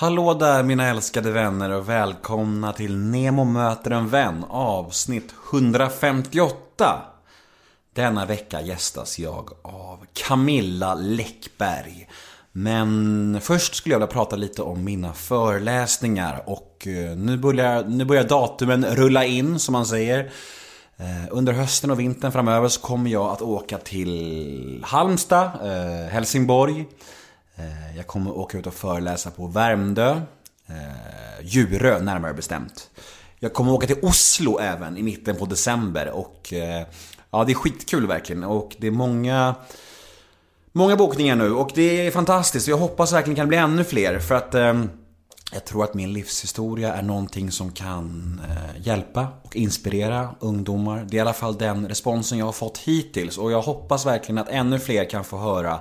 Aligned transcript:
Hallå 0.00 0.34
där 0.34 0.62
mina 0.62 0.88
älskade 0.88 1.30
vänner 1.30 1.70
och 1.70 1.88
välkomna 1.88 2.72
till 2.72 2.96
Nemo 2.96 3.44
möter 3.44 3.90
en 3.90 4.08
vän 4.08 4.44
avsnitt 4.48 5.34
158. 5.52 7.02
Denna 7.94 8.26
vecka 8.26 8.60
gästas 8.60 9.18
jag 9.18 9.50
av 9.62 10.06
Camilla 10.12 10.94
Läckberg. 10.94 12.08
Men 12.52 13.38
först 13.42 13.74
skulle 13.74 13.94
jag 13.94 13.98
vilja 13.98 14.12
prata 14.12 14.36
lite 14.36 14.62
om 14.62 14.84
mina 14.84 15.12
föreläsningar 15.12 16.42
och 16.46 16.86
eh, 16.86 17.16
nu 17.16 17.36
börjar, 17.36 17.84
nu 17.84 18.04
börjar 18.04 18.24
datumen 18.24 18.84
rulla 18.84 19.24
in 19.24 19.58
som 19.58 19.72
man 19.72 19.86
säger. 19.86 20.30
Eh, 20.96 21.26
under 21.30 21.52
hösten 21.52 21.90
och 21.90 22.00
vintern 22.00 22.32
framöver 22.32 22.68
så 22.68 22.80
kommer 22.80 23.10
jag 23.10 23.30
att 23.30 23.42
åka 23.42 23.78
till 23.78 24.84
Halmstad, 24.86 25.50
eh, 25.62 26.12
Helsingborg. 26.12 26.86
Eh, 27.60 27.96
jag 27.96 28.06
kommer 28.06 28.38
åka 28.38 28.58
ut 28.58 28.66
och 28.66 28.74
föreläsa 28.74 29.30
på 29.30 29.46
Värmdö. 29.46 30.20
Eh, 30.66 31.42
Djurö 31.42 31.98
närmare 31.98 32.34
bestämt. 32.34 32.90
Jag 33.38 33.52
kommer 33.52 33.72
åka 33.72 33.86
till 33.86 33.98
Oslo 34.02 34.58
även 34.58 34.96
i 34.96 35.02
mitten 35.02 35.36
på 35.36 35.44
december 35.44 36.10
och 36.10 36.52
eh, 36.52 36.86
ja, 37.30 37.44
det 37.44 37.52
är 37.52 37.54
skitkul 37.54 38.06
verkligen 38.06 38.44
och 38.44 38.76
det 38.78 38.86
är 38.86 38.90
många 38.90 39.54
Många 40.72 40.96
bokningar 40.96 41.36
nu 41.36 41.52
och 41.52 41.70
det 41.74 42.06
är 42.06 42.10
fantastiskt. 42.10 42.68
Jag 42.68 42.76
hoppas 42.76 43.12
verkligen 43.12 43.36
kan 43.36 43.48
bli 43.48 43.56
ännu 43.56 43.84
fler 43.84 44.18
för 44.18 44.34
att 44.34 44.54
eh, 44.54 44.84
jag 45.52 45.64
tror 45.64 45.84
att 45.84 45.94
min 45.94 46.12
livshistoria 46.12 46.94
är 46.94 47.02
någonting 47.02 47.50
som 47.50 47.72
kan 47.72 48.40
eh, 48.48 48.86
hjälpa 48.86 49.28
och 49.42 49.56
inspirera 49.56 50.34
ungdomar. 50.40 51.06
Det 51.08 51.16
är 51.16 51.18
i 51.18 51.20
alla 51.20 51.32
fall 51.32 51.58
den 51.58 51.88
responsen 51.88 52.38
jag 52.38 52.46
har 52.46 52.52
fått 52.52 52.78
hittills 52.78 53.38
och 53.38 53.52
jag 53.52 53.62
hoppas 53.62 54.06
verkligen 54.06 54.38
att 54.38 54.48
ännu 54.48 54.78
fler 54.78 55.10
kan 55.10 55.24
få 55.24 55.38
höra 55.38 55.80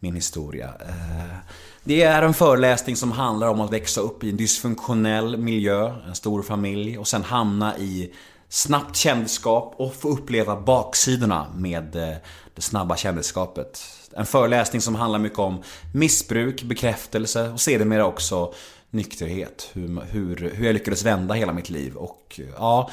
min 0.00 0.14
historia. 0.14 0.74
Eh, 0.80 1.36
det 1.84 2.02
är 2.02 2.22
en 2.22 2.34
föreläsning 2.34 2.96
som 2.96 3.12
handlar 3.12 3.48
om 3.48 3.60
att 3.60 3.72
växa 3.72 4.00
upp 4.00 4.24
i 4.24 4.30
en 4.30 4.36
dysfunktionell 4.36 5.36
miljö, 5.36 5.92
en 6.08 6.14
stor 6.14 6.42
familj 6.42 6.98
och 6.98 7.08
sen 7.08 7.24
hamna 7.24 7.78
i 7.78 8.12
snabbt 8.48 8.96
kändisskap 8.96 9.74
och 9.76 9.94
få 9.94 10.08
uppleva 10.08 10.60
baksidorna 10.60 11.46
med 11.54 11.96
eh, 11.96 12.16
det 12.54 12.62
snabba 12.62 12.96
kändisskapet. 12.96 13.82
En 14.16 14.26
föreläsning 14.26 14.82
som 14.82 14.94
handlar 14.94 15.18
mycket 15.18 15.38
om 15.38 15.62
missbruk, 15.94 16.62
bekräftelse 16.62 17.48
och 17.48 17.60
sedermera 17.60 18.06
också 18.06 18.54
nykterhet. 18.90 19.70
Hur, 19.72 20.00
hur, 20.10 20.50
hur 20.54 20.66
jag 20.66 20.72
lyckades 20.72 21.04
vända 21.04 21.34
hela 21.34 21.52
mitt 21.52 21.70
liv. 21.70 21.96
Och 21.96 22.40
ja, 22.56 22.90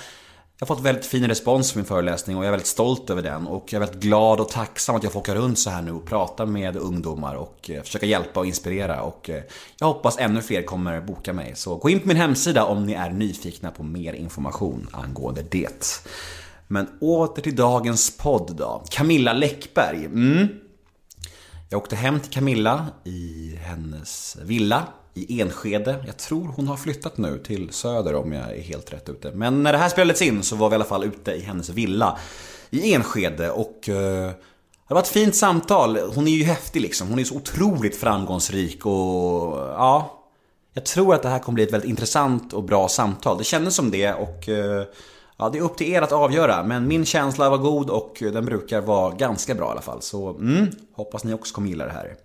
jag 0.59 0.67
har 0.67 0.75
fått 0.75 0.85
väldigt 0.85 1.05
fin 1.05 1.27
respons 1.27 1.71
för 1.71 1.79
min 1.79 1.85
föreläsning 1.85 2.37
och 2.37 2.43
jag 2.43 2.47
är 2.47 2.51
väldigt 2.51 2.67
stolt 2.67 3.09
över 3.09 3.21
den. 3.21 3.47
Och 3.47 3.73
jag 3.73 3.81
är 3.81 3.85
väldigt 3.85 4.01
glad 4.01 4.39
och 4.39 4.49
tacksam 4.49 4.95
att 4.95 5.03
jag 5.03 5.11
får 5.11 5.19
åka 5.19 5.35
runt 5.35 5.59
så 5.59 5.69
här 5.69 5.81
nu 5.81 5.91
och 5.91 6.05
prata 6.05 6.45
med 6.45 6.75
ungdomar 6.75 7.35
och 7.35 7.69
eh, 7.69 7.83
försöka 7.83 8.05
hjälpa 8.05 8.39
och 8.39 8.45
inspirera. 8.45 9.01
Och 9.01 9.29
eh, 9.29 9.43
jag 9.79 9.87
hoppas 9.87 10.17
ännu 10.17 10.41
fler 10.41 10.61
kommer 10.61 11.01
boka 11.01 11.33
mig. 11.33 11.55
Så 11.55 11.75
gå 11.75 11.89
in 11.89 11.99
på 11.99 12.07
min 12.07 12.17
hemsida 12.17 12.65
om 12.65 12.85
ni 12.85 12.93
är 12.93 13.09
nyfikna 13.09 13.71
på 13.71 13.83
mer 13.83 14.13
information 14.13 14.87
angående 14.91 15.43
det. 15.43 15.85
Men 16.67 16.87
åter 17.01 17.41
till 17.41 17.55
dagens 17.55 18.17
podd 18.17 18.55
då. 18.55 18.83
Camilla 18.89 19.33
Läckberg. 19.33 20.05
Mm. 20.05 20.47
Jag 21.69 21.81
åkte 21.81 21.95
hem 21.95 22.19
till 22.19 22.31
Camilla 22.31 22.87
i 23.03 23.55
hennes 23.61 24.37
villa 24.41 24.87
i 25.17 25.41
Enskede. 25.41 26.03
Jag 26.05 26.17
tror 26.17 26.47
hon 26.55 26.67
har 26.67 26.77
flyttat 26.77 27.17
nu 27.17 27.37
till 27.37 27.69
Söder 27.71 28.15
om 28.15 28.33
jag 28.33 28.57
är 28.57 28.61
helt 28.61 28.93
rätt 28.93 29.09
ute. 29.09 29.31
Men 29.31 29.63
när 29.63 29.71
det 29.71 29.77
här 29.77 29.89
spelades 29.89 30.21
in 30.21 30.43
så 30.43 30.55
var 30.55 30.69
vi 30.69 30.73
i 30.73 30.75
alla 30.75 30.85
fall 30.85 31.03
ute 31.03 31.31
i 31.31 31.41
hennes 31.41 31.69
villa 31.69 32.17
i 32.69 32.93
Enskede 32.93 33.51
och 33.51 33.89
eh, 33.89 34.31
det 34.87 34.93
var 34.93 35.01
ett 35.01 35.07
fint 35.07 35.35
samtal. 35.35 35.97
Hon 36.15 36.27
är 36.27 36.31
ju 36.31 36.43
häftig 36.43 36.81
liksom. 36.81 37.07
Hon 37.07 37.19
är 37.19 37.23
så 37.23 37.35
otroligt 37.35 37.95
framgångsrik 37.95 38.85
och 38.85 39.57
ja... 39.57 40.13
Jag 40.73 40.85
tror 40.85 41.13
att 41.15 41.23
det 41.23 41.29
här 41.29 41.39
kommer 41.39 41.53
bli 41.53 41.63
ett 41.63 41.73
väldigt 41.73 41.89
intressant 41.89 42.53
och 42.53 42.63
bra 42.63 42.87
samtal. 42.87 43.37
Det 43.37 43.43
kändes 43.43 43.75
som 43.75 43.91
det 43.91 44.13
och 44.13 44.49
eh, 44.49 44.83
Ja, 45.39 45.49
det 45.49 45.57
är 45.57 45.61
upp 45.61 45.77
till 45.77 45.93
er 45.93 46.01
att 46.01 46.11
avgöra, 46.11 46.63
men 46.63 46.87
min 46.87 47.05
känsla 47.05 47.49
var 47.49 47.57
god 47.57 47.89
och 47.89 48.17
den 48.19 48.45
brukar 48.45 48.81
vara 48.81 49.15
ganska 49.15 49.55
bra 49.55 49.67
i 49.67 49.71
alla 49.71 49.81
fall. 49.81 50.01
Så 50.01 50.29
mm, 50.29 50.67
hoppas 50.93 51.23
ni 51.23 51.33
också 51.33 51.55
kommer 51.55 51.69
gilla 51.69 51.85
det 51.85 51.91
här. 51.91 52.15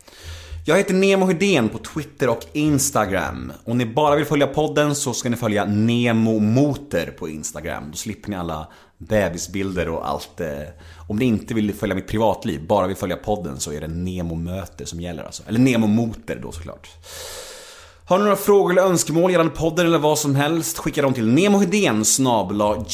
Jag 0.64 0.76
heter 0.76 0.94
Nemo 0.94 1.26
Hedén 1.26 1.68
på 1.68 1.78
Twitter 1.78 2.28
och 2.28 2.46
Instagram. 2.52 3.52
Om 3.64 3.78
ni 3.78 3.86
bara 3.86 4.16
vill 4.16 4.24
följa 4.24 4.46
podden 4.46 4.94
så 4.94 5.14
ska 5.14 5.30
ni 5.30 5.36
följa 5.36 5.64
Nemo 5.64 6.38
Motor 6.38 7.06
på 7.18 7.28
Instagram. 7.28 7.90
Då 7.90 7.96
slipper 7.96 8.30
ni 8.30 8.36
alla 8.36 8.68
bebisbilder 8.98 9.88
och 9.88 10.08
allt. 10.08 10.40
Eh, 10.40 10.48
om 11.08 11.16
ni 11.16 11.24
inte 11.24 11.54
vill 11.54 11.74
följa 11.74 11.94
mitt 11.94 12.08
privatliv, 12.08 12.66
bara 12.66 12.86
vill 12.86 12.96
följa 12.96 13.16
podden 13.16 13.60
så 13.60 13.72
är 13.72 13.80
det 13.80 13.88
Nemo 13.88 14.34
Möter 14.34 14.84
som 14.84 15.00
gäller 15.00 15.24
alltså. 15.24 15.42
Eller 15.46 15.58
Nemo 15.58 15.86
Motor 15.86 16.34
då 16.42 16.52
såklart. 16.52 16.88
Har 18.04 18.18
ni 18.18 18.24
några 18.24 18.36
frågor 18.36 18.70
eller 18.70 18.82
önskemål 18.82 19.30
gällande 19.30 19.54
podden 19.54 19.86
eller 19.86 19.98
vad 19.98 20.18
som 20.18 20.34
helst, 20.34 20.78
skicka 20.78 21.02
dem 21.02 21.14
till 21.14 21.26
nemohedén 21.28 22.04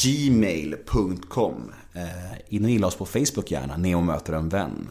gmail.com 0.03 1.71
eh, 1.93 2.55
In 2.55 2.63
och 2.65 2.69
gilla 2.69 2.87
oss 2.87 2.95
på 2.95 3.05
Facebook 3.05 3.51
gärna, 3.51 3.77
Nemo 3.77 4.01
möter 4.01 4.33
en 4.33 4.49
vän. 4.49 4.89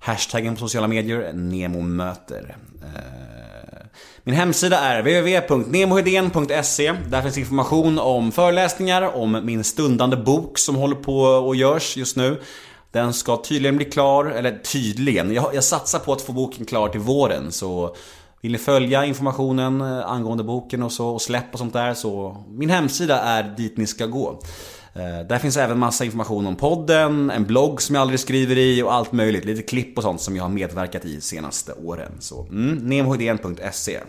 Hashtaggen 0.00 0.54
på 0.54 0.60
sociala 0.60 0.88
medier, 0.88 1.32
NEMOMÖTER. 1.32 2.40
möter. 2.40 2.56
Eh, 2.82 3.86
min 4.24 4.34
hemsida 4.34 4.78
är 4.78 5.02
www.nemohedén.se. 5.02 6.92
Där 7.08 7.22
finns 7.22 7.38
information 7.38 7.98
om 7.98 8.32
föreläsningar, 8.32 9.16
om 9.16 9.40
min 9.44 9.64
stundande 9.64 10.16
bok 10.16 10.58
som 10.58 10.76
håller 10.76 10.96
på 10.96 11.20
och 11.22 11.56
görs 11.56 11.96
just 11.96 12.16
nu. 12.16 12.40
Den 12.92 13.12
ska 13.12 13.36
tydligen 13.36 13.76
bli 13.76 13.84
klar, 13.84 14.24
eller 14.24 14.58
tydligen, 14.58 15.34
jag, 15.34 15.54
jag 15.54 15.64
satsar 15.64 15.98
på 15.98 16.12
att 16.12 16.22
få 16.22 16.32
boken 16.32 16.64
klar 16.66 16.88
till 16.88 17.00
våren 17.00 17.52
så 17.52 17.96
vill 18.40 18.52
ni 18.52 18.58
följa 18.58 19.04
informationen 19.04 19.80
eh, 19.80 20.10
angående 20.10 20.44
boken 20.44 20.82
och 20.82 20.92
så 20.92 21.08
och 21.08 21.22
släpp 21.22 21.52
och 21.52 21.58
sånt 21.58 21.72
där 21.72 21.94
så 21.94 22.44
min 22.48 22.70
hemsida 22.70 23.20
är 23.20 23.42
dit 23.56 23.76
ni 23.76 23.86
ska 23.86 24.06
gå. 24.06 24.40
Eh, 24.94 25.26
där 25.26 25.38
finns 25.38 25.56
även 25.56 25.78
massa 25.78 26.04
information 26.04 26.46
om 26.46 26.56
podden, 26.56 27.30
en 27.30 27.44
blogg 27.44 27.82
som 27.82 27.94
jag 27.94 28.02
aldrig 28.02 28.20
skriver 28.20 28.58
i 28.58 28.82
och 28.82 28.94
allt 28.94 29.12
möjligt. 29.12 29.44
Lite 29.44 29.62
klipp 29.62 29.96
och 29.96 30.02
sånt 30.02 30.20
som 30.20 30.36
jag 30.36 30.44
har 30.44 30.50
medverkat 30.50 31.04
i 31.04 31.20
senaste 31.20 31.72
åren. 31.72 32.12
Så 32.18 32.42
mm, 32.42 32.74
nemohedén.se 32.74 34.00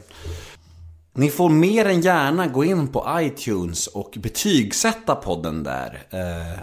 ni 1.13 1.29
får 1.29 1.49
mer 1.49 1.85
än 1.85 2.01
gärna 2.01 2.47
gå 2.47 2.63
in 2.63 2.87
på 2.87 3.07
iTunes 3.19 3.87
och 3.87 4.13
betygsätta 4.17 5.15
podden 5.15 5.63
där. 5.63 6.03
Eh, 6.09 6.19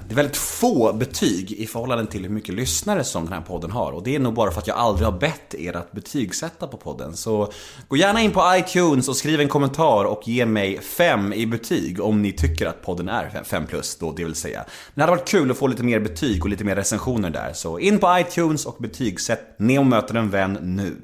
det 0.06 0.10
är 0.10 0.14
väldigt 0.14 0.36
få 0.36 0.92
betyg 0.92 1.52
i 1.52 1.66
förhållande 1.66 2.06
till 2.06 2.22
hur 2.22 2.30
mycket 2.30 2.54
lyssnare 2.54 3.04
som 3.04 3.24
den 3.24 3.32
här 3.32 3.40
podden 3.40 3.70
har. 3.70 3.92
Och 3.92 4.02
det 4.02 4.14
är 4.14 4.18
nog 4.18 4.34
bara 4.34 4.50
för 4.50 4.60
att 4.60 4.66
jag 4.66 4.76
aldrig 4.76 5.06
har 5.06 5.18
bett 5.18 5.54
er 5.54 5.76
att 5.76 5.92
betygsätta 5.92 6.66
på 6.66 6.76
podden. 6.76 7.16
Så 7.16 7.52
gå 7.88 7.96
gärna 7.96 8.20
in 8.20 8.30
på 8.30 8.42
iTunes 8.54 9.08
och 9.08 9.16
skriv 9.16 9.40
en 9.40 9.48
kommentar 9.48 10.04
och 10.04 10.28
ge 10.28 10.46
mig 10.46 10.80
5 10.80 11.32
i 11.32 11.46
betyg 11.46 12.00
om 12.00 12.22
ni 12.22 12.32
tycker 12.32 12.66
att 12.66 12.82
podden 12.82 13.08
är 13.08 13.42
5 13.44 13.66
plus 13.66 13.96
då, 13.96 14.12
det 14.12 14.24
vill 14.24 14.34
säga. 14.34 14.64
det 14.94 15.00
hade 15.00 15.12
varit 15.12 15.28
kul 15.28 15.50
att 15.50 15.56
få 15.56 15.66
lite 15.66 15.82
mer 15.82 16.00
betyg 16.00 16.42
och 16.42 16.50
lite 16.50 16.64
mer 16.64 16.76
recensioner 16.76 17.30
där. 17.30 17.52
Så 17.52 17.78
in 17.78 17.98
på 17.98 18.18
iTunes 18.18 18.66
och 18.66 18.76
betygsätt 18.78 19.58
Neo 19.58 19.82
möter 19.82 20.14
en 20.14 20.30
vän 20.30 20.58
nu. 20.62 20.96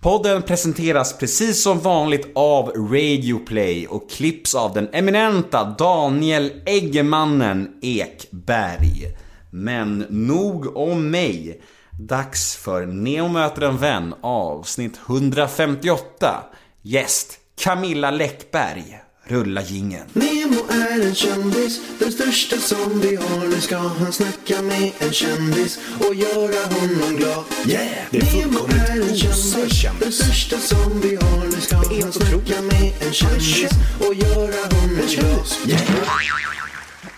Podden 0.00 0.42
presenteras 0.42 1.18
precis 1.18 1.62
som 1.62 1.78
vanligt 1.78 2.28
av 2.34 2.68
Radioplay 2.68 3.86
och 3.86 4.10
klipps 4.10 4.54
av 4.54 4.72
den 4.72 4.88
eminenta 4.92 5.64
Daniel 5.64 6.52
Eggemannen 6.66 7.68
Ekberg. 7.82 9.16
Men 9.50 9.98
nog 10.08 10.76
om 10.76 11.10
mig. 11.10 11.60
Dags 11.90 12.56
för 12.56 12.86
Neo 12.86 13.28
möter 13.28 13.62
en 13.62 13.76
vän 13.76 14.14
avsnitt 14.20 15.00
158. 15.08 16.44
Gäst 16.82 17.38
Camilla 17.64 18.10
Läckberg. 18.10 19.07
Rulla 19.28 19.62
gingen. 19.62 20.06
Nemo 20.12 20.60
är 20.70 21.06
en 21.06 21.14
kändis, 21.14 21.80
den 21.98 22.12
största 22.12 22.56
som 22.56 23.00
vi 23.00 23.16
har. 23.16 23.48
Nu 23.48 23.60
ska 23.60 23.76
han 23.76 24.12
snacka 24.12 24.62
med 24.62 24.92
en 24.98 25.12
kändis 25.12 25.78
och 25.98 26.14
göra 26.14 26.66
honom 26.74 27.16
glad. 27.16 27.44
Yeah! 27.66 27.88
Det 28.10 28.18
är 28.18 28.46
Nemo 28.46 28.58
är 28.68 29.00
en 29.10 29.16
kändis, 29.16 29.86
den 30.00 30.12
största 30.12 30.58
som 30.58 31.00
vi 31.00 31.16
har. 31.16 31.44
Nu 31.44 31.60
ska 31.60 31.76
han 31.76 32.12
snacka 32.12 32.62
med 32.62 32.92
en 33.00 33.12
kändis 33.12 33.70
och 34.00 34.14
göra 34.14 34.76
honom 34.76 35.00
glad. 35.08 35.46
Yeah! 35.66 35.82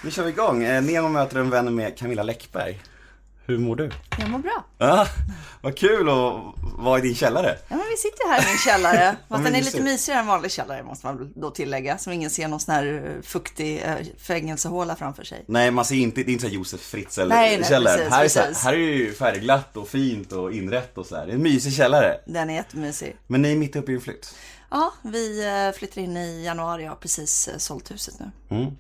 Nu 0.03 0.11
kör 0.11 0.25
vi 0.25 0.31
igång. 0.31 0.65
Eh, 0.65 0.83
Nemo 0.83 1.09
möter 1.09 1.39
en 1.39 1.51
vän 1.51 1.75
med 1.75 1.99
Camilla 1.99 2.23
Läckberg. 2.23 2.79
Hur 3.47 3.59
mår 3.59 3.77
du? 3.77 3.91
Jag 4.19 4.31
mår 4.31 4.39
bra. 4.39 4.65
Ja, 4.79 5.07
vad 5.61 5.77
kul 5.77 6.09
att 6.09 6.43
vara 6.79 6.99
i 6.99 7.03
din 7.03 7.15
källare. 7.15 7.59
Ja, 7.69 7.77
men 7.77 7.87
vi 7.91 7.97
sitter 7.97 8.29
här 8.29 8.43
i 8.43 8.47
min 8.47 8.59
källare. 8.59 9.17
Fast 9.29 9.45
den 9.45 9.55
är 9.55 9.63
lite 9.63 9.83
mysigare 9.83 10.21
än 10.21 10.27
vanlig 10.27 10.51
källare 10.51 10.83
måste 10.83 11.07
man 11.07 11.33
då 11.37 11.51
tillägga. 11.51 11.99
Så 11.99 12.11
ingen 12.11 12.31
ser 12.31 12.49
någon 12.49 12.61
sån 12.61 12.75
här 12.75 13.15
eh, 13.17 13.23
fuktig 13.23 13.83
äh, 13.83 13.95
fängelsehåla 14.19 14.97
framför 14.97 15.25
sig. 15.25 15.45
Nej, 15.47 15.71
man 15.71 15.85
ser 15.85 15.97
inte, 15.97 16.23
det 16.23 16.31
är 16.31 16.33
inte 16.33 16.49
så 16.49 16.55
Josef 16.55 16.81
Fritzl-källare. 16.81 18.09
Här, 18.11 18.25
är 18.25 18.29
så 18.29 18.41
här, 18.41 18.55
här 18.65 18.73
är 18.73 18.77
ju 18.77 19.13
färgglatt 19.13 19.77
och 19.77 19.89
fint 19.89 20.33
och 20.33 20.53
inrätt 20.53 20.99
och 20.99 21.07
så 21.07 21.17
här. 21.17 21.27
Det 21.27 21.33
är 21.33 21.37
en 21.37 21.43
mysig 21.43 21.73
källare. 21.73 22.21
Den 22.27 22.51
är 22.51 22.55
jättemysig. 22.55 23.17
Men 23.27 23.43
ni 23.43 23.53
är 23.53 23.57
mitt 23.57 23.77
uppe 23.77 23.93
i 23.93 23.95
en 23.95 24.01
flytt. 24.01 24.35
Ja, 24.71 24.93
vi 25.03 25.47
eh, 25.47 25.79
flyttar 25.79 26.01
in 26.01 26.17
i 26.17 26.45
januari 26.45 26.85
och 26.85 26.89
har 26.89 26.97
precis 26.97 27.49
sålt 27.59 27.91
huset 27.91 28.15
nu. 28.21 28.57
Mm. 28.57 28.71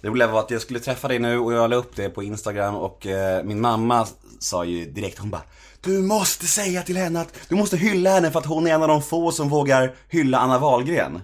Det 0.00 0.08
roliga 0.08 0.28
var 0.28 0.40
att 0.40 0.50
jag 0.50 0.62
skulle 0.62 0.80
träffa 0.80 1.08
dig 1.08 1.18
nu 1.18 1.38
och 1.38 1.52
jag 1.52 1.70
la 1.70 1.76
upp 1.76 1.96
det 1.96 2.08
på 2.08 2.22
Instagram 2.22 2.74
och 2.74 3.06
eh, 3.06 3.44
min 3.44 3.60
mamma 3.60 4.06
sa 4.40 4.64
ju 4.64 4.90
direkt, 4.90 5.18
hon 5.18 5.30
bara 5.30 5.42
Du 5.80 6.02
måste 6.02 6.46
säga 6.46 6.82
till 6.82 6.96
henne 6.96 7.20
att 7.20 7.34
du 7.48 7.54
måste 7.54 7.76
hylla 7.76 8.10
henne 8.10 8.30
för 8.30 8.38
att 8.38 8.46
hon 8.46 8.66
är 8.66 8.74
en 8.74 8.82
av 8.82 8.88
de 8.88 9.02
få 9.02 9.32
som 9.32 9.48
vågar 9.48 9.94
hylla 10.08 10.38
Anna 10.38 10.58
Wahlgren. 10.58 11.20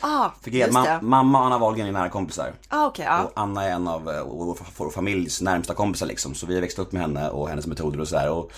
Ah, 0.00 0.30
För 0.42 0.50
just 0.50 0.72
ma- 0.72 0.84
det. 0.84 1.02
mamma 1.02 1.38
och 1.40 1.46
Anna 1.46 1.58
Wahlgren 1.58 1.88
är 1.88 1.92
nära 1.92 2.08
kompisar. 2.10 2.52
Ah, 2.68 2.86
okej, 2.86 3.04
ja. 3.08 3.22
Och 3.24 3.32
Anna 3.36 3.64
är 3.64 3.70
en 3.70 3.88
av 3.88 4.10
eh, 4.10 4.24
vår, 4.76 4.90
familjs 4.90 5.40
närmsta 5.40 5.74
kompisar 5.74 6.06
liksom. 6.06 6.34
Så 6.34 6.46
vi 6.46 6.54
har 6.54 6.60
växt 6.60 6.78
upp 6.78 6.92
med 6.92 7.02
henne 7.02 7.28
och 7.30 7.48
hennes 7.48 7.66
metoder 7.66 8.00
och 8.00 8.08
sådär. 8.08 8.30
Och, 8.30 8.50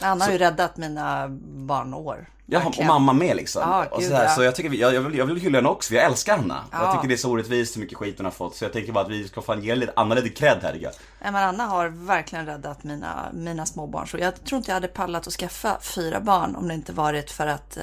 Anna 0.00 0.24
har 0.24 0.32
ju 0.32 0.38
räddat 0.38 0.76
mina 0.76 1.28
barnår. 1.68 2.28
Ja, 2.46 2.66
och 2.66 2.84
mamma 2.86 3.12
med 3.12 3.36
liksom. 3.36 3.62
Ja, 3.62 3.86
och 3.90 4.02
så, 4.02 4.14
här, 4.14 4.28
så 4.28 4.42
jag 4.42 4.54
tycker, 4.54 4.68
vi- 4.70 4.80
jag, 4.80 4.94
jag, 4.94 5.00
vill, 5.00 5.18
jag 5.18 5.26
vill 5.26 5.36
hylla 5.40 5.58
henne 5.58 5.68
också, 5.68 5.88
för 5.88 5.94
jag 5.96 6.04
älskar 6.04 6.38
Anna. 6.38 6.64
Jag 6.72 6.80
Ja. 6.82 6.92
tycker 6.92 7.08
det 7.08 7.14
är 7.14 7.16
så 7.18 7.30
orättvist 7.30 7.76
hur 7.76 7.80
mycket 7.80 7.98
skit 7.98 8.14
hon 8.16 8.24
har 8.24 8.30
fått. 8.32 8.56
Så 8.56 8.64
jag 8.64 8.72
tänker 8.72 8.92
bara 8.92 9.04
att 9.04 9.10
vi 9.10 9.28
ska 9.28 9.42
fan 9.42 9.62
ge 9.62 9.74
lite, 9.74 9.92
Anna 9.96 10.14
lite 10.14 10.28
cred 10.28 10.58
här 10.62 10.72
tycker 10.72 10.84
jag. 10.86 11.32
Men 11.32 11.36
Anna 11.48 11.66
har 11.66 11.88
verkligen 11.88 12.46
räddat 12.46 12.84
mina, 12.84 13.26
mina 13.32 13.66
småbarn. 13.66 14.06
Så 14.08 14.18
jag 14.18 14.44
tror 14.44 14.56
inte 14.56 14.70
jag 14.70 14.74
hade 14.76 14.88
pallat 14.88 15.26
att 15.26 15.32
skaffa 15.32 15.78
fyra 15.80 16.20
barn 16.20 16.56
om 16.56 16.68
det 16.68 16.74
inte 16.74 16.92
varit 16.92 17.30
för 17.30 17.46
att 17.46 17.76
eh, 17.76 17.82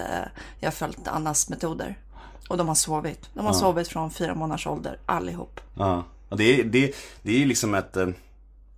jag 0.60 0.74
följt 0.74 1.08
Annas 1.08 1.50
metoder. 1.50 1.98
Och 2.50 2.58
de 2.58 2.68
har 2.68 2.76
sovit. 2.76 3.30
De 3.34 3.46
har 3.46 3.54
sovit 3.54 3.88
från 3.88 4.12
fyra 4.12 4.36
månaders 4.36 4.68
ålder, 4.68 5.00
allihop. 5.06 5.60
Ja, 5.78 6.04
och 6.30 6.38
det, 6.38 6.60
är- 6.60 6.64
det, 6.64 6.96
det 7.22 7.32
är 7.32 7.38
ju 7.40 7.46
liksom 7.46 7.76
ett 7.76 7.98
eh, 7.98 8.08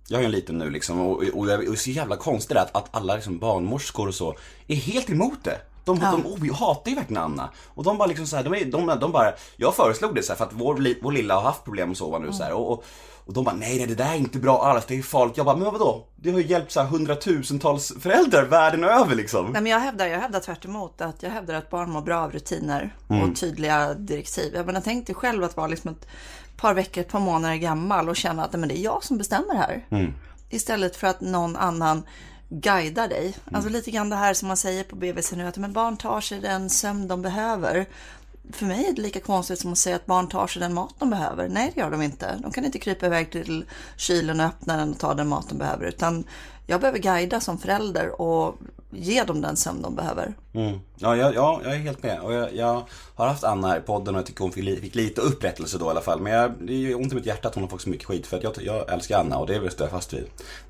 jag 0.08 0.16
har 0.16 0.20
ju 0.20 0.26
en 0.26 0.30
liten 0.32 0.58
nu 0.58 0.70
liksom 0.70 1.00
och, 1.00 1.16
och, 1.22 1.22
och 1.38 1.46
det 1.46 1.52
är 1.54 1.74
så 1.76 1.90
jävla 1.90 2.16
konstigt 2.16 2.56
att, 2.56 2.76
att 2.76 2.88
alla 2.90 3.14
liksom 3.14 3.38
barnmorskor 3.38 4.08
och 4.08 4.14
så 4.14 4.34
är 4.66 4.76
helt 4.76 5.10
emot 5.10 5.44
det. 5.44 5.58
De, 5.84 5.98
de 5.98 6.26
oh, 6.26 6.54
hatar 6.54 6.90
ju 6.90 6.96
verkligen 6.96 7.22
Anna. 7.22 7.50
Och 7.74 7.84
de 7.84 7.98
bara 7.98 8.08
liksom 8.08 8.26
så 8.26 8.36
här, 8.36 8.44
de, 8.44 8.54
är, 8.54 8.64
de, 8.64 8.86
de 9.00 9.12
bara, 9.12 9.32
jag 9.56 9.74
föreslog 9.74 10.14
det 10.14 10.22
så 10.22 10.32
här, 10.32 10.36
för 10.36 10.44
att 10.44 10.52
vår, 10.52 11.02
vår 11.02 11.12
lilla 11.12 11.34
har 11.34 11.42
haft 11.42 11.64
problem 11.64 11.90
att 11.90 11.96
sova 11.96 12.18
nu 12.18 12.32
så 12.32 12.42
här, 12.42 12.52
och, 12.52 12.72
och, 12.72 12.84
och 13.26 13.32
de 13.32 13.44
bara, 13.44 13.54
nej 13.54 13.76
nej 13.78 13.86
det 13.86 13.94
där 13.94 14.10
är 14.10 14.16
inte 14.16 14.38
bra 14.38 14.64
alls, 14.64 14.84
det 14.86 14.98
är 14.98 15.02
farligt. 15.02 15.36
Jag 15.36 15.46
bara, 15.46 15.56
men 15.56 15.72
vadå? 15.72 16.06
Det 16.16 16.30
har 16.30 16.38
ju 16.38 16.46
hjälpt 16.46 16.72
så 16.72 16.80
här 16.80 16.86
hundratusentals 16.86 17.92
föräldrar 18.00 18.44
världen 18.44 18.84
över 18.84 19.14
liksom. 19.14 19.44
Nej, 19.44 19.62
men 19.62 19.72
jag 19.72 19.80
hävdar, 19.80 20.06
jag 20.06 20.20
hävdar 20.20 20.40
tvärt 20.40 20.64
emot 20.64 21.00
att 21.00 21.22
jag 21.22 21.30
hävdar 21.30 21.54
att 21.54 21.70
barn 21.70 21.90
mår 21.90 22.02
bra 22.02 22.20
av 22.20 22.32
rutiner 22.32 22.96
och 23.08 23.36
tydliga 23.36 23.94
direktiv. 23.94 24.54
Jag 24.54 24.66
menar, 24.66 24.80
tänk 24.84 25.06
dig 25.06 25.14
själv 25.14 25.44
att 25.44 25.56
vara 25.56 25.66
liksom 25.66 25.90
ett 25.90 26.06
par 26.56 26.74
veckor, 26.74 27.00
ett 27.00 27.10
par 27.10 27.20
månader 27.20 27.56
gammal 27.56 28.08
och 28.08 28.16
känna 28.16 28.44
att 28.44 28.52
men 28.52 28.68
det 28.68 28.78
är 28.78 28.82
jag 28.82 29.04
som 29.04 29.18
bestämmer 29.18 29.54
här. 29.54 29.86
Istället 30.50 30.96
för 30.96 31.06
att 31.06 31.20
någon 31.20 31.56
annan 31.56 32.02
guidar 32.48 33.08
dig. 33.08 33.36
Alltså 33.52 33.70
lite 33.70 33.90
grann 33.90 34.10
det 34.10 34.16
här 34.16 34.34
som 34.34 34.48
man 34.48 34.56
säger 34.56 34.84
på 34.84 34.96
BVC 34.96 35.32
nu, 35.32 35.46
att 35.46 35.58
men 35.58 35.72
barn 35.72 35.96
tar 35.96 36.20
sig 36.20 36.40
den 36.40 36.70
sömn 36.70 37.08
de 37.08 37.22
behöver. 37.22 37.86
För 38.52 38.66
mig 38.66 38.86
är 38.86 38.92
det 38.92 39.02
lika 39.02 39.20
konstigt 39.20 39.58
som 39.58 39.72
att 39.72 39.78
säga 39.78 39.96
att 39.96 40.06
barn 40.06 40.28
tar 40.28 40.46
sig 40.46 40.60
den 40.60 40.74
mat 40.74 40.94
de 40.98 41.10
behöver. 41.10 41.48
Nej, 41.48 41.72
det 41.74 41.80
gör 41.80 41.90
de 41.90 42.02
inte. 42.02 42.38
De 42.42 42.52
kan 42.52 42.64
inte 42.64 42.78
krypa 42.78 43.06
iväg 43.06 43.30
till 43.30 43.64
kylen 43.96 44.40
och 44.40 44.46
öppna 44.46 44.76
den 44.76 44.90
och 44.90 44.98
ta 44.98 45.14
den 45.14 45.28
mat 45.28 45.48
de 45.48 45.58
behöver. 45.58 45.86
Utan 45.86 46.24
jag 46.66 46.80
behöver 46.80 46.98
guida 46.98 47.40
som 47.40 47.58
förälder 47.58 48.20
och 48.20 48.58
ge 48.96 49.24
dem 49.24 49.40
den 49.40 49.56
sömn 49.56 49.82
de 49.82 49.94
behöver. 49.96 50.34
Mm. 50.54 50.80
Ja, 50.96 51.16
jag, 51.16 51.34
ja, 51.34 51.60
jag 51.64 51.72
är 51.74 51.78
helt 51.78 52.02
med. 52.02 52.20
Och 52.20 52.32
jag, 52.34 52.54
jag 52.54 52.82
har 53.14 53.26
haft 53.28 53.44
Anna 53.44 53.68
här 53.68 53.76
i 53.78 53.80
podden 53.80 54.14
och 54.14 54.18
jag 54.18 54.26
tycker 54.26 54.40
hon 54.40 54.52
fick, 54.52 54.80
fick 54.80 54.94
lite 54.94 55.20
upprättelse 55.20 55.78
då 55.78 55.86
i 55.86 55.88
alla 55.88 56.00
fall. 56.00 56.20
Men 56.20 56.32
jag, 56.32 56.52
det 56.60 56.72
är 56.72 56.76
ju 56.76 56.94
ont 56.94 57.12
i 57.12 57.14
mitt 57.14 57.26
hjärta 57.26 57.48
att 57.48 57.54
hon 57.54 57.62
har 57.64 57.68
fått 57.70 57.82
så 57.82 57.88
mycket 57.88 58.06
skit. 58.06 58.26
För 58.26 58.36
att 58.36 58.42
jag, 58.42 58.52
jag 58.60 58.92
älskar 58.92 59.18
Anna 59.18 59.38
och 59.38 59.46
det 59.46 59.58
vill 59.58 59.70
jag 59.78 59.90
fast 59.90 60.12
vid. 60.12 60.24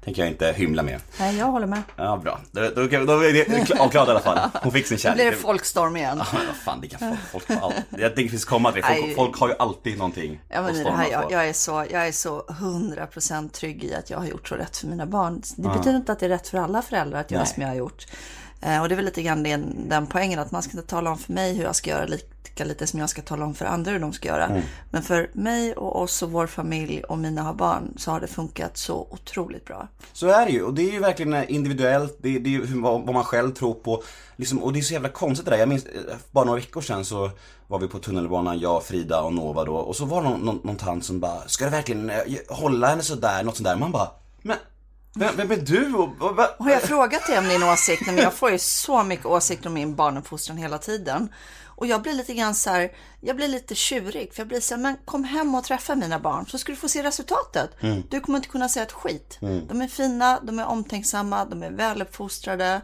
tänker 0.04 0.22
jag 0.22 0.30
inte 0.30 0.52
hymla 0.52 0.82
med. 0.82 1.00
Nej, 1.20 1.38
jag 1.38 1.46
håller 1.46 1.66
med. 1.66 1.82
Ja, 1.96 2.16
bra. 2.16 2.40
Då, 2.52 2.60
då, 2.60 2.86
då, 2.86 3.04
då 3.04 3.12
är 3.24 3.32
det 3.32 3.80
avklarat 3.80 4.08
i 4.08 4.10
alla 4.10 4.20
fall. 4.20 4.38
Hon 4.62 4.72
fick 4.72 4.86
sin 4.86 4.94
Nu 4.94 4.98
kärlek. 4.98 5.16
blir 5.16 5.30
det 5.30 5.36
folkstorm 5.36 5.96
igen. 5.96 6.18
Ja, 6.18 6.26
men 6.32 6.46
vad 6.46 6.56
fan, 6.56 6.80
det 6.80 6.88
kan 6.88 7.16
folk, 7.32 7.46
folk. 7.60 7.74
Jag 7.90 8.14
tänker 8.14 8.30
finns 8.30 8.44
komma 8.44 8.72
till. 8.72 8.82
Nej. 8.82 9.00
Folk, 9.02 9.16
folk 9.16 9.38
har 9.40 9.48
ju 9.48 9.54
alltid 9.58 9.98
någonting 9.98 10.40
Ja, 10.48 10.62
men 10.62 10.76
att 10.76 10.84
det 10.84 10.90
här, 10.92 11.10
jag, 11.10 11.32
jag, 11.32 11.48
är 11.48 11.52
så, 11.52 11.84
jag 11.90 12.08
är 12.08 12.12
så 12.12 12.40
100% 12.42 13.50
trygg 13.50 13.84
i 13.84 13.94
att 13.94 14.10
jag 14.10 14.18
har 14.18 14.26
gjort 14.26 14.48
så 14.48 14.54
rätt 14.54 14.76
för 14.76 14.86
mina 14.86 15.06
barn. 15.06 15.42
Det 15.56 15.68
betyder 15.68 15.96
inte 15.96 16.12
att 16.12 16.18
det 16.18 16.26
är 16.26 16.30
rätt 16.30 16.48
för 16.48 16.58
alla 16.58 16.82
föräldrar 16.82 17.20
att 17.20 17.30
göra 17.30 17.46
som 17.46 17.62
jag 17.62 17.68
har 17.68 17.76
gjort. 17.76 18.06
Eh, 18.60 18.82
och 18.82 18.88
det 18.88 18.94
är 18.94 18.96
väl 18.96 19.04
lite 19.04 19.22
grann 19.22 19.42
den, 19.42 19.88
den 19.88 20.06
poängen 20.06 20.38
att 20.38 20.50
man 20.50 20.62
ska 20.62 20.76
inte 20.76 20.88
tala 20.88 21.10
om 21.10 21.18
för 21.18 21.32
mig 21.32 21.54
hur 21.54 21.64
jag 21.64 21.76
ska 21.76 21.90
göra 21.90 22.06
lika 22.06 22.64
lite 22.64 22.86
som 22.86 23.00
jag 23.00 23.10
ska 23.10 23.22
tala 23.22 23.44
om 23.44 23.54
för 23.54 23.64
andra 23.64 23.92
hur 23.92 23.98
de 23.98 24.12
ska 24.12 24.28
göra. 24.28 24.46
Mm. 24.46 24.62
Men 24.90 25.02
för 25.02 25.30
mig 25.32 25.72
och 25.72 26.02
oss 26.02 26.22
och 26.22 26.30
vår 26.30 26.46
familj 26.46 27.02
och 27.02 27.18
mina 27.18 27.54
barn 27.54 27.94
så 27.96 28.10
har 28.10 28.20
det 28.20 28.26
funkat 28.26 28.76
så 28.76 29.06
otroligt 29.10 29.64
bra. 29.64 29.88
Så 30.12 30.28
är 30.28 30.46
det 30.46 30.52
ju, 30.52 30.62
och 30.62 30.74
det 30.74 30.82
är 30.82 30.92
ju 30.92 30.98
verkligen 30.98 31.34
eh, 31.34 31.54
individuellt, 31.54 32.16
det, 32.18 32.38
det 32.38 32.48
är 32.48 32.52
ju 32.52 32.66
hur- 32.66 32.82
vad, 32.82 33.14
man 33.14 33.24
själv 33.24 33.54
tror 33.54 33.74
på. 33.74 34.02
Liksom, 34.36 34.62
och 34.62 34.72
det 34.72 34.78
är 34.78 34.82
så 34.82 34.92
jävla 34.92 35.08
konstigt 35.08 35.44
det 35.44 35.50
där. 35.50 35.58
Jag 35.58 35.68
minns, 35.68 35.86
eh, 35.86 36.16
bara 36.30 36.44
några 36.44 36.60
veckor 36.60 36.80
sedan 36.80 37.04
så 37.04 37.30
var 37.66 37.78
vi 37.78 37.88
på 37.88 37.98
tunnelbanan, 37.98 38.58
jag, 38.58 38.84
Frida 38.84 39.20
och 39.20 39.34
Nova 39.34 39.64
då. 39.64 39.74
Och 39.76 39.96
så 39.96 40.04
var 40.04 40.22
det 40.22 40.28
någon, 40.28 40.40
någon, 40.40 40.60
någon 40.64 40.76
tant 40.76 41.04
som 41.04 41.20
bara, 41.20 41.40
ska 41.46 41.64
du 41.64 41.70
verkligen 41.70 42.12
hålla 42.48 42.86
henne 42.86 43.02
sådär, 43.02 43.42
något 43.42 43.56
sånt 43.56 43.64
där. 43.64 43.76
Man 43.76 43.92
bara, 43.92 44.08
men 44.42 44.56
vem, 45.14 45.36
vem 45.36 45.50
är 45.50 45.56
du? 45.56 45.94
Och, 45.94 46.08
och, 46.22 46.36
va- 46.36 46.50
Har 46.58 46.70
jag 46.70 46.82
frågat 46.82 47.26
dig 47.26 47.38
om 47.38 47.48
din 47.48 47.62
åsikt? 47.62 48.06
Men 48.06 48.16
jag 48.16 48.32
får 48.34 48.50
ju 48.50 48.58
så 48.58 49.02
mycket 49.02 49.26
åsikter 49.26 49.66
om 49.66 49.74
min 49.74 49.94
barnuppfostran 49.96 50.56
hela 50.56 50.78
tiden. 50.78 51.28
Och 51.76 51.86
jag 51.86 52.02
blir 52.02 52.12
lite 52.12 52.34
grann 52.34 52.54
så 52.54 52.70
här, 52.70 52.92
jag 53.20 53.36
blir 53.36 53.48
lite 53.48 53.74
tjurig. 53.74 54.32
För 54.34 54.40
jag 54.40 54.48
blir 54.48 54.60
så 54.60 54.74
här, 54.74 54.82
men 54.82 54.96
kom 55.04 55.24
hem 55.24 55.54
och 55.54 55.64
träffa 55.64 55.94
mina 55.94 56.18
barn 56.18 56.46
så 56.46 56.58
ska 56.58 56.72
du 56.72 56.76
få 56.76 56.88
se 56.88 57.02
resultatet. 57.02 57.70
Du 58.10 58.20
kommer 58.20 58.38
inte 58.38 58.48
kunna 58.48 58.68
säga 58.68 58.82
ett 58.86 58.92
skit. 58.92 59.38
De 59.68 59.82
är 59.82 59.88
fina, 59.88 60.40
de 60.42 60.58
är 60.58 60.66
omtänksamma, 60.66 61.44
de 61.44 61.62
är 61.62 61.70
väluppfostrade. 61.70 62.80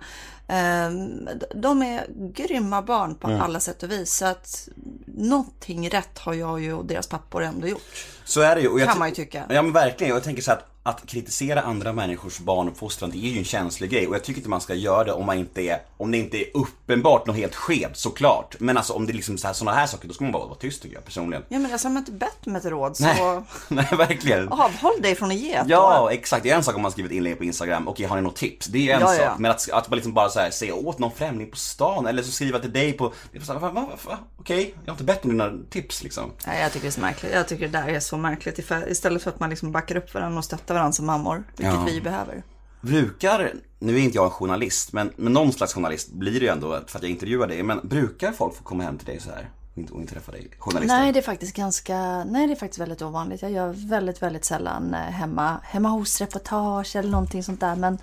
Ehm, 0.49 1.29
De 1.55 1.83
är 1.83 2.07
grymma 2.33 2.83
barn 2.83 3.15
på 3.15 3.29
alla 3.43 3.61
sätt 3.61 3.83
och 3.83 3.91
vis. 3.91 4.17
Så 4.17 4.25
att 4.25 4.69
någonting 5.07 5.91
rätt 5.91 6.19
har 6.19 6.35
jag 6.35 6.61
ju 6.61 6.73
och 6.75 6.85
deras 6.85 7.07
pappor 7.07 7.43
ändå 7.43 7.69
gjort. 7.69 8.07
Så 8.31 8.41
är 8.41 8.55
det 8.55 8.61
ju. 8.61 8.69
Och 8.69 8.81
jag 8.81 8.89
Kan 8.89 8.99
man 8.99 9.09
ju 9.09 9.15
tycka. 9.15 9.45
Ja 9.49 9.63
men 9.63 9.73
verkligen. 9.73 10.15
Jag 10.15 10.25
tänker 10.25 10.43
så 10.43 10.53
att, 10.53 10.67
att 10.83 11.07
kritisera 11.07 11.61
andra 11.63 11.93
människors 11.93 12.39
barnuppfostran, 12.39 13.11
det 13.11 13.17
är 13.19 13.31
ju 13.31 13.39
en 13.39 13.45
känslig 13.45 13.91
grej. 13.91 14.07
Och 14.07 14.15
jag 14.15 14.25
tycker 14.25 14.39
inte 14.41 14.49
man 14.51 14.61
ska 14.61 14.75
göra 14.75 15.05
det 15.05 15.13
om 15.13 15.27
man 15.27 15.39
inte 15.39 15.63
är, 15.63 15.79
om 15.97 16.11
det 16.11 16.19
inte 16.19 16.37
är 16.39 16.45
uppenbart 16.55 17.27
något 17.27 17.37
helt 17.37 17.55
skevt, 17.55 17.97
såklart. 17.97 18.57
Men 18.61 18.77
alltså 18.77 18.93
om 18.93 19.07
det 19.07 19.13
är 19.13 19.15
liksom 19.15 19.39
så 19.39 19.47
här, 19.47 19.55
sådana 19.55 19.77
här 19.77 19.87
saker, 19.87 20.09
då 20.09 20.15
ska 20.15 20.25
man 20.25 20.33
bara 20.33 20.47
vara 20.47 20.55
tyst 20.59 20.83
tycker 20.83 20.95
jag 20.97 21.05
personligen. 21.05 21.45
Ja, 21.49 21.59
men 21.59 21.73
alltså, 21.73 21.89
har 21.89 21.93
man 21.93 22.01
inte 22.01 22.13
bett 22.13 22.47
om 22.47 22.57
ett 22.57 22.65
råd 22.65 22.97
så 22.97 23.05
Nej, 23.05 23.43
nej 23.69 23.89
verkligen. 23.99 24.49
avhåll 24.49 25.03
dig 25.03 25.15
från 25.15 25.31
att 25.31 25.37
ge 25.37 25.55
ett. 25.55 25.67
Ja, 25.69 26.13
exakt. 26.13 26.43
Det 26.43 26.51
är 26.51 26.57
en 26.57 26.65
sak 26.65 26.77
om 26.77 26.83
man 26.83 26.91
skriver 26.93 27.09
ett 27.11 27.17
inlägg 27.17 27.39
på 27.39 27.45
Instagram, 27.45 27.89
okej 27.89 28.07
har 28.07 28.17
ni 28.17 28.23
något 28.23 28.37
tips? 28.37 28.67
Det 28.67 28.91
är 28.91 28.95
en 28.95 29.01
Ja, 29.01 29.07
sak. 29.07 29.17
ja. 29.21 29.35
Men 29.39 29.51
att, 29.51 29.71
att 29.73 29.89
man 29.91 29.97
liksom 29.97 30.13
bara 30.13 30.29
så 30.29 30.41
här, 30.41 30.51
säga 30.51 30.75
åt 30.75 30.99
någon 30.99 31.13
främling 31.13 31.51
på 31.51 31.57
stan, 31.57 32.07
eller 32.07 32.23
så 32.23 32.33
skriva 32.33 32.59
till 32.59 32.73
dig 32.73 32.93
på, 32.93 33.13
det 33.33 33.39
är 33.39 33.43
så 33.43 33.53
här, 33.53 33.61
va, 33.61 33.71
va, 33.71 33.89
va, 34.07 34.19
okej, 34.39 34.75
jag 34.85 34.93
har 34.93 34.95
inte 34.95 35.05
bett 35.05 35.25
om 35.25 35.31
dina 35.31 35.53
tips 35.71 36.03
liksom. 36.03 36.33
Nej, 36.47 36.63
jag 36.63 36.73
tycker 36.73 36.83
det 36.83 36.89
är 36.89 36.93
så 36.93 37.01
märkligt. 37.01 37.33
Jag 37.35 37.49
tycker 37.49 37.69
det 37.69 37.79
där 37.79 37.89
är 37.89 38.01
så 38.01 38.17
märkligt. 38.23 38.71
Istället 38.89 39.23
för 39.23 39.31
att 39.31 39.41
man 39.41 39.51
liksom 39.51 39.73
backar 39.73 39.97
upp 39.97 40.15
varandra 40.15 40.39
och 40.39 40.45
stöttar 40.45 40.75
varandra 40.75 40.93
som 40.93 41.07
mammor. 41.07 41.45
Vilket 41.57 41.75
Ja. 41.75 41.85
vi 41.87 42.01
behöver. 42.01 42.43
Brukar, 42.81 43.53
nu 43.79 43.95
är 43.97 44.01
inte 44.01 44.17
jag 44.17 44.25
en 44.25 44.31
journalist, 44.31 44.93
men, 44.93 45.13
men 45.17 45.33
någon 45.33 45.53
slags 45.53 45.75
journalist 45.75 46.13
blir 46.13 46.33
det 46.33 46.47
ju 46.47 46.49
ändå 46.49 46.81
för 46.87 46.99
att 46.99 47.03
jag 47.03 47.11
intervjuar 47.11 47.47
dig. 47.47 47.63
Men 47.63 47.81
brukar 47.83 48.33
folk 48.33 48.55
få 48.55 48.63
komma 48.65 48.83
hem 48.83 48.99
till 48.99 49.07
dig 49.07 49.21
så 49.21 49.31
här 49.31 49.51
och 49.91 50.01
inte, 50.01 50.15
träffa 50.15 50.33
dig? 50.33 50.51
Journalister? 50.59 50.97
Nej, 50.97 51.13
det 51.13 51.19
är 51.19 51.23
faktiskt 51.23 51.57
ganska, 51.57 52.25
nej 52.25 52.47
det 52.47 52.53
är 52.53 52.57
faktiskt 52.57 52.81
väldigt 52.81 53.03
ovanligt. 53.03 53.43
Jag 53.43 53.51
gör 53.51 53.89
väldigt, 53.89 54.23
väldigt 54.23 54.45
sällan 54.45 54.95
eh, 54.95 55.01
hemma, 55.01 55.57
hemma 55.63 55.89
hos 55.89 56.21
reportage 56.21 56.97
eller 56.97 57.11
någonting 57.11 57.43
sånt 57.43 57.61
där. 57.61 57.77
Men 57.77 57.99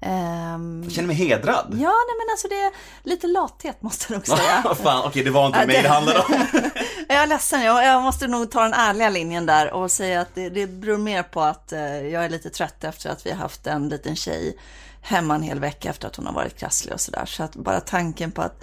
Jag 0.00 0.92
känner 0.92 1.06
mig 1.06 1.16
hedrad. 1.16 1.66
ja, 1.70 1.92
nej 2.08 2.16
men 2.18 2.32
alltså 2.32 2.48
det 2.48 2.60
är 2.60 2.70
lite 3.02 3.26
lathet 3.26 3.82
måste 3.82 4.12
jag 4.12 4.16
nog 4.18 4.26
säga. 4.38 4.74
Fan, 4.82 5.02
okej 5.06 5.22
det 5.24 5.30
var 5.30 5.46
inte 5.46 5.66
mig 5.66 5.76
det 5.76 5.82
det- 5.82 5.88
handlade 5.88 6.18
om. 6.20 6.46
Jag 7.08 7.16
är 7.22 7.26
ledsen, 7.26 7.62
jag, 7.62 7.84
jag 7.84 8.02
måste 8.02 8.26
nog 8.26 8.50
ta 8.50 8.62
den 8.62 8.72
ärliga 8.74 9.08
linjen 9.10 9.46
där 9.46 9.72
och 9.72 9.90
säga 9.90 10.20
att 10.20 10.34
det, 10.34 10.48
det 10.48 10.66
beror 10.66 10.98
mer 10.98 11.22
på 11.22 11.40
att 11.42 11.72
eh, 11.72 11.80
jag 12.08 12.24
är 12.24 12.28
lite 12.28 12.50
trött 12.50 12.84
efter 12.84 13.10
att 13.10 13.26
vi 13.26 13.30
har 13.30 13.38
haft 13.38 13.66
en 13.66 13.88
liten 13.88 14.16
tjej 14.16 14.58
hemma 15.00 15.34
en 15.34 15.42
hel 15.42 15.60
vecka 15.60 15.90
efter 15.90 16.06
att 16.08 16.16
hon 16.16 16.26
har 16.26 16.32
varit 16.32 16.58
krasslig 16.58 16.94
och 16.94 17.00
sådär. 17.00 17.26
Så 17.26 17.42
att 17.42 17.56
bara 17.56 17.80
tanken 17.80 18.32
på 18.32 18.42
att 18.42 18.62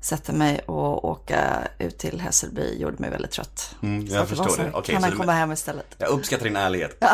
sätta 0.00 0.32
mig 0.32 0.58
och 0.58 1.04
åka 1.04 1.68
ut 1.78 1.98
till 1.98 2.20
Hässelby 2.20 2.78
gjorde 2.78 2.96
mig 2.98 3.10
väldigt 3.10 3.30
trött. 3.30 3.74
Mm, 3.82 4.06
Så 4.08 4.14
jag 4.14 4.20
var 4.20 4.26
förstår 4.26 4.48
så 4.48 4.62
det. 4.62 4.70
Okej, 4.74 4.94
kan 4.94 5.02
så 5.02 5.08
han 5.08 5.18
komma 5.18 5.32
hem 5.32 5.52
istället? 5.52 5.94
Jag 5.98 6.08
uppskattar 6.08 6.44
din 6.44 6.56
ärlighet. 6.56 7.04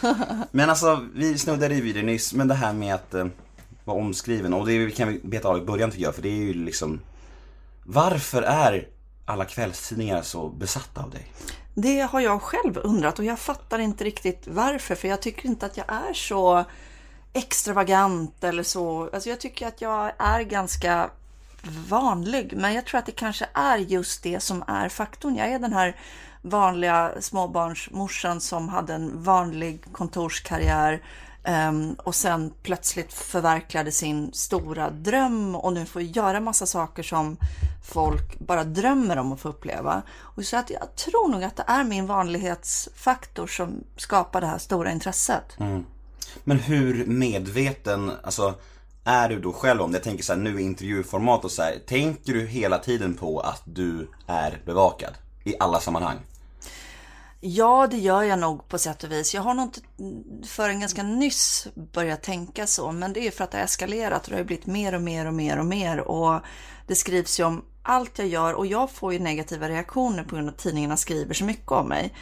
men 0.50 0.70
alltså, 0.70 1.06
vi 1.14 1.38
snuddade 1.38 1.74
vid 1.74 1.94
det 1.94 2.02
nyss, 2.02 2.32
men 2.34 2.48
det 2.48 2.54
här 2.54 2.72
med 2.72 2.94
att 2.94 3.14
eh, 3.14 3.26
vara 3.84 3.98
omskriven, 3.98 4.54
och 4.54 4.66
det 4.66 4.90
kan 4.90 5.08
vi 5.08 5.20
beta 5.24 5.48
av 5.48 5.58
i 5.58 5.60
början 5.60 5.90
tycker 5.90 6.04
jag, 6.04 6.14
för 6.14 6.22
det 6.22 6.28
är 6.28 6.42
ju 6.42 6.54
liksom 6.54 7.00
Varför 7.84 8.42
är 8.42 8.88
alla 9.24 9.44
kvällstidningar 9.44 10.22
så 10.22 10.48
besatta 10.48 11.02
av 11.02 11.10
dig? 11.10 11.32
Det 11.74 12.00
har 12.00 12.20
jag 12.20 12.42
själv 12.42 12.78
undrat 12.84 13.18
och 13.18 13.24
jag 13.24 13.38
fattar 13.38 13.78
inte 13.78 14.04
riktigt 14.04 14.42
varför. 14.46 14.94
För 14.94 15.08
jag 15.08 15.22
tycker 15.22 15.46
inte 15.46 15.66
att 15.66 15.76
jag 15.76 15.86
är 15.88 16.12
så 16.12 16.64
extravagant 17.32 18.44
eller 18.44 18.62
så. 18.62 19.10
Alltså 19.12 19.28
jag 19.28 19.40
tycker 19.40 19.66
att 19.66 19.80
jag 19.80 20.12
är 20.18 20.42
ganska 20.42 21.10
vanlig. 21.88 22.52
Men 22.56 22.74
jag 22.74 22.86
tror 22.86 22.98
att 22.98 23.06
det 23.06 23.12
kanske 23.12 23.46
är 23.54 23.78
just 23.78 24.22
det 24.22 24.40
som 24.40 24.64
är 24.66 24.88
faktorn. 24.88 25.36
Jag 25.36 25.48
är 25.48 25.58
den 25.58 25.72
här 25.72 25.96
vanliga 26.42 27.12
småbarnsmorsan 27.20 28.40
som 28.40 28.68
hade 28.68 28.94
en 28.94 29.22
vanlig 29.22 29.84
kontorskarriär. 29.92 31.02
Ehm, 31.44 31.94
och 31.94 32.14
sen 32.14 32.52
plötsligt 32.62 33.12
förverkligade 33.12 33.92
sin 33.92 34.32
stora 34.32 34.90
dröm 34.90 35.54
och 35.54 35.72
nu 35.72 35.86
får 35.86 36.02
göra 36.02 36.40
massa 36.40 36.66
saker 36.66 37.02
som 37.02 37.36
folk 37.92 38.38
bara 38.38 38.64
drömmer 38.64 39.16
om 39.16 39.32
att 39.32 39.40
få 39.40 39.48
uppleva. 39.48 40.02
Och 40.20 40.44
så 40.44 40.56
att 40.56 40.70
jag 40.70 40.96
tror 40.96 41.28
nog 41.28 41.44
att 41.44 41.56
det 41.56 41.64
är 41.66 41.84
min 41.84 42.06
vanlighetsfaktor 42.06 43.46
som 43.46 43.84
skapar 43.96 44.40
det 44.40 44.46
här 44.46 44.58
stora 44.58 44.90
intresset. 44.92 45.60
Mm. 45.60 45.84
Men 46.44 46.58
hur 46.58 47.06
medveten, 47.06 48.12
alltså 48.22 48.54
är 49.04 49.28
du 49.28 49.40
då 49.40 49.52
själv 49.52 49.82
om? 49.82 49.92
Jag 49.92 50.02
tänker 50.02 50.24
så 50.24 50.32
här, 50.32 50.40
nu 50.40 50.60
i 50.60 50.62
intervjuformat 50.62 51.44
och 51.44 51.50
så 51.50 51.62
här, 51.62 51.78
tänker 51.86 52.32
du 52.32 52.46
hela 52.46 52.78
tiden 52.78 53.14
på 53.14 53.40
att 53.40 53.62
du 53.64 54.08
är 54.26 54.62
bevakad? 54.66 55.14
I 55.44 55.54
alla 55.60 55.80
sammanhang? 55.80 56.18
Ja, 57.40 57.86
det 57.90 57.98
gör 57.98 58.22
jag 58.22 58.38
nog 58.38 58.68
på 58.68 58.78
sätt 58.78 59.04
och 59.04 59.12
vis. 59.12 59.34
Jag 59.34 59.42
har 59.42 59.54
nog 59.54 59.64
inte 59.64 59.80
förrän 60.46 60.80
ganska 60.80 61.02
nyss 61.02 61.66
börjat 61.92 62.22
tänka 62.22 62.66
så, 62.66 62.92
men 62.92 63.12
det 63.12 63.26
är 63.26 63.30
för 63.30 63.44
att 63.44 63.50
det 63.50 63.58
har 63.58 63.64
eskalerat 63.64 64.24
och 64.24 64.30
det 64.30 64.36
har 64.36 64.44
blivit 64.44 64.66
mer 64.66 64.94
och 64.94 65.02
mer 65.02 65.26
och 65.26 65.34
mer 65.34 65.58
och 65.58 65.66
mer 65.66 66.00
och 66.00 66.40
det 66.86 66.94
skrivs 66.94 67.40
ju 67.40 67.44
om 67.44 67.64
allt 67.82 68.18
jag 68.18 68.28
gör 68.28 68.54
och 68.54 68.66
jag 68.66 68.90
får 68.90 69.12
ju 69.12 69.18
negativa 69.18 69.68
reaktioner 69.68 70.24
på 70.24 70.34
grund 70.34 70.48
av 70.48 70.54
att 70.54 70.60
tidningarna 70.60 70.96
skriver 70.96 71.34
så 71.34 71.44
mycket 71.44 71.72
om 71.72 71.88
mig. 71.88 72.14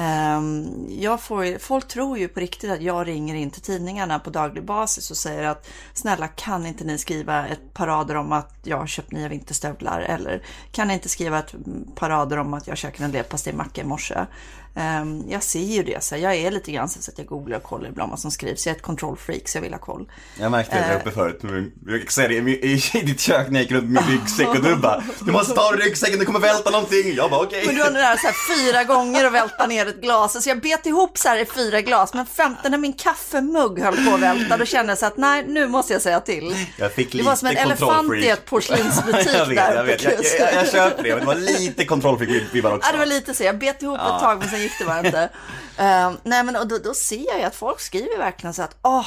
Ehm, 0.00 0.86
jag 0.88 1.20
får, 1.20 1.58
folk 1.58 1.88
tror 1.88 2.18
ju 2.18 2.28
på 2.28 2.40
riktigt 2.40 2.70
att 2.70 2.82
jag 2.82 3.06
ringer 3.06 3.34
in 3.34 3.50
till 3.50 3.62
tidningarna 3.62 4.18
på 4.18 4.30
daglig 4.30 4.64
basis 4.64 5.10
och 5.10 5.16
säger 5.16 5.48
att 5.48 5.68
snälla 5.92 6.28
kan 6.28 6.66
inte 6.66 6.84
ni 6.84 6.98
skriva 6.98 7.46
ett 7.46 7.74
parader 7.74 8.14
om 8.14 8.32
att 8.32 8.54
jag 8.62 8.76
har 8.76 8.86
köpt 8.86 9.12
nya 9.12 9.28
vinterstövlar 9.28 10.00
eller 10.00 10.42
kan 10.72 10.88
ni 10.88 10.94
inte 10.94 11.08
skriva 11.08 11.38
ett 11.38 11.54
mm, 11.54 11.88
parader 11.94 12.36
om 12.36 12.54
att 12.54 12.66
jag 12.66 12.76
käkade 12.76 13.04
en 13.04 13.12
del 13.12 13.54
macka 13.54 13.80
i 13.80 13.84
morse. 13.84 14.26
Ehm, 14.74 15.24
Jag 15.28 15.42
ser 15.42 15.60
ju 15.60 15.82
det, 15.82 16.04
så 16.04 16.16
jag 16.16 16.34
är 16.34 16.50
lite 16.50 16.72
grann 16.72 16.88
så 16.88 17.10
att 17.10 17.18
jag 17.18 17.26
googlar 17.26 17.56
och 17.56 17.62
kollar 17.62 17.88
ibland 17.88 18.10
vad 18.10 18.20
som 18.20 18.30
skrivs. 18.30 18.66
Jag 18.66 18.72
är 18.72 18.76
ett 18.76 18.82
kontrollfreak 18.82 19.48
så 19.48 19.56
jag 19.58 19.62
vill 19.62 19.72
ha 19.72 19.78
koll. 19.80 20.10
Jag 20.40 20.50
märkte 20.50 20.74
det 20.76 20.86
där 20.88 21.00
uppe 21.00 21.10
förut, 21.10 21.40
jag 21.86 22.00
kan 22.00 22.08
säga 22.10 22.28
det 22.28 22.34
i, 22.34 22.82
i, 22.94 23.00
ditt 23.00 23.20
kök 23.20 23.46
när 23.50 23.54
jag 23.54 23.62
gick 23.62 23.72
runt 23.72 23.84
med 23.90 24.02
min 24.08 24.18
ryggsäck 24.20 24.48
och 24.48 24.62
du 24.62 24.76
bara 24.76 25.02
Du 25.20 25.32
måste 25.32 25.54
ta 25.54 25.72
ryggsäcken, 25.72 26.18
det 26.18 26.24
kommer 26.24 26.40
välta 26.40 26.70
någonting. 26.70 27.14
Jag 27.14 27.30
bara 27.30 27.40
okej. 27.40 27.66
Men 27.66 27.74
du 27.74 27.82
har 27.82 27.90
det 27.90 27.98
där 27.98 28.16
så 28.16 28.26
här 28.26 28.34
fyra 28.56 28.84
gånger 28.84 29.26
och 29.26 29.34
välta 29.34 29.66
ner 29.66 29.86
ett 29.86 30.00
glas. 30.00 30.42
Så 30.44 30.48
jag 30.50 30.60
bet 30.60 30.86
ihop 30.86 31.18
så 31.18 31.28
här 31.28 31.36
i 31.38 31.44
fyra 31.44 31.80
glas. 31.80 32.14
Men 32.14 32.26
femte 32.26 32.68
när 32.68 32.78
min 32.78 32.92
kaffemugg 32.92 33.78
höll 33.82 34.06
på 34.06 34.14
att 34.14 34.20
välta, 34.20 34.56
då 34.56 34.64
kände 34.64 34.90
jag 34.90 34.98
så 34.98 35.06
att 35.06 35.16
nej, 35.16 35.44
nu 35.48 35.68
måste 35.68 35.92
jag 35.92 36.02
säga 36.02 36.20
till. 36.20 36.56
Jag 36.76 36.92
fick 36.92 37.12
Det 37.12 37.18
lite 37.18 37.28
var 37.28 37.36
som 37.36 37.48
en 37.48 37.56
elefant 37.56 38.14
i 38.14 38.28
ett 38.28 38.44
porslinsbutik 38.50 39.28
jag 39.34 39.46
vet, 39.46 39.56
där 39.56 39.74
jag 39.76 39.84
vet. 39.84 40.02
Jag, 40.04 40.12
jag, 40.12 40.54
jag 40.54 40.68
köper 40.72 41.02
det, 41.02 41.08
men 41.10 41.20
det 41.20 41.26
var 41.26 41.34
lite 41.34 41.84
kontrollfreak-vibbar 41.84 42.72
också. 42.76 42.88
Ja, 42.88 42.92
det 42.92 42.98
var 42.98 43.06
lite 43.06 43.34
så. 43.34 43.44
Jag 43.44 43.58
bet 43.58 43.82
ihop 43.82 43.98
ett 43.98 44.20
tag, 44.20 44.38
men 44.38 44.48
sen 44.48 44.67
gick 44.68 44.78
det 44.78 44.84
bara 44.84 45.06
inte. 45.06 45.28
Eh, 45.78 46.12
nej, 46.22 46.44
men 46.44 46.56
och 46.56 46.68
då, 46.68 46.78
då 46.78 46.94
ser 46.94 47.26
jag 47.26 47.38
ju 47.38 47.44
att 47.44 47.54
folk 47.54 47.80
skriver 47.80 48.18
verkligen 48.18 48.54
så 48.54 48.62
att, 48.62 48.76
åh, 48.82 49.06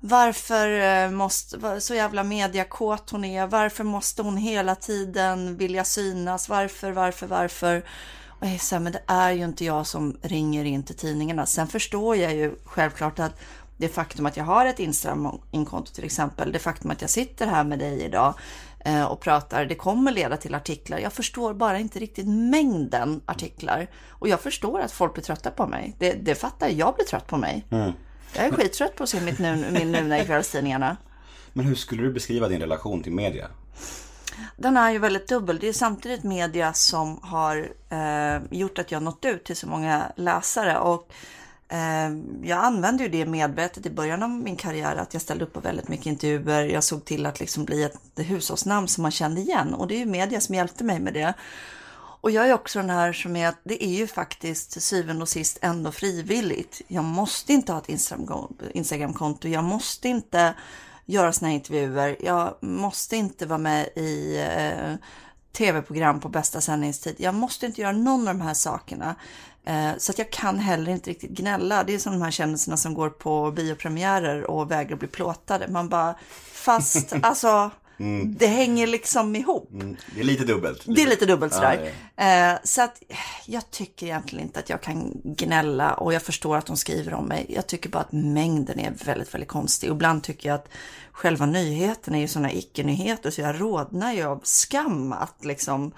varför 0.00 0.80
eh, 0.80 1.10
måste, 1.10 1.80
så 1.80 1.94
jävla 1.94 2.22
mediakåt 2.24 3.10
hon 3.10 3.24
är, 3.24 3.46
varför 3.46 3.84
måste 3.84 4.22
hon 4.22 4.36
hela 4.36 4.74
tiden 4.74 5.56
vilja 5.56 5.84
synas, 5.84 6.48
varför, 6.48 6.90
varför, 6.90 7.26
varför? 7.26 7.84
Och 8.28 8.46
jag 8.46 8.50
här, 8.50 8.78
men 8.78 8.92
det 8.92 9.02
är 9.06 9.30
ju 9.30 9.44
inte 9.44 9.64
jag 9.64 9.86
som 9.86 10.16
ringer 10.22 10.64
in 10.64 10.82
till 10.82 10.96
tidningarna. 10.96 11.46
Sen 11.46 11.68
förstår 11.68 12.16
jag 12.16 12.34
ju 12.34 12.54
självklart 12.64 13.18
att 13.18 13.32
det 13.76 13.88
faktum 13.88 14.26
att 14.26 14.36
jag 14.36 14.44
har 14.44 14.66
ett 14.66 14.78
Instagram-inkonto 14.78 15.92
till 15.92 16.04
exempel, 16.04 16.52
det 16.52 16.58
faktum 16.58 16.90
att 16.90 17.00
jag 17.00 17.10
sitter 17.10 17.46
här 17.46 17.64
med 17.64 17.78
dig 17.78 18.02
idag 18.02 18.34
och 19.10 19.20
pratar, 19.20 19.64
det 19.64 19.74
kommer 19.74 20.12
leda 20.12 20.36
till 20.36 20.54
artiklar. 20.54 20.98
Jag 20.98 21.12
förstår 21.12 21.54
bara 21.54 21.78
inte 21.78 21.98
riktigt 21.98 22.26
mängden 22.26 23.20
artiklar. 23.26 23.86
Och 24.08 24.28
jag 24.28 24.40
förstår 24.40 24.80
att 24.80 24.92
folk 24.92 25.14
blir 25.14 25.24
trötta 25.24 25.50
på 25.50 25.66
mig. 25.66 25.96
Det, 25.98 26.12
det 26.12 26.34
fattar 26.34 26.66
jag, 26.66 26.76
jag 26.76 26.94
blir 26.94 27.04
trött 27.04 27.26
på 27.26 27.36
mig. 27.36 27.66
Jag 28.36 28.46
är 28.46 28.50
skittrött 28.50 28.96
på 28.96 29.02
att 29.02 29.08
se 29.08 29.20
mitt 29.20 29.38
nu, 29.38 29.70
min 29.70 29.92
nuna 29.92 30.20
i 30.20 30.24
kvällstidningarna. 30.24 30.96
Men 31.52 31.66
hur 31.66 31.74
skulle 31.74 32.02
du 32.02 32.12
beskriva 32.12 32.48
din 32.48 32.60
relation 32.60 33.02
till 33.02 33.12
media? 33.12 33.48
Den 34.56 34.76
är 34.76 34.90
ju 34.90 34.98
väldigt 34.98 35.28
dubbel. 35.28 35.58
Det 35.58 35.68
är 35.68 35.72
samtidigt 35.72 36.24
media 36.24 36.72
som 36.72 37.18
har 37.22 37.68
eh, 37.88 38.42
gjort 38.50 38.78
att 38.78 38.92
jag 38.92 39.02
nått 39.02 39.24
ut 39.24 39.44
till 39.44 39.56
så 39.56 39.66
många 39.66 40.12
läsare. 40.16 40.78
Och 40.78 41.08
eh, 41.10 41.14
Eh, 41.74 42.10
jag 42.42 42.64
använde 42.64 43.02
ju 43.02 43.08
det 43.08 43.26
medvetet 43.26 43.86
i 43.86 43.90
början 43.90 44.22
av 44.22 44.30
min 44.30 44.56
karriär. 44.56 44.96
Att 44.96 45.12
jag 45.12 45.22
ställde 45.22 45.44
upp 45.44 45.52
på 45.52 45.60
väldigt 45.60 45.88
mycket 45.88 46.06
intervjuer. 46.06 46.64
Jag 46.64 46.84
såg 46.84 47.04
till 47.04 47.26
att 47.26 47.40
liksom 47.40 47.64
bli 47.64 47.82
ett 47.82 47.98
hushållsnamn 48.16 48.88
som 48.88 49.02
man 49.02 49.10
kände 49.10 49.40
igen. 49.40 49.74
Och 49.74 49.86
det 49.88 49.94
är 49.94 49.98
ju 49.98 50.06
media 50.06 50.40
som 50.40 50.54
hjälpte 50.54 50.84
mig 50.84 51.00
med 51.00 51.14
det. 51.14 51.34
Och 52.20 52.30
jag 52.30 52.48
är 52.48 52.54
också 52.54 52.78
den 52.78 52.90
här 52.90 53.12
som 53.12 53.36
är 53.36 53.48
att 53.48 53.58
det 53.64 53.84
är 53.84 53.90
ju 53.90 54.06
faktiskt 54.06 54.72
till 54.72 54.82
syvende 54.82 55.22
och 55.22 55.28
sist 55.28 55.58
ändå 55.62 55.92
frivilligt. 55.92 56.82
Jag 56.88 57.04
måste 57.04 57.52
inte 57.52 57.72
ha 57.72 57.80
ett 57.80 57.88
Instagramkonto. 58.74 59.48
Jag 59.48 59.64
måste 59.64 60.08
inte 60.08 60.54
göra 61.06 61.32
såna 61.32 61.48
här 61.48 61.54
intervjuer. 61.54 62.16
Jag 62.20 62.54
måste 62.60 63.16
inte 63.16 63.46
vara 63.46 63.58
med 63.58 63.86
i 63.96 64.36
eh, 64.38 64.94
tv-program 65.52 66.20
på 66.20 66.28
bästa 66.28 66.60
sändningstid. 66.60 67.14
Jag 67.18 67.34
måste 67.34 67.66
inte 67.66 67.80
göra 67.80 67.92
någon 67.92 68.28
av 68.28 68.34
de 68.34 68.40
här 68.40 68.54
sakerna. 68.54 69.14
Eh, 69.64 69.90
så 69.98 70.12
att 70.12 70.18
jag 70.18 70.30
kan 70.30 70.58
heller 70.58 70.92
inte 70.92 71.10
riktigt 71.10 71.30
gnälla. 71.30 71.84
Det 71.84 71.94
är 71.94 71.98
som 71.98 72.12
de 72.12 72.22
här 72.22 72.30
kändisarna 72.30 72.76
som 72.76 72.94
går 72.94 73.10
på 73.10 73.50
biopremiärer 73.50 74.50
och 74.50 74.70
vägrar 74.70 74.96
bli 74.96 75.08
plåtade. 75.08 75.68
Man 75.68 75.88
bara, 75.88 76.14
fast 76.52 77.12
alltså, 77.22 77.70
det 78.24 78.46
hänger 78.46 78.86
liksom 78.86 79.36
ihop. 79.36 79.72
Mm, 79.72 79.96
Det 80.14 80.20
är 80.20 80.24
lite 80.24 80.44
dubbelt. 80.44 80.82
Det 80.86 81.02
är 81.02 81.06
lite 81.06 81.26
dubbelt 81.26 81.54
sådär. 81.54 81.74
Ja, 81.74 81.84
det 81.84 81.92
Eh, 82.16 82.58
så 82.64 82.82
att 82.82 83.02
jag 83.46 83.70
tycker 83.70 84.06
egentligen 84.06 84.44
inte 84.46 84.58
att 84.58 84.68
jag 84.68 84.80
kan 84.82 85.20
gnälla 85.24 85.94
och 85.94 86.12
jag 86.14 86.22
förstår 86.22 86.56
att 86.56 86.66
de 86.66 86.76
skriver 86.76 87.14
om 87.14 87.26
mig. 87.26 87.46
Jag 87.48 87.66
tycker 87.66 87.88
bara 87.90 88.02
att 88.02 88.12
mängden 88.12 88.80
är 88.80 88.92
väldigt, 89.04 89.34
väldigt 89.34 89.48
konstig. 89.48 89.90
Och 89.90 89.96
ibland 89.96 90.22
tycker 90.22 90.48
jag 90.48 90.54
att 90.54 90.68
själva 91.12 91.46
nyheten 91.46 92.14
är 92.14 92.18
ju 92.18 92.28
sådana 92.28 92.52
icke-nyheter 92.52 93.30
så 93.30 93.40
jag 93.40 93.60
rodnar 93.60 94.12
ju 94.12 94.22
av 94.22 94.40
skam 94.42 95.12
att 95.12 95.44
liksom 95.44 95.92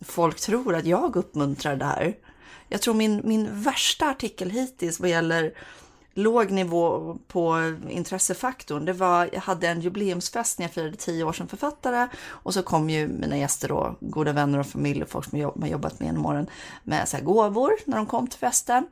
folk 0.00 0.40
tror 0.40 0.74
att 0.74 0.84
jag 0.84 1.16
uppmuntrar 1.16 1.76
det 1.76 1.84
här. 1.84 2.14
Jag 2.74 2.82
tror 2.82 2.94
min, 2.94 3.20
min 3.24 3.62
värsta 3.62 4.06
artikel 4.06 4.50
hittills 4.50 5.00
vad 5.00 5.10
gäller 5.10 5.52
låg 6.14 6.50
nivå 6.50 7.16
på 7.28 7.74
intressefaktorn, 7.88 8.84
det 8.84 8.92
var, 8.92 9.30
jag 9.32 9.40
hade 9.40 9.68
en 9.68 9.80
jubileumsfest 9.80 10.58
när 10.58 10.64
jag 10.64 10.72
firade 10.72 10.96
tio 10.96 11.24
år 11.24 11.32
som 11.32 11.48
författare 11.48 12.08
och 12.28 12.54
så 12.54 12.62
kom 12.62 12.90
ju 12.90 13.08
mina 13.08 13.36
gäster 13.36 13.68
då, 13.68 13.96
goda 14.00 14.32
vänner 14.32 14.58
och 14.58 14.66
familj 14.66 15.02
och 15.02 15.08
folk 15.08 15.30
som 15.30 15.38
jag 15.38 15.52
har 15.60 15.66
jobbat 15.66 16.00
med 16.00 16.06
genom 16.06 16.26
åren 16.26 16.46
med 16.82 17.08
så 17.08 17.16
här 17.16 17.24
gåvor 17.24 17.72
när 17.84 17.96
de 17.96 18.06
kom 18.06 18.26
till 18.26 18.38
festen. 18.38 18.86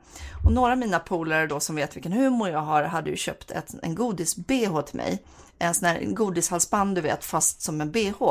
Och 0.45 0.53
några 0.53 0.73
av 0.73 0.79
mina 0.79 0.99
polare 0.99 1.47
då 1.47 1.61
som 1.61 1.77
vet 1.77 1.97
vilken 1.97 2.13
humor 2.13 2.49
jag 2.49 2.61
har 2.61 2.83
hade 2.83 3.11
ju 3.11 3.17
köpt 3.17 3.51
ett, 3.51 3.75
en 3.83 3.95
godis-bh 3.95 4.83
till 4.83 4.97
mig. 4.97 5.23
En 5.59 5.75
sån 5.75 5.89
här 5.89 6.05
godishalsband 6.05 6.95
du 6.95 7.01
vet, 7.01 7.25
fast 7.25 7.63
som 7.63 7.81
en 7.81 7.93
bh. 7.93 8.23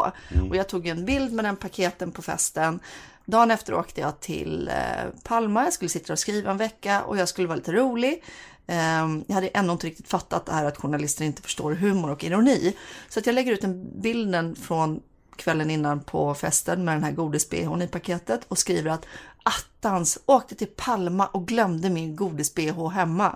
Och 0.50 0.56
jag 0.56 0.68
tog 0.70 0.88
en 0.88 1.06
bild 1.06 1.34
med 1.34 1.46
den 1.46 1.56
paketen 1.56 2.12
på 2.12 2.22
festen. 2.22 2.80
Dagen 3.26 3.52
efter 3.52 3.74
åkte 3.74 4.02
jag 4.02 4.20
till 4.20 4.68
eh, 4.68 5.10
Palma, 5.24 5.64
jag 5.64 5.74
skulle 5.74 5.90
sitta 5.90 6.14
och 6.14 6.20
skriva 6.20 6.52
en 6.52 6.58
vecka 6.58 7.04
och 7.04 7.18
jag 7.18 7.30
skulle 7.30 7.48
vara 7.48 7.56
lite 7.56 7.72
rolig. 7.72 8.24
Ehm, 8.68 9.24
Jag 9.28 9.36
hade 9.36 9.48
ännu 9.48 9.72
inte 9.72 9.88
riktigt 9.88 10.08
fattat 10.08 10.46
det 10.46 10.52
här 10.52 10.66
att 10.66 10.78
journalister 10.78 11.26
inte 11.26 11.42
förstår 11.42 11.72
humor 11.72 12.12
och 12.12 12.24
ironi. 12.24 12.78
Så 13.10 13.20
att 13.20 13.26
jag 13.26 13.34
lägger 13.34 13.52
ut 13.52 13.64
en 13.64 14.02
bilden 14.02 14.56
från 14.56 15.02
kvällen 15.36 15.72
innan 15.72 16.00
på 16.00 16.34
festen 16.34 16.86
med 16.86 16.96
den 16.96 17.04
här 17.04 17.12
godis 17.12 17.54
i 17.54 17.88
paketet 17.92 18.42
och 18.48 18.58
skriver 18.58 18.92
att 18.92 19.06
attans, 19.44 20.20
åkte 20.26 20.56
till 20.56 20.68
Palma 20.68 21.28
och 21.28 21.48
glömde 21.48 21.90
min 21.90 22.16
godis-bh 22.16 22.90
hemma. 22.90 23.36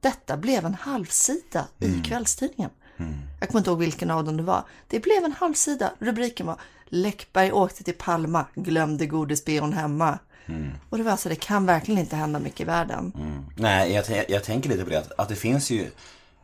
Detta 0.00 0.36
blev 0.36 0.64
en 0.64 0.74
halvsida 0.74 1.66
i 1.78 2.00
kvällstidningen. 2.04 2.70
Jag 3.40 3.48
kommer 3.48 3.60
inte 3.60 3.70
ihåg 3.70 3.78
vilken 3.78 4.10
av 4.10 4.24
dem 4.24 4.36
det 4.36 4.42
var. 4.42 4.62
Det 4.88 5.00
blev 5.00 5.24
en 5.24 5.32
halvsida. 5.32 5.90
Rubriken 5.98 6.46
var 6.46 6.56
Läckberg 6.86 7.52
åkte 7.52 7.84
till 7.84 7.94
Palma, 7.94 8.46
glömde 8.54 9.06
godis-bhn 9.06 9.72
hemma. 9.72 10.18
Och 10.90 10.98
det 10.98 11.04
var 11.04 11.10
alltså, 11.12 11.28
det 11.28 11.34
kan 11.34 11.66
verkligen 11.66 12.00
inte 12.00 12.16
hända 12.16 12.38
mycket 12.38 12.60
i 12.60 12.64
världen. 12.64 13.12
Nej, 13.56 13.92
jag, 13.92 14.24
jag 14.30 14.44
tänker 14.44 14.68
lite 14.70 14.84
på 14.84 14.90
det, 14.90 14.98
att, 14.98 15.12
att 15.18 15.28
det 15.28 15.36
finns 15.36 15.70
ju 15.70 15.90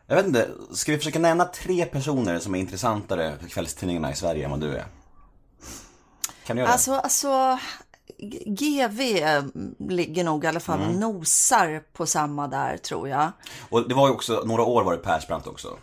Jag 0.07 0.15
vet 0.15 0.25
inte, 0.27 0.47
ska 0.73 0.91
vi 0.91 0.97
försöka 0.97 1.19
nämna 1.19 1.45
tre 1.45 1.85
personer 1.85 2.39
som 2.39 2.55
är 2.55 2.59
intressantare 2.59 3.33
för 3.41 3.49
kvällstidningarna 3.49 4.11
i 4.11 4.15
Sverige 4.15 4.45
än 4.45 4.51
vad 4.51 4.59
du 4.59 4.75
är? 4.75 4.85
Kan 6.45 6.55
du 6.55 6.61
göra 6.61 6.71
Alltså, 6.71 6.93
alltså 6.93 7.59
G- 8.17 8.43
GV 8.45 8.99
ligger 9.89 10.23
nog 10.23 10.43
i 10.43 10.47
alla 10.47 10.59
fall 10.59 10.79
och 10.81 10.93
nosar 10.95 11.83
på 11.93 12.05
samma 12.05 12.47
där 12.47 12.77
tror 12.77 13.09
jag. 13.09 13.19
det? 13.19 13.31
Och 13.69 13.89
det 13.89 13.95
var 13.95 14.07
ju 14.07 14.13
också, 14.13 14.43
några 14.45 14.63
år 14.63 14.83
var 14.83 14.91
det 14.93 14.97
Persbrandt 14.99 15.47
också 15.47 15.77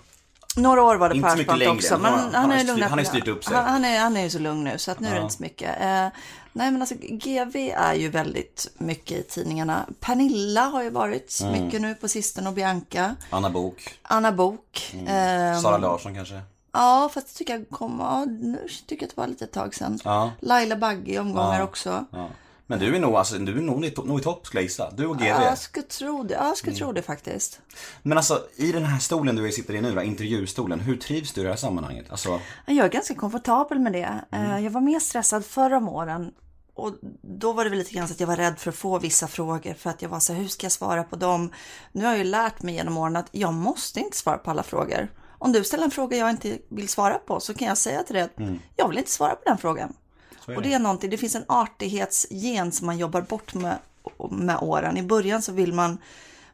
Några 0.57 0.83
år 0.83 0.97
var 0.97 1.09
det 1.09 1.17
Inte 1.17 1.29
Persbrandt 1.29 1.59
längre. 1.59 1.73
också, 1.75 1.99
men 1.99 2.13
Han 2.13 2.35
han, 2.35 2.53
är 2.53 2.65
lugnat. 2.65 2.91
han 2.91 2.99
har 2.99 3.05
styrt 3.05 3.29
upp 3.29 3.45
sig. 3.45 3.57
Han, 3.57 3.65
han, 3.65 3.85
är, 3.85 4.01
han 4.01 4.17
är 4.17 4.23
ju 4.23 4.31
så 4.31 4.39
lugn 4.39 4.65
nu, 4.65 4.79
så 4.79 4.91
att 4.91 5.01
nu 5.01 5.09
är 5.09 5.15
det 5.15 5.21
inte 5.21 5.35
så 5.35 5.43
mycket. 5.43 5.81
Eh, 5.81 6.09
nej, 6.53 6.71
men 6.71 6.81
alltså 6.81 6.95
GV 7.01 7.57
är 7.77 7.95
ju 7.95 8.09
väldigt 8.09 8.69
mycket 8.79 9.19
i 9.19 9.23
tidningarna. 9.23 9.87
Pernilla 10.01 10.61
har 10.65 10.83
ju 10.83 10.91
varit 10.91 11.39
Mm. 11.43 11.65
mycket 11.65 11.81
nu 11.81 11.95
på 11.95 12.09
sistone 12.09 12.49
och 12.49 12.55
Bianca. 12.55 13.17
Anna 13.31 13.51
Bok, 13.51 13.99
Anna 14.03 14.33
Bok. 14.33 14.95
Eh, 15.07 15.61
Sara 15.61 15.79
Larsson 15.79 16.15
kanske? 16.15 16.41
ja, 16.73 17.11
fast 17.15 17.27
jag 17.29 17.35
tycker 17.39 17.53
jag 17.59 17.69
kom, 17.71 17.97
ja, 18.01 18.25
nu 18.25 18.69
tycker 18.87 19.03
jag 19.03 19.09
att 19.09 19.15
det 19.17 19.21
var 19.21 19.27
lite 19.29 19.45
ett 19.45 19.53
tag 19.53 19.75
sedan. 19.75 19.99
Ja. 20.05 20.31
Laila 20.41 20.77
Bagge 20.77 21.13
i 21.13 21.19
omgångar 21.19 21.63
också. 21.63 22.05
Ja. 22.11 22.29
Men 22.68 22.78
du 22.78 22.96
är 22.96 23.00
nog, 23.00 23.14
alltså, 23.14 23.38
du 23.38 23.52
är 23.58 23.62
nog, 23.62 23.85
i 23.85 23.94
nog 24.04 24.20
i 24.20 24.23
topp 24.23 24.46
skulle 24.46 24.61
jag 24.61 24.64
gissa. 24.64 24.90
Du 24.90 25.06
och 25.06 25.18
GV. 25.18 25.25
Ja, 25.26 25.44
jag 25.44 25.58
skulle 25.58 25.87
tro 25.87 26.23
det. 26.23 26.35
Ja, 26.35 26.46
jag 26.46 26.56
skulle 26.56 26.73
Mm. 26.76 26.78
tro 26.87 26.92
det 26.92 27.02
faktiskt. 27.02 27.61
Men 28.02 28.18
alltså, 28.18 28.42
i 28.56 28.73
den 28.73 28.85
här 28.85 28.99
stolen 28.99 29.37
du 29.37 29.52
sitter 29.52 29.75
i 29.75 29.80
nu 29.80 29.94
då, 29.94 30.02
intervjustolen, 30.02 30.80
hur 30.80 30.96
trivs 30.96 31.32
du 31.32 31.40
i 31.40 31.44
det 31.44 31.50
här 31.50 31.56
sammanhanget? 31.56 32.11
Alltså, 32.11 32.40
Jag 32.66 32.85
är 32.87 32.88
ganska 32.90 33.14
komfortabel 33.14 33.78
med 33.78 33.92
det. 33.92 34.25
Eh, 34.32 34.58
Jag 34.64 34.70
var 34.70 34.80
mer 34.80 35.00
stressad 35.00 35.44
förra 35.44 35.76
om 35.76 35.88
åren. 35.88 36.32
Och 36.75 36.94
då 37.23 37.52
var 37.52 37.64
det 37.64 37.70
väl 37.70 37.78
lite 37.78 37.94
grann 37.94 38.08
så 38.08 38.14
att 38.14 38.20
jag 38.20 38.26
var 38.26 38.37
rädd 38.37 38.58
för 38.58 38.70
att 38.70 38.76
få 38.76 38.99
vissa 38.99 39.26
frågor 39.28 39.75
för 39.75 39.90
att 39.90 40.02
jag 40.02 40.08
var 40.08 40.20
så 40.20 40.32
här, 40.32 40.40
hur 40.40 40.49
ska 40.49 40.64
jag 40.64 40.73
svara 40.73 41.04
på 41.04 41.16
dem? 41.16 41.52
Nu 41.92 42.04
har 42.04 42.11
jag 42.11 42.18
ju 42.18 42.25
lärt 42.25 42.62
mig 42.62 42.75
genom 42.75 42.96
åren 42.99 43.16
att 43.16 43.28
jag 43.30 43.54
måste 43.54 44.00
inte 44.00 44.16
svara 44.16 44.38
på 44.38 44.50
alla 44.50 44.62
frågor. 44.62 45.08
Om 45.38 45.52
du 45.52 45.64
ställer 45.64 45.85
en 45.85 45.90
fråga 45.90 46.16
jag 46.16 46.30
inte 46.30 46.58
vill 46.68 46.88
svara 46.88 47.14
på 47.14 47.40
så 47.40 47.54
kan 47.54 47.68
jag 47.68 47.78
säga 47.78 48.02
till 48.02 48.14
dig 48.14 48.23
att 48.23 48.32
jag 48.76 48.88
vill 48.88 48.99
inte 48.99 49.11
svara 49.11 49.35
på 49.35 49.42
den 49.46 49.58
frågan. 49.58 49.92
Och 50.47 50.62
det 50.62 50.73
är 50.73 50.79
någonting, 50.79 51.11
det 51.11 51.17
finns 51.17 51.35
en 51.35 51.45
artighetsgen 51.49 52.73
som 52.73 52.87
man 52.87 52.99
jobbar 52.99 53.21
bort 53.21 53.55
med, 53.55 53.79
med 54.31 54.59
åren. 54.62 54.97
I 54.97 55.03
början 55.03 55.43
så 55.43 55.53
vill 55.53 55.73
man 55.73 55.99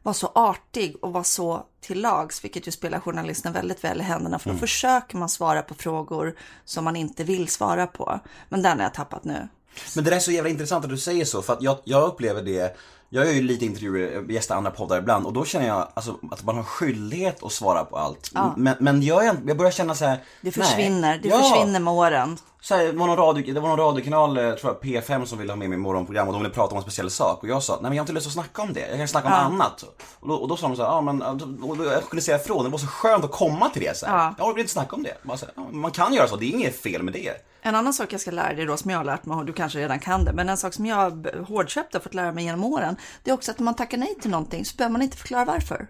vara 0.02 0.14
så 0.14 0.26
artig 0.34 0.96
och 1.02 1.12
vara 1.12 1.24
så 1.24 1.66
till 1.80 2.00
lags, 2.00 2.44
vilket 2.44 2.66
ju 2.68 2.72
spelar 2.72 3.00
journalisten 3.00 3.52
väldigt 3.52 3.84
väl 3.84 4.00
i 4.00 4.04
händerna. 4.04 4.38
För 4.38 4.50
då 4.50 4.56
försöker 4.56 5.16
man 5.16 5.28
svara 5.28 5.62
på 5.62 5.74
frågor 5.74 6.34
som 6.64 6.84
man 6.84 6.96
inte 6.96 7.24
vill 7.24 7.48
svara 7.48 7.86
på. 7.86 8.20
Men 8.48 8.62
den 8.62 8.78
har 8.78 8.84
jag 8.84 8.94
tappat 8.94 9.24
nu. 9.24 9.48
Men 9.94 10.04
det 10.04 10.10
där 10.10 10.16
är 10.16 10.20
så 10.20 10.32
jävla 10.32 10.50
intressant 10.50 10.84
att 10.84 10.90
du 10.90 10.98
säger 10.98 11.24
så, 11.24 11.42
för 11.42 11.52
att 11.52 11.62
jag, 11.62 11.78
jag 11.84 12.02
upplever 12.02 12.42
det 12.42 12.76
jag 13.14 13.26
gör 13.26 13.32
ju 13.32 13.42
lite 13.42 13.64
intervjuer, 13.64 14.30
gästar 14.30 14.56
andra 14.56 14.70
poddar 14.70 14.98
ibland 14.98 15.26
och 15.26 15.32
då 15.32 15.44
känner 15.44 15.66
jag 15.66 15.88
alltså, 15.94 16.18
att 16.30 16.44
man 16.44 16.56
har 16.56 16.62
skyldighet 16.62 17.42
att 17.42 17.52
svara 17.52 17.84
på 17.84 17.96
allt. 17.98 18.30
Men, 18.56 18.76
men 18.80 19.02
jag, 19.02 19.24
jag 19.46 19.56
börjar 19.56 19.70
känna 19.70 19.94
så 19.94 20.04
här. 20.04 20.16
Det 20.40 20.56
nej. 20.56 20.66
försvinner, 20.66 21.18
det 21.22 21.28
Ja. 21.28 21.38
försvinner 21.38 21.80
med 21.80 21.94
åren. 21.94 22.38
Så 22.60 22.74
här, 22.74 22.84
det, 22.84 22.92
var 22.92 23.06
någon 23.06 23.16
radio, 23.16 23.54
det 23.54 23.60
var 23.60 23.68
någon 23.68 23.78
radiokanal, 23.78 24.38
eh, 24.38 24.52
tror 24.52 24.76
jag, 24.82 25.02
P5 25.04 25.24
som 25.24 25.38
ville 25.38 25.52
ha 25.52 25.56
med 25.56 25.68
mig 25.68 25.76
i 25.76 25.80
morgonprogram 25.80 26.28
och 26.28 26.32
de 26.32 26.42
ville 26.42 26.54
prata 26.54 26.70
om 26.70 26.76
en 26.76 26.82
speciell 26.82 27.10
sak. 27.10 27.42
Och 27.42 27.48
jag 27.48 27.62
sa, 27.62 27.72
nej 27.72 27.82
men 27.82 27.92
jag 27.92 28.00
har 28.00 28.04
inte 28.04 28.12
lust 28.12 28.26
att 28.26 28.32
snacka 28.32 28.62
om 28.62 28.72
det, 28.72 28.88
jag 28.88 28.98
kan 28.98 29.08
snacka 29.08 29.28
om 29.28 29.34
annat. 29.34 29.84
Och 30.20 30.28
då, 30.28 30.34
och 30.34 30.48
då 30.48 30.56
sa 30.56 30.68
de 30.68 30.76
så 30.76 30.82
här, 30.82 30.90
ja 30.90 31.00
men, 31.00 31.22
och 31.62 31.76
då, 31.76 31.84
jag 31.84 32.04
skulle 32.04 32.22
säga 32.22 32.36
ifrån, 32.36 32.64
det 32.64 32.70
var 32.70 32.78
så 32.78 32.86
skönt 32.86 33.24
att 33.24 33.32
komma 33.32 33.68
till 33.68 33.82
det 33.82 33.96
så 33.96 34.06
här. 34.06 34.16
Ja. 34.16 34.34
Jag 34.38 34.54
vill 34.54 34.60
inte 34.60 34.72
snacka 34.72 34.96
om 34.96 35.02
det. 35.02 35.16
Så 35.36 35.46
här, 35.46 35.54
ja, 35.56 35.62
man 35.70 35.90
kan 35.90 36.14
göra 36.14 36.28
så, 36.28 36.36
det 36.36 36.46
är 36.46 36.50
inget 36.50 36.82
fel 36.82 37.02
med 37.02 37.14
det. 37.14 37.32
En 37.64 37.74
annan 37.74 37.94
sak 37.94 38.12
jag 38.12 38.20
ska 38.20 38.30
lära 38.30 38.54
dig 38.54 38.66
då 38.66 38.76
som 38.76 38.90
jag 38.90 38.98
har 38.98 39.04
lärt 39.04 39.24
mig, 39.24 39.36
och 39.36 39.46
du 39.46 39.52
kanske 39.52 39.78
redan 39.78 40.00
kan 40.00 40.24
det, 40.24 40.32
men 40.32 40.48
en 40.48 40.56
sak 40.56 40.74
som 40.74 40.86
jag 40.86 41.26
hårdköpt 41.48 41.92
har 41.92 42.00
fått 42.00 42.14
lära 42.14 42.32
mig 42.32 42.44
genom 42.44 42.64
åren, 42.64 42.96
det 43.22 43.30
är 43.30 43.34
också 43.34 43.50
att 43.50 43.58
när 43.58 43.64
man 43.64 43.74
tackar 43.74 43.98
nej 43.98 44.14
till 44.20 44.30
någonting 44.30 44.64
så 44.64 44.76
behöver 44.76 44.92
man 44.92 45.02
inte 45.02 45.16
förklara 45.16 45.44
varför. 45.44 45.88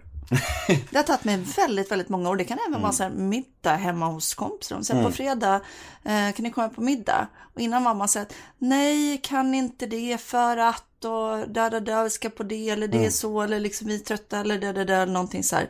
Det 0.89 0.97
har 0.97 1.03
tagit 1.03 1.23
mig 1.23 1.37
väldigt, 1.37 1.91
väldigt 1.91 2.09
många 2.09 2.29
år. 2.29 2.35
Det 2.35 2.43
kan 2.43 2.57
även 2.69 2.81
vara 2.81 2.91
så 2.91 3.03
här 3.03 3.09
middag 3.09 3.75
hemma 3.75 4.05
hos 4.05 4.33
kompisar. 4.33 4.81
Säger 4.81 5.03
på 5.03 5.11
fredag, 5.11 5.55
eh, 6.03 6.31
kan 6.31 6.43
ni 6.43 6.51
komma 6.51 6.69
på 6.69 6.81
middag? 6.81 7.27
Och 7.53 7.61
innan 7.61 7.83
mamma 7.83 8.07
säger 8.07 8.25
att 8.25 8.33
nej, 8.57 9.17
kan 9.23 9.53
inte 9.53 9.85
det 9.85 10.21
för 10.21 10.57
att 10.57 11.05
och 11.05 11.49
där, 11.49 11.69
där, 11.69 11.81
där, 11.81 12.03
vi 12.03 12.09
ska 12.09 12.29
på 12.29 12.43
det 12.43 12.69
eller 12.69 12.87
det 12.87 13.05
är 13.05 13.09
så 13.09 13.41
eller 13.41 13.59
liksom 13.59 13.87
vi 13.87 13.95
är 13.95 13.99
trötta 13.99 14.39
eller 14.39 14.59
där, 14.59 14.73
där, 14.73 14.85
där, 14.85 15.05
någonting 15.05 15.43
så 15.43 15.55
här. 15.55 15.69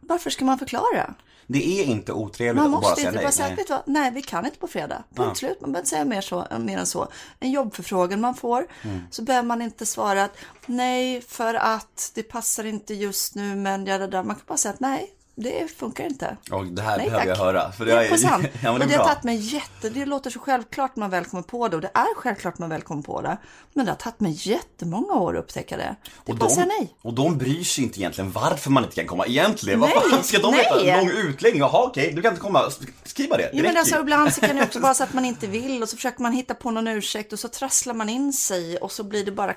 Varför 0.00 0.30
ska 0.30 0.44
man 0.44 0.58
förklara? 0.58 1.14
Det 1.46 1.80
är 1.80 1.84
inte 1.84 2.12
otrevligt 2.12 2.56
Man 2.62 2.74
att 2.74 2.80
bara 2.80 2.80
måste 2.90 2.94
säga 2.96 3.08
inte 3.08 3.16
nej. 3.16 3.24
bara 3.24 3.32
säga, 3.32 3.46
nej. 3.48 3.56
vet 3.56 3.66
du 3.66 3.72
vad, 3.72 3.82
nej 3.86 4.10
vi 4.10 4.22
kan 4.22 4.44
inte 4.44 4.58
på 4.58 4.66
fredag. 4.68 5.04
Punkt 5.14 5.36
slut, 5.38 5.60
man 5.60 5.72
behöver 5.72 5.80
inte 5.80 5.90
säga 5.90 6.04
mer, 6.04 6.20
så, 6.20 6.46
mer 6.58 6.78
än 6.78 6.86
så. 6.86 7.08
En 7.40 7.50
jobbförfrågan 7.50 8.20
man 8.20 8.34
får, 8.34 8.66
Mm. 8.82 9.00
så 9.10 9.22
behöver 9.22 9.46
man 9.48 9.62
inte 9.62 9.86
svara 9.86 10.24
att 10.24 10.36
nej 10.66 11.20
för 11.20 11.54
att 11.54 12.12
det 12.14 12.22
passar 12.22 12.64
inte 12.64 12.94
just 12.94 13.34
nu 13.34 13.56
men 13.56 13.86
ja, 13.86 13.98
det 13.98 14.06
där. 14.06 14.22
Man 14.22 14.36
kan 14.36 14.44
bara 14.46 14.56
säga 14.58 14.74
att 14.74 14.80
nej, 14.80 15.10
det 15.36 15.76
funkar 15.76 16.04
inte. 16.04 16.36
Och 16.50 16.66
det 16.66 16.82
här 16.82 16.96
Nej, 16.96 17.06
behöver 17.06 17.26
jag 17.26 17.36
tack. 17.36 17.44
höra. 17.46 17.72
För 17.72 17.84
Det 17.84 17.92
är 17.92 18.08
på 18.10 18.16
sant. 18.16 18.46
ja, 18.62 18.72
men 18.72 18.74
det 18.74 18.78
och 18.78 18.82
är 18.82 18.88
det 18.88 18.96
har 18.96 19.04
tagit 19.08 19.24
mig 19.24 19.36
jätte, 19.36 19.90
det 19.90 20.06
låter 20.06 20.30
så 20.30 20.38
självklart 20.38 20.96
man 20.96 21.10
väl 21.10 21.24
kommer 21.24 21.42
på 21.42 21.68
det 21.68 21.76
och 21.76 21.82
det 21.82 21.90
är 21.94 22.14
självklart 22.16 22.58
man 22.58 22.68
väl 22.68 22.82
kommer 22.82 23.02
på 23.02 23.20
det. 23.22 23.36
Men 23.72 23.84
det 23.86 23.92
har 23.92 23.96
tagit 23.96 24.20
mig 24.20 24.32
jättemånga 24.48 25.12
år 25.14 25.36
att 25.36 25.44
upptäcka 25.44 25.76
det. 25.76 25.96
Det 26.24 26.30
är 26.30 26.34
Och 26.34 26.38
bara 26.38 26.48
de, 26.54 26.62
nej. 26.64 26.94
och 27.02 27.14
de 27.14 27.38
bryr 27.38 27.64
sig 27.64 27.84
inte 27.84 28.00
egentligen 28.00 28.30
varför 28.32 28.70
man 28.70 28.84
inte 28.84 28.96
kan 28.96 29.06
komma 29.06 29.26
egentligen. 29.26 29.80
Vad 29.80 29.90
Nej, 29.90 30.10
fan 30.10 30.24
ska 30.24 30.38
de 30.38 30.52
veta? 30.54 30.74
nej. 30.76 30.88
En 30.90 30.98
lång 31.06 31.16
utläggning? 31.16 31.60
Jaha 31.60 31.82
okej, 31.86 32.12
du 32.16 32.22
kan 32.22 32.30
inte 32.32 32.42
komma. 32.42 32.70
Skriv 33.04 33.28
bara 33.28 33.36
det. 33.38 33.50
Det 33.52 33.62
men 33.62 33.76
alltså, 33.76 34.00
ibland 34.00 34.32
så 34.34 34.40
kan 34.40 34.56
det 34.56 34.62
också 34.62 34.78
vara 34.80 34.94
så 34.94 35.04
att 35.04 35.12
man 35.12 35.24
inte 35.24 35.46
vill 35.46 35.82
och 35.82 35.88
så 35.88 35.96
försöker 35.96 36.22
man 36.22 36.32
hitta 36.32 36.54
på 36.54 36.70
någon 36.70 36.88
ursäkt 36.88 37.32
och 37.32 37.38
så 37.38 37.48
trasslar 37.48 37.94
man 37.94 38.08
in 38.08 38.32
sig 38.32 38.76
och 38.76 38.92
så 38.92 39.04
blir 39.04 39.24
det 39.24 39.32
bara 39.32 39.54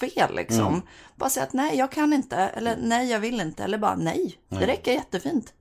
fel 0.00 0.36
liksom. 0.36 0.66
Mm. 0.66 0.82
Bara 1.16 1.30
säga 1.30 1.46
att 1.46 1.52
nej, 1.52 1.78
jag 1.78 1.92
kan 1.92 2.12
inte 2.12 2.36
eller 2.36 2.76
nej, 2.80 3.10
jag 3.10 3.20
vill 3.20 3.40
inte 3.40 3.64
eller 3.64 3.78
bara 3.78 3.96
nej. 3.96 4.38
Det 4.48 4.66
räcker 4.66 4.92
jättefint. 4.92 5.52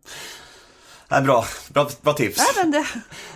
Nej, 1.07 1.21
bra. 1.21 1.45
bra. 1.69 1.89
Bra 2.01 2.13
tips. 2.13 2.37
Nej, 2.37 2.47
men 2.63 2.71
det... 2.71 2.87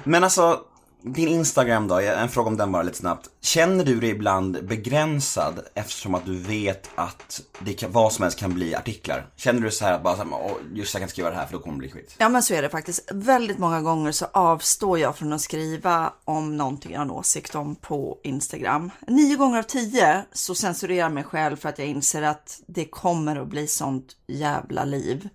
Men 0.03 0.23
alltså, 0.23 0.59
din 1.03 1.27
Instagram 1.27 1.87
då, 1.87 1.99
en 1.99 2.29
fråga 2.29 2.47
om 2.47 2.57
den 2.57 2.71
bara 2.71 2.83
lite 2.83 2.97
snabbt. 2.97 3.29
Känner 3.41 3.85
du 3.85 3.99
dig 3.99 4.09
ibland 4.09 4.67
begränsad 4.67 5.59
eftersom 5.73 6.15
att 6.15 6.25
du 6.25 6.37
vet 6.37 6.89
att 6.95 7.41
det 7.59 7.73
kan, 7.73 7.91
vad 7.91 8.13
som 8.13 8.23
helst 8.23 8.39
kan 8.39 8.53
bli 8.53 8.75
artiklar? 8.75 9.27
Känner 9.35 9.61
du 9.61 9.71
så 9.71 9.85
här 9.85 9.93
att 9.93 10.03
bara 10.03 10.17
just 10.73 10.93
jag 10.93 10.99
kan 10.99 11.01
inte 11.01 11.11
skriva 11.11 11.29
det 11.29 11.35
här 11.35 11.45
för 11.45 11.53
då 11.53 11.59
kommer 11.59 11.75
det 11.75 11.79
bli 11.79 11.91
skit? 11.91 12.15
Ja 12.17 12.29
men 12.29 12.43
så 12.43 12.53
är 12.53 12.61
det 12.61 12.69
faktiskt. 12.69 13.11
Väldigt 13.11 13.57
många 13.57 13.81
gånger 13.81 14.11
så 14.11 14.25
avstår 14.31 14.99
jag 14.99 15.17
från 15.17 15.33
att 15.33 15.41
skriva 15.41 16.13
om 16.25 16.57
någonting 16.57 16.91
jag 16.91 16.99
har 16.99 17.05
en 17.05 17.11
åsikt 17.11 17.55
om 17.55 17.75
på 17.75 18.19
Instagram. 18.23 18.91
Nio 19.07 19.35
gånger 19.35 19.59
av 19.59 19.63
tio 19.63 20.25
så 20.33 20.55
censurerar 20.55 20.99
jag 20.99 21.11
mig 21.11 21.23
själv 21.23 21.55
för 21.55 21.69
att 21.69 21.79
jag 21.79 21.87
inser 21.87 22.21
att 22.21 22.61
det 22.67 22.85
kommer 22.85 23.35
att 23.35 23.47
bli 23.47 23.67
sånt 23.67 24.15
jävla 24.27 24.85
liv. 24.85 25.29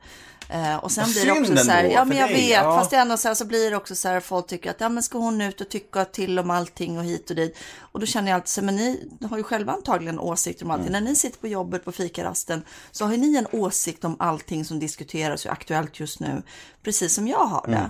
Eh, 0.48 0.76
och 0.76 0.92
sen 0.92 1.04
Vad 1.04 1.12
blir 1.12 1.26
det 1.26 1.40
också 1.40 1.56
så 1.56 1.70
här, 1.70 1.84
ja 1.84 2.04
men 2.04 2.18
jag 2.18 2.28
dig, 2.28 2.36
vet, 2.36 2.50
ja. 2.50 2.78
fast 2.78 2.90
det 2.90 2.96
ändå 2.96 3.16
så 3.16 3.28
här 3.28 3.34
så 3.34 3.44
blir 3.44 3.70
det 3.70 3.76
också 3.76 3.94
så 3.94 4.08
här 4.08 4.20
folk 4.20 4.46
tycker 4.46 4.70
att 4.70 4.80
ja 4.80 4.88
men 4.88 5.02
ska 5.02 5.18
hon 5.18 5.40
ut 5.40 5.60
och 5.60 5.68
tycka 5.68 6.04
till 6.04 6.38
om 6.38 6.50
allting 6.50 6.98
och 6.98 7.04
hit 7.04 7.30
och 7.30 7.36
dit. 7.36 7.58
Och 7.78 8.00
då 8.00 8.06
känner 8.06 8.30
jag 8.30 8.34
alltid 8.36 8.48
så 8.48 8.62
men 8.62 8.76
ni 8.76 9.08
har 9.30 9.36
ju 9.36 9.42
själva 9.42 9.72
antagligen 9.72 10.18
åsikter 10.18 10.64
om 10.64 10.70
allting. 10.70 10.88
Mm. 10.88 11.04
När 11.04 11.10
ni 11.10 11.16
sitter 11.16 11.38
på 11.38 11.48
jobbet 11.48 11.84
på 11.84 11.92
fikarasten 11.92 12.62
så 12.90 13.04
har 13.04 13.12
ju 13.12 13.18
ni 13.18 13.36
en 13.36 13.46
åsikt 13.52 14.04
om 14.04 14.16
allting 14.18 14.64
som 14.64 14.78
diskuteras 14.78 15.44
och 15.44 15.50
är 15.50 15.52
aktuellt 15.52 16.00
just 16.00 16.20
nu. 16.20 16.42
Precis 16.82 17.14
som 17.14 17.28
jag 17.28 17.46
har 17.46 17.66
det. 17.66 17.76
Eh, 17.76 17.86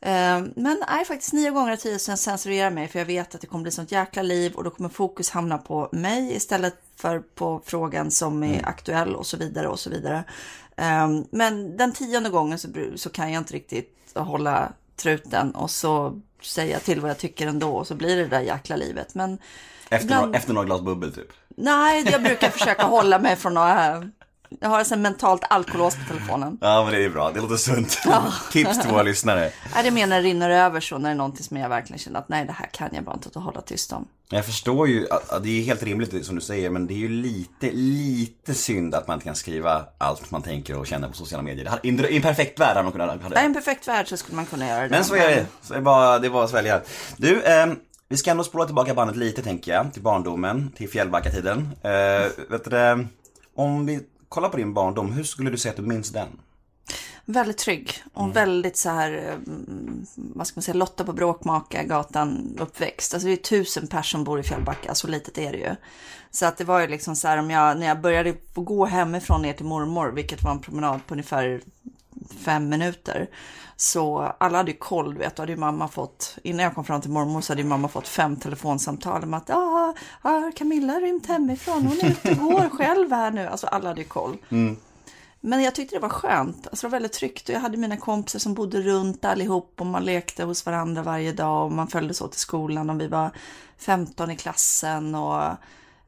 Men 0.00 0.82
nej, 0.88 1.04
faktiskt 1.04 1.32
nio 1.32 1.50
gånger 1.50 1.72
av 1.72 1.76
tio 1.76 1.98
censurerar 1.98 2.64
jag 2.64 2.72
mig 2.72 2.88
för 2.88 2.98
jag 2.98 3.06
vet 3.06 3.34
att 3.34 3.40
det 3.40 3.46
kommer 3.46 3.62
bli 3.62 3.70
sånt 3.72 3.92
jäkla 3.92 4.22
liv 4.22 4.52
och 4.54 4.64
då 4.64 4.70
kommer 4.70 4.88
fokus 4.88 5.30
hamna 5.30 5.58
på 5.58 5.88
mig 5.92 6.36
istället 6.36 6.74
för 6.96 7.18
på 7.18 7.62
frågan 7.64 8.10
som 8.10 8.42
är 8.42 8.68
aktuell 8.68 9.14
och 9.14 9.26
så 9.26 9.36
vidare 9.36 9.68
och 9.68 9.80
så 9.80 9.90
vidare. 9.90 10.24
Eh, 10.76 11.08
Men 11.30 11.76
den 11.76 11.92
tionde 11.92 12.30
gången 12.30 12.58
så, 12.58 12.68
så 12.96 13.10
kan 13.10 13.32
jag 13.32 13.40
inte 13.40 13.54
riktigt 13.54 14.12
hålla 14.14 14.72
truten 14.96 15.50
och 15.54 15.70
så 15.70 16.20
säger 16.42 16.72
jag 16.72 16.82
till 16.82 17.00
vad 17.00 17.10
jag 17.10 17.18
tycker 17.18 17.46
ändå 17.46 17.70
och 17.76 17.86
så 17.86 17.94
blir 17.94 18.16
det 18.16 18.22
det 18.22 18.28
där 18.28 18.40
jäkla 18.40 18.76
livet. 18.76 19.14
Men 19.14 19.38
Efter, 19.90 20.04
Ibland- 20.06 20.26
några, 20.26 20.38
efter 20.38 20.52
några 20.52 20.66
glas 20.66 20.80
bubbel 20.80 21.12
typ? 21.12 21.28
nej, 21.56 22.08
jag 22.12 22.22
brukar 22.22 22.50
försöka 22.50 22.82
hålla 22.82 23.18
mig 23.18 23.36
från 23.36 23.54
några... 23.54 24.08
Jag 24.60 24.68
har 24.68 24.92
en 24.92 25.02
mentalt 25.02 25.44
alkolås 25.50 25.94
på 25.94 26.14
telefonen. 26.14 26.58
Ja 26.60 26.84
men 26.84 26.92
det 26.92 27.04
är 27.04 27.10
bra, 27.10 27.30
det 27.30 27.40
låter 27.40 27.56
sunt. 27.56 27.98
Tips 28.52 28.80
till 28.80 28.90
våra 28.90 29.02
lyssnare. 29.02 29.52
Nej, 29.74 29.84
det 29.84 29.90
menar 29.90 30.16
det 30.16 30.22
rinner 30.22 30.50
över 30.50 30.80
så 30.80 30.98
när 30.98 31.08
det 31.08 31.14
är 31.14 31.16
någonting 31.16 31.44
som 31.44 31.56
jag 31.56 31.68
verkligen 31.68 31.98
känner 31.98 32.18
att 32.18 32.28
nej, 32.28 32.44
det 32.44 32.52
här 32.52 32.66
kan 32.66 32.88
jag 32.92 33.04
bara 33.04 33.14
inte 33.24 33.38
hålla 33.38 33.60
tyst 33.60 33.92
om. 33.92 34.08
Jag 34.30 34.46
förstår 34.46 34.88
ju 34.88 35.06
det 35.42 35.60
är 35.60 35.62
helt 35.62 35.82
rimligt 35.82 36.26
som 36.26 36.34
du 36.34 36.40
säger, 36.40 36.70
men 36.70 36.86
det 36.86 36.94
är 36.94 36.98
ju 36.98 37.08
lite, 37.08 37.70
lite 37.72 38.54
synd 38.54 38.94
att 38.94 39.06
man 39.06 39.14
inte 39.14 39.24
kan 39.24 39.34
skriva 39.34 39.84
allt 39.98 40.30
man 40.30 40.42
tänker 40.42 40.78
och 40.78 40.86
känner 40.86 41.08
på 41.08 41.14
sociala 41.14 41.42
medier. 41.42 41.80
I 41.82 41.88
en, 41.88 42.04
I 42.04 42.20
perfekt 42.20 42.60
värld 42.60 42.76
hade 42.76 42.82
man 42.82 42.92
kunnat 42.92 43.16
I 43.16 43.34
det. 43.34 43.40
en 43.40 43.54
perfekt 43.54 43.88
värld 43.88 44.08
så 44.08 44.16
skulle 44.16 44.36
man 44.36 44.46
kunna 44.46 44.68
göra 44.68 44.82
det. 44.82 44.88
Men 44.88 45.04
så 45.04 45.14
är 45.14 45.28
det. 45.28 45.46
Så 45.62 45.72
det, 45.72 45.78
är 45.78 45.82
bara, 45.82 46.18
det 46.18 46.26
är 46.26 46.30
bara 46.30 46.44
att 46.44 46.50
svälja. 46.50 46.80
Du, 47.16 47.42
ehm, 47.42 47.76
vi 48.08 48.16
ska 48.16 48.30
ändå 48.30 48.44
spola 48.44 48.64
tillbaka 48.64 48.94
bandet 48.94 49.16
lite 49.16 49.42
tänker 49.42 49.72
jag, 49.72 49.92
till 49.92 50.02
barndomen, 50.02 50.72
till 50.76 50.88
Fjällbackatiden. 50.88 51.58
Uh, 51.58 52.50
vet 52.50 52.64
du, 52.64 53.06
om 53.56 53.86
vi 53.86 54.00
kollar 54.28 54.48
på 54.48 54.56
din 54.56 54.74
barndom, 54.74 55.12
hur 55.12 55.24
skulle 55.24 55.50
du 55.50 55.58
säga 55.58 55.70
att 55.70 55.76
du 55.76 55.82
minns 55.82 56.10
den? 56.10 56.28
Väldigt 57.24 57.58
trygg 57.58 58.02
och 58.12 58.36
väldigt 58.36 58.76
så 58.76 58.90
här, 58.90 59.12
mm, 59.46 60.06
vad 60.16 60.46
ska 60.46 60.58
man 60.58 60.62
säga, 60.62 60.74
Lotta 60.74 61.04
på 61.04 61.12
Bråkmaka 61.12 61.82
gatan 61.82 62.56
uppväxt. 62.60 63.14
Alltså 63.14 63.26
det 63.26 63.34
är 63.34 63.36
tusen 63.36 63.86
personer 63.86 64.02
som 64.02 64.24
bor 64.24 64.40
i 64.40 64.42
Fjällbacka, 64.42 64.94
så 64.94 65.08
litet 65.08 65.38
är 65.38 65.52
det 65.52 65.58
ju. 65.58 65.76
Så 66.30 66.46
att 66.46 66.56
det 66.56 66.64
var 66.64 66.80
ju 66.80 66.86
liksom 66.86 67.16
så 67.16 67.28
här 67.28 67.38
om 67.38 67.50
jag, 67.50 67.78
när 67.78 67.86
jag 67.86 68.00
började 68.00 68.34
få 68.54 68.60
gå 68.60 68.86
hemifrån 68.86 69.42
ner 69.42 69.52
till 69.52 69.66
mormor, 69.66 70.08
vilket 70.08 70.42
var 70.42 70.50
en 70.50 70.60
promenad 70.60 71.06
på 71.06 71.14
ungefär 71.14 71.60
fem 72.44 72.68
minuter. 72.68 73.30
Så 73.80 74.18
alla 74.38 74.58
hade 74.58 74.70
ju 74.70 74.76
koll, 74.76 75.18
vet, 75.18 75.36
då 75.36 75.42
hade 75.42 75.56
mamma 75.56 75.88
fått, 75.88 76.38
innan 76.42 76.64
jag 76.64 76.74
kom 76.74 76.84
fram 76.84 77.00
till 77.00 77.10
mormor 77.10 77.40
så 77.40 77.52
hade 77.52 77.64
mamma 77.64 77.88
fått 77.88 78.08
fem 78.08 78.36
telefonsamtal 78.36 79.22
om 79.22 79.34
att 79.34 79.48
ja, 79.48 79.94
ah, 80.22 80.52
Camilla 80.56 80.92
har 80.92 81.00
rymt 81.00 81.26
hemifrån, 81.26 81.86
hon 81.86 82.00
är 82.00 82.10
ute 82.10 82.30
och 82.30 82.36
går 82.36 82.68
själv 82.76 83.12
här 83.12 83.30
nu. 83.30 83.46
Alltså 83.46 83.66
alla 83.66 83.88
hade 83.88 84.00
ju 84.00 84.06
koll. 84.08 84.36
Men 85.40 85.62
jag 85.62 85.74
tyckte 85.74 85.96
det 85.96 86.00
var 86.00 86.08
skönt. 86.08 86.66
Alltså 86.66 86.86
det 86.86 86.90
var 86.90 86.96
väldigt 86.96 87.12
tryggt 87.12 87.48
och 87.48 87.54
jag 87.54 87.60
hade 87.60 87.76
mina 87.76 87.96
kompisar 87.96 88.38
som 88.38 88.54
bodde 88.54 88.80
runt 88.80 89.24
allihop 89.24 89.74
och 89.78 89.86
man 89.86 90.04
lekte 90.04 90.44
hos 90.44 90.66
varandra 90.66 91.02
varje 91.02 91.32
dag 91.32 91.64
och 91.64 91.72
man 91.72 91.88
följdes 91.88 92.20
åt 92.20 92.32
till 92.32 92.40
skolan 92.40 92.90
och 92.90 93.00
vi 93.00 93.06
var 93.06 93.30
15 93.76 94.30
i 94.30 94.36
klassen 94.36 95.14
och 95.14 95.42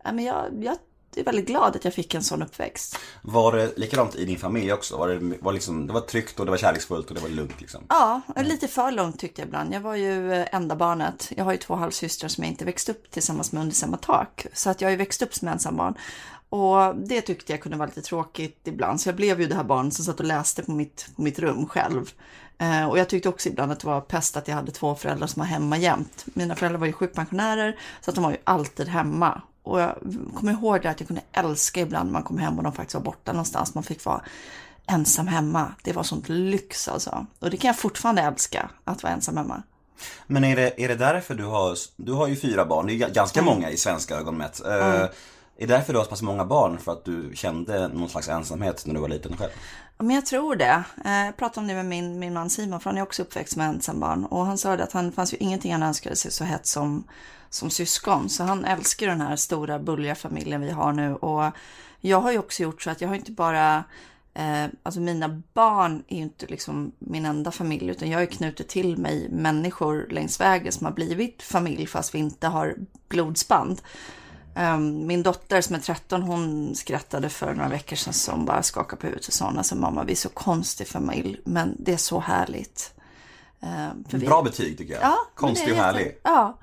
ja, 0.04 0.12
men 0.12 0.24
jag, 0.24 0.44
jag 0.61 0.76
är 1.16 1.25
väldigt 1.25 1.46
glad 1.46 1.77
att 1.77 1.85
jag 1.85 1.94
fick 1.94 2.14
en 2.14 2.23
sån 2.23 2.42
uppväxt. 2.42 2.99
Var 3.23 3.53
det 3.53 3.79
likadant 3.79 4.14
i 4.14 4.25
din 4.25 4.38
familj 4.38 4.73
också? 4.73 4.96
Var 4.96 5.09
det, 5.09 5.37
var 5.40 5.53
liksom, 5.53 5.87
det 5.87 5.92
var 5.92 6.01
tryggt 6.01 6.40
och 6.40 6.46
det 6.46 6.51
var 6.51 6.59
kärleksfullt 6.59 7.09
och 7.09 7.14
det 7.14 7.20
var 7.20 7.29
lugnt 7.29 7.61
liksom? 7.61 7.85
Ja, 7.88 8.20
lite 8.37 8.68
för 8.68 8.90
långt 8.90 9.18
tyckte 9.18 9.40
jag 9.40 9.46
ibland. 9.46 9.75
Jag 9.75 9.81
var 9.81 9.94
ju 9.94 10.33
eh, 10.33 10.46
enda 10.53 10.77
barnet. 10.77 11.33
Jag 11.37 11.44
har 11.44 11.53
ju 11.53 11.59
två 11.59 11.75
halvsystrar 11.75 12.29
som 12.29 12.44
jag 12.44 12.51
inte 12.51 12.64
växt 12.64 12.88
upp 12.88 13.11
tillsammans 13.11 13.53
med 13.53 13.61
under 13.62 13.75
samma 13.75 13.96
tak. 13.96 14.46
Så 14.53 14.70
att 14.70 14.81
jag 14.81 14.87
har 14.88 14.90
ju 14.90 14.96
växt 14.96 15.23
upp 15.23 15.35
som 15.35 15.49
ensambarn. 15.49 15.94
Och 16.49 16.96
det 16.96 17.20
tyckte 17.20 17.53
jag 17.53 17.61
kunde 17.61 17.79
vara 17.79 17.87
lite 17.87 18.03
tråkigt 18.03 18.61
ibland. 18.64 19.01
Så 19.01 19.09
jag 19.09 19.16
blev 19.16 19.40
ju 19.40 19.46
det 19.46 19.55
här 19.55 19.64
barnet 19.64 19.94
som 19.94 20.05
satt 20.05 20.20
och 20.20 20.27
läste 20.27 20.62
på 20.62 20.73
mitt, 20.73 21.07
på 21.16 21.23
mitt 21.23 21.38
rum 21.38 21.66
själv. 21.66 22.11
Eh, 22.59 22.88
och 22.88 22.99
jag 22.99 23.09
tyckte 23.09 23.29
också 23.29 23.49
ibland 23.49 23.73
att 23.73 23.81
det 23.81 23.87
var 23.87 24.01
pest 24.01 24.37
att 24.37 24.49
jag 24.49 24.55
hade 24.55 24.73
två 24.73 24.94
föräldrar 24.94 25.27
som 25.27 25.40
var 25.40 25.46
hemma 25.46 25.77
jämt. 25.77 26.27
Mina 26.35 26.57
föräldrar 26.57 26.79
var 26.79 26.87
ju 26.87 26.92
sjukpensionärer 26.92 27.79
så 28.01 28.11
att 28.11 28.14
de 28.14 28.25
var 28.25 28.31
ju 28.31 28.37
alltid 28.44 28.88
hemma. 28.88 29.42
Och 29.62 29.81
jag 29.81 29.94
kommer 30.37 30.53
ihåg 30.53 30.83
det 30.83 30.90
att 30.90 31.01
jag 31.01 31.07
kunde 31.07 31.23
älska 31.33 31.81
ibland 31.81 32.07
när 32.07 32.12
man 32.12 32.23
kom 32.23 32.38
hem 32.38 32.59
och 32.59 32.64
de 32.64 32.73
faktiskt 32.73 32.94
var 32.94 33.03
borta 33.03 33.33
någonstans. 33.33 33.75
Man 33.75 33.85
fick 33.85 34.05
vara 34.05 34.23
ensam 34.87 35.27
hemma. 35.27 35.73
Det 35.83 35.92
var 35.92 36.03
sånt 36.03 36.29
lyx 36.29 36.88
alltså. 36.88 37.27
Och 37.38 37.51
det 37.51 37.57
kan 37.57 37.68
jag 37.68 37.79
fortfarande 37.79 38.23
älska, 38.23 38.70
att 38.85 39.03
vara 39.03 39.12
ensam 39.12 39.37
hemma. 39.37 39.62
Men 40.27 40.44
är 40.44 40.57
det, 40.57 40.85
är 40.85 40.88
det 40.88 40.94
därför 40.94 41.35
du 41.35 41.44
har, 41.44 41.77
du 41.96 42.12
har 42.12 42.27
ju 42.29 42.37
fyra 42.37 42.64
barn, 42.64 42.87
det 42.87 42.92
är 42.94 43.09
ganska 43.11 43.40
Mm. 43.40 43.55
många 43.55 43.70
i 43.70 43.77
svenska 43.77 44.16
ögon 44.16 44.37
mätt. 44.37 44.61
Eh, 44.66 44.73
Är 45.62 45.66
det 45.66 45.75
därför 45.75 45.92
du 45.92 45.99
har 45.99 46.05
så 46.05 46.11
pass 46.11 46.23
många 46.23 46.44
barn? 46.44 46.79
För 46.79 46.92
att 46.92 47.05
du 47.05 47.31
kände 47.35 47.88
någon 47.88 48.09
slags 48.09 48.29
ensamhet 48.29 48.87
när 48.87 48.94
du 48.94 49.01
var 49.01 49.09
liten 49.09 49.37
själv? 49.37 49.51
Men 49.99 50.11
jag 50.16 50.27
tror 50.27 50.57
det. 50.57 50.83
Eh, 51.05 51.12
Jag 51.27 51.37
pratade 51.37 51.61
om 51.61 51.66
det 51.68 51.75
med 51.75 51.87
min, 51.87 52.18
min 52.18 52.33
man 52.35 52.51
Simon, 52.51 52.81
för 52.81 52.90
han 52.90 52.99
är 52.99 53.03
också 53.03 53.23
uppväxt 53.23 53.57
med 53.57 53.68
ensambarn. 53.68 54.25
Och 54.25 54.46
han 54.46 54.59
sa 54.59 54.77
det 54.77 54.85
att 54.85 54.92
han 54.92 55.12
fanns 55.12 55.33
ju 55.33 55.37
ingenting 55.37 55.73
han 55.73 55.83
önskade 55.83 56.16
sig 56.16 56.31
så 56.31 56.44
hett 56.44 56.66
som, 56.66 57.05
som 57.51 57.71
syskon. 57.71 58.29
Så 58.29 58.45
han 58.45 58.65
älskar 58.65 59.07
den 59.07 59.21
här 59.21 59.37
stora 59.37 59.79
bulliga 59.79 60.15
familjen 60.15 60.61
vi 60.61 60.71
har 60.71 60.93
nu. 60.93 61.15
Och 61.15 61.53
jag 62.01 62.21
har 62.21 62.33
ju 62.33 62.39
också 62.39 62.63
gjort 62.63 62.83
så 62.83 62.91
att 62.91 63.01
jag 63.01 63.09
har 63.09 63.17
inte 63.17 63.33
bara 63.33 63.85
Eh, 64.35 64.67
alltså 64.83 65.01
mina 65.01 65.43
barn 65.55 66.03
är 66.09 66.17
ju 66.17 66.23
inte 66.23 66.47
liksom 66.47 66.93
min 66.99 67.25
enda 67.27 67.51
familj 67.51 67.89
utan 67.91 68.11
jag 68.11 68.19
har 68.19 68.27
knutit 68.27 68.69
till 68.69 68.97
mig 68.97 69.29
människor 69.31 70.07
längs 70.11 70.41
vägen 70.41 70.73
som 70.73 70.85
har 70.85 70.93
blivit 70.93 71.43
familj 71.43 71.87
fast 71.87 72.15
vi 72.15 72.19
inte 72.19 72.47
har 72.47 72.75
blodsband. 73.09 73.81
Um, 74.57 75.07
min 75.07 75.23
dotter 75.23 75.61
som 75.61 75.75
är 75.77 75.81
13, 75.81 76.23
hon 76.23 76.75
skrattade 76.75 77.29
för 77.29 77.55
några 77.55 77.69
veckor 77.69 77.97
sedan 77.97 78.13
som 78.13 78.45
bara 78.45 78.63
skakade 78.63 79.01
på 79.01 79.07
huvudet 79.07 79.27
och 79.29 79.33
sa 79.35 79.47
alltså, 79.49 79.77
mamma 79.77 80.05
vi 80.05 80.13
är 80.13 80.17
så 80.17 80.29
konstig 80.29 80.89
familj 80.89 81.41
men 81.45 81.77
det 81.79 81.93
är 81.93 81.97
så 81.97 82.21
härligt. 82.21 82.95
Um, 83.61 84.05
för 84.09 84.19
vi- 84.19 84.27
Bra 84.27 84.43
betyg 84.43 84.79
tycker 84.79 84.95
jag. 84.95 85.03
Ja, 85.03 85.17
Konstig 85.35 85.73
och 85.73 85.79
är 85.79 85.83
härlig. 85.83 86.17
Ja 86.23 86.59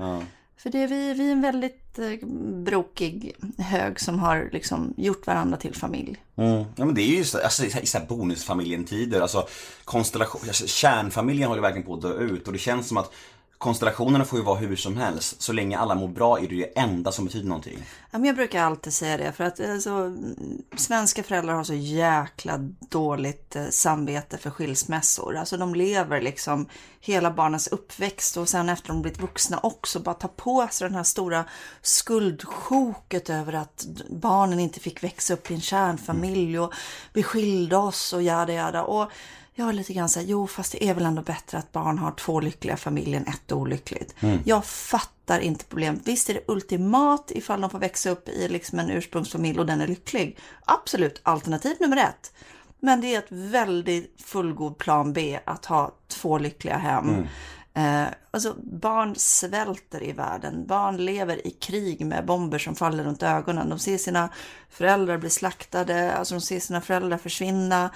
för 0.57 0.69
det 0.69 0.83
är 0.83 0.87
vi, 0.87 1.13
vi 1.13 1.27
är 1.27 1.31
en 1.31 1.41
väldigt 1.41 1.99
eh, 1.99 2.27
brokig 2.63 3.35
hög 3.57 3.99
som 3.99 4.19
har 4.19 4.49
liksom 4.51 4.93
gjort 4.97 5.27
varandra 5.27 5.57
till 5.57 5.75
familj. 5.75 6.17
Mm. 6.35 6.65
Ja 6.75 6.85
men 6.85 6.95
det 6.95 7.01
är 7.01 7.17
ju 7.17 7.23
så, 7.23 7.43
alltså, 7.43 7.65
i 7.65 7.67
i 7.81 7.85
så 7.85 7.97
här 7.97 8.05
bonusfamiljen-tider, 8.05 9.21
alltså 9.21 9.47
konstellation, 9.85 10.41
alltså, 10.47 10.67
kärnfamiljen 10.67 11.49
håller 11.49 11.61
verkligen 11.61 11.85
på 11.85 11.93
att 11.93 12.01
dö 12.01 12.13
ut 12.13 12.47
och 12.47 12.53
det 12.53 12.59
känns 12.59 12.87
som 12.87 12.97
att 12.97 13.13
konstellationerna 13.57 14.25
får 14.25 14.39
ju 14.39 14.45
vara 14.45 14.57
hur 14.57 14.75
som 14.75 14.97
helst. 14.97 15.41
Så 15.41 15.53
länge 15.53 15.77
alla 15.77 15.95
mår 15.95 16.07
bra 16.07 16.39
är 16.39 16.47
det 16.47 16.55
det 16.55 16.79
enda 16.79 17.11
som 17.11 17.25
betyder 17.25 17.47
någonting. 17.47 17.77
Ja, 18.11 18.17
men 18.17 18.25
jag 18.25 18.35
brukar 18.35 18.63
alltid 18.63 18.93
säga 18.93 19.17
det 19.17 19.31
för 19.31 19.43
att 19.43 19.59
alltså, 19.59 19.89
mm, 19.89 20.61
svenska 20.75 21.23
föräldrar 21.23 21.53
har 21.53 21.63
så 21.63 21.73
jäkla 21.73 22.57
dåligt 22.89 23.55
eh, 23.55 23.67
samvete 23.69 24.37
för 24.37 24.49
skilsmässor. 24.49 25.35
Alltså 25.35 25.57
de 25.57 25.75
lever 25.75 26.21
liksom 26.21 26.67
hela 26.99 27.31
barnens 27.31 27.67
uppväxt 27.67 28.37
och 28.37 28.49
sen 28.49 28.69
efter 28.69 28.87
de 28.87 29.01
blivit 29.01 29.21
vuxna 29.21 29.59
också 29.63 29.99
bara 29.99 30.15
tar 30.15 30.29
på 30.29 30.67
sig 30.71 30.87
den 30.87 30.95
här 30.95 31.03
stora 31.03 31.45
skuldsjoket 31.81 33.29
över 33.29 33.53
att 33.53 33.85
barnen 34.09 34.59
inte 34.59 34.79
fick 34.79 35.03
växa 35.03 35.33
upp 35.33 35.51
i 35.51 35.53
en 35.53 35.61
kärnfamilj 35.61 36.59
och 36.59 36.73
vi 37.13 37.23
skilde 37.23 37.77
oss 37.77 38.13
och 38.13 38.23
jada 38.23 38.53
jada. 38.53 38.83
Och 38.83 39.11
jag 39.59 39.69
är 39.69 39.73
lite 39.73 39.93
grann 39.93 40.09
så 40.09 40.19
här, 40.19 40.27
jo 40.27 40.47
fast 40.47 40.71
det 40.71 40.83
är 40.83 40.93
väl 40.93 41.05
ändå 41.05 41.21
bättre 41.21 41.57
att 41.57 41.71
barn 41.71 41.97
har 41.97 42.11
två 42.11 42.39
lyckliga 42.39 42.77
familjer 42.77 43.17
än 43.19 43.27
ett 43.27 43.51
olyckligt. 43.51 44.15
Jag 44.45 44.65
fattar 44.65 45.39
inte 45.39 45.65
problemet. 45.65 46.01
Visst 46.03 46.29
är 46.29 46.33
det 46.33 46.43
ultimat 46.47 47.31
ifall 47.31 47.61
de 47.61 47.69
får 47.69 47.79
växa 47.79 48.09
upp 48.09 48.29
i 48.29 48.47
liksom 48.47 48.79
en 48.79 48.89
ursprungsfamilj 48.89 49.59
och 49.59 49.65
den 49.65 49.81
är 49.81 49.87
lycklig. 49.87 50.37
Absolut, 50.65 51.21
alternativ 51.23 51.77
nummer 51.79 51.97
ett. 51.97 52.33
Men 52.79 53.01
det 53.01 53.15
är 53.15 53.19
ett 53.19 53.31
väldigt 53.31 54.21
fullgod 54.21 54.77
plan 54.77 55.13
B 55.13 55.39
att 55.45 55.65
ha 55.65 55.95
två 56.07 56.37
lyckliga 56.37 56.77
hem. 56.77 57.27
Eh, 57.73 58.07
alltså 58.31 58.55
barn 58.63 59.15
svälter 59.15 60.03
i 60.03 60.11
världen. 60.11 60.67
Barn 60.67 60.97
lever 60.97 61.47
i 61.47 61.51
krig 61.51 62.05
med 62.05 62.25
bomber 62.25 62.59
som 62.59 62.75
faller 62.75 63.03
runt 63.03 63.23
ögonen. 63.23 63.69
De 63.69 63.79
ser 63.79 63.97
sina 63.97 64.29
föräldrar 64.69 65.17
bli 65.17 65.29
slaktade, 65.29 66.13
alltså 66.13 66.35
de 66.35 66.41
ser 66.41 66.59
sina 66.59 66.81
föräldrar 66.81 67.17
försvinna. 67.17 67.89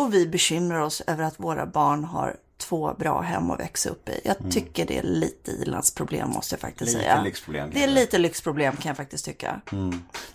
Och 0.00 0.14
vi 0.14 0.26
bekymrar 0.26 0.80
oss 0.80 1.02
över 1.06 1.24
att 1.24 1.40
våra 1.40 1.66
barn 1.66 2.04
har 2.04 2.36
två 2.58 2.94
bra 2.98 3.20
hem 3.20 3.50
att 3.50 3.60
växa 3.60 3.90
upp 3.90 4.08
i. 4.08 4.20
Jag 4.24 4.36
tycker 4.50 4.86
det 4.86 4.98
är 4.98 5.02
lite 5.02 5.50
ilandsproblem 5.50 6.28
måste 6.30 6.54
jag 6.54 6.60
faktiskt 6.60 6.92
Lite 6.92 7.00
säga. 7.00 7.22
lyxproblem, 7.22 7.70
Det 7.74 7.84
är 7.84 7.88
lite 7.88 8.18
lyxproblem 8.18 8.76
kan 8.76 8.88
jag 8.90 8.96
faktiskt 8.96 9.24
tycka. 9.24 9.60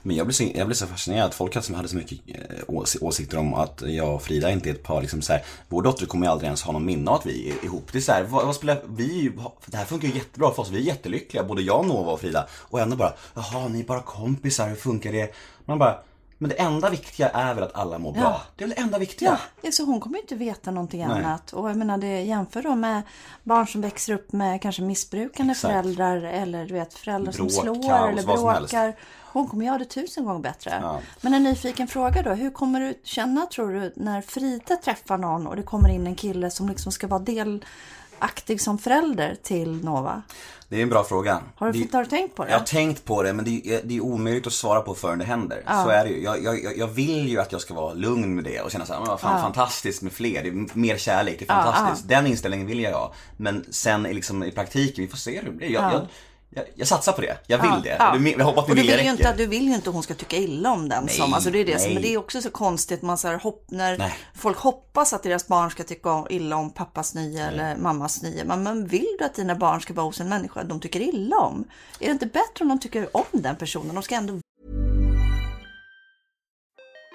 Men 0.01 0.15
jag 0.15 0.25
blev, 0.27 0.33
så, 0.33 0.43
jag 0.55 0.67
blev 0.67 0.75
så 0.75 0.87
fascinerad. 0.87 1.33
Folk 1.33 1.55
hade, 1.55 1.75
hade 1.75 1.87
så 1.87 1.95
mycket 1.95 2.19
eh, 2.27 2.63
ås- 2.67 2.97
åsikter 3.01 3.37
om 3.37 3.53
att 3.53 3.81
jag 3.85 4.15
och 4.15 4.21
Frida 4.23 4.51
inte 4.51 4.69
är 4.69 4.73
ett 4.73 4.83
par. 4.83 5.01
Liksom 5.01 5.21
så 5.21 5.33
här, 5.33 5.43
vår 5.69 5.81
dotter 5.81 6.05
kommer 6.05 6.25
ju 6.25 6.31
aldrig 6.31 6.45
ens 6.47 6.63
ha 6.63 6.71
någon 6.73 6.85
minne 6.85 7.11
av 7.11 7.17
att 7.17 7.25
vi 7.25 7.49
är 7.49 7.65
ihop. 7.65 7.89
Det 7.91 7.97
är 7.97 8.01
så 8.01 8.11
här, 8.11 8.23
vad, 8.23 8.45
vad 8.45 8.55
spelar, 8.55 8.81
vi, 8.89 9.31
det 9.65 9.77
här 9.77 9.85
funkar 9.85 10.07
ju 10.07 10.13
jättebra 10.13 10.51
för 10.51 10.61
oss. 10.61 10.69
Vi 10.69 10.77
är 10.77 10.81
jättelyckliga, 10.81 11.43
både 11.43 11.61
jag, 11.61 11.85
Nova 11.85 12.11
och 12.11 12.19
Frida. 12.19 12.47
Och 12.51 12.79
ändå 12.79 12.95
bara, 12.95 13.13
jaha, 13.33 13.67
ni 13.67 13.79
är 13.79 13.83
bara 13.83 14.01
kompisar, 14.01 14.67
hur 14.69 14.75
funkar 14.75 15.11
det? 15.11 15.33
Man 15.65 15.79
bara, 15.79 15.99
men 16.45 16.49
det 16.57 16.63
enda 16.63 16.89
viktiga 16.89 17.29
är 17.29 17.53
väl 17.53 17.63
att 17.63 17.75
alla 17.75 17.99
mår 17.99 18.11
bra. 18.11 18.21
Ja. 18.21 18.41
Det 18.55 18.63
är 18.63 18.67
väl 18.67 18.75
det 18.75 18.81
enda 18.81 18.97
viktiga. 18.97 19.39
Ja, 19.61 19.71
så 19.71 19.83
hon 19.83 19.99
kommer 19.99 20.15
ju 20.15 20.21
inte 20.21 20.35
veta 20.35 20.71
någonting 20.71 21.07
Nej. 21.07 21.17
annat. 21.23 21.53
Och 21.53 21.69
jag 21.69 21.77
menar, 21.77 21.97
det 21.97 22.21
jämför 22.21 22.61
då 22.61 22.75
med 22.75 23.01
barn 23.43 23.67
som 23.67 23.81
växer 23.81 24.13
upp 24.13 24.31
med 24.31 24.61
kanske 24.61 24.81
missbrukande 24.81 25.51
Exakt. 25.51 25.71
föräldrar 25.71 26.17
eller 26.17 26.65
du 26.65 26.73
vet 26.73 26.93
föräldrar 26.93 27.33
Bråk, 27.33 27.51
som 27.51 27.61
slår 27.61 27.89
kaos, 27.89 28.09
eller 28.09 28.23
bråkar. 28.23 28.95
Hon 29.23 29.47
kommer 29.47 29.65
göra 29.65 29.77
det 29.77 29.85
tusen 29.85 30.25
gånger 30.25 30.39
bättre. 30.39 30.79
Ja. 30.81 30.99
Men 31.21 31.33
en 31.33 31.43
nyfiken 31.43 31.87
fråga 31.87 32.21
då. 32.21 32.29
Hur 32.29 32.49
kommer 32.49 32.79
du 32.79 32.93
känna 33.03 33.45
tror 33.45 33.73
du 33.73 33.93
när 33.95 34.21
Frida 34.21 34.75
träffar 34.75 35.17
någon 35.17 35.47
och 35.47 35.55
det 35.55 35.63
kommer 35.63 35.89
in 35.89 36.07
en 36.07 36.15
kille 36.15 36.49
som 36.49 36.69
liksom 36.69 36.91
ska 36.91 37.07
vara 37.07 37.21
delaktig 37.21 38.61
som 38.61 38.77
förälder 38.77 39.35
till 39.43 39.85
Nova? 39.85 40.23
Det 40.69 40.77
är 40.77 40.81
en 40.83 40.89
bra 40.89 41.03
fråga. 41.03 41.41
Har 41.55 41.71
du, 41.71 41.79
Det- 41.83 41.93
har 41.93 42.03
du 42.03 42.09
tänkt 42.09 42.35
på 42.35 42.43
det? 42.45 42.51
Jag 42.51 42.57
har 42.59 42.65
tänkt 42.65 43.05
på 43.05 43.23
det 43.23 43.33
men 43.33 43.45
det 43.45 43.61
är, 43.67 43.81
det 43.83 43.95
är 43.97 44.01
omöjligt 44.01 44.47
att 44.47 44.53
svara 44.53 44.81
på 44.81 44.95
förrän 44.95 45.19
det 45.19 45.25
händer. 45.25 45.63
Så 45.83 45.89
är 45.89 46.03
det 46.05 46.09
ju. 46.09 46.23
Jag, 46.23 46.43
jag, 46.43 46.77
jag- 46.77 46.87
vill 46.87 47.27
ju 47.29 47.39
att 47.41 47.51
jag 47.51 47.61
ska 47.61 47.73
vara 47.73 47.93
lugn 47.93 48.35
med 48.35 48.43
det 48.43 48.61
och 48.61 48.71
känna 48.71 48.85
såhär, 48.85 48.99
vad 49.05 49.19
fan, 49.19 49.41
fantastiskt 49.41 50.01
med 50.01 50.11
fler, 50.13 50.43
det 50.43 50.49
är 50.49 50.77
mer 50.77 50.97
kärlek, 50.97 51.39
det 51.39 51.45
är 51.45 51.47
fantastiskt. 51.47 52.09
Den 52.09 52.27
inställningen 52.27 52.67
vill 52.67 52.79
jag 52.79 52.91
ha. 52.91 53.13
Men 53.37 53.65
sen 53.71 54.05
i 54.05 54.13
liksom, 54.13 54.43
i 54.43 54.51
praktiken, 54.51 55.03
vi 55.05 55.07
får 55.11 55.17
se 55.17 55.39
hur 55.39 55.45
det 55.45 55.51
blir. 55.57 55.69
Jag, 55.71 55.83
Ja. 55.93 56.07
Jag, 56.49 56.65
jag, 56.75 56.87
satsar 56.87 57.11
på 57.13 57.21
det, 57.21 57.37
jag 57.47 57.61
vill 57.61 57.81
det. 57.83 57.95
Ja. 57.99 58.17
Det- 58.17 58.29
Jag 58.29 58.45
hoppas 58.45 58.63
och 58.63 58.69
min 58.69 58.75
du 58.75 58.81
vilja 58.81 58.95
vill, 58.97 59.05
ju 59.05 59.11
räcker. 59.11 59.11
inte, 59.11 59.29
att- 59.29 59.37
du 59.37 59.45
vill 59.45 59.67
ju 59.67 59.73
inte 59.75 59.89
att 59.89 59.93
hon 59.93 60.03
ska 60.03 60.13
tycka 60.13 60.37
illa 60.37 60.71
om 60.71 60.89
den 60.89 61.07
som, 61.07 61.33
alltså 61.33 61.51
det 61.51 61.59
är 61.59 61.65
det 61.65 61.77
nej. 61.77 61.93
men 61.93 62.03
det 62.03 62.13
är 62.13 62.17
också 62.17 62.41
så 62.41 62.49
konstigt 62.49 63.01
man 63.01 63.17
så 63.17 63.27
här 63.27 63.35
hopp, 63.37 63.65
när 63.71 63.97
Nej. 63.97 64.13
folk 64.35 64.57
hoppas 64.57 65.13
att 65.13 65.23
deras 65.23 65.47
barn 65.47 65.71
ska 65.71 65.83
tycka 65.83 66.25
illa 66.29 66.55
om 66.55 66.73
pappas 66.73 67.15
nya 67.15 67.47
eller 67.47 67.75
mammas 67.77 68.21
nya. 68.23 68.45
Men, 68.45 68.63
men 68.63 68.87
vill 68.87 69.07
du 69.19 69.25
att 69.25 69.35
dina 69.35 69.55
barn 69.55 69.81
ska 69.81 69.93
vara 69.93 70.05
hos 70.05 70.21
en 70.21 70.29
människa 70.29 70.63
de 70.63 70.79
tycker 70.79 70.99
illa 70.99 71.35
om? 71.37 71.63
Är 71.99 72.05
det 72.05 72.11
inte 72.11 72.25
bättre 72.25 72.59
om 72.61 72.67
de 72.67 72.79
tycker 72.79 73.17
om 73.17 73.23
den 73.31 73.55
personen? 73.55 73.95
De 73.95 74.03
ska 74.03 74.15
ändå 74.15 74.33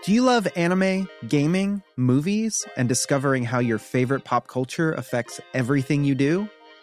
Do 0.07 0.12
you 0.12 0.25
love 0.35 0.51
anime, 0.57 1.07
gaming, 1.23 1.81
movies, 1.97 2.53
and 2.77 2.88
discovering 2.88 3.47
how 3.47 3.61
your 3.62 3.79
favorite 3.79 4.25
pop 4.25 4.47
culture 4.47 4.95
affects 4.99 5.40
everything 5.53 6.05
you 6.07 6.14
do? 6.14 6.47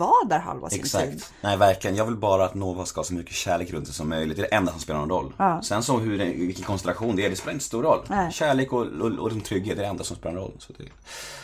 Vara 0.00 0.24
där 0.24 0.38
halva 0.38 0.70
sin 0.70 0.78
tid. 0.82 0.86
Exakt. 0.86 1.32
Nej, 1.40 1.56
verkligen. 1.56 1.96
Jag 1.96 2.04
vill 2.04 2.16
bara 2.16 2.44
att 2.44 2.54
Nova 2.54 2.86
ska 2.86 2.98
ha 2.98 3.04
så 3.04 3.14
mycket 3.14 3.34
kärlek 3.34 3.72
runt 3.72 3.86
sig 3.86 3.94
som 3.94 4.08
möjligt. 4.08 4.36
Det 4.36 4.42
är 4.42 4.50
det 4.50 4.56
enda 4.56 4.72
som 4.72 4.80
spelar 4.80 5.00
någon 5.00 5.10
roll. 5.10 5.32
Ja. 5.36 5.62
Sen 5.62 5.82
så 5.82 5.98
hur, 5.98 6.18
vilken 6.18 6.64
konstellation 6.64 7.16
det 7.16 7.26
är, 7.26 7.30
det 7.30 7.36
spelar 7.36 7.52
inte 7.52 7.64
stor 7.64 7.82
roll. 7.82 8.04
Nej. 8.08 8.32
Kärlek 8.32 8.72
och, 8.72 8.86
och, 8.86 9.12
och 9.18 9.44
trygghet 9.44 9.78
är 9.78 9.82
det 9.82 9.88
enda 9.88 10.04
som 10.04 10.16
spelar 10.16 10.34
någon 10.34 10.44
roll. 10.44 10.56
Så 10.58 10.72
det... 10.72 10.84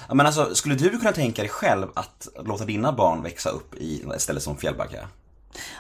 ja, 0.08 0.14
men 0.14 0.26
alltså, 0.26 0.54
skulle 0.54 0.74
du 0.74 0.98
kunna 0.98 1.12
tänka 1.12 1.42
dig 1.42 1.48
själv 1.48 1.86
att 1.94 2.28
låta 2.44 2.64
dina 2.64 2.92
barn 2.92 3.22
växa 3.22 3.50
upp 3.50 3.74
i 3.74 4.04
ett 4.14 4.22
ställe 4.22 4.40
som 4.40 4.56
Fjällbacka? 4.56 5.08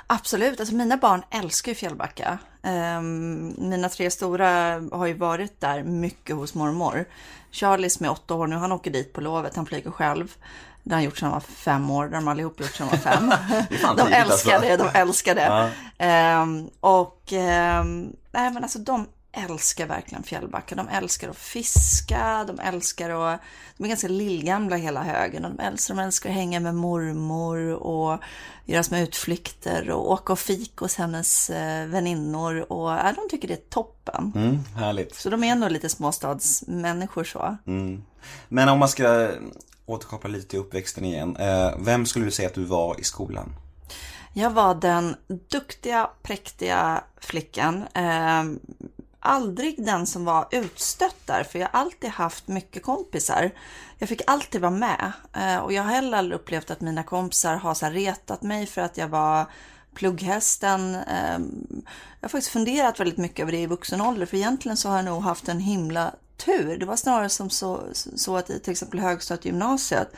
Absolut, 0.06 0.60
alltså 0.60 0.74
mina 0.74 0.96
barn 0.96 1.22
älskar 1.30 1.72
ju 1.72 1.74
Fjällbacka. 1.74 2.38
Ehm, 2.62 3.54
mina 3.58 3.88
tre 3.88 4.10
stora 4.10 4.80
har 4.92 5.06
ju 5.06 5.14
varit 5.14 5.60
där 5.60 5.82
mycket 5.82 6.36
hos 6.36 6.54
mormor. 6.54 7.04
Charlie 7.50 7.90
som 7.90 8.06
är 8.06 8.10
åtta 8.10 8.34
år 8.34 8.46
nu, 8.46 8.56
han 8.56 8.72
åker 8.72 8.90
dit 8.90 9.12
på 9.12 9.20
lovet, 9.20 9.56
han 9.56 9.66
flyger 9.66 9.90
själv. 9.90 10.36
Det 10.86 10.94
har 10.94 10.96
han 10.96 11.04
gjort 11.04 11.18
sedan 11.18 11.26
han 11.26 11.32
var 11.32 11.40
fem 11.40 11.90
år, 11.90 12.08
det 12.08 12.16
har 12.16 12.22
de 12.22 12.28
allihop 12.28 12.60
gjort 12.60 12.74
sedan 12.74 12.88
de 12.90 12.96
var 12.96 13.12
fem. 13.12 13.28
de 13.70 13.96
tidigt, 13.96 14.14
älskar 14.14 14.54
alltså. 14.54 14.68
det, 14.68 14.76
de 14.76 14.88
älskar 14.94 15.34
det. 15.34 15.42
Ja. 15.42 15.70
Ehm, 15.98 16.70
och 16.80 17.32
ehm, 17.32 18.12
nej 18.32 18.50
men 18.50 18.62
alltså 18.62 18.78
de 18.78 19.06
älskar 19.32 19.86
verkligen 19.86 20.22
Fjällbacka. 20.22 20.74
De 20.74 20.88
älskar 20.88 21.28
att 21.28 21.36
fiska, 21.36 22.44
de 22.46 22.60
älskar 22.60 23.10
att, 23.10 23.40
de 23.76 23.84
är 23.84 23.88
ganska 23.88 24.08
lillgamla 24.08 24.76
hela 24.76 25.02
högen. 25.02 25.44
Och 25.44 25.50
de 25.50 25.62
älskar, 25.62 25.94
de 25.94 26.02
älskar 26.02 26.30
att 26.30 26.36
hänga 26.36 26.60
med 26.60 26.74
mormor 26.74 27.72
och 27.72 28.20
göra 28.64 28.82
små 28.82 28.98
utflykter 28.98 29.90
och 29.90 30.12
åka 30.12 30.32
och 30.32 30.38
fika 30.38 30.84
hos 30.84 30.96
hennes 30.96 31.50
eh, 31.50 31.86
väninnor. 31.86 32.72
Och 32.72 32.90
ja, 32.90 33.12
de 33.16 33.28
tycker 33.30 33.48
det 33.48 33.54
är 33.54 33.70
toppen. 33.70 34.32
Mm, 34.36 34.58
härligt. 34.76 35.14
Så 35.14 35.30
de 35.30 35.44
är 35.44 35.54
nog 35.54 35.70
lite 35.70 35.88
småstadsmänniskor 35.88 37.24
så. 37.24 37.56
Men 38.48 38.68
om 38.68 38.78
man 38.78 38.88
ska 38.88 39.30
återkoppla 39.86 40.30
lite 40.30 40.48
till 40.48 40.58
uppväxten 40.58 41.04
igen. 41.04 41.36
Eh, 41.36 41.70
vem 41.78 42.06
skulle 42.06 42.24
du 42.24 42.30
säga 42.30 42.48
att 42.48 42.54
du 42.54 42.64
var 42.64 43.00
i 43.00 43.04
skolan? 43.04 43.52
Jag 44.32 44.50
var 44.50 44.74
den 44.74 45.16
duktiga, 45.50 46.10
präktiga 46.22 47.04
flickan. 47.20 47.84
Eh, 47.94 48.44
aldrig 49.20 49.84
den 49.84 50.06
som 50.06 50.24
var 50.24 50.48
utstött 50.50 51.16
där, 51.24 51.44
för 51.44 51.58
jag 51.58 51.68
har 51.72 51.80
alltid 51.80 52.10
haft 52.10 52.48
mycket 52.48 52.82
kompisar. 52.82 53.50
Jag 53.98 54.08
fick 54.08 54.22
alltid 54.26 54.60
vara 54.60 54.70
med. 54.70 55.12
Eh, 55.32 55.56
och 55.56 55.72
jag 55.72 55.82
har 55.82 55.90
heller 55.90 56.18
aldrig 56.18 56.40
upplevt 56.40 56.70
att 56.70 56.80
mina 56.80 57.02
kompisar 57.02 57.56
har 57.56 57.74
så 57.74 57.86
här 57.86 57.92
retat 57.92 58.42
mig 58.42 58.66
för 58.66 58.80
att 58.80 58.96
jag 58.96 59.08
var 59.08 59.46
plugghästen. 59.94 60.94
Eh, 60.94 61.38
jag 62.20 62.22
har 62.22 62.28
faktiskt 62.28 62.52
funderat 62.52 63.00
väldigt 63.00 63.18
mycket 63.18 63.40
över 63.42 63.52
det 63.52 63.60
i 63.60 63.66
vuxen 63.66 64.00
ålder, 64.00 64.26
för 64.26 64.36
egentligen 64.36 64.76
så 64.76 64.88
har 64.88 64.96
jag 64.96 65.04
nog 65.04 65.22
haft 65.22 65.48
en 65.48 65.60
himla 65.60 66.14
tur. 66.36 66.78
Det 66.78 66.86
var 66.86 66.96
snarare 66.96 67.28
som 67.28 67.50
så, 67.50 67.82
så 67.92 68.36
att 68.36 68.50
i 68.50 68.58
till 68.58 68.72
exempel 68.72 69.00
högstadiegymnasiet 69.00 70.08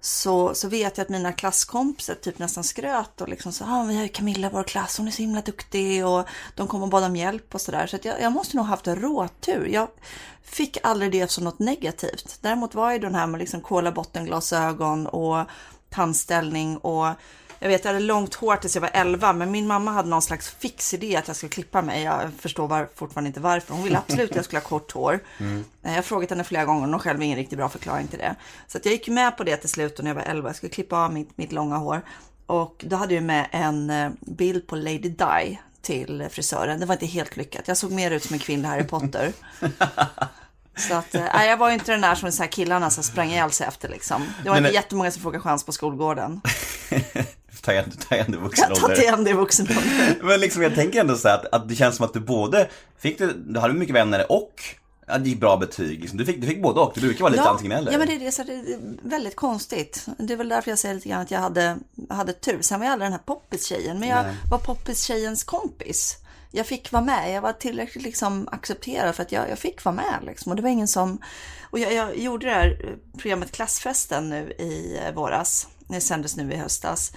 så, 0.00 0.54
så 0.54 0.68
vet 0.68 0.98
jag 0.98 1.04
att 1.04 1.08
mina 1.08 1.32
klasskompisar 1.32 2.14
typ 2.14 2.38
nästan 2.38 2.64
skröt 2.64 3.20
och 3.20 3.28
liksom 3.28 3.52
så, 3.52 3.64
ah, 3.64 3.82
vi 3.82 3.96
har 3.96 4.02
ju 4.02 4.08
Camilla 4.08 4.46
i 4.46 4.50
vår 4.50 4.62
klass, 4.62 4.98
hon 4.98 5.06
är 5.06 5.10
så 5.10 5.22
himla 5.22 5.40
duktig 5.40 6.06
och 6.06 6.28
de 6.54 6.66
kom 6.66 6.82
och 6.82 6.88
bad 6.88 7.04
om 7.04 7.16
hjälp 7.16 7.54
och 7.54 7.60
sådär. 7.60 7.86
Så 7.86 7.96
att 7.96 8.04
jag, 8.04 8.20
jag 8.20 8.32
måste 8.32 8.56
nog 8.56 8.66
haft 8.66 8.86
en 8.86 8.96
råtur. 8.96 9.66
Jag 9.66 9.88
fick 10.42 10.78
aldrig 10.82 11.12
det 11.12 11.30
som 11.30 11.44
något 11.44 11.58
negativt. 11.58 12.38
Däremot 12.40 12.74
var 12.74 12.92
ju 12.92 12.98
den 12.98 13.14
här 13.14 13.26
med 13.26 13.40
liksom 13.40 13.60
kolabottenglasögon 13.60 15.06
och 15.06 15.44
tandställning 15.90 16.76
och 16.76 17.08
jag 17.58 17.68
vet, 17.68 17.84
jag 17.84 17.92
hade 17.92 18.04
långt 18.04 18.34
hår 18.34 18.56
tills 18.56 18.74
jag 18.74 18.80
var 18.82 18.90
11, 18.92 19.32
men 19.32 19.50
min 19.50 19.66
mamma 19.66 19.90
hade 19.90 20.08
någon 20.08 20.22
slags 20.22 20.48
fix 20.58 20.94
idé 20.94 21.16
att 21.16 21.26
jag 21.28 21.36
skulle 21.36 21.50
klippa 21.50 21.82
mig. 21.82 22.02
Jag 22.02 22.30
förstår 22.38 22.68
var, 22.68 22.88
fortfarande 22.94 23.28
inte 23.28 23.40
varför. 23.40 23.74
Hon 23.74 23.84
ville 23.84 23.98
absolut 23.98 24.30
att 24.30 24.36
jag 24.36 24.44
skulle 24.44 24.60
ha 24.60 24.68
kort 24.68 24.92
hår. 24.92 25.20
Eh, 25.40 25.46
Jag 25.82 25.92
har 25.92 26.02
frågat 26.02 26.30
henne 26.30 26.44
flera 26.44 26.64
gånger 26.64 26.84
och 26.86 26.90
hon 26.90 27.00
själv 27.00 27.22
ingen 27.22 27.36
riktigt 27.38 27.58
bra 27.58 27.68
förklaring 27.68 28.06
till 28.08 28.18
det. 28.18 28.34
Så 28.66 28.78
att 28.78 28.84
jag 28.84 28.92
gick 28.92 29.08
med 29.08 29.36
på 29.36 29.44
det 29.44 29.56
till 29.56 29.68
slut 29.68 29.98
när 29.98 30.10
jag 30.10 30.14
var 30.14 30.22
11. 30.22 30.48
Jag 30.48 30.56
skulle 30.56 30.70
klippa 30.70 30.96
av 31.04 31.12
mitt, 31.12 31.38
mitt 31.38 31.52
långa 31.52 31.76
hår. 31.76 32.02
Och 32.46 32.84
då 32.88 32.96
hade 32.96 33.14
jag 33.14 33.24
med 33.24 33.48
en 33.50 33.90
eh, 33.90 34.10
bild 34.20 34.66
på 34.66 34.76
Lady 34.76 34.98
Di 34.98 35.58
till 35.82 36.26
frisören. 36.30 36.80
Det 36.80 36.86
var 36.86 36.94
inte 36.94 37.06
helt 37.06 37.36
lyckat. 37.36 37.68
Jag 37.68 37.76
såg 37.76 37.90
mer 37.92 38.10
ut 38.10 38.24
som 38.24 38.34
en 38.34 38.40
kvinnlig 38.40 38.68
Harry 38.68 38.84
Potter. 38.84 39.32
Så 40.76 40.94
att, 40.94 41.12
nej, 41.12 41.48
jag 41.48 41.56
var 41.56 41.70
inte 41.70 41.92
den 41.92 42.00
där 42.00 42.14
som 42.14 42.32
så 42.32 42.42
här 42.42 42.50
killarna 42.50 42.90
som 42.90 43.04
sprang 43.04 43.30
ihjäl 43.30 43.50
sig 43.50 43.66
efter 43.66 43.88
liksom. 43.88 44.22
Det 44.42 44.48
var 44.48 44.56
Men- 44.56 44.64
inte 44.64 44.74
jättemånga 44.74 45.10
som 45.10 45.22
frågade 45.22 45.42
chans 45.42 45.64
på 45.64 45.72
skolgården. 45.72 46.40
Ta 47.60 47.72
igen, 47.72 47.92
ta 48.08 48.14
igen 48.14 48.32
det 48.32 48.38
vuxen 48.38 48.72
ålder. 48.72 49.00
igen 49.02 49.24
det 49.24 49.30
i 49.30 49.34
vuxen 49.34 49.66
ålder. 49.66 50.16
Men 50.22 50.40
liksom 50.40 50.62
jag 50.62 50.74
tänker 50.74 51.00
ändå 51.00 51.16
så 51.16 51.28
här 51.28 51.34
att, 51.34 51.54
att 51.54 51.68
det 51.68 51.74
känns 51.74 51.96
som 51.96 52.04
att 52.04 52.12
du 52.12 52.20
både 52.20 52.68
fick 52.98 53.18
det, 53.18 53.32
du 53.46 53.60
hade 53.60 53.74
mycket 53.74 53.94
vänner 53.94 54.32
och 54.32 54.62
ja, 55.08 55.18
det 55.18 55.28
gick 55.28 55.40
bra 55.40 55.56
betyg. 55.56 56.00
Liksom. 56.00 56.18
Du, 56.18 56.24
fick, 56.24 56.40
du 56.40 56.46
fick 56.46 56.62
både 56.62 56.80
och, 56.80 56.92
det 56.94 57.00
brukar 57.00 57.20
vara 57.20 57.30
lite 57.30 57.48
antingen 57.48 57.78
eller. 57.78 57.92
Ja, 57.92 57.98
men 57.98 58.08
det 58.08 58.26
är, 58.26 58.30
så 58.30 58.42
det 58.42 58.52
är 58.52 58.78
väldigt 59.02 59.36
konstigt. 59.36 60.06
Det 60.18 60.32
är 60.32 60.36
väl 60.36 60.48
därför 60.48 60.70
jag 60.70 60.78
säger 60.78 60.94
lite 60.94 61.08
grann 61.08 61.20
att 61.20 61.30
jag 61.30 61.40
hade, 61.40 61.78
hade 62.10 62.32
tur. 62.32 62.62
Sen 62.62 62.80
var 62.80 62.86
jag 62.86 62.92
aldrig 62.92 63.06
den 63.06 63.12
här 63.12 63.20
poppis-tjejen, 63.26 64.00
men 64.00 64.08
jag 64.08 64.24
var 64.50 64.58
poppis-tjejens 64.58 65.44
kompis. 65.44 66.16
Jag 66.50 66.66
fick 66.66 66.92
vara 66.92 67.02
med, 67.02 67.32
jag 67.32 67.42
var 67.42 67.52
tillräckligt 67.52 68.04
liksom 68.04 68.48
accepterad 68.52 69.14
för 69.14 69.22
att 69.22 69.32
jag, 69.32 69.50
jag 69.50 69.58
fick 69.58 69.84
vara 69.84 69.94
med. 69.94 70.18
Liksom. 70.22 70.52
Och 70.52 70.56
det 70.56 70.62
var 70.62 70.70
ingen 70.70 70.88
som... 70.88 71.18
Och 71.70 71.78
jag, 71.78 71.92
jag 71.92 72.18
gjorde 72.18 72.46
det 72.46 72.52
här 72.52 72.96
programmet 73.18 73.52
Klassfesten 73.52 74.28
nu 74.28 74.52
i 74.58 75.00
eh, 75.04 75.14
våras. 75.14 75.68
Det 75.88 76.00
sändes 76.00 76.36
nu 76.36 76.52
i 76.52 76.56
höstas. 76.56 77.12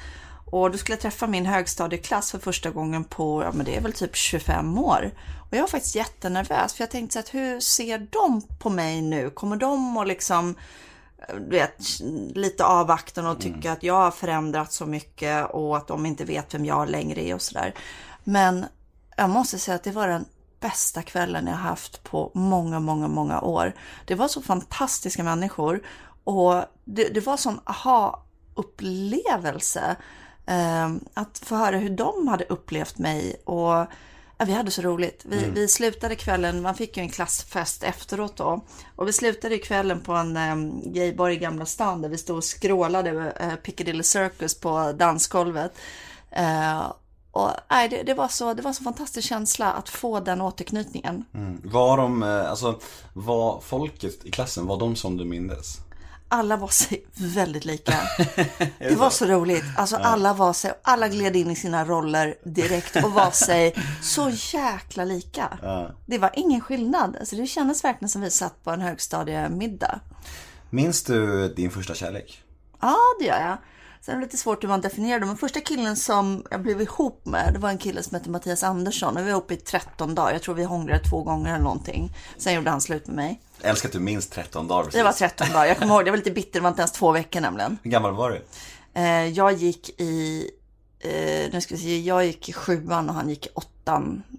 Och 0.51 0.71
då 0.71 0.77
skulle 0.77 0.93
jag 0.93 1.01
träffa 1.01 1.27
min 1.27 1.45
högstadieklass 1.45 2.31
för 2.31 2.39
första 2.39 2.69
gången 2.69 3.03
på, 3.03 3.43
ja 3.43 3.51
men 3.51 3.65
det 3.65 3.75
är 3.75 3.81
väl 3.81 3.93
typ 3.93 4.15
25 4.15 4.77
år. 4.77 5.11
Och 5.49 5.57
jag 5.57 5.61
var 5.61 5.67
faktiskt 5.67 5.95
jättenervös 5.95 6.73
för 6.73 6.83
jag 6.83 6.91
tänkte 6.91 7.13
så 7.13 7.19
att 7.19 7.33
hur 7.33 7.59
ser 7.59 8.07
de 8.11 8.41
på 8.59 8.69
mig 8.69 9.01
nu? 9.01 9.29
Kommer 9.29 9.55
de 9.55 9.97
att 9.97 10.07
liksom, 10.07 10.55
du 11.33 11.49
vet, 11.49 11.99
lite 12.35 12.65
avvaktan 12.65 13.27
och 13.27 13.41
tycka 13.41 13.71
att 13.71 13.83
jag 13.83 13.93
har 13.93 14.11
förändrats 14.11 14.75
så 14.75 14.85
mycket 14.85 15.49
och 15.49 15.77
att 15.77 15.87
de 15.87 16.05
inte 16.05 16.25
vet 16.25 16.53
vem 16.53 16.65
jag 16.65 16.89
längre 16.89 17.21
är 17.21 17.35
och 17.35 17.41
sådär. 17.41 17.73
Men 18.23 18.65
jag 19.17 19.29
måste 19.29 19.59
säga 19.59 19.75
att 19.75 19.83
det 19.83 19.91
var 19.91 20.07
den 20.07 20.25
bästa 20.59 21.01
kvällen 21.01 21.47
jag 21.47 21.53
haft 21.53 22.03
på 22.03 22.31
många, 22.33 22.79
många, 22.79 23.07
många 23.07 23.41
år. 23.41 23.73
Det 24.05 24.15
var 24.15 24.27
så 24.27 24.41
fantastiska 24.41 25.23
människor 25.23 25.83
och 26.23 26.63
det, 26.85 27.13
det 27.13 27.25
var 27.25 27.37
sån 27.37 27.59
aha-upplevelse. 27.65 29.89
Eh, 29.89 29.95
att 31.13 31.41
få 31.45 31.55
höra 31.55 31.77
hur 31.77 31.89
de 31.89 32.27
hade 32.27 32.43
upplevt 32.43 32.97
mig 32.97 33.35
och 33.45 33.85
ja, 34.37 34.45
vi 34.45 34.53
hade 34.53 34.71
så 34.71 34.81
roligt. 34.81 35.21
Vi, 35.25 35.49
vi 35.53 35.67
slutade 35.67 36.15
kvällen, 36.15 36.61
man 36.61 36.75
fick 36.75 36.97
ju 36.97 37.03
en 37.03 37.09
klassfest 37.09 37.83
efteråt 37.83 38.37
då. 38.37 38.65
Och 38.95 39.07
vi 39.07 39.13
slutade 39.13 39.57
kvällen 39.57 40.01
på 40.01 40.13
en 40.13 40.37
um, 40.37 40.93
gaybar 40.93 41.29
i 41.29 41.37
Gamla 41.37 41.65
stan 41.65 42.01
där 42.01 42.09
vi 42.09 42.17
stod 42.17 42.37
och 42.37 42.43
skrålade 42.43 43.11
uh, 43.11 43.55
Piccadilly 43.55 44.03
Circus 44.03 44.59
på 44.59 44.91
dansgolvet. 44.91 45.73
Eh, 46.31 46.91
och 47.31 47.49
nej, 47.69 47.89
det, 47.89 48.03
det, 48.03 48.13
var 48.13 48.27
så, 48.27 48.53
det 48.53 48.61
var 48.61 48.73
så 48.73 48.83
fantastisk 48.83 49.27
känsla 49.27 49.71
att 49.71 49.89
få 49.89 50.19
den 50.19 50.41
återknytningen. 50.41 51.25
Mm. 51.33 51.61
Var 51.63 51.97
de, 51.97 52.23
eh, 52.23 52.49
alltså, 52.49 52.79
var 53.13 53.61
folket 53.61 54.25
i 54.25 54.31
klassen, 54.31 54.67
var 54.67 54.79
de 54.79 54.95
som 54.95 55.17
du 55.17 55.25
mindes? 55.25 55.77
Alla 56.33 56.57
var 56.57 56.67
sig 56.67 57.05
väldigt 57.13 57.65
lika. 57.65 57.93
Det 58.79 58.95
var 58.95 59.09
så 59.09 59.25
roligt. 59.25 59.63
Alltså 59.77 59.95
alla 59.95 60.33
var 60.33 60.53
sig, 60.53 60.73
alla 60.81 61.07
gled 61.07 61.35
in 61.35 61.51
i 61.51 61.55
sina 61.55 61.85
roller 61.85 62.35
direkt 62.43 62.95
och 62.95 63.11
var 63.11 63.31
sig 63.31 63.75
så 64.01 64.29
jäkla 64.57 65.03
lika. 65.03 65.57
Det 66.05 66.17
var 66.17 66.31
ingen 66.33 66.61
skillnad. 66.61 67.15
Alltså 67.19 67.35
det 67.35 67.47
kändes 67.47 67.83
verkligen 67.83 68.09
som 68.09 68.21
vi 68.21 68.29
satt 68.29 68.63
på 68.63 68.71
en 68.71 68.81
högstadiemiddag. 68.81 69.99
Minns 70.69 71.03
du 71.03 71.47
din 71.53 71.71
första 71.71 71.93
kärlek? 71.93 72.43
Ja, 72.81 72.97
det 73.19 73.25
gör 73.25 73.41
jag. 73.41 73.57
Sen 74.01 74.15
är 74.15 74.19
det 74.19 74.25
lite 74.25 74.37
svårt 74.37 74.63
hur 74.63 74.69
man 74.69 74.81
definierar 74.81 75.19
det. 75.19 75.25
Men 75.25 75.37
första 75.37 75.59
killen 75.59 75.95
som 75.95 76.43
jag 76.51 76.61
blev 76.61 76.81
ihop 76.81 77.25
med, 77.25 77.53
det 77.53 77.59
var 77.59 77.69
en 77.69 77.77
kille 77.77 78.03
som 78.03 78.15
hette 78.15 78.29
Mattias 78.29 78.63
Andersson. 78.63 79.13
Och 79.17 79.19
vi 79.19 79.23
var 79.23 79.31
ihop 79.31 79.51
i 79.51 79.55
13 79.57 80.15
dagar. 80.15 80.31
Jag 80.33 80.41
tror 80.41 80.55
vi 80.55 80.63
hånglade 80.63 81.03
två 81.03 81.23
gånger 81.23 81.53
eller 81.53 81.63
någonting. 81.63 82.15
Sen 82.37 82.53
gjorde 82.53 82.69
han 82.69 82.81
slut 82.81 83.07
med 83.07 83.15
mig. 83.15 83.41
Jag 83.61 83.69
älskar 83.69 83.89
att 83.89 83.93
du 83.93 83.99
minns 83.99 84.27
13 84.27 84.67
dagar 84.67 84.83
precis. 84.83 84.97
Det 84.97 85.03
var 85.03 85.11
13 85.11 85.47
dagar. 85.53 85.65
Jag 85.65 85.77
kommer 85.79 85.93
ihåg, 85.95 86.05
det 86.05 86.11
var 86.11 86.17
lite 86.17 86.31
bitter. 86.31 86.53
Det 86.53 86.63
var 86.63 86.69
inte 86.69 86.81
ens 86.81 86.91
två 86.91 87.11
veckor 87.11 87.41
nämligen. 87.41 87.77
Hur 87.83 87.91
gammal 87.91 88.13
var 88.13 88.29
du? 88.31 88.41
Eh, 88.93 89.27
jag 89.27 89.53
gick 89.53 90.01
i, 90.01 90.49
eh, 90.99 91.11
nu 91.53 91.61
ska 91.61 91.75
vi 91.75 91.81
se, 91.81 91.99
jag 91.99 92.25
gick 92.25 92.49
i 92.49 92.53
sjuan 92.53 93.09
och 93.09 93.15
han 93.15 93.29
gick 93.29 93.45
i 93.45 93.49
åttan. 93.53 93.71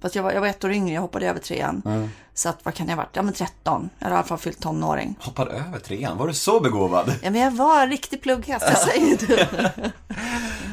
Fast 0.03 0.15
jag 0.15 0.23
var, 0.23 0.33
jag 0.33 0.41
var 0.41 0.49
ett 0.49 0.65
år 0.65 0.73
yngre, 0.73 0.95
jag 0.95 1.01
hoppade 1.01 1.29
över 1.29 1.41
trean. 1.41 2.11
Så 2.35 2.49
att, 2.49 2.65
vad 2.65 2.75
kan 2.75 2.89
jag 2.89 2.97
ha 2.97 3.03
varit? 3.03 3.17
Ja 3.17 3.23
men 3.23 3.35
13. 3.35 3.91
Jag 3.99 4.05
hade 4.05 4.15
i 4.15 4.19
alla 4.19 4.27
fall 4.27 4.39
fyllt 4.39 4.61
tonåring. 4.61 5.17
Hoppade 5.21 5.51
över 5.51 5.79
trean, 5.79 6.19
var 6.19 6.27
du 6.27 6.35
så 6.35 6.61
begåvad? 6.61 7.15
Ja 7.23 7.31
men 7.31 7.41
jag 7.41 7.51
var 7.51 7.83
en 7.83 7.91
riktig 7.91 8.23
plugghäst, 8.23 8.67
jag 8.69 8.79
säger 8.79 9.27
det. 9.27 9.93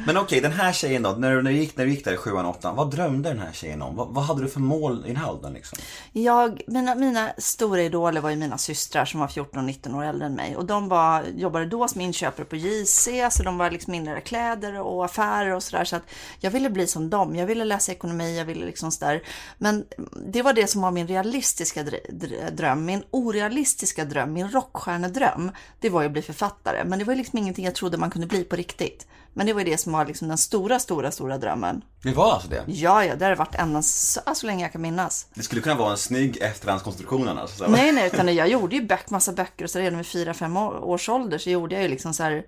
Men 0.06 0.18
okej, 0.18 0.42
den 0.42 0.52
här 0.52 0.72
tjejen 0.72 1.04
då, 1.04 1.10
när 1.10 1.36
du, 1.36 1.42
när 1.42 1.52
du, 1.52 1.58
gick, 1.58 1.78
när 1.78 1.86
du 1.86 1.92
gick 1.92 2.06
där 2.06 2.14
i 2.14 2.18
sjuan, 2.18 2.46
åttan, 2.46 2.76
vad 2.76 2.92
drömde 2.92 3.30
den 3.30 3.40
här 3.40 3.52
tjejen 3.52 3.82
om? 3.82 3.96
Vad, 3.96 4.08
vad 4.08 4.24
hade 4.24 4.42
du 4.42 4.48
för 4.48 4.60
mål 4.60 5.04
i 5.06 5.08
den 5.08 5.18
här 5.18 5.32
åldern 5.32 5.54
liksom? 5.54 5.80
Jag, 6.12 6.62
mina, 6.68 6.96
mina 6.96 7.32
stora 7.38 7.82
idoler 7.82 8.22
var 8.22 8.30
ju 8.30 8.36
mina 8.36 8.58
systrar 8.58 9.06
som 9.06 9.20
var 9.20 9.28
14 9.28 9.60
och 9.60 9.66
19 9.66 9.96
år 9.96 10.04
äldre 10.04 10.26
än 10.26 10.36
mig. 10.36 10.56
Och 10.56 10.66
de 10.66 10.90
var, 10.90 11.24
jobbade 11.36 11.66
då 11.66 11.88
som 11.88 12.02
inköpare 12.02 12.46
på 12.46 12.56
JC, 12.56 13.10
så 13.32 13.44
de 13.44 13.58
var 13.58 13.72
liksom 13.72 13.94
inne 13.94 14.22
kläder 14.22 14.80
och 14.80 15.06
affärer 15.06 15.56
och 15.56 15.64
sådär. 15.64 15.86
Så 15.86 15.96
att 15.96 16.04
jag 16.40 16.52
ville 16.52 16.70
bli 16.70 16.88
som 16.88 17.10
dem. 17.10 17.36
Jag 17.36 17.46
ville 17.46 17.66
läsa 17.66 17.92
ekonomi, 17.92 18.38
jag 18.38 18.46
ville 18.46 18.59
liksom 18.66 18.92
sådär. 18.92 19.24
Men 19.58 19.86
det 20.26 20.42
var 20.42 20.54
det 20.54 20.68
som 20.68 20.82
var 20.82 20.92
min 20.92 21.08
realistiska 21.08 21.84
dr- 21.84 22.10
dr- 22.10 22.52
dröm. 22.52 22.86
Min 22.86 23.04
orealistiska 23.12 24.06
dröm, 24.06 24.34
min 24.34 24.52
rockstjärnedröm, 24.52 25.52
det 25.80 25.90
var 25.90 26.02
ju 26.02 26.06
att 26.06 26.14
bli 26.14 26.22
författare. 26.22 26.84
Men 26.86 27.00
det 27.00 27.06
var 27.06 27.16
liksom 27.16 27.40
ingenting 27.40 27.66
jag 27.66 27.76
trodde 27.76 27.98
man 27.98 28.12
kunde 28.12 28.28
bli 28.28 28.44
på 28.44 28.56
riktigt. 28.56 29.08
Men 29.34 29.46
det 29.46 29.54
var 29.54 29.62
ju 29.62 29.66
det 29.72 29.78
som 29.78 29.94
var 29.94 30.06
liksom 30.06 30.28
den 30.28 30.38
stora, 30.38 30.80
stora, 30.80 31.12
stora 31.12 31.38
drömmen. 31.38 31.82
Det 32.04 32.12
var 32.12 32.34
alltså 32.34 32.50
det? 32.50 32.64
Ja, 32.68 33.06
ja, 33.06 33.16
det 33.16 33.26
har 33.26 33.36
varit 33.36 33.56
ända 33.56 33.82
så, 33.82 34.22
så 34.36 34.46
länge 34.46 34.64
jag 34.64 34.72
kan 34.72 34.82
minnas. 34.82 35.28
Det 35.34 35.44
skulle 35.44 35.62
kunna 35.62 35.76
vara 35.76 35.92
en 35.92 35.98
snygg 35.98 36.38
efterhandskonstruktion 36.42 37.28
annars. 37.28 37.50
Så. 37.50 37.68
Nej, 37.68 37.92
nej, 37.92 38.08
utan 38.14 38.36
jag 38.36 38.48
gjorde 38.48 38.76
ju 38.76 38.82
böck, 38.82 39.10
massa 39.10 39.32
böcker 39.32 39.64
och 39.64 39.70
så 39.70 39.80
redan 39.80 39.98
vid 39.98 40.08
fyra 40.08 40.34
fem 40.34 40.58
år, 40.58 40.84
års 40.84 41.10
ålder 41.10 41.38
så 41.38 41.50
gjorde 41.50 41.76
jag 41.76 41.82
ju 41.82 41.88
liksom 41.90 42.14
så 42.14 42.24
här, 42.24 42.44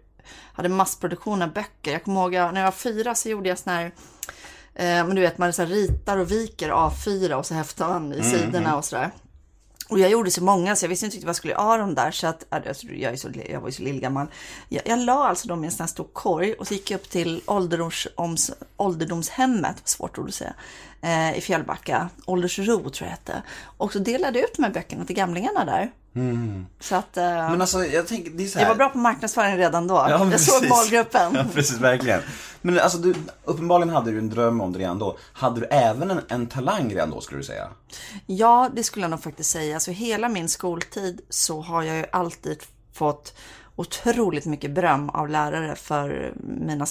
hade 0.54 0.70
massproduktion 0.70 1.42
av 1.42 1.54
böcker. 1.54 1.92
Jag 1.92 2.04
kommer 2.04 2.22
ihåg 2.22 2.32
när 2.32 2.56
jag 2.62 2.68
var 2.68 2.72
fyra 2.72 3.16
så 3.16 3.30
gjorde 3.30 3.50
jag 3.50 3.60
sån 3.60 3.74
här, 3.74 3.92
eh, 4.76 4.86
men 4.86 5.16
du 5.16 5.22
vet 5.22 5.38
man 5.38 5.54
så 5.54 5.66
ritar 5.66 6.18
och 6.18 6.32
viker 6.32 6.70
A4 6.70 7.34
och 7.34 7.46
så 7.46 7.54
häftar 7.54 7.88
man 7.88 8.14
i 8.14 8.24
sidorna 8.24 8.78
och 8.78 8.86
sådär. 8.86 9.12
Och 9.92 10.00
jag 10.00 10.10
gjorde 10.12 10.32
så 10.32 10.44
många 10.44 10.76
så 10.76 10.86
jag 10.86 10.90
visste 10.90 11.06
inte 11.06 11.16
riktigt 11.16 11.26
vad 11.26 11.30
jag 11.30 11.36
skulle 11.36 11.56
av 11.56 11.78
dem 11.78 11.96
där. 11.96 12.12
Så 12.12 12.28
att, 12.28 12.46
alltså, 12.50 12.88
jag, 12.88 13.14
är 13.14 13.16
så, 13.16 13.30
jag 13.50 13.62
var 13.62 13.68
ju 13.68 13.74
så 13.74 13.84
lillgammal. 13.84 14.28
Jag, 14.70 14.82
jag 14.86 15.00
la 15.00 15.28
alltså 15.28 15.48
dem 15.48 15.64
i 15.64 15.68
en 15.68 15.72
sån 15.72 15.84
här 15.84 15.88
stor 15.88 16.08
korg 16.14 16.54
och 16.54 16.68
så 16.68 16.74
gick 16.74 16.92
jag 16.92 17.00
upp 17.00 17.10
till 17.10 17.42
ålderdoms, 17.46 18.08
oms, 18.16 18.52
ålderdomshemmet, 18.78 19.88
svårt 19.88 20.18
ord 20.18 20.28
att 20.28 20.34
säga, 20.34 20.54
eh, 21.02 21.38
i 21.38 21.42
Fjällbacka. 21.42 22.10
Åldersro 22.26 22.90
tror 22.90 22.94
jag 23.00 23.12
hette. 23.12 23.42
Och 23.78 23.94
så 23.94 24.00
delade 24.00 24.40
jag 24.40 24.50
ut 24.50 24.56
de 24.56 24.64
här 24.64 24.72
böckerna 24.72 25.06
till 25.06 25.16
gamlingarna 25.16 25.66
där. 25.66 25.92
Så 26.80 26.96
att 26.96 27.18
eh, 27.18 27.24
Men 27.24 27.62
alltså, 27.62 27.86
jag 27.86 28.08
tänker, 28.08 28.32
det 28.32 28.44
är 28.44 28.48
så 28.48 28.60
här. 28.60 28.66
jag 28.66 28.70
var 28.70 28.78
bra 28.78 28.90
på 28.90 28.98
marknadsföring 28.98 29.58
redan 29.58 29.88
då. 29.88 29.94
Ja, 29.94 30.32
jag 30.32 30.40
såg 30.40 30.70
målgruppen. 30.70 31.34
Ja, 31.36 31.46
precis, 31.54 31.80
verkligen. 31.80 32.22
Men 32.62 32.80
alltså, 32.80 32.98
du, 32.98 33.14
uppenbarligen 33.44 33.96
hade 33.96 34.12
du 34.12 34.18
en 34.18 34.30
dröm 34.30 34.62
om 34.62 34.74
det 34.74 34.80
redan 34.80 35.00
då. 35.00 35.18
Hade 35.34 35.60
du 35.60 35.66
även 35.66 36.12
en, 36.12 36.22
en 36.28 36.48
talang 36.48 36.90
redan 36.90 37.10
då, 37.10 37.22
skulle 37.22 37.40
du 37.40 37.44
säga? 37.44 37.68
Ja, 38.26 38.70
det 38.74 38.84
skulle 38.84 39.04
jag 39.04 39.12
nog 39.12 39.24
faktiskt 39.24 39.50
säga. 39.50 39.80
Så 39.80 39.92
hela 39.92 40.30
min 40.30 40.50
skoltid 40.50 41.22
så 41.30 41.62
har 41.62 41.84
jag 41.84 41.98
ju 41.98 42.06
alltid 42.12 42.64
fått 42.94 43.36
otroligt 43.76 44.46
mycket 44.46 44.72
beröm 44.72 45.10
av 45.10 45.30
lärare 45.30 45.76
för 45.76 46.34
mina 46.44 46.86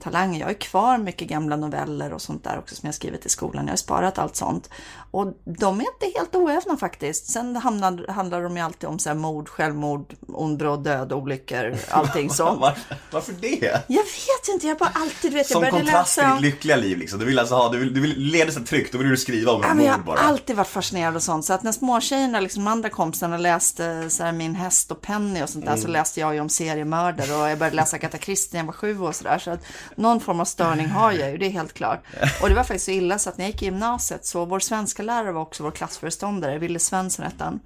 skrivtalanger. 0.00 0.40
Jag 0.40 0.46
har 0.46 0.54
kvar 0.54 0.98
mycket 0.98 1.28
gamla 1.28 1.56
noveller 1.56 2.12
och 2.12 2.22
sånt 2.22 2.44
där 2.44 2.58
också 2.58 2.74
som 2.74 2.86
jag 2.86 2.94
skrivit 2.94 3.26
i 3.26 3.28
skolan. 3.28 3.64
Jag 3.66 3.72
har 3.72 3.76
sparat 3.76 4.18
allt 4.18 4.36
sånt. 4.36 4.70
Och 5.10 5.26
de 5.44 5.80
är 5.80 5.84
inte 5.84 6.18
helt 6.18 6.34
oävna 6.36 6.76
faktiskt. 6.76 7.26
Sen 7.32 7.56
hamnar, 7.56 8.08
handlar 8.12 8.42
de 8.42 8.56
ju 8.56 8.62
alltid 8.62 8.88
om 8.88 8.98
så 8.98 9.08
här 9.08 9.16
mord, 9.16 9.48
självmord, 9.48 10.14
ond 10.28 10.58
bråd 10.58 10.84
död, 10.84 11.12
olyckor, 11.12 11.74
allting 11.90 12.30
sånt. 12.30 12.60
Varför, 12.60 12.96
varför 13.10 13.32
det? 13.40 13.84
Jag 13.88 14.02
vet 14.02 14.48
inte, 14.54 14.66
jag 14.66 14.78
bara 14.78 14.90
alltid 14.94 15.32
vet, 15.32 15.50
jag 15.50 15.52
Som 15.52 15.60
började 15.60 15.78
kontrast 15.80 16.14
till 16.14 16.22
läsa 16.22 16.34
ditt 16.34 16.42
lyckliga 16.42 16.76
liv 16.76 16.98
liksom. 16.98 17.18
Du 17.18 17.24
vill 17.24 17.38
alltså 17.38 17.54
ha, 17.54 17.68
du 17.72 17.78
vill, 17.78 17.94
du 17.94 18.00
vill 18.00 18.18
leda 18.18 18.52
så 18.52 18.60
tryggt, 18.60 18.92
då 18.92 18.98
vill 18.98 19.08
du 19.08 19.16
skriva 19.16 19.52
om 19.52 19.62
Ja, 19.62 19.70
en 19.70 19.76
men 19.76 19.86
jag 19.86 19.98
mord 19.98 20.06
har 20.08 20.16
bara. 20.16 20.26
alltid 20.26 20.56
varit 20.56 20.68
fascinerad 20.68 21.16
och 21.16 21.22
sånt. 21.22 21.44
Så 21.44 21.52
att 21.52 21.62
när 21.62 21.72
småtjejerna, 21.72 22.40
liksom 22.40 22.64
de 22.64 22.70
andra 22.70 22.88
kompisarna 22.88 23.36
läste 23.36 24.10
så 24.10 24.22
här, 24.22 24.32
Min 24.32 24.54
häst 24.54 24.90
och 24.90 25.00
Penny 25.00 25.42
och 25.42 25.48
sånt 25.48 25.64
där, 25.64 25.76
så 25.76 25.80
Mm. 25.80 25.92
läste 25.92 26.20
jag 26.20 26.34
ju 26.34 26.40
om 26.40 26.48
seriemördare 26.48 27.34
och 27.42 27.48
jag 27.50 27.58
började 27.58 27.76
läsa 27.76 27.96
Agatha 27.96 28.18
Christie 28.18 28.58
när 28.58 28.60
jag 28.60 28.66
var 28.66 28.72
sju 28.72 29.00
och 29.00 29.14
sådär. 29.14 29.38
Så 29.38 29.50
att 29.50 29.60
någon 30.00 30.20
form 30.20 30.40
av 30.40 30.44
störning 30.44 30.88
har 30.88 31.12
jag 31.12 31.30
ju, 31.30 31.38
det 31.38 31.46
är 31.46 31.50
helt 31.50 31.72
klart. 31.72 32.04
Och 32.42 32.48
det 32.48 32.54
var 32.54 32.64
faktiskt 32.64 32.84
så 32.84 32.90
illa 32.90 33.18
så 33.18 33.28
att 33.28 33.38
när 33.38 33.44
jag 33.44 33.52
gick 33.52 33.62
i 33.62 33.64
gymnasiet 33.64 34.26
så 34.26 34.44
vår 34.44 34.60
svenska 34.60 35.02
lärare 35.02 35.32
var 35.32 35.42
också 35.42 35.62
vår 35.62 35.70
klassföreståndare, 35.70 36.58
Ville 36.58 36.78
Svensson 36.78 37.24
hette 37.24 37.44
han. 37.44 37.60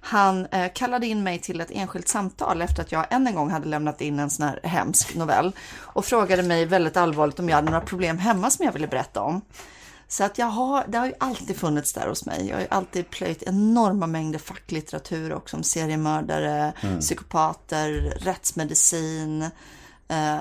Han 0.00 0.46
eh, 0.46 0.72
kallade 0.74 1.06
in 1.06 1.22
mig 1.22 1.38
till 1.38 1.60
ett 1.60 1.70
enskilt 1.70 2.08
samtal 2.08 2.62
efter 2.62 2.82
att 2.82 2.92
jag 2.92 3.06
än 3.10 3.26
en 3.26 3.34
gång 3.34 3.50
hade 3.50 3.68
lämnat 3.68 4.00
in 4.00 4.18
en 4.18 4.30
sån 4.30 4.48
här 4.48 4.60
hemsk 4.62 5.14
novell 5.14 5.52
och 5.78 6.04
frågade 6.04 6.42
mig 6.42 6.64
väldigt 6.64 6.96
allvarligt 6.96 7.38
om 7.38 7.48
jag 7.48 7.56
hade 7.56 7.70
några 7.70 7.84
problem 7.86 8.18
hemma 8.18 8.50
som 8.50 8.64
jag 8.64 8.72
ville 8.72 8.86
berätta 8.86 9.20
om. 9.22 9.40
Så 10.08 10.24
att 10.24 10.38
jag 10.38 10.46
har, 10.46 10.84
det 10.88 10.98
har 10.98 11.06
ju 11.06 11.14
alltid 11.20 11.56
funnits 11.56 11.92
där 11.92 12.08
hos 12.08 12.26
mig. 12.26 12.46
Jag 12.48 12.56
har 12.56 12.60
ju 12.60 12.68
alltid 12.70 13.10
plöjt 13.10 13.42
enorma 13.42 14.06
mängder 14.06 14.38
facklitteratur 14.38 15.32
också 15.32 15.56
om 15.56 15.62
seriemördare, 15.62 16.72
psykopater, 17.00 17.90
rättsmedicin. 18.20 19.50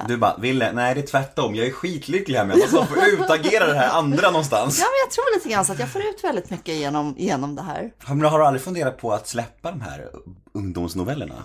Du 0.08 0.17
bara, 0.17 0.38
Ville, 0.38 0.71
nej 0.71 0.95
det 0.95 1.01
är 1.01 1.08
tvärtom. 1.08 1.56
Jag 1.56 1.67
är 1.67 1.71
skitlycklig 1.71 2.38
här 2.38 2.45
med 2.45 2.56
att 2.56 2.73
jag 2.73 2.89
får 2.89 2.97
utagera 3.08 3.65
det 3.67 3.78
här 3.80 3.89
andra 3.89 4.32
någonstans. 4.32 4.80
Ja, 4.80 4.86
men 4.86 4.99
jag 5.06 5.12
tror 5.12 5.36
lite 5.36 5.49
grann 5.49 5.65
så 5.65 5.73
att 5.73 5.80
jag 5.80 5.89
får 5.89 6.01
ut 6.01 6.23
väldigt 6.23 6.49
mycket 6.49 6.75
genom, 6.75 7.15
genom 7.17 7.56
det 7.56 7.62
här. 7.62 7.91
Men 8.08 8.21
har 8.21 8.39
du 8.39 8.45
aldrig 8.45 8.63
funderat 8.63 8.97
på 8.97 9.13
att 9.13 9.28
släppa 9.28 9.71
de 9.71 9.82
här 9.82 10.10
ungdomsnovellerna? 10.54 11.36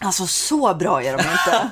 Alltså 0.00 0.26
så 0.26 0.74
bra 0.74 1.02
är 1.02 1.16
de 1.16 1.22
inte. 1.22 1.70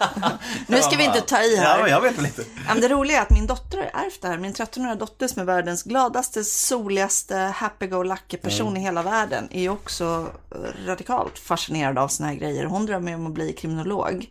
nu 0.66 0.82
ska 0.82 0.96
vi 0.96 1.04
inte 1.04 1.20
ta 1.20 1.42
i 1.42 1.56
här. 1.56 1.78
Ja, 1.78 1.88
jag 1.88 2.00
vet 2.00 2.18
väl 2.18 2.26
inte. 2.26 2.44
Men 2.66 2.80
det 2.80 2.88
roliga 2.88 3.18
är 3.18 3.22
att 3.22 3.30
min 3.30 3.46
dotter 3.46 3.78
har 3.78 4.04
ärvt 4.04 4.22
det 4.22 4.28
här. 4.28 4.38
Min 4.38 4.52
13-åriga 4.52 4.94
dotter 4.94 5.28
som 5.28 5.42
är 5.42 5.46
världens 5.46 5.82
gladaste, 5.82 6.44
soligaste, 6.44 7.36
happy-go-lucky 7.36 8.36
person 8.36 8.76
i 8.76 8.80
hela 8.80 9.02
världen 9.02 9.48
är 9.50 9.60
ju 9.60 9.68
också 9.68 10.26
eh, 10.50 10.86
radikalt 10.86 11.38
fascinerad 11.38 11.98
av 11.98 12.08
såna 12.08 12.28
här 12.28 12.36
grejer. 12.36 12.64
Hon 12.64 12.86
drömmer 12.86 13.14
om 13.14 13.26
att 13.26 13.32
bli 13.32 13.52
kriminolog. 13.52 14.30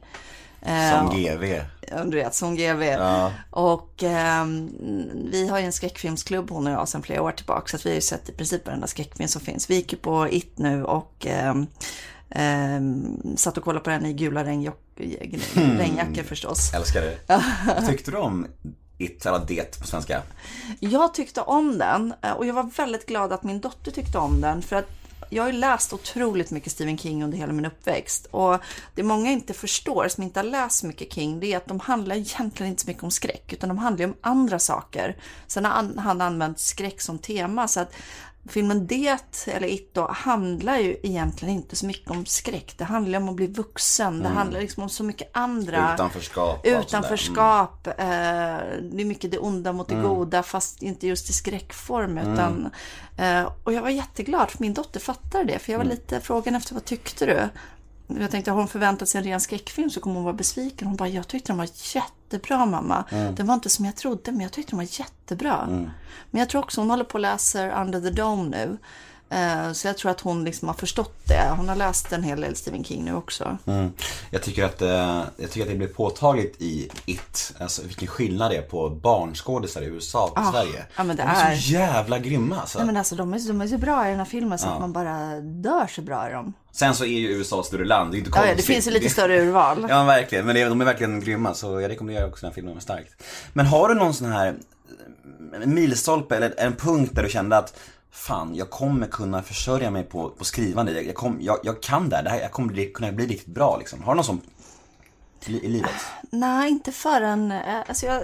Eh, 0.62 0.98
Som 1.00 1.10
GV. 1.20 1.62
Ja, 1.92 2.04
du 2.04 2.18
vet, 2.18 2.36
som 2.36 2.56
GV. 2.56 2.84
Och 3.50 4.04
ehm, 4.04 4.70
vi 5.32 5.48
har 5.48 5.60
ju 5.60 5.66
en 5.66 5.72
skräckfilmsklubb 5.74 6.50
hon 6.50 6.68
och 6.68 6.74
jag 6.74 6.88
sedan 6.88 7.04
flera 7.04 7.22
år 7.22 7.32
tillbaka. 7.32 7.68
Så 7.68 7.76
att 7.76 7.86
vi 7.86 7.90
har 7.90 7.96
ju 7.96 8.02
sett 8.02 8.30
i 8.30 8.32
princip 8.32 8.68
varenda 8.68 8.88
skräckfilm 8.88 9.28
som 9.30 9.42
finns. 9.42 9.70
Vi 9.70 9.76
gick 9.76 9.92
ju 9.94 10.00
på 10.00 10.28
It 10.30 10.58
nu 10.58 10.84
och 10.84 11.26
ehm, 11.26 11.68
ehm, 12.30 13.18
satt 13.38 13.58
och 13.58 13.64
kollade 13.64 13.84
på 13.84 13.90
den 13.90 14.06
i 14.06 14.14
gula 14.14 14.44
regnjock- 14.44 14.78
regnjackor 15.56 16.24
förstås. 16.24 16.74
Älskar 16.74 17.02
det. 17.02 17.18
Vad 17.80 17.88
tyckte 17.88 18.12
du 18.12 18.18
om 18.18 18.48
It, 18.98 19.26
eller 19.26 19.42
Det 19.48 19.80
på 19.80 19.88
svenska? 19.88 20.22
Jag 20.80 21.14
tyckte 21.14 21.42
om 21.42 21.78
den 21.78 22.14
eh, 22.22 22.32
och 22.32 22.46
jag 22.46 22.54
var 22.54 22.64
väldigt 22.78 23.06
glad 23.06 23.34
att 23.34 23.44
min 23.44 23.60
dotter 23.60 23.92
tyckte 23.92 24.18
om 24.18 24.42
den. 24.42 24.62
För 24.62 24.76
att 24.76 24.90
jag 25.34 25.44
har 25.44 25.52
ju 25.52 25.58
läst 25.58 25.94
otroligt 25.94 26.52
mycket 26.52 26.72
Stephen 26.72 26.98
King 26.98 27.24
under 27.24 27.38
hela 27.38 27.54
min 27.54 27.66
uppväxt. 27.66 28.26
Och 28.32 28.58
det 28.96 29.04
många 29.04 29.32
inte 29.32 29.54
förstår, 29.54 30.08
som 30.08 30.24
inte 30.24 30.40
har 30.40 30.44
läst 30.44 30.84
mycket 30.84 31.14
King, 31.14 31.40
det 31.40 31.54
är 31.54 31.58
att 31.58 31.68
de 31.68 31.80
handlar 31.80 32.16
egentligen 32.16 32.70
inte 32.72 32.82
så 32.82 32.88
mycket 32.90 33.04
om 33.04 33.12
skräck, 33.12 33.54
utan 33.54 33.70
de 33.70 33.78
handlar 33.78 34.06
ju 34.06 34.12
om 34.12 34.18
andra 34.22 34.60
saker. 34.60 35.18
Sen 35.48 35.66
har 35.66 35.72
han- 35.72 35.98
han 35.98 36.22
använt 36.22 36.60
skräck 36.60 37.02
som 37.02 37.20
tema, 37.20 37.68
så 37.68 37.80
att 37.80 37.94
filmen 38.50 38.88
Det, 38.88 39.48
eller 39.48 39.68
It 39.68 39.94
då, 39.94 40.08
handlar 40.08 40.78
ju 40.78 40.98
egentligen 41.04 41.56
inte 41.56 41.76
så 41.76 41.86
mycket 41.86 42.12
om 42.12 42.26
skräck. 42.26 42.74
Det 42.78 42.84
handlar 42.84 43.20
om 43.20 43.30
att 43.30 43.36
bli 43.36 43.48
vuxen, 43.48 44.24
det 44.24 44.30
handlar 44.30 44.62
liksom 44.62 44.84
om 44.84 44.90
så 44.90 45.04
mycket 45.04 45.30
andra. 45.34 45.94
Utanförskap. 45.94 46.66
Utanförskap. 46.66 47.88
Eh, 47.88 47.94
det 48.82 49.02
är 49.02 49.06
mycket 49.06 49.32
det 49.32 49.38
onda 49.38 49.74
mot 49.74 49.88
det 49.88 49.96
goda 49.96 50.44
fast 50.44 50.82
inte 50.82 51.08
just 51.08 51.30
i 51.30 51.34
skräckform. 51.34 52.18
Utan, 52.18 52.70
eh, 53.18 53.52
och 53.64 53.74
jag 53.74 53.82
var 53.82 53.90
jätteglad 53.90 54.50
för 54.50 54.62
min 54.62 54.74
dotter 54.74 55.00
fattade 55.00 55.44
det. 55.44 55.60
För 55.60 55.72
jag 55.72 55.80
var 55.80 55.86
lite 55.86 56.20
frågan 56.20 56.56
efter 56.56 56.74
vad 56.74 56.86
tyckte 56.86 57.26
du? 57.26 57.50
Jag 58.20 58.32
tänkte 58.32 58.52
har 58.52 58.58
hon 58.58 58.68
förväntat 58.68 59.10
sig 59.10 59.20
en 59.20 59.26
ren 59.26 59.40
skräckfilm 59.40 59.90
så 59.90 60.00
kommer 60.00 60.16
hon 60.16 60.24
vara 60.24 60.34
besviken. 60.34 60.88
Hon 60.88 60.98
bara, 60.98 61.10
jag 61.10 61.28
tyckte 61.28 61.52
den 61.52 61.58
var 61.58 61.70
jättebra 61.96 62.66
mamma. 62.66 63.04
Den 63.10 63.48
var 63.48 63.54
inte 63.54 63.70
som 63.70 63.86
jag 63.86 63.96
trodde 63.96 64.32
men 64.32 64.42
jag 64.42 64.52
tyckte 64.52 64.72
den 64.72 64.78
var 64.78 65.00
jättebra. 65.00 65.68
Men 66.32 66.40
jag 66.40 66.50
tror 66.50 66.64
också 66.64 66.82
hon 66.82 66.90
håller 66.90 67.04
på 67.04 67.14
och 67.14 67.20
läser 67.20 67.82
Under 67.82 68.02
the 68.02 68.10
Dome 68.10 68.50
nu. 68.50 68.78
Eh, 69.32 69.72
Så 69.74 69.88
jag 69.88 69.98
tror 69.98 70.12
att 70.12 70.22
hon 70.22 70.44
liksom 70.44 70.68
har 70.68 70.76
förstått 70.76 71.14
det. 71.28 71.54
Hon 71.58 71.70
har 71.70 71.76
läst 71.76 72.14
en 72.14 72.24
hel 72.24 72.42
del 72.42 72.56
Stephen 72.56 72.84
King 72.84 73.06
nu 73.06 73.14
också. 73.16 73.58
Mm. 73.68 73.92
Jag 74.32 74.44
tycker 74.44 74.66
att, 74.66 74.82
eh, 74.82 75.24
jag 75.38 75.52
tycker 75.52 75.62
att 75.62 75.72
det 75.72 75.76
blir 75.78 75.88
påtagligt 75.88 76.62
i 76.62 76.90
It, 77.06 77.54
alltså 77.60 77.82
vilken 77.86 78.08
skillnad 78.08 78.52
det 78.52 78.58
är 78.58 78.62
på 78.62 78.90
barnskådisar 78.90 79.82
i 79.82 79.86
USA 79.86 80.24
och 80.28 80.40
Ah, 80.40 80.52
Sverige. 80.52 80.86
ja, 80.98 81.04
men 81.04 81.16
det 81.18 81.24
De 81.24 81.30
är 81.30 81.52
är- 81.52 81.56
så 81.56 81.72
jävla 81.72 82.20
grymma 82.20 82.60
alltså. 82.62 82.78
Nej 82.78 82.86
men 82.88 82.98
alltså 82.98 83.16
de 83.16 83.34
är, 83.34 83.40
de 83.48 83.62
är 83.62 83.68
så 83.68 83.78
bra 83.78 84.08
i 84.08 84.10
den 84.10 84.20
här 84.20 84.26
filmen 84.26 84.58
så 84.60 84.68
att 84.68 84.80
man 84.80 84.94
bara 84.94 85.40
dör 85.42 85.88
så 85.88 86.02
bra 86.02 86.30
i 86.30 86.34
dem. 86.34 86.54
Sen 86.72 86.96
så 86.96 87.04
är 87.04 87.20
ju 87.20 87.28
USA 87.30 87.60
ett 87.60 87.66
större 87.66 87.86
land, 87.86 88.12
det 88.12 88.16
är 88.16 88.20
inte 88.20 88.30
Ja, 88.30 88.34
konstigt. 88.34 88.50
ja, 88.52 88.56
det 88.56 88.74
finns 88.74 88.88
ju 88.88 88.92
lite 88.92 89.10
större 89.10 89.42
urval. 89.42 89.86
Ja 89.90 90.04
verkligen, 90.04 90.46
men 90.46 90.56
de 90.56 90.82
är 90.82 90.86
verkligen 90.86 91.20
grymma 91.20 91.54
så 91.54 91.82
jag 91.82 91.90
rekommenderar 91.90 92.28
också 92.28 92.42
den 92.42 92.50
här 92.52 92.56
filmen 92.56 92.82
starkt. 92.82 93.24
Men 93.54 93.66
har 93.66 93.90
du 93.90 93.96
någon 93.96 94.14
sån 94.14 94.32
här 94.32 94.56
en 95.64 95.74
milstolpe 95.74 96.36
eller 96.36 96.54
en 96.58 96.76
punkt 96.76 97.12
där 97.16 97.24
du 97.24 97.30
kände 97.30 97.58
att 97.58 97.74
Fan, 98.12 98.56
jag 98.56 98.70
kommer 98.70 99.08
kunna 99.08 99.44
försörja 99.44 99.92
mig 99.92 100.04
på, 100.04 100.30
på 100.30 100.46
skrivande. 100.46 100.92
Jag, 100.92 101.06
jag, 101.06 101.16
kom, 101.16 101.38
jag, 101.42 101.58
jag 101.64 101.82
kan 101.84 102.10
det 102.10 102.16
här, 102.16 102.24
det 102.24 102.30
här, 102.30 102.40
jag 102.40 102.52
kommer 102.52 102.74
bli, 102.74 102.86
kunna 102.86 103.12
bli 103.12 103.26
riktigt 103.26 103.54
bra 103.54 103.78
liksom. 103.78 104.04
Har 104.04 104.14
du 104.14 104.16
någon 104.16 104.26
sån 104.26 104.42
i, 105.46 105.66
i 105.66 105.68
livet? 105.68 105.92
Nej, 106.30 106.72
inte 106.72 106.92
förrän... 106.92 107.52
eh, 107.52 107.80
Alltså 107.88 108.06
jag, 108.06 108.24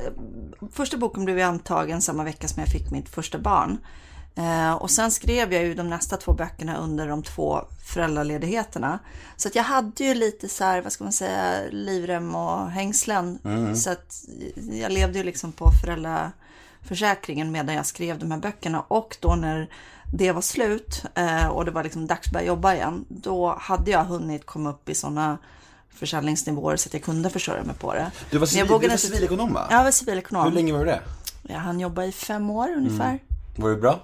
första 0.71 0.97
boken 0.97 1.25
blev 1.25 1.37
ju 1.37 1.43
antagen 1.43 2.01
samma 2.01 2.23
vecka 2.23 2.47
som 2.47 2.59
jag 2.59 2.69
fick 2.71 2.91
mitt 2.91 3.09
första 3.09 3.39
barn. 3.39 3.77
Eh, 4.35 4.73
och 4.73 4.91
sen 4.91 5.11
skrev 5.11 5.53
jag 5.53 5.63
ju 5.63 5.73
de 5.73 5.89
nästa 5.89 6.17
två 6.17 6.33
böckerna 6.33 6.77
under 6.77 7.07
de 7.07 7.23
två 7.23 7.61
föräldraledigheterna. 7.85 8.99
Så 9.35 9.47
att 9.47 9.55
jag 9.55 9.63
hade 9.63 10.03
ju 10.03 10.13
lite 10.13 10.49
så 10.49 10.63
här, 10.63 10.81
vad 10.81 10.91
ska 10.91 11.03
man 11.03 11.13
säga, 11.13 11.61
livrem 11.71 12.35
och 12.35 12.69
hängslen. 12.71 13.39
Så 13.75 13.89
att 13.91 14.25
jag 14.71 14.91
levde 14.91 15.17
ju 15.17 15.23
liksom 15.23 15.51
på 15.51 15.71
föräldraförsäkringen 16.87 17.51
medan 17.51 17.75
jag 17.75 17.85
skrev 17.85 18.19
de 18.19 18.31
här 18.31 18.39
böckerna. 18.39 18.81
Och 18.87 19.17
då 19.19 19.35
när 19.35 19.69
det 20.13 20.31
var 20.31 20.41
slut 20.41 21.03
eh, 21.15 21.47
och 21.47 21.65
det 21.65 21.71
var 21.71 21.83
liksom 21.83 22.07
dags 22.07 22.27
att 22.27 22.33
börja 22.33 22.45
jobba 22.45 22.73
igen, 22.73 23.05
då 23.09 23.55
hade 23.59 23.91
jag 23.91 24.05
hunnit 24.05 24.45
komma 24.45 24.69
upp 24.69 24.89
i 24.89 24.95
sådana 24.95 25.37
försäljningsnivåer 25.89 26.75
så 26.75 26.89
att 26.89 26.93
jag 26.93 27.03
kunde 27.03 27.29
försörja 27.29 27.63
mig 27.63 27.75
på 27.75 27.93
det. 27.93 28.11
Du 28.31 28.37
var, 28.37 28.47
civil, 28.47 28.67
du 28.81 28.87
var 28.87 28.97
civilekonom 28.97 29.53
va? 29.53 29.67
Ja, 29.69 29.77
jag 29.77 29.83
var 29.83 29.91
civilekonom. 29.91 30.45
Hur 30.45 30.51
länge 30.51 30.73
var 30.73 30.79
du 30.79 30.85
det? 30.85 31.01
Jag 31.43 31.59
hann 31.59 31.79
jobba 31.79 32.03
i 32.03 32.11
fem 32.11 32.49
år 32.49 32.69
ungefär. 32.77 33.19
Var 33.57 33.69
du 33.69 33.75
bra? 33.75 33.99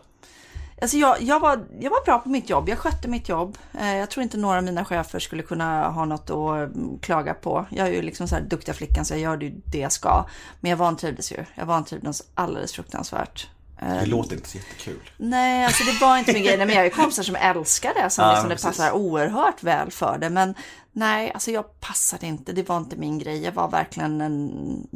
Alltså 0.84 0.97
jag, 0.97 1.21
jag, 1.21 1.39
var, 1.39 1.65
jag 1.79 1.89
var 1.89 2.05
bra 2.05 2.19
på 2.19 2.29
mitt 2.29 2.49
jobb, 2.49 2.69
jag 2.69 2.77
skötte 2.77 3.07
mitt 3.07 3.29
jobb. 3.29 3.57
Eh, 3.79 3.95
jag 3.95 4.09
tror 4.09 4.23
inte 4.23 4.38
några 4.38 4.57
av 4.57 4.63
mina 4.63 4.86
chefer 4.86 5.19
skulle 5.19 5.43
kunna 5.43 5.89
ha 5.89 6.05
något 6.05 6.29
att 6.29 6.75
mm, 6.75 6.99
klaga 7.01 7.34
på. 7.34 7.65
Jag 7.69 7.88
är 7.88 7.91
ju 7.91 8.01
liksom 8.01 8.27
så 8.27 8.36
här 8.36 8.41
duktiga 8.41 8.75
flickan 8.75 9.05
så 9.05 9.13
jag 9.13 9.21
gör 9.21 9.41
ju 9.41 9.53
det 9.65 9.77
jag 9.77 9.91
ska. 9.91 10.25
Men 10.59 10.69
jag 10.69 10.77
vantrivdes 10.77 11.31
ju. 11.31 11.45
Jag 11.55 11.65
vantrivdes 11.65 12.23
alldeles 12.36 12.73
fruktansvärt. 12.73 13.49
Det 13.89 14.05
låter 14.05 14.36
inte 14.36 14.49
så 14.49 14.57
jättekul. 14.57 14.99
Nej. 15.17 15.65
Alltså 15.65 15.84
det 15.84 16.01
var 16.01 16.17
inte 16.17 16.34
min 16.34 16.43
grej. 16.43 16.57
Nej, 16.57 16.65
Men 16.65 16.75
jag 16.75 16.81
har 16.81 16.86
ju 16.86 16.89
kompisar 16.95 17.23
som 17.23 17.36
älskar 17.36 17.93
det, 18.03 18.09
som 18.09 18.23
Ja, 18.25 18.31
liksom 18.31 18.49
det 18.49 18.55
precis. 18.55 18.65
passar 18.67 18.91
oerhört 18.91 19.63
väl 19.63 19.91
för 19.91 20.17
det. 20.17 20.29
Men 20.29 20.53
nej, 20.91 21.31
alltså 21.34 21.51
jag 21.51 21.79
passade 21.79 22.25
inte. 22.25 22.51
Det 22.53 22.69
var 22.69 22.77
inte 22.77 22.95
min 22.95 23.19
grej. 23.19 23.43
Jag 23.43 23.51
var 23.51 23.69
verkligen 23.69 24.21
en 24.21 24.88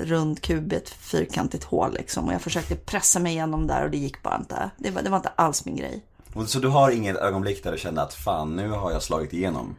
rund 0.00 0.42
kub 0.42 0.72
i 0.72 0.76
ett 0.76 0.88
fyrkantigt 0.90 1.64
hål 1.64 1.92
liksom. 1.92 2.26
Och 2.28 2.34
jag 2.34 2.40
försökte 2.42 2.76
pressa 2.76 3.18
mig 3.18 3.32
igenom 3.32 3.66
där 3.66 3.84
och 3.84 3.90
det 3.90 3.98
gick 3.98 4.22
bara 4.22 4.36
inte. 4.36 4.70
Det 4.76 4.90
var, 4.90 5.02
det 5.02 5.10
var 5.10 5.16
inte 5.16 5.32
alls 5.36 5.64
min 5.64 5.76
grej. 5.76 6.02
Så 6.46 6.58
du 6.58 6.68
har 6.68 6.90
inget 6.90 7.16
ögonblick 7.16 7.64
där 7.64 7.72
du 7.72 7.78
kände 7.78 8.02
att 8.02 8.14
fan, 8.14 8.56
nu 8.56 8.68
har 8.70 8.92
jag 8.92 9.02
slagit 9.02 9.32
igenom? 9.32 9.76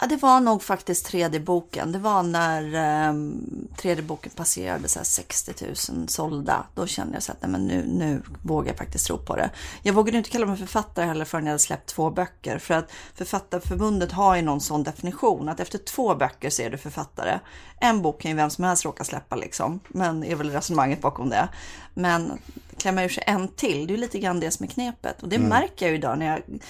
Ja, 0.00 0.06
det 0.06 0.16
var 0.16 0.40
nog 0.40 0.62
faktiskt 0.62 1.06
tredje 1.06 1.40
boken. 1.40 1.92
Det 1.92 1.98
var 1.98 2.22
när 2.22 3.08
um, 3.08 3.68
tredje 3.76 4.02
boken 4.02 4.32
passerade 4.36 4.88
så 4.88 4.98
här 4.98 5.04
60 5.04 5.52
000 5.90 6.08
sålda. 6.08 6.66
Då 6.74 6.86
kände 6.86 7.14
jag 7.14 7.22
så 7.22 7.32
att 7.32 7.42
nej, 7.42 7.50
men 7.50 7.66
nu, 7.66 7.84
nu 7.86 8.22
vågar 8.42 8.68
jag 8.68 8.78
faktiskt 8.78 9.06
tro 9.06 9.18
på 9.18 9.36
det. 9.36 9.50
Jag 9.82 9.92
vågade 9.94 10.18
inte 10.18 10.30
kalla 10.30 10.46
mig 10.46 10.56
författare 10.56 11.06
heller 11.06 11.24
förrän 11.24 11.44
jag 11.44 11.50
hade 11.50 11.58
släppt 11.58 11.86
två 11.86 12.10
böcker. 12.10 12.58
För 12.58 12.74
att 12.74 12.90
Författarförbundet 13.14 14.12
har 14.12 14.36
ju 14.36 14.42
någon 14.42 14.60
sån 14.60 14.82
definition 14.82 15.48
att 15.48 15.60
efter 15.60 15.78
två 15.78 16.14
böcker 16.14 16.50
så 16.50 16.62
är 16.62 16.70
du 16.70 16.78
författare. 16.78 17.38
En 17.80 18.02
bok 18.02 18.20
kan 18.20 18.30
ju 18.30 18.36
vem 18.36 18.50
som 18.50 18.64
helst 18.64 18.84
råka 18.84 19.04
släppa 19.04 19.36
liksom. 19.36 19.80
Men 19.88 20.24
är 20.24 20.34
väl 20.34 20.50
resonemanget 20.50 21.00
bakom 21.00 21.28
det. 21.28 21.48
Men 21.94 22.38
klämma 22.76 23.04
ur 23.04 23.08
sig 23.08 23.24
en 23.26 23.48
till, 23.48 23.86
det 23.86 23.94
är 23.94 23.98
lite 23.98 24.18
grann 24.18 24.40
det 24.40 24.50
som 24.50 24.64
är 24.64 24.70
knepet. 24.70 25.22
Och 25.22 25.28
det 25.28 25.38
märker 25.38 25.86
jag 25.86 25.90
ju 25.90 25.98
idag 25.98 26.18
när 26.18 26.26
jag 26.26 26.60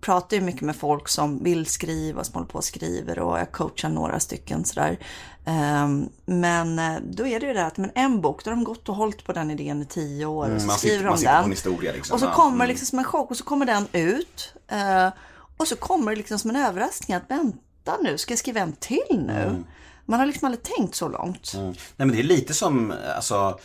pratar 0.00 0.36
ju 0.36 0.42
mycket 0.42 0.62
med 0.62 0.76
folk 0.76 1.08
som 1.08 1.44
vill 1.44 1.66
skriva, 1.66 2.24
som 2.24 2.34
håller 2.34 2.46
på 2.46 2.58
och 2.58 2.64
skriver 2.64 3.18
och 3.18 3.38
jag 3.38 3.52
coachar 3.52 3.88
några 3.88 4.20
stycken 4.20 4.64
sådär. 4.64 4.98
Ehm, 5.44 6.08
Men 6.24 6.78
eh, 6.78 6.96
då 7.10 7.26
är 7.26 7.40
det 7.40 7.46
ju 7.46 7.52
det 7.52 7.66
att 7.66 7.76
men 7.76 7.90
en 7.94 8.20
bok, 8.20 8.44
då 8.44 8.50
har 8.50 8.56
de 8.56 8.64
gått 8.64 8.88
och 8.88 8.94
hållit 8.96 9.24
på 9.24 9.32
den 9.32 9.50
idén 9.50 9.82
i 9.82 9.84
tio 9.84 10.26
år 10.26 10.42
och 10.44 10.48
så 10.48 10.52
Mm, 10.54 10.66
man 10.66 10.78
skriver 10.78 11.04
de 11.04 11.10
den. 11.24 11.50
liksom. 11.92 12.14
Och 12.14 12.20
så 12.20 12.26
kommer 12.26 12.54
mm. 12.56 12.68
liksom 12.68 12.86
som 12.86 12.98
en 12.98 13.04
chock 13.04 13.30
och 13.30 13.36
så 13.36 13.44
kommer 13.44 13.66
den 13.66 13.86
ut. 13.92 14.54
eh, 14.68 15.08
Och 15.56 15.68
så 15.68 15.76
kommer 15.76 16.10
det 16.12 16.16
liksom 16.16 16.38
som 16.38 16.50
en 16.50 16.56
överraskning 16.56 17.16
att 17.16 17.30
vänta 17.30 17.96
nu, 18.02 18.18
ska 18.18 18.32
jag 18.32 18.38
skriva 18.38 18.60
en 18.60 18.72
till 18.72 19.24
nu? 19.26 19.64
Man 20.06 20.18
har 20.20 20.26
liksom 20.26 20.46
aldrig 20.46 20.62
tänkt 20.62 20.94
så 20.94 21.08
långt. 21.08 21.52
Mm. 21.54 21.66
Nej 21.66 21.74
men 21.96 22.12
det 22.12 22.18
är 22.18 22.22
lite 22.24 22.54
som, 22.54 22.92
alltså 23.16 23.58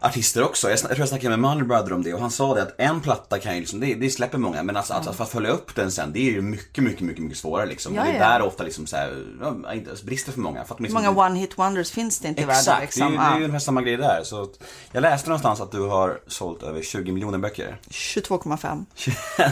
Artister 0.00 0.42
också. 0.44 0.68
Jag, 0.70 0.72
jag 0.72 0.80
tror 0.80 0.98
jag 0.98 1.08
snackade 1.08 1.36
med 1.36 1.38
Money 1.38 1.64
Brother 1.64 1.92
om 1.92 2.02
det 2.02 2.14
och 2.14 2.20
han 2.20 2.30
sa 2.30 2.54
det 2.54 2.62
att 2.62 2.74
en 2.78 3.00
platta 3.00 3.38
kan 3.38 3.54
ju 3.54 3.60
liksom, 3.60 3.80
det, 3.80 3.94
det 3.94 4.10
släpper 4.10 4.38
många 4.38 4.62
men 4.62 4.76
alltså, 4.76 4.94
att, 4.94 5.06
att, 5.06 5.16
för 5.16 5.24
att 5.24 5.30
följa 5.30 5.50
upp 5.50 5.74
den 5.74 5.92
sen 5.92 6.12
det 6.12 6.18
är 6.18 6.32
ju 6.32 6.42
mycket, 6.42 6.84
mycket, 6.84 7.00
mycket, 7.00 7.22
mycket 7.22 7.38
svårare 7.38 7.66
liksom. 7.66 7.94
Ja, 7.94 8.00
och 8.00 8.06
det 8.06 8.12
är 8.12 8.20
ja. 8.20 8.28
där 8.28 8.42
ofta 8.46 8.64
liksom 8.64 8.86
så 8.86 8.96
här, 8.96 9.24
ja, 9.64 9.74
inte, 9.74 9.90
brister 10.04 10.32
för 10.32 10.40
många. 10.40 10.64
För 10.64 10.74
att 10.74 10.80
liksom, 10.80 11.04
många 11.04 11.26
one 11.26 11.38
hit 11.38 11.58
wonders 11.58 11.90
finns 11.90 12.18
det 12.18 12.28
inte 12.28 12.42
i 12.42 12.44
världen? 12.44 12.60
Exakt, 12.60 12.82
Liksom? 12.82 13.12
ju, 13.12 13.18
det 13.18 13.22
är 13.22 13.28
ju 13.28 13.40
Ja. 13.40 13.44
ungefär 13.44 13.58
samma 13.58 13.82
grej 13.82 13.96
där. 13.96 14.20
Så 14.24 14.42
att, 14.42 14.50
jag 14.92 15.00
läste 15.00 15.28
någonstans 15.28 15.60
att 15.60 15.72
du 15.72 15.80
har 15.80 16.20
sålt 16.26 16.62
över 16.62 16.82
20 16.82 17.12
miljoner 17.12 17.38
böcker. 17.38 17.80
22,5. 17.90 18.84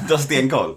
du 0.09 0.15
har 0.15 0.21
stenkoll. 0.21 0.75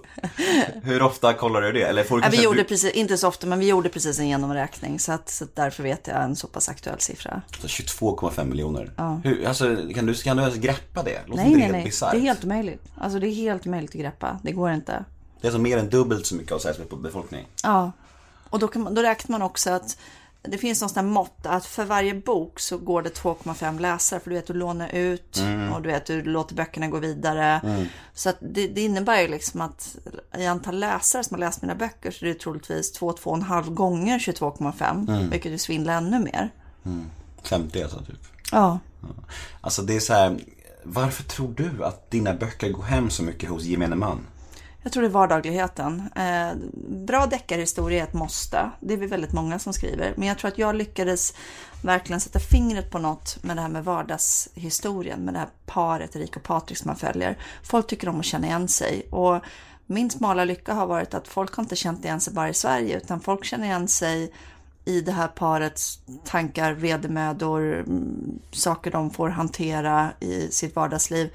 Hur 0.84 1.02
ofta 1.02 1.34
kollar 1.34 1.62
du 1.62 1.72
det? 1.72 1.84
Eller 1.84 2.04
får 2.04 2.18
du 2.18 2.24
Ja, 2.24 2.30
vi 2.32 2.44
gjorde 2.44 2.58
du, 2.58 2.64
precis, 2.64 2.92
inte 2.94 3.18
så 3.18 3.28
ofta, 3.28 3.48
men 3.48 3.60
vi 3.60 3.68
gjorde 3.68 3.90
precis 3.90 4.20
en 4.20 4.28
genomräkning. 4.28 5.00
Så, 5.00 5.12
att, 5.12 5.30
så 5.30 5.44
att 5.44 5.56
därför 5.56 5.84
vet 5.84 6.08
jag 6.08 6.24
en 6.24 6.36
så 6.36 6.48
pass 6.48 6.70
aktuell 6.70 7.00
siffra. 7.00 7.42
Så 7.62 7.68
22,5 7.68 8.46
miljoner. 8.46 8.92
Hur, 9.24 9.48
alltså, 9.48 9.57
kan 9.66 10.06
du, 10.06 10.14
kan 10.14 10.38
du 10.38 10.44
ens 10.44 10.58
greppa 10.58 11.04
det? 11.04 11.22
Låter 11.28 11.44
Nej, 11.44 11.52
inte 11.52 11.66
det 11.66 11.72
nej, 11.72 11.82
helt 11.82 12.02
nej. 12.02 12.12
Det 12.12 12.18
är 12.18 12.22
helt 12.22 12.44
omöjligt. 12.44 12.84
Alltså 12.98 13.20
det 13.20 13.28
är 13.28 13.36
helt 13.36 13.68
omöjligt 13.68 13.92
att 13.92 14.02
greppa. 14.02 14.40
Det 14.44 14.52
går 14.52 14.72
inte. 14.72 15.06
Det 15.42 15.48
är 15.48 15.50
alltså 15.50 15.62
mer 15.62 15.78
än 15.78 15.90
dubbelt 15.90 16.26
så 16.26 16.36
mycket 16.36 16.52
av 16.52 16.60
Sveriges 16.60 16.90
befolkning. 16.90 17.48
Ja. 17.64 17.92
Och 18.50 18.60
då, 18.60 18.70
man, 18.76 18.96
då 18.96 19.02
räknar 19.02 19.32
man 19.40 19.42
också 19.42 19.70
att 19.70 19.98
det 20.42 20.58
finns 20.58 20.82
någon 20.82 20.90
sån 20.90 21.06
här 21.06 21.12
mått 21.12 21.46
att 21.46 21.66
för 21.66 21.86
varje 21.86 22.14
bok 22.14 22.60
så 22.60 22.78
går 22.78 23.02
det 23.02 23.10
2,5 23.10 23.80
läsare. 23.80 24.20
För 24.20 24.30
du 24.30 24.36
vet, 24.36 24.48
du 24.48 24.54
lånar 24.54 24.96
ut 24.96 25.42
och 25.76 25.82
du 25.82 25.90
vet, 25.90 26.06
du 26.06 26.24
låter 26.24 26.56
böckerna 26.56 26.88
gå 26.88 27.00
vidare. 27.00 27.62
Så 28.14 28.30
att 28.30 28.38
det, 28.40 28.68
det 28.68 28.82
innebär 28.82 29.22
ju 29.22 29.28
liksom 29.28 29.62
att 29.62 29.98
i 30.38 30.46
antal 30.46 30.80
läsare 30.80 31.24
som 31.24 31.36
har 31.36 31.40
läst 31.40 31.62
mina 31.62 31.76
böcker 31.76 32.12
så 32.12 32.26
är 32.26 32.30
det 32.30 32.40
troligtvis 32.40 33.00
2-2,5 33.00 33.74
gånger 33.74 34.20
22,5. 34.20 35.30
Vilket 35.32 35.52
ju 35.52 35.58
svindlar 35.58 35.98
ännu 35.98 36.20
mer. 36.20 36.50
50 37.44 37.84
alltså 37.84 38.00
typ. 38.00 38.37
Ja. 38.52 38.80
Alltså 39.62 39.82
det 39.82 39.96
är 39.96 40.00
så 40.00 40.14
här. 40.14 40.40
Varför 40.84 41.24
tror 41.24 41.54
du 41.58 41.86
att 41.86 42.12
dina 42.12 42.34
böcker 42.34 42.70
går 42.70 42.84
hem 42.84 43.10
så 43.10 43.24
mycket 43.24 43.50
hos 43.50 43.64
gemene 43.64 43.96
man? 43.96 44.20
Jag 44.88 44.94
tror 44.94 45.04
det 45.04 45.10
är 45.10 45.12
vardagligheten. 45.12 46.10
Eh, 46.16 46.56
bra 47.06 47.26
deckarhistoria 47.26 48.00
är 48.00 48.08
ett 48.08 48.14
måste. 48.14 48.72
Det 48.80 48.94
är 48.94 48.98
vi 48.98 49.08
väldigt 49.08 49.34
många 49.34 49.60
som 49.60 49.74
skriver. 49.74 50.14
Men 50.18 50.28
jag 50.28 50.38
tror 50.38 50.52
att 50.52 50.58
jag 50.58 50.76
lyckades 50.76 51.34
verkligen 51.82 52.20
sätta 52.20 52.40
fingret 52.40 52.92
på 52.92 53.00
något 53.00 53.44
med 53.44 53.58
det 53.58 53.62
här 53.62 53.70
med 53.70 53.84
vardagshistorien. 53.84 55.20
Med 55.20 55.34
det 55.34 55.40
här 55.40 55.50
paret, 55.66 56.16
Erik 56.16 56.36
och 56.36 56.44
Patrik 56.44 56.78
som 56.78 56.88
man 56.88 56.96
följer. 56.96 57.38
Folk 57.64 57.88
tycker 57.88 58.10
om 58.10 58.20
att 58.20 58.26
känna 58.26 58.48
igen 58.48 58.68
sig. 58.68 59.08
Och 59.10 59.44
min 59.86 60.10
smala 60.10 60.44
lycka 60.44 60.74
har 60.74 60.88
varit 60.88 61.14
att 61.14 61.28
folk 61.28 61.56
har 61.56 61.64
inte 61.64 61.76
känt 61.76 62.06
igen 62.06 62.20
sig 62.20 62.34
bara 62.34 62.50
i 62.50 62.54
Sverige. 62.54 62.98
Utan 62.98 63.20
folk 63.20 63.46
känner 63.46 63.66
igen 63.66 63.88
sig 63.88 64.34
i 64.88 65.02
det 65.02 65.12
här 65.12 65.28
parets 65.28 66.00
tankar, 66.26 66.74
vedermödor, 66.74 67.80
mm, 67.80 68.40
saker 68.52 68.92
de 68.92 69.10
får 69.10 69.30
hantera 69.30 70.12
i 70.20 70.48
sitt 70.52 70.76
vardagsliv. 70.76 71.30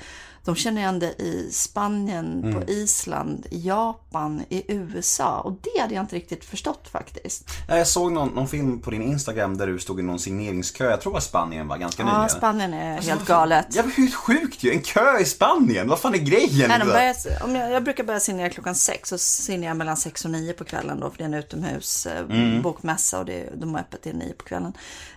De 0.45 0.55
känner 0.57 0.81
igen 0.81 0.99
det 0.99 1.23
i 1.23 1.49
Spanien, 1.53 2.55
på 2.55 2.71
Island, 2.73 3.47
i 3.51 3.67
Japan, 3.67 4.43
i 4.49 4.73
USA. 4.73 5.41
Och 5.41 5.53
det 5.53 5.81
hade 5.81 5.95
jag 5.95 6.03
inte 6.03 6.17
riktigt 6.17 6.45
förstått 6.45 6.89
faktiskt. 6.89 7.45
Ja, 7.69 7.77
Jag 7.77 7.87
såg 7.87 8.13
någon, 8.13 8.29
någon 8.29 8.49
film 8.49 8.81
på 8.81 8.91
din 8.91 9.03
Instagram 9.03 9.57
där 9.57 9.67
du 9.67 9.79
stod 9.79 10.01
i 10.01 10.03
någon 10.03 10.19
signeringskö. 10.19 10.91
Jag 10.91 11.01
tror 11.01 11.17
att 11.17 11.23
Spanien 11.23 11.69
var 11.69 11.77
ganska 11.79 12.03
nyligen. 12.05 12.23
Ja, 12.23 12.29
Spanien 12.29 12.75
är 12.75 12.95
Alltså, 12.97 13.11
helt 13.11 13.27
galet. 13.27 13.67
Ja, 13.71 13.83
men 13.83 13.93
hur 13.93 14.11
sjukt 14.11 14.63
ju. 14.65 14.71
En 14.73 14.81
kö 14.83 15.19
i 15.19 15.25
Spanien. 15.25 15.89
Vad 15.89 15.99
fan 16.01 16.15
är 16.15 16.19
grejen? 16.19 16.69
Nej, 16.69 16.79
de 16.79 16.85
börjar, 16.85 17.15
om 17.45 17.55
jag, 17.57 17.71
jag 17.73 17.85
brukar 17.85 18.05
börja 18.05 18.21
signera 18.21 18.51
klockan 18.51 18.75
sex 18.75 19.13
och 19.13 19.21
signerar 19.21 19.75
mellan 19.75 19.97
sex 19.97 20.25
och 20.25 20.31
nio 20.31 20.53
på 20.53 20.65
kvällen 20.65 21.01
då 21.01 21.11
för 21.11 21.19
det 21.19 21.25
är 21.25 21.29
en 21.29 21.35
utomhus 21.35 22.07
eh, 22.07 22.19
Mm. 22.23 22.63
bokmässa 22.63 23.19
och 23.19 23.25
det, 23.25 23.49
de 23.57 23.75
har 23.75 23.81
öppet 23.81 24.03
till 24.03 24.17
nio 24.17 24.33
på 24.33 24.45
kvällen. 24.45 24.73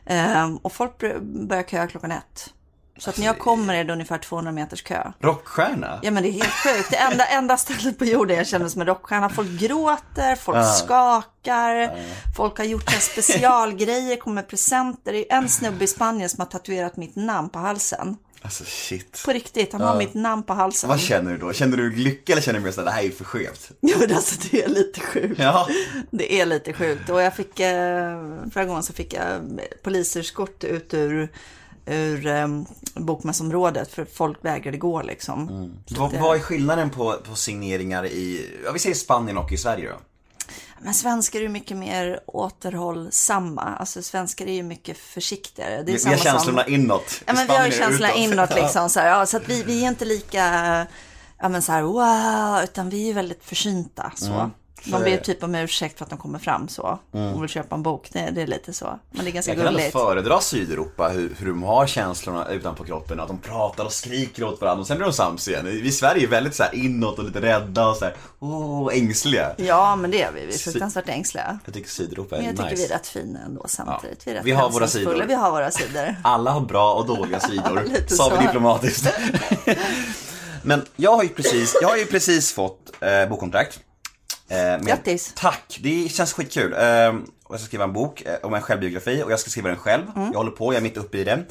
Ehm, 0.05 0.57
och 0.57 0.71
folk 0.73 0.97
börjar 1.21 1.63
köa 1.63 1.88
klockan 1.88 2.11
ett. 2.11 2.53
Så 2.97 3.09
att 3.09 3.17
när 3.17 3.25
jag 3.25 3.39
kommer 3.39 3.73
är 3.75 3.83
det 3.83 3.93
ungefär 3.93 4.17
200 4.17 4.51
meters 4.51 4.81
kö. 4.83 5.11
Rockstjärna? 5.19 5.99
Ja 6.03 6.11
men 6.11 6.23
det 6.23 6.29
är 6.29 6.31
helt 6.31 6.49
sjukt. 6.49 6.89
Det 6.89 6.97
enda, 6.97 7.25
enda 7.25 7.57
stället 7.57 7.97
på 7.99 8.05
jorden 8.05 8.37
jag 8.37 8.47
känner 8.47 8.67
som 8.69 8.81
en 8.81 8.87
rockstjärna. 8.87 9.29
Folk 9.29 9.49
gråter, 9.49 10.35
folk 10.35 10.65
skakar, 10.75 11.97
folk 12.37 12.57
har 12.57 12.65
gjort 12.65 12.91
specialgrejer, 12.91 14.15
kommer 14.15 14.35
med 14.35 14.47
presenter. 14.47 15.13
Det 15.13 15.31
är 15.31 15.37
en 15.37 15.49
snubbe 15.49 15.83
i 15.83 15.87
Spanien 15.87 16.29
som 16.29 16.39
har 16.39 16.47
tatuerat 16.47 16.97
mitt 16.97 17.15
namn 17.15 17.49
på 17.49 17.59
halsen. 17.59 18.17
Alltså 18.41 18.63
shit. 18.67 19.21
På 19.25 19.31
riktigt, 19.31 19.73
han 19.73 19.81
har 19.81 19.97
mitt 19.97 20.13
namn 20.13 20.43
på 20.43 20.53
halsen. 20.53 20.89
Vad 20.89 20.99
känner 20.99 21.31
du 21.31 21.37
då? 21.37 21.53
Känner 21.53 21.77
du 21.77 21.95
lycka 21.95 22.33
eller 22.33 22.41
känner 22.41 22.59
du 22.59 22.65
mer 22.65 22.71
såhär, 22.71 22.85
det 22.85 22.91
här 22.91 23.03
är 23.03 23.09
för 23.09 23.23
skevt? 23.23 23.71
Jo 23.81 23.97
men 23.99 24.15
alltså 24.15 24.35
det 24.51 24.63
är 24.63 24.69
lite 24.69 24.99
sjukt. 24.99 25.39
Ja. 25.39 25.67
Det 26.11 26.41
är 26.41 26.45
lite 26.45 26.73
sjukt. 26.73 27.09
Och 27.09 27.21
jag 27.21 27.35
fick, 27.35 27.59
eh, 27.59 28.19
förra 28.53 28.65
gången 28.65 28.83
så 28.83 28.93
fick 28.93 29.13
jag 29.13 29.59
poliseskort 29.83 30.63
ut 30.63 30.93
ur, 30.93 31.29
ur 31.86 32.27
eh, 32.27 32.47
bokmässområdet 32.93 33.91
för 33.91 34.05
folk 34.05 34.38
vägrade 34.45 34.77
gå 34.77 35.01
liksom. 35.01 35.47
Så 35.86 35.99
Vad, 35.99 36.13
eh, 36.13 36.21
vad 36.21 36.36
är 36.36 36.39
skillnaden 36.39 36.89
på, 36.89 37.15
på 37.29 37.36
signeringar 37.36 38.05
i, 38.05 38.49
ja 38.65 38.71
vi 38.71 38.79
säger 38.79 38.95
Spanien 38.95 39.38
och 39.38 39.51
i 39.51 39.57
Sverige 39.57 39.89
då? 39.89 39.95
Men 40.79 40.93
svenskar 40.93 41.39
är 41.39 41.43
ju 41.43 41.49
mycket 41.49 41.77
mer 41.77 42.19
återhållsamma. 42.25 43.61
Alltså 43.61 44.01
svenskar 44.01 44.45
är 44.45 44.53
ju 44.53 44.63
mycket 44.63 44.97
försiktigare. 44.97 45.71
Det 45.71 45.81
är 45.81 45.86
Vi, 45.86 45.91
vi 45.91 45.99
samma 45.99 46.15
har 46.15 46.23
känslorna 46.23 46.63
som... 46.63 46.73
inåt. 46.73 47.21
Ja, 47.25 47.33
men 47.33 47.47
vi 47.47 47.53
har 47.53 47.65
ju 47.65 47.71
det 47.71 47.77
känslorna 47.77 48.09
utåt. 48.13 48.33
inåt 48.33 48.55
liksom. 48.55 48.89
Så, 48.89 48.99
här, 48.99 49.07
ja, 49.07 49.25
så 49.25 49.38
att 49.38 49.49
vi, 49.49 49.63
vi 49.63 49.83
är 49.83 49.88
inte 49.88 50.05
lika, 50.05 50.45
ja 51.41 51.49
men 51.49 51.61
så 51.61 51.71
här, 51.71 51.81
wow, 51.81 52.63
utan 52.63 52.89
vi 52.89 53.09
är 53.09 53.13
väldigt 53.13 53.43
försynta 53.43 54.11
så. 54.15 54.51
De 54.86 55.03
ber 55.03 55.17
typ 55.17 55.43
om 55.43 55.55
ursäkt 55.55 55.97
för 55.97 56.05
att 56.05 56.09
de 56.09 56.19
kommer 56.19 56.39
fram 56.39 56.67
så. 56.67 56.99
Och 57.11 57.43
vill 57.43 57.49
köpa 57.49 57.75
en 57.75 57.83
bok. 57.83 58.09
Det, 58.13 58.29
det 58.31 58.41
är 58.41 58.47
lite 58.47 58.73
så. 58.73 58.99
Men 59.11 59.25
det 59.25 59.31
är 59.31 59.33
ganska 59.33 59.51
Jag 59.51 59.57
kan 59.57 59.67
ändå 59.67 59.79
gulligt. 59.79 59.93
föredra 59.93 60.41
Sydeuropa, 60.41 61.09
hur, 61.09 61.36
hur 61.39 61.47
de 61.47 61.63
har 61.63 61.88
känslorna 61.88 62.47
utanpå 62.49 62.83
kroppen, 62.83 63.19
att 63.19 63.27
de 63.27 63.38
pratar 63.38 63.86
och 63.86 63.91
skriker 63.91 64.43
åt 64.43 64.61
varandra 64.61 64.81
och 64.81 64.88
sen 64.88 64.97
blir 64.97 65.07
de 65.07 65.13
sams 65.13 65.47
igen. 65.47 65.65
Vi 65.65 65.88
i 65.88 65.91
Sverige 65.91 66.23
är 66.23 66.27
väldigt 66.27 66.55
så 66.55 66.63
här 66.63 66.75
inåt 66.75 67.19
och 67.19 67.25
lite 67.25 67.41
rädda 67.41 67.88
och 67.88 67.95
så 67.95 68.05
här, 68.05 68.15
åh, 68.39 68.89
ängsliga. 68.93 69.55
Ja, 69.57 69.95
men 69.95 70.11
det 70.11 70.21
är 70.21 70.31
vi. 70.31 70.45
Vi 70.45 70.53
är 70.53 70.57
fruktansvärt 70.57 71.09
ängsliga. 71.09 71.59
Jag 71.65 71.73
tycker 71.73 71.89
Sydeuropa 71.89 72.36
är 72.36 72.39
Men 72.39 72.47
jag 72.47 72.57
tycker 72.57 72.69
nice. 72.69 72.88
vi 72.88 72.93
är 72.93 72.97
rätt 72.97 73.07
fina 73.07 73.39
ändå 73.45 73.65
samtidigt. 73.67 74.27
Vi, 74.27 74.31
är 74.31 74.36
rätt 74.36 74.45
Vi 74.45 74.51
har 74.51 74.69
våra 74.69 74.88
sidor. 74.88 75.25
Vi 75.27 75.33
har 75.33 75.51
våra 75.51 75.71
sidor. 75.71 76.15
Alla 76.23 76.51
har 76.51 76.61
bra 76.61 76.93
och 76.93 77.05
dåliga 77.05 77.39
sidor, 77.39 77.83
sa 78.07 78.38
vi 78.39 78.45
diplomatiskt. 78.45 79.13
Men 80.63 80.86
jag 80.95 81.15
har 81.15 81.23
ju 81.23 81.29
precis, 81.29 81.77
jag 81.81 81.88
har 81.88 81.97
ju 81.97 82.05
precis 82.05 82.53
fått 82.53 82.91
eh, 83.01 83.29
bokkontrakt. 83.29 83.79
Eh, 84.47 84.85
Grattis. 84.85 85.33
Tack, 85.35 85.79
det 85.83 86.11
känns 86.11 86.33
skitkul. 86.33 86.73
Eh, 86.73 87.15
och 87.43 87.53
jag 87.53 87.59
ska 87.59 87.67
skriva 87.67 87.83
en 87.83 87.93
bok 87.93 88.21
eh, 88.21 88.35
om 88.43 88.53
en 88.53 88.61
självbiografi 88.61 89.23
och 89.23 89.31
jag 89.31 89.39
ska 89.39 89.49
skriva 89.49 89.69
den 89.69 89.77
själv. 89.77 90.03
Mm. 90.15 90.27
Jag 90.31 90.37
håller 90.37 90.51
på, 90.51 90.73
jag 90.73 90.77
är 90.77 90.81
mitt 90.81 90.97
uppe 90.97 91.17
i 91.17 91.23
det. 91.23 91.43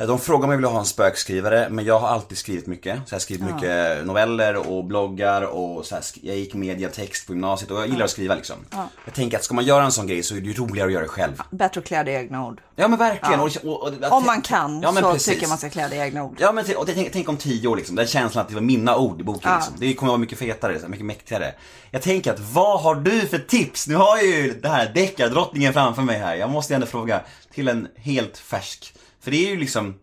Eh, 0.00 0.06
De 0.06 0.18
frågar 0.18 0.44
om 0.44 0.50
jag 0.50 0.58
vill 0.58 0.66
ha 0.66 0.78
en 0.78 0.84
spökskrivare, 0.84 1.68
men 1.70 1.84
jag 1.84 1.98
har 1.98 2.08
alltid 2.08 2.38
skrivit 2.38 2.66
mycket. 2.66 2.96
Så 3.06 3.14
jag 3.14 3.16
har 3.16 3.20
skrivit 3.20 3.54
mycket 3.54 4.06
noveller 4.06 4.70
och 4.70 4.84
bloggar 4.84 5.42
och 5.42 5.86
så 5.86 5.94
här, 5.94 6.04
jag 6.22 6.36
gick 6.36 6.54
mediatext 6.54 7.26
på 7.26 7.32
gymnasiet 7.32 7.70
och 7.70 7.80
jag 7.80 7.88
gillar 7.88 8.04
att 8.04 8.10
skriva 8.10 8.34
liksom. 8.34 8.56
Jag 9.04 9.14
tänker 9.14 9.36
att 9.36 9.44
ska 9.44 9.54
man 9.54 9.64
göra 9.64 9.84
en 9.84 9.92
sån 9.92 10.06
grej 10.06 10.22
så 10.22 10.34
är 10.36 10.40
det 10.40 10.46
ju 10.46 10.52
roligare 10.54 10.86
att 10.86 10.92
göra 10.92 11.02
det 11.02 11.08
själv. 11.08 11.42
Bättre 11.50 11.80
att 11.80 11.86
klä 11.86 12.02
det 12.02 12.10
i 12.10 12.14
egna 12.14 12.46
ord. 12.46 12.60
Ja 12.76 12.88
men 12.88 12.98
verkligen. 12.98 13.40
Och, 13.40 13.50
och, 13.64 13.82
och, 13.82 14.12
Om 14.12 14.26
man 14.26 14.42
kan 14.42 14.80
Ja, 14.82 14.92
så 14.92 15.12
precis. 15.12 15.34
tycker 15.34 15.48
man 15.48 15.58
ska 15.58 15.70
klä 15.70 15.88
det 15.88 15.96
i 15.96 15.98
egna 15.98 16.24
ord. 16.24 16.36
Ja 16.40 16.52
men 16.52 16.64
och 16.76 16.86
tänk, 16.86 17.12
tänk 17.12 17.28
om 17.28 17.36
tio 17.36 17.68
år 17.68 17.76
liksom, 17.76 17.96
den 17.96 18.06
känslan 18.06 18.42
att 18.42 18.48
det 18.48 18.54
var 18.54 18.62
mina 18.62 18.96
ord 18.96 19.20
i 19.20 19.24
boken 19.24 19.54
liksom. 19.54 19.74
Det 19.78 19.94
kommer 19.94 20.12
vara 20.12 20.18
mycket 20.20 20.38
fetare, 20.38 20.88
mycket 20.88 21.06
mäktigare. 21.06 21.54
Jag 21.90 22.02
tänker 22.02 22.32
att 22.32 22.40
vad 22.40 22.80
har 22.80 22.94
du 22.94 23.20
för 23.26 23.38
tips? 23.38 23.86
Nu 23.88 23.94
har 23.94 24.16
jag 24.16 24.26
ju 24.26 24.60
det 24.60 24.68
här 24.68 24.90
deckardrottningen 24.94 25.72
framför 25.72 26.02
mig 26.02 26.18
här. 26.18 26.34
Jag 26.34 26.50
måste 26.50 26.74
ändå 26.74 26.86
fråga 26.86 27.20
till 27.54 27.68
en 27.68 27.88
helt 27.96 28.38
färsk. 28.38 28.94
För 29.28 29.32
det 29.32 29.46
är 29.46 29.50
ju 29.50 29.56
liksom, 29.56 29.94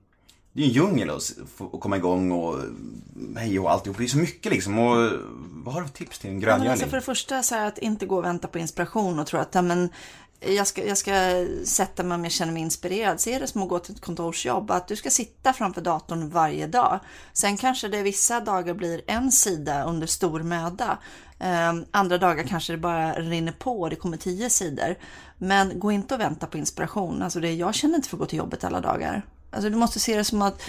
det 0.54 0.62
är 0.62 0.66
ju 0.66 0.70
en 0.70 0.74
djungel 0.74 1.10
att, 1.10 1.34
komma 1.80 1.98
igång 1.98 2.32
och 2.32 2.60
hej 3.38 3.60
och 3.60 3.72
alltihop. 3.72 3.98
Det 3.98 4.04
är 4.04 4.08
så 4.08 4.18
mycket 4.18 4.52
liksom. 4.52 4.80
Och 4.80 5.12
vad 5.64 5.74
har 5.74 5.82
du 5.82 5.88
för 5.88 5.94
tips 5.94 6.20
till 6.20 6.30
en 6.30 6.40
Ja, 6.40 6.48
men 6.48 6.52
alltså 6.52 6.66
gröngöling? 6.66 6.90
för 6.90 6.98
det 6.98 7.02
första 7.02 7.44
så 7.44 7.56
här 7.56 7.68
att 7.68 7.78
inte 7.78 8.06
gå 8.06 8.18
och 8.18 8.24
vänta 8.24 8.48
på 8.48 8.60
inspiration 8.60 9.20
och 9.20 9.28
tro 9.28 9.40
att 9.40 9.56
ja, 9.56 9.62
men, 9.62 9.90
jag, 10.40 10.68
ska, 10.68 10.88
jag 10.88 10.98
ska 10.98 11.46
sätta 11.66 12.04
mig 12.04 12.16
om 12.16 12.24
jag 12.24 12.32
känner 12.32 12.54
mig 12.54 12.62
inspirerad. 12.62 13.20
Se 13.20 13.40
det 13.40 13.48
som 13.48 13.64
att 13.64 13.70
gå 13.70 13.80
till 13.80 13.96
ett 13.96 14.02
kontorsjobb. 14.02 14.72
Att 14.72 14.88
du 14.88 14.96
ska 14.96 15.10
sitta 15.10 15.54
framför 15.54 15.82
datorn 15.82 16.30
varje 16.30 16.68
dag. 16.68 17.00
Sen 17.34 17.58
kanske 17.58 17.88
det 17.88 18.02
vissa 18.02 18.40
dagar 18.40 18.74
blir 18.74 19.02
en 19.08 19.32
sida 19.32 19.84
under 19.84 20.08
stor 20.08 20.44
möda. 20.44 20.98
Ehm, 21.40 21.86
andra 21.92 22.18
dagar 22.18 22.44
kanske 22.44 22.74
det 22.74 22.78
bara 22.78 23.14
rinner 23.14 23.52
på 23.52 23.82
och 23.82 23.90
det 23.90 23.96
kommer 23.96 24.18
tio 24.18 24.50
sidor. 24.50 24.96
Men 25.38 25.80
gå 25.80 25.92
inte 25.92 26.14
och 26.14 26.20
vänta 26.20 26.48
på 26.48 26.58
inspiration. 26.58 27.22
Alltså 27.22 27.40
det, 27.40 27.54
jag 27.54 27.76
känner 27.76 27.96
inte 27.96 28.10
för 28.10 28.18
att 28.18 28.20
gå 28.20 28.26
till 28.26 28.38
jobbet 28.38 28.64
alla 28.64 28.82
dagar. 28.82 29.26
Alltså 29.52 29.70
du 29.70 29.76
måste 29.76 30.00
se 30.00 30.18
det 30.18 30.24
som 30.24 30.42
att 30.42 30.62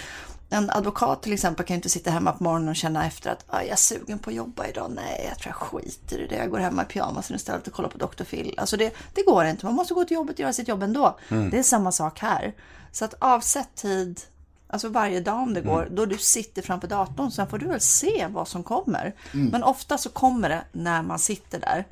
en 0.49 0.69
advokat 0.69 1.23
till 1.23 1.33
exempel 1.33 1.65
kan 1.65 1.75
inte 1.75 1.89
sitta 1.89 2.11
hemma 2.11 2.31
på 2.31 2.43
morgonen 2.43 2.69
och 2.69 2.75
känna 2.75 3.05
efter 3.05 3.31
att 3.31 3.45
ah, 3.47 3.61
jag 3.61 3.69
är 3.69 3.75
sugen 3.75 4.19
på 4.19 4.29
att 4.29 4.35
jobba 4.35 4.67
idag. 4.67 4.91
Nej, 4.95 5.25
jag 5.29 5.39
tror 5.39 5.49
jag 5.49 5.55
skiter 5.55 6.19
i 6.21 6.27
det. 6.27 6.35
Jag 6.35 6.51
går 6.51 6.59
hemma 6.59 6.83
i 6.83 6.85
pyjamasen 6.85 7.35
istället 7.35 7.67
och 7.67 7.73
kollar 7.73 7.89
på 7.89 7.97
Dr. 7.97 8.23
Phil. 8.23 8.53
Alltså 8.57 8.77
det, 8.77 8.93
det 9.13 9.23
går 9.23 9.45
inte. 9.45 9.65
Man 9.65 9.75
måste 9.75 9.93
gå 9.93 10.05
till 10.05 10.15
jobbet 10.15 10.33
och 10.33 10.39
göra 10.39 10.53
sitt 10.53 10.67
jobb 10.67 10.83
ändå. 10.83 11.17
Det 11.51 11.59
är 11.59 11.63
samma 11.63 11.91
sak 11.91 12.19
här. 12.19 12.53
Så 12.91 13.05
att 13.05 13.13
avsätt 13.19 13.75
tid, 13.75 14.21
alltså 14.67 14.89
varje 14.89 15.19
dag 15.19 15.39
om 15.39 15.53
det 15.53 15.61
går, 15.61 15.87
då 15.91 16.05
du 16.05 16.17
sitter 16.17 16.61
framför 16.61 16.87
datorn. 16.87 17.31
Sen 17.31 17.47
får 17.47 17.57
du 17.57 17.67
väl 17.67 17.81
se 17.81 18.27
vad 18.29 18.47
som 18.47 18.63
kommer. 18.63 19.15
Men 19.51 19.63
ofta 19.63 19.97
så 19.97 20.09
kommer 20.09 20.49
det 20.49 20.63
när 20.71 21.01
man 21.01 21.19
sitter 21.19 21.59
där. 21.59 21.85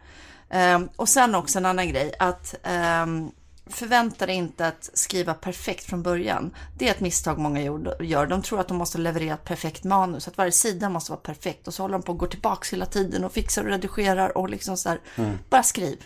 Ehm, 0.49 0.89
och 0.95 1.09
sen 1.09 1.35
också 1.35 1.59
en 1.59 1.65
annan 1.65 1.89
grej, 1.89 2.13
att 2.19 2.55
ehm, 2.63 3.31
förvänta 3.67 4.25
dig 4.25 4.35
inte 4.35 4.67
att 4.67 4.89
skriva 4.93 5.33
perfekt 5.33 5.83
från 5.83 6.03
början. 6.03 6.55
Det 6.77 6.87
är 6.87 6.91
ett 6.91 6.99
misstag 6.99 7.37
många 7.39 7.61
gör. 7.99 8.25
De 8.25 8.41
tror 8.41 8.59
att 8.59 8.67
de 8.67 8.77
måste 8.77 8.97
leverera 8.97 9.33
ett 9.33 9.43
perfekt 9.43 9.83
manus, 9.83 10.27
att 10.27 10.37
varje 10.37 10.51
sida 10.51 10.89
måste 10.89 11.11
vara 11.11 11.21
perfekt. 11.21 11.67
Och 11.67 11.73
så 11.73 11.83
håller 11.83 11.93
de 11.93 12.01
på 12.03 12.11
att 12.11 12.17
gå 12.17 12.27
tillbaka 12.27 12.67
hela 12.71 12.85
tiden 12.85 13.23
och 13.23 13.31
fixar 13.31 13.63
och 13.63 13.69
redigerar 13.69 14.37
och 14.37 14.49
liksom 14.49 14.77
så 14.77 14.89
här. 14.89 14.99
Bara 15.49 15.63
skriv. 15.63 16.05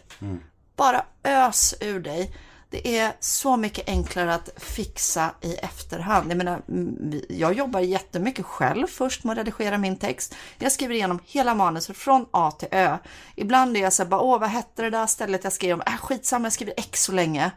Bara 0.75 1.05
ös 1.23 1.75
ur 1.81 1.99
dig. 1.99 2.35
Det 2.71 2.97
är 2.97 3.13
så 3.19 3.57
mycket 3.57 3.89
enklare 3.89 4.33
att 4.33 4.49
fixa 4.57 5.31
i 5.41 5.53
efterhand. 5.53 6.31
Jag 6.31 6.37
menar, 6.37 6.61
mm, 6.67 7.21
jag 7.29 7.53
jobbar 7.53 7.79
jättemycket 7.79 8.45
själv 8.45 8.87
först 8.87 9.23
med 9.23 9.31
att 9.31 9.37
redigera 9.37 9.77
min 9.77 9.97
text. 9.97 10.35
Jag 10.57 10.71
skriver 10.71 10.95
igenom 10.95 11.19
hela 11.25 11.55
manuset 11.55 11.97
från 11.97 12.25
A 12.31 12.51
till 12.51 12.67
Ö. 12.71 12.97
Ibland 13.35 13.77
är 13.77 13.81
jag 13.81 13.93
så 13.93 14.03
här, 14.03 14.09
bara, 14.09 14.21
åh 14.21 14.39
vad 14.39 14.49
hette 14.49 14.81
det 14.81 14.89
där 14.89 15.05
stället 15.05 15.43
jag 15.43 15.53
skrev 15.53 15.73
om? 15.75 15.83
Äh, 15.85 15.97
skitsamma, 15.97 16.45
jag 16.45 16.53
skriver 16.53 16.73
X 16.77 17.03
så 17.03 17.11
länge. 17.11 17.51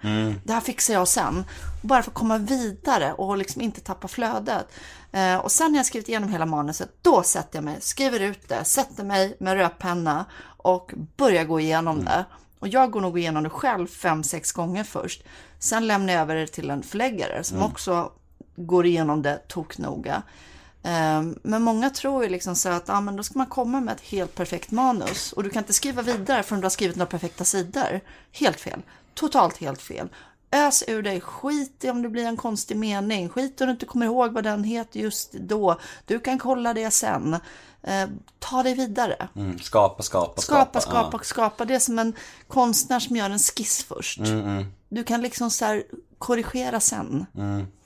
Det 0.45 0.53
här 0.53 0.61
fixar 0.61 0.95
jag 0.95 1.09
sen. 1.09 1.45
Bara 1.83 2.03
för 2.03 2.11
att 2.11 2.15
komma 2.15 2.39
vidare 2.39 3.13
och 3.13 3.37
liksom 3.37 3.63
inte 3.63 3.81
tappa 3.81 4.09
flödet. 4.09 4.67
Eh, 5.13 5.37
och 5.37 5.53
sen 5.53 5.73
när 5.73 5.79
jag 5.79 5.87
skrivit 5.87 6.09
igenom 6.09 6.29
hela 6.29 6.47
manuset, 6.47 6.91
då 7.03 7.23
sätter 7.23 7.57
jag 7.57 7.65
mig, 7.65 7.77
skriver 7.81 8.21
ut 8.21 8.49
det, 8.49 8.65
sätter 8.65 9.05
mig 9.05 9.37
med 9.41 9.55
rödpenna 9.55 10.25
och 10.57 10.93
börjar 11.17 11.45
gå 11.45 11.61
igenom 11.61 12.05
det. 12.05 12.25
Och 12.63 12.69
jag 12.69 12.91
går 12.91 13.01
nog 13.01 13.19
igenom 13.19 13.43
det 13.43 13.51
själv 13.51 13.87
fem, 13.87 14.23
sex 14.23 14.53
gånger 14.53 14.85
först. 14.85 15.23
Sen 15.59 15.87
lämnar 15.87 16.13
jag 16.13 16.23
över 16.23 16.35
det 16.35 16.47
till 16.47 16.71
en 16.71 16.83
förläggare 16.83 17.45
som 17.45 17.63
också 17.63 18.13
går 18.57 18.87
igenom 18.87 19.23
det 19.23 19.49
toknoga. 19.49 20.23
Ehm, 20.83 21.39
Men 21.43 21.63
många 21.63 21.91
tror 21.91 22.25
ju 22.25 22.31
liksom 22.31 22.57
så 22.57 22.69
att 22.69 22.91
ah, 22.91 23.01
men 23.01 23.17
då 23.17 23.23
ska 23.23 23.39
man 23.39 23.47
komma 23.47 23.81
med 23.81 23.95
ett 23.95 24.01
helt 24.01 24.35
perfekt 24.35 24.71
manus 24.71 25.33
och 25.33 25.43
du 25.43 25.51
kan 25.51 25.63
inte 25.63 25.73
skriva 25.73 26.03
vidare 26.03 26.43
förrän 26.43 26.61
du 26.61 26.65
har 26.65 26.71
skrivit 26.71 26.97
några 26.97 27.11
perfekta 27.11 27.45
sidor. 27.45 28.01
Helt 28.33 28.61
fel. 28.61 28.83
Totalt 29.15 29.57
helt 29.57 29.83
fel. 29.83 30.09
Ös 30.53 30.85
ur 30.89 31.03
dig, 31.03 31.21
skit 31.21 31.85
i 31.85 31.91
om 31.91 32.03
det 32.03 32.09
blir 32.09 32.27
en 32.27 32.37
konstig 32.37 32.77
mening, 32.77 33.29
skit 33.29 33.61
om 33.61 33.67
du 33.67 33.73
inte 33.73 33.87
kommer 33.87 34.07
ihåg 34.07 34.33
vad 34.33 34.45
den 34.45 34.65
heter 34.65 35.01
just 35.01 35.33
då. 35.33 35.79
Du 36.07 36.19
kan 36.21 36.39
kolla 36.39 36.75
det 36.75 36.91
sen. 36.91 37.35
Eh, 37.83 38.09
ta 38.39 38.63
dig 38.63 38.75
vidare. 38.75 39.29
Mm, 39.37 39.59
skapa, 39.59 40.03
skapa, 40.03 40.41
Skapa, 40.41 40.81
skapa. 40.81 41.01
skapa, 41.11 41.25
skapa. 41.25 41.65
Det 41.65 41.75
är 41.75 41.79
som 41.79 41.99
en 41.99 42.13
konstnär 42.49 43.01
som 43.01 43.17
gör 43.17 43.31
en 43.31 43.39
skiss 43.39 43.85
först. 43.89 44.19
Mm, 44.19 44.65
Du 44.89 45.05
kan 45.05 45.21
liksom 45.23 45.51
så 45.51 45.83
korrigera 46.19 46.81
sen. 46.81 47.27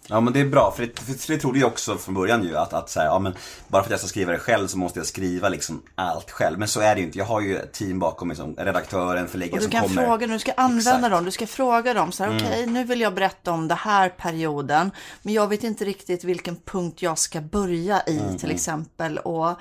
Ja 0.08 0.20
men 0.20 0.32
det 0.32 0.40
är 0.40 0.44
bra, 0.44 0.72
för 0.76 0.82
det, 0.86 1.00
för 1.00 1.32
det 1.32 1.38
trodde 1.38 1.58
jag 1.58 1.66
också 1.66 1.96
från 1.98 2.14
början 2.14 2.44
ju 2.44 2.56
att, 2.56 2.72
att 2.72 2.90
så 2.90 3.00
här, 3.00 3.06
ja 3.06 3.18
men 3.18 3.34
bara 3.68 3.82
för 3.82 3.86
att 3.86 3.90
jag 3.90 4.00
ska 4.00 4.08
skriva 4.08 4.32
det 4.32 4.38
själv 4.38 4.66
så 4.66 4.78
måste 4.78 4.98
jag 4.98 5.06
skriva 5.06 5.48
liksom 5.48 5.82
allt 5.94 6.30
själv. 6.30 6.58
Men 6.58 6.68
så 6.68 6.80
är 6.80 6.94
det 6.94 7.00
ju 7.00 7.06
inte, 7.06 7.18
jag 7.18 7.24
har 7.24 7.40
ju 7.40 7.56
ett 7.56 7.72
team 7.72 7.98
bakom 7.98 8.28
mig 8.28 8.36
som 8.36 8.54
redaktören, 8.58 9.28
förläggare 9.28 9.52
Och 9.52 9.58
du 9.58 9.62
som 9.62 9.70
kan 9.70 9.82
kommer. 9.82 10.06
fråga, 10.06 10.26
du 10.26 10.38
ska 10.38 10.52
använda 10.52 10.90
Exakt. 10.90 11.10
dem, 11.10 11.24
du 11.24 11.30
ska 11.30 11.46
fråga 11.46 11.94
dem 11.94 12.12
så 12.12 12.24
här, 12.24 12.36
okej, 12.36 12.66
nu 12.66 12.84
vill 12.84 13.00
jag 13.00 13.14
berätta 13.14 13.52
om 13.52 13.68
den 13.68 13.78
här 13.78 14.08
perioden, 14.08 14.90
men 15.22 15.34
jag 15.34 15.48
vet 15.48 15.64
inte 15.64 15.84
riktigt 15.84 16.24
vilken 16.24 16.56
punkt 16.56 17.02
jag 17.02 17.18
ska 17.18 17.40
börja 17.40 18.02
i 18.06 18.38
till 18.38 18.50
exempel 18.50 19.18
och 19.18 19.58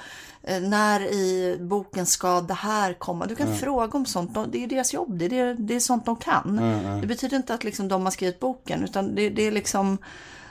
när 0.62 1.02
i 1.02 1.58
boken 1.62 2.06
ska 2.06 2.42
det 2.42 2.54
här 2.54 2.94
komma? 2.94 3.26
Du 3.26 3.36
kan 3.36 3.48
fråga 3.58 3.98
om 3.98 4.06
sånt, 4.06 4.34
De- 4.34 4.52
det 4.52 4.64
är 4.64 4.68
deras 4.68 4.94
jobb, 4.94 5.18
det 5.18 5.26
är, 5.40 5.54
det, 5.60 5.76
är 5.76 5.80
sånt 5.80 6.06
de 6.06 6.16
kan. 6.16 6.56
Det 7.02 7.08
betyder 7.08 7.38
inte 7.38 7.54
att 7.54 7.64
liksom 7.64 7.88
de 7.88 8.04
har 8.04 8.12
skrivit 8.12 8.40
boken, 8.40 8.84
utan 8.84 9.16
det, 9.16 9.30
det 9.30 9.42
är 9.48 9.52
liksom 9.52 9.98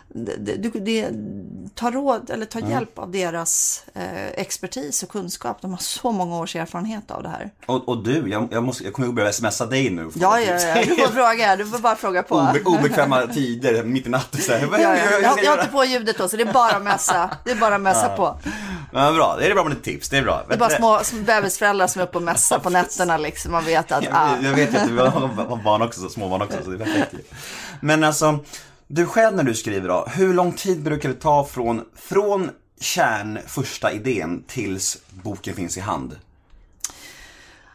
det, 0.09 0.57
det, 0.81 1.11
ta 1.75 1.91
råd 1.91 2.31
eller 2.31 2.47
ta 2.47 2.61
hjälp 2.61 2.99
av 2.99 3.11
deras 3.11 3.85
eh, 3.95 4.27
expertis 4.27 5.03
och 5.03 5.09
kunskap. 5.09 5.59
De 5.61 5.71
har 5.71 5.79
så 5.79 6.13
många 6.13 6.39
års 6.39 6.57
erfarenhet 6.57 7.11
av 7.11 7.23
det 7.23 7.29
här. 7.29 7.51
Och, 7.67 7.89
och 7.89 8.05
du, 8.05 8.29
jag, 8.31 8.49
jag, 8.51 8.63
måste, 8.63 8.85
jag 8.85 8.93
kommer 8.93 9.09
att 9.09 9.15
börja 9.15 9.33
smsa 9.33 9.67
dig 9.67 9.91
nu. 9.91 10.11
Ja, 10.15 10.41
ja, 10.41 10.61
ja, 10.61 10.83
du 10.85 10.97
får 10.97 11.13
fråga. 11.13 11.57
Du 11.57 11.67
får 11.67 11.79
bara 11.79 11.97
fråga 11.97 12.23
på. 12.23 12.37
Obe, 12.37 12.61
obekväma 12.65 13.27
tider, 13.27 13.85
mitt 13.85 14.07
i 14.07 14.11
natten 14.11 14.41
så 14.41 14.53
här. 14.53 14.69
Ja, 14.73 14.79
jag, 14.79 14.97
ja. 14.97 15.03
jag, 15.11 15.23
Jag, 15.23 15.33
ska 15.33 15.45
jag 15.45 15.51
har 15.51 15.59
inte 15.59 15.73
på 15.73 15.85
ljudet 15.85 16.19
då, 16.19 16.29
så 16.29 16.37
det 16.37 16.43
är 16.43 16.53
bara 16.53 16.73
att 16.73 16.83
mässa. 16.83 17.31
Det 17.45 17.51
är 17.51 17.57
bara 17.57 17.75
att 17.75 17.81
mässa 17.81 18.09
på. 18.09 18.39
Ja, 18.93 19.13
bra, 19.13 19.37
det 19.39 19.47
är 19.47 19.55
bra 19.55 19.65
med 19.65 19.73
ett 19.73 19.83
tips, 19.83 20.09
det 20.09 20.19
är 20.19 20.23
bra. 20.23 20.43
Det 20.49 20.55
är 20.55 20.59
bara 20.59 20.71
små 20.71 21.01
små 21.03 21.23
bebisföräldrar 21.23 21.87
som 21.87 22.03
är 22.03 22.07
uppe 22.07 22.19
och 22.19 22.23
mässar 22.25 22.59
på 22.59 22.71
nätterna 22.71 23.17
liksom. 23.17 23.53
Man 23.53 23.65
vet 23.65 23.93
att, 23.93 24.05
ah, 24.13 24.37
Jag, 24.43 24.53
vet 24.53 24.75
att 24.75 24.89
du 24.89 24.99
har 24.99 25.63
barn 25.65 25.83
också, 25.83 26.01
så 26.01 26.09
små 26.09 26.29
barn 26.29 26.43
också, 26.43 26.59
så 26.65 26.71
det 26.71 26.85
är 26.85 26.87
perfekt. 26.87 27.15
Men 27.81 28.05
alltså, 28.05 28.39
du 28.87 29.07
själv 29.07 29.37
när 29.37 29.45
du 29.45 29.55
skriver 29.55 29.89
då, 29.89 30.07
hur 30.09 30.35
lång 30.35 30.53
tid 30.53 30.83
brukar 30.83 31.09
det 31.09 31.15
ta 31.15 31.45
från, 31.45 31.85
från 31.95 32.51
kärn, 32.81 33.39
första 33.47 33.93
idén, 33.93 34.45
tills 34.47 34.99
boken 35.11 35.55
finns 35.55 35.77
i 35.77 35.81
hand? 35.81 36.19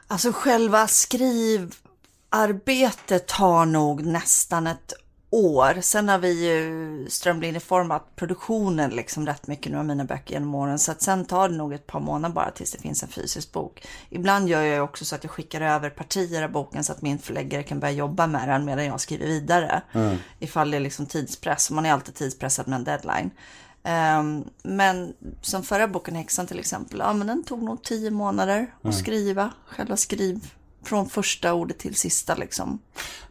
Alltså 0.08 0.32
själva 0.32 0.88
skrivarbetet 0.88 3.28
tar 3.28 3.66
nog 3.66 4.06
nästan 4.06 4.68
ett 4.68 4.94
år. 5.30 5.82
Sen 5.82 6.10
har 6.10 6.20
vi 6.20 6.48
ju 6.48 7.10
strömlinjeformat 7.10 8.16
produktionen 8.16 8.90
liksom 8.90 9.26
rätt 9.26 9.48
mycket 9.48 9.72
nu 9.72 9.78
av 9.78 9.86
mina 9.86 10.04
böcker 10.04 10.34
genom 10.34 10.56
åren. 10.56 10.80
Så 10.80 10.92
att 10.92 11.02
sen 11.02 11.26
tar 11.26 11.50
det 11.50 11.56
nog 11.56 11.74
ett 11.74 11.88
par 11.88 12.00
månader 12.00 12.36
bara 12.36 12.52
tills 12.52 12.72
det 12.72 12.78
finns 12.78 13.04
en 13.04 13.10
fysisk 13.10 13.52
bok. 13.52 13.88
Ibland 14.10 14.50
gör 14.50 14.62
jag 14.62 14.84
också 14.84 15.06
så 15.06 15.16
att 15.16 15.24
jag 15.24 15.32
skickar 15.32 15.62
över 15.62 15.90
partier 15.90 16.44
av 16.44 16.52
boken 16.52 16.84
så 16.84 16.92
att 16.92 17.02
min 17.02 17.20
förläggare 17.20 17.64
kan 17.64 17.80
börja 17.80 17.94
jobba 17.94 18.28
med 18.28 18.50
den 18.50 18.66
medan 18.66 18.86
jag 18.86 19.02
skriver 19.02 19.26
vidare. 19.26 19.82
Ifall 20.40 20.72
det 20.72 20.78
är 20.78 20.82
liksom 20.82 21.06
tidspress. 21.06 21.72
Man 21.72 21.86
är 21.86 21.94
alltid 21.94 22.16
tidspressad 22.16 22.68
med 22.68 22.76
en 22.76 22.84
deadline. 22.84 23.32
Ehm, 23.84 24.44
men 24.64 25.14
som 25.42 25.64
förra 25.64 25.88
boken 25.88 26.16
Häxan 26.16 26.48
till 26.48 26.60
exempel, 26.60 27.00
ja 27.00 27.14
men 27.14 27.28
den 27.28 27.44
tog 27.44 27.64
nog 27.64 27.84
tio 27.84 28.12
månader 28.12 28.74
att 28.82 28.96
skriva, 28.96 29.52
själva 29.66 29.98
skriv, 29.98 30.54
från 30.90 31.10
första 31.10 31.54
ordet 31.54 31.80
till 31.80 31.96
sista 31.96 32.36
liksom. 32.36 32.80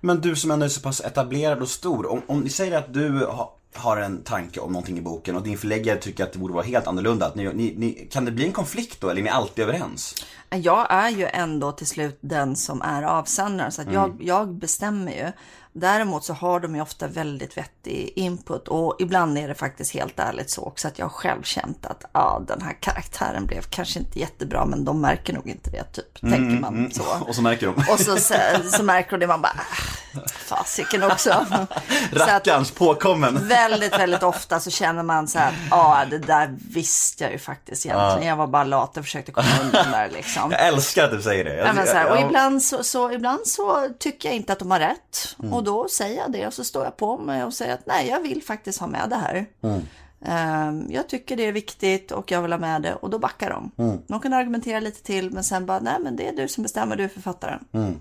Men 0.00 0.20
du 0.20 0.36
som 0.36 0.50
ändå 0.50 0.64
är 0.64 0.68
så 0.68 0.80
pass 0.80 1.00
etablerad 1.00 1.62
och 1.62 1.68
stor, 1.68 2.10
om, 2.10 2.22
om 2.26 2.40
ni 2.40 2.50
säger 2.50 2.78
att 2.78 2.94
du 2.94 3.26
ha, 3.26 3.56
har 3.74 3.96
en 3.96 4.22
tanke 4.22 4.60
om 4.60 4.72
någonting 4.72 4.98
i 4.98 5.00
boken 5.00 5.36
och 5.36 5.42
din 5.42 5.58
förläggare 5.58 5.98
tycker 5.98 6.24
att 6.24 6.32
det 6.32 6.38
borde 6.38 6.54
vara 6.54 6.64
helt 6.64 6.86
annorlunda, 6.86 7.26
att 7.26 7.34
ni, 7.34 7.44
ni, 7.44 7.74
ni, 7.76 8.08
kan 8.10 8.24
det 8.24 8.30
bli 8.30 8.44
en 8.44 8.52
konflikt 8.52 9.00
då 9.00 9.08
eller 9.08 9.20
är 9.20 9.24
ni 9.24 9.30
alltid 9.30 9.64
överens? 9.64 10.14
Jag 10.50 10.86
är 10.90 11.10
ju 11.10 11.26
ändå 11.26 11.72
till 11.72 11.86
slut 11.86 12.18
den 12.20 12.56
som 12.56 12.82
är 12.82 13.02
avsändare, 13.02 13.70
så 13.70 13.82
att 13.82 13.92
jag, 13.92 14.16
jag 14.20 14.54
bestämmer 14.54 15.12
ju. 15.12 15.32
Däremot 15.80 16.24
så 16.24 16.32
har 16.32 16.60
de 16.60 16.74
ju 16.74 16.80
ofta 16.82 17.06
väldigt 17.06 17.56
vettig 17.56 18.12
input 18.16 18.68
och 18.68 18.96
ibland 18.98 19.38
är 19.38 19.48
det 19.48 19.54
faktiskt 19.54 19.94
helt 19.94 20.18
ärligt 20.18 20.50
så 20.50 20.62
också 20.64 20.88
att 20.88 20.98
jag 20.98 21.12
själv 21.12 21.42
känt 21.42 21.86
att 21.86 22.04
ja, 22.12 22.42
den 22.48 22.62
här 22.62 22.76
karaktären 22.80 23.46
blev 23.46 23.62
kanske 23.62 23.98
inte 23.98 24.18
jättebra 24.18 24.64
men 24.66 24.84
de 24.84 25.00
märker 25.00 25.32
nog 25.32 25.48
inte 25.48 25.70
det 25.70 25.84
typ, 25.92 26.20
tänker 26.20 26.60
man 26.60 26.90
så. 26.92 27.02
Och 27.28 27.34
så 27.34 27.42
märker 27.42 27.66
de. 27.66 27.74
Och 27.92 28.00
så, 28.00 28.16
så, 28.16 28.34
så 28.72 28.82
märker 28.82 29.10
de 29.10 29.20
det, 29.20 29.26
man 29.26 29.42
bara, 29.42 29.52
"Ah, 29.52 30.20
fasiken 30.28 31.02
också. 31.02 31.46
Rackarns 32.12 32.70
påkommen. 32.70 33.38
väldigt, 33.48 33.92
väldigt 33.98 34.22
ofta 34.22 34.60
så 34.60 34.70
känner 34.70 35.02
man 35.02 35.28
så 35.28 35.38
här, 35.38 35.52
ja 35.70 36.04
det 36.10 36.18
där 36.18 36.56
visste 36.70 37.24
jag 37.24 37.32
ju 37.32 37.38
faktiskt 37.38 37.86
egentligen. 37.86 38.28
Jag 38.28 38.36
var 38.36 38.46
bara 38.46 38.64
lat 38.64 38.96
och 38.96 39.04
försökte 39.04 39.32
komma 39.32 39.48
undan 39.62 39.90
där 39.90 40.10
liksom. 40.12 40.50
Jag 40.50 40.66
älskar 40.66 41.04
att 41.04 41.10
du 41.10 41.22
säger 41.22 41.44
det. 41.44 41.56
Ja, 41.56 41.72
men 41.72 41.86
så 41.86 41.92
här, 41.92 42.10
och 42.10 42.16
Jag- 42.16 42.26
ibland 42.26 42.62
så, 42.62 42.84
så, 42.84 43.12
ibland 43.12 43.46
så 43.46 43.88
tycker 43.98 44.28
jag 44.28 44.36
inte 44.36 44.52
att 44.52 44.58
de 44.58 44.70
har 44.70 44.78
rätt. 44.80 45.36
Mm. 45.38 45.52
Och 45.52 45.64
då 45.68 45.88
säger 45.88 46.18
jag 46.18 46.32
det 46.32 46.46
och 46.46 46.54
så 46.54 46.64
står 46.64 46.84
jag 46.84 46.96
på 46.96 47.18
mig 47.18 47.44
och 47.44 47.54
säger 47.54 47.74
att 47.74 47.86
nej, 47.86 48.08
jag 48.08 48.20
vill 48.20 48.42
faktiskt 48.42 48.80
ha 48.80 48.86
med 48.86 49.10
det 49.10 49.16
här. 49.16 49.46
Mm. 49.62 49.80
Ehm, 50.24 50.86
jag 50.90 51.08
tycker 51.08 51.36
det 51.36 51.46
är 51.46 51.52
viktigt 51.52 52.12
och 52.12 52.30
jag 52.30 52.42
vill 52.42 52.52
ha 52.52 52.58
med 52.58 52.82
det 52.82 52.94
och 52.94 53.10
då 53.10 53.18
backar 53.18 53.50
de. 53.50 53.84
Mm. 53.84 53.98
De 54.06 54.20
kan 54.20 54.32
argumentera 54.32 54.80
lite 54.80 55.02
till 55.02 55.30
men 55.30 55.44
sen 55.44 55.66
bara, 55.66 55.80
nej 55.80 55.96
men 56.00 56.16
det 56.16 56.28
är 56.28 56.32
du 56.32 56.48
som 56.48 56.62
bestämmer, 56.62 56.96
du 56.96 57.04
är 57.04 57.08
författaren. 57.08 57.64
Mm. 57.72 57.94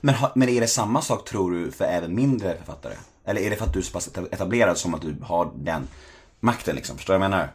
Men, 0.00 0.14
men 0.34 0.48
är 0.48 0.60
det 0.60 0.66
samma 0.66 1.02
sak 1.02 1.28
tror 1.28 1.50
du 1.50 1.70
för 1.70 1.84
även 1.84 2.14
mindre 2.14 2.56
författare? 2.56 2.94
Eller 3.24 3.40
är 3.40 3.50
det 3.50 3.56
för 3.56 3.64
att 3.64 3.72
du 3.72 3.78
är 3.78 3.82
så 3.82 3.92
pass 3.92 4.08
eta- 4.08 4.28
etablerad 4.30 4.78
som 4.78 4.94
att 4.94 5.02
du 5.02 5.16
har 5.22 5.50
den 5.56 5.88
makten 6.40 6.76
liksom? 6.76 6.96
Förstår 6.96 7.14
du 7.14 7.18
vad 7.18 7.24
jag 7.24 7.30
menar? 7.30 7.52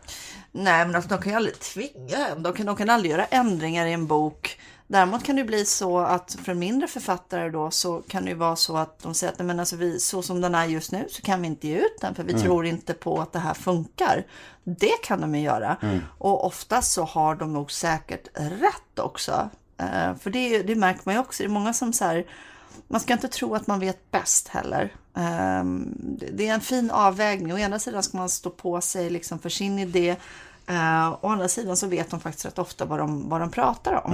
Nej, 0.51 0.86
men 0.86 0.95
alltså, 0.95 1.09
de 1.09 1.22
kan 1.22 1.32
ju 1.32 1.36
aldrig 1.36 1.59
tvinga 1.59 2.28
en. 2.28 2.43
De 2.43 2.53
kan, 2.53 2.66
de 2.66 2.76
kan 2.76 2.89
aldrig 2.89 3.11
göra 3.11 3.26
ändringar 3.26 3.86
i 3.86 3.93
en 3.93 4.07
bok. 4.07 4.59
Däremot 4.94 5.24
kan 5.24 5.36
det 5.36 5.44
bli 5.44 5.66
så 5.66 6.00
att 6.00 6.38
för 6.44 6.54
mindre 6.54 6.88
författare 6.88 7.50
då 7.50 7.72
så 7.72 8.02
kan 8.08 8.26
det 8.26 8.34
vara 8.34 8.56
så 8.56 8.78
att 8.78 9.00
de 9.00 9.14
säger 9.14 9.34
att 9.34 9.39
"Nej, 9.39 9.46
men 9.46 9.60
alltså 9.60 9.76
vi, 9.76 10.00
så 10.00 10.22
som 10.22 10.41
den 10.41 10.56
är 10.56 10.66
just 10.66 10.91
nu 10.91 11.08
så 11.10 11.22
kan 11.22 11.41
vi 11.41 11.48
inte 11.48 11.68
ge 11.68 11.78
ut 11.78 11.98
den 12.02 12.16
för 12.16 12.24
vi 12.24 12.34
tror 12.41 12.66
inte 12.66 12.94
på 12.94 13.22
att 13.22 13.34
det 13.34 13.39
här 13.39 13.54
funkar. 13.54 14.26
Det 14.64 15.02
kan 15.04 15.22
de 15.22 15.36
ju 15.36 15.41
göra. 15.41 15.78
Och 16.18 16.46
oftast 16.46 16.91
så 16.91 17.04
har 17.04 17.36
de 17.36 17.54
nog 17.54 17.72
säkert 17.72 18.28
rätt 18.34 19.00
också. 19.00 19.50
Eh, 19.78 20.16
för 20.16 20.30
det, 20.30 20.64
det 20.64 20.76
märker 20.76 21.02
man 21.06 21.16
ju 21.16 21.22
också. 21.22 21.44
Det 21.44 21.48
är 21.48 21.50
många 21.50 21.74
som 21.74 21.94
så 21.94 22.06
här, 22.06 22.26
man 22.88 23.00
ska 23.02 23.14
inte 23.14 23.28
tro 23.28 23.56
att 23.56 23.68
man 23.68 23.80
vet 23.80 24.12
bäst 24.12 24.48
heller. 24.48 24.94
Ehm, 25.16 25.88
det- 26.32 26.48
är 26.48 26.54
en 26.54 26.62
fin 26.62 26.91
avvägning. 26.91 27.54
Å 27.54 27.58
ena 27.58 27.80
sidan 27.80 28.04
ska 28.04 28.18
man 28.18 28.30
stå 28.30 28.50
på 28.50 28.82
sig 28.82 29.10
liksom 29.10 29.39
för 29.39 29.50
sin 29.50 29.80
idé. 29.80 30.16
Uh, 30.70 31.10
å 31.22 31.28
andra 31.30 31.48
sidan 31.48 31.78
så 31.78 31.88
vet 31.88 32.10
de 32.10 32.20
faktiskt 32.20 32.46
rätt 32.46 32.60
ofta 32.60 32.86
vad 32.86 33.00
de, 33.00 33.30
vad 33.30 33.41
de 33.41 33.52
pratar 33.52 34.06
om. 34.06 34.14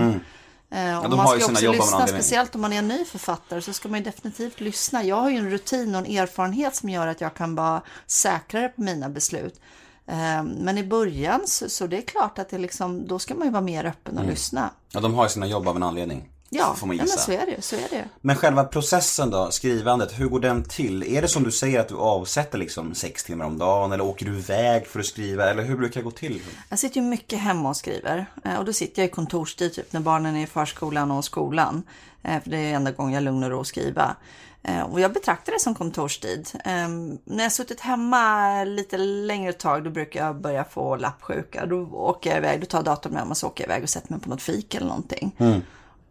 Eh, 0.72 0.78
och 0.98 1.06
Mm. 1.06 1.12
de 1.12 1.18
man 1.18 1.28
ska 1.28 1.36
också 1.36 1.72
lyssna, 1.72 2.08
speciellt 2.08 2.56
om 2.56 2.62
man 2.62 2.74
är 2.74 2.78
en 2.80 2.88
ny 2.88 3.06
författare 3.06 3.62
så 3.62 3.74
ska 3.74 3.90
man 3.90 4.00
ju 4.00 4.04
definitivt 4.06 4.60
lyssna. 4.60 5.04
Jag 5.04 5.16
har 5.16 5.30
ju 5.30 5.38
en 5.38 5.50
rutin 5.52 5.96
och 5.96 6.06
en 6.08 6.18
erfarenhet 6.18 6.76
som 6.76 6.90
gör 6.90 7.08
att 7.08 7.22
jag 7.22 7.34
kan 7.34 7.56
vara 7.56 7.82
säkrare 8.08 8.70
på 8.70 8.82
mina 8.82 9.10
beslut. 9.10 9.60
Eh, 10.08 10.44
Men 10.44 10.78
i 10.78 10.84
början 10.84 11.42
så, 11.46 11.70
så 11.70 11.88
det 11.88 11.98
är 11.98 12.02
klart 12.02 12.40
att 12.40 12.50
det 12.50 12.58
liksom, 12.58 13.08
då 13.08 13.20
ska 13.20 13.36
man 13.36 13.48
ju 13.48 13.52
vara 13.52 13.62
mer 13.62 13.86
öppen 13.86 14.18
och 14.18 14.26
lyssna. 14.26 14.70
Ja, 14.92 15.00
de 15.00 15.14
har 15.14 15.24
ju 15.24 15.30
sina 15.30 15.46
jobb 15.48 15.68
av 15.68 15.76
en 15.76 15.84
anledning. 15.84 16.30
Ja, 16.52 16.74
får 16.78 16.88
man 16.88 16.96
ja 16.98 17.02
men 17.04 17.08
gissa. 17.08 17.20
så 17.20 17.32
är 17.32 17.46
det, 17.46 17.62
så 17.62 17.76
är 17.76 17.88
det. 17.90 18.06
Men 18.22 18.36
själva 18.36 18.64
processen 18.64 19.30
då, 19.30 19.52
skrivandet, 19.52 20.20
hur 20.20 20.28
går 20.30 20.40
den 20.40 20.64
till? 20.64 21.04
Är 21.04 21.22
det 21.22 21.28
som 21.28 21.44
du 21.44 21.52
säger 21.52 21.80
att 21.80 21.88
du 21.88 21.96
avsätter 21.96 22.58
liksom 22.58 22.96
sex 22.96 23.24
timmar 23.24 23.46
om 23.46 23.58
dagen 23.58 23.92
eller 23.92 24.04
åker 24.04 24.26
du 24.26 24.38
iväg 24.38 24.88
för 24.88 25.00
att 25.00 25.06
skriva 25.06 25.50
eller 25.50 25.64
hur 25.64 25.78
brukar 25.78 26.00
det 26.00 26.04
gå 26.04 26.12
till? 26.12 26.42
Jag 26.70 26.80
sitter 26.80 27.02
ju 27.02 27.08
mycket 27.08 27.40
hemma 27.40 27.70
och 27.70 27.78
skriver. 27.78 28.26
Eh, 28.46 28.56
Och 28.60 28.66
då 28.66 28.74
sitter 28.74 29.02
jag 29.02 29.10
i 29.10 29.12
kontorstid 29.12 29.74
typ 29.74 29.94
när 29.94 30.00
barnen 30.00 30.36
är 30.36 30.44
i 30.44 30.48
förskolan 30.48 31.12
och 31.12 31.26
skolan. 31.26 31.84
Eh, 32.24 32.42
För 32.44 32.50
det 32.50 32.58
är 32.58 32.74
enda 32.74 32.92
gången 32.92 33.14
jag 33.14 33.20
har 33.20 33.26
lugn 33.26 33.44
och 33.44 33.50
ro 33.50 33.64
skriva. 33.64 34.16
Eh, 34.64 34.82
Och 34.82 35.00
jag 35.00 35.14
betraktar 35.14 35.54
det 35.54 35.60
som 35.60 35.76
kontorstid. 35.76 36.48
Eh, 36.66 36.88
När 37.26 37.44
jag 37.44 37.52
suttit 37.52 37.80
hemma 37.80 38.64
lite 38.64 38.98
längre 38.98 39.54
tag 39.54 39.84
då 39.84 39.90
brukar 39.90 40.26
jag 40.26 40.42
börja 40.42 40.64
få 40.64 40.96
lappsjuka. 40.96 41.66
Då 41.66 41.82
åker 41.94 42.30
jag 42.30 42.38
iväg, 42.38 42.60
då 42.60 42.66
tar 42.66 42.78
jag 42.78 42.86
datorn 42.86 43.14
med 43.14 43.24
mig 43.24 43.32
och 43.32 43.38
så 43.38 43.48
åker 43.48 43.64
jag 43.64 43.68
iväg 43.70 43.84
och 43.84 43.90
sätter 43.90 44.12
mig 44.12 44.22
på 44.22 44.30
något 44.30 44.42
fik 44.42 44.76
eller 44.76 44.88
någonting. 44.88 45.36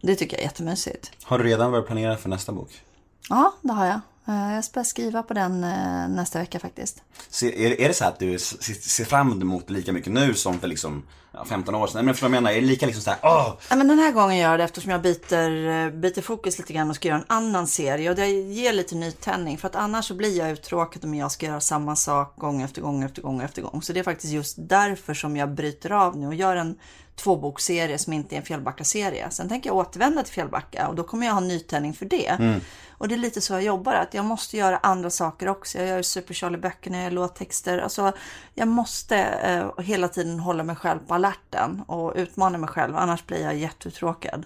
Det 0.01 0.15
tycker 0.15 0.37
jag 0.37 0.41
är 0.41 0.45
jättemysigt. 0.47 1.11
Har 1.23 1.37
du 1.37 1.43
redan 1.43 1.71
börjat 1.71 1.87
planera 1.87 2.17
för 2.17 2.29
nästa 2.29 2.51
bok? 2.51 2.81
Ja, 3.29 3.53
det 3.61 3.73
har 3.73 3.85
jag. 3.85 3.99
Eh, 4.27 4.53
Jag 4.55 4.63
ska 4.65 4.83
skriva 4.83 5.23
på 5.23 5.33
den 5.33 5.63
eh, 5.63 6.07
nästa 6.09 6.39
vecka 6.39 6.59
faktiskt. 6.59 7.03
Se- 7.29 7.65
Är, 7.65 7.81
är 7.81 7.87
det 7.87 7.93
så 7.93 8.05
att 8.05 8.19
du 8.19 8.39
ser, 8.39 9.05
fram 9.05 9.41
emot 9.41 9.69
lika 9.69 9.93
mycket 9.93 10.13
nu 10.13 10.33
som 10.33 10.59
för 10.59 10.67
liksom 10.67 11.03
ja, 11.31 11.45
15 11.45 11.75
år 11.75 11.87
sedan? 11.87 12.05
Men 12.05 12.13
vad 12.13 12.23
jag 12.23 12.31
menar? 12.31 12.51
Är 12.51 12.55
det 12.55 12.67
lika 12.67 12.85
liksom 12.85 13.01
såhär, 13.03 13.19
åh! 13.23 13.53
Ja, 13.69 13.75
men 13.75 13.87
den 13.87 13.99
här 13.99 14.11
gången 14.11 14.37
gör 14.37 14.49
jag 14.51 14.59
det 14.59 14.63
eftersom 14.63 14.91
jag 14.91 15.01
byter, 15.01 15.67
eh, 15.67 15.89
byter 15.89 16.21
fokus 16.21 16.57
lite 16.57 16.73
grann 16.73 16.89
och 16.89 16.95
ska 16.95 17.07
göra 17.07 17.17
en 17.17 17.25
annan 17.27 17.67
serie. 17.67 18.09
Och 18.09 18.15
det 18.15 18.27
ger 18.27 18.73
lite 18.73 18.95
nytändning. 18.95 19.57
För 19.57 19.67
att 19.67 19.75
annars 19.75 20.05
så 20.05 20.13
blir 20.13 20.37
jag 20.37 20.51
uttråkad 20.51 21.03
om 21.05 21.15
jag 21.15 21.31
ska 21.31 21.45
göra 21.45 21.61
samma 21.61 21.95
sak 21.95 22.33
gång 22.37 22.61
efter 22.61 22.81
gång 22.81 23.03
efter 23.03 23.21
gång 23.21 23.41
efter 23.41 23.61
gång. 23.61 23.81
Så 23.81 23.93
det 23.93 23.99
är 23.99 24.03
faktiskt 24.03 24.33
just 24.33 24.55
därför 24.59 25.13
som 25.13 25.37
jag 25.37 25.49
bryter 25.51 25.91
av 25.91 26.17
nu 26.17 26.27
och 26.27 26.35
gör 26.35 26.55
en 26.55 26.75
tvåboksserie 27.15 27.97
som 27.97 28.13
inte 28.13 28.35
är 28.35 28.37
en 28.37 28.45
Fjällbacka-serie. 28.45 29.27
Sen 29.31 29.49
tänker 29.49 29.69
jag 29.69 29.77
återvända 29.77 30.23
till 30.23 30.33
Fjällbacka 30.33 30.87
och 30.87 30.95
då 30.95 31.03
kommer 31.03 31.25
jag 31.27 31.33
ha 31.33 31.39
nytändning 31.39 31.93
för 31.93 32.05
det. 32.05 32.59
Och 32.99 33.07
det 33.07 33.15
är 33.15 33.19
lite 33.19 33.41
så 33.41 33.53
jag 33.53 33.63
jobbar, 33.63 33.93
att 33.93 34.13
jag 34.13 34.25
måste 34.25 34.57
göra 34.57 34.77
andra 34.77 35.09
saker 35.09 35.47
också. 35.47 35.77
Jag 35.77 35.87
gör 35.87 36.01
Super 36.01 36.33
Charlie-böckerna, 36.33 36.97
jag 36.97 37.03
gör 37.03 37.11
låttexter. 37.11 37.77
Alltså, 37.77 38.11
jag 38.53 38.67
måste 38.67 39.17
eh, 39.17 39.83
hela 39.83 40.07
tiden 40.07 40.39
hålla 40.39 40.63
mig 40.63 40.75
själv 40.75 40.99
på 41.07 41.13
alerten 41.13 41.83
och 41.87 42.13
utmana 42.15 42.57
mig 42.57 42.69
själv, 42.69 42.97
annars 42.97 43.25
blir 43.25 43.41
jag 43.43 43.55
jätteuttråkad. 43.55 44.45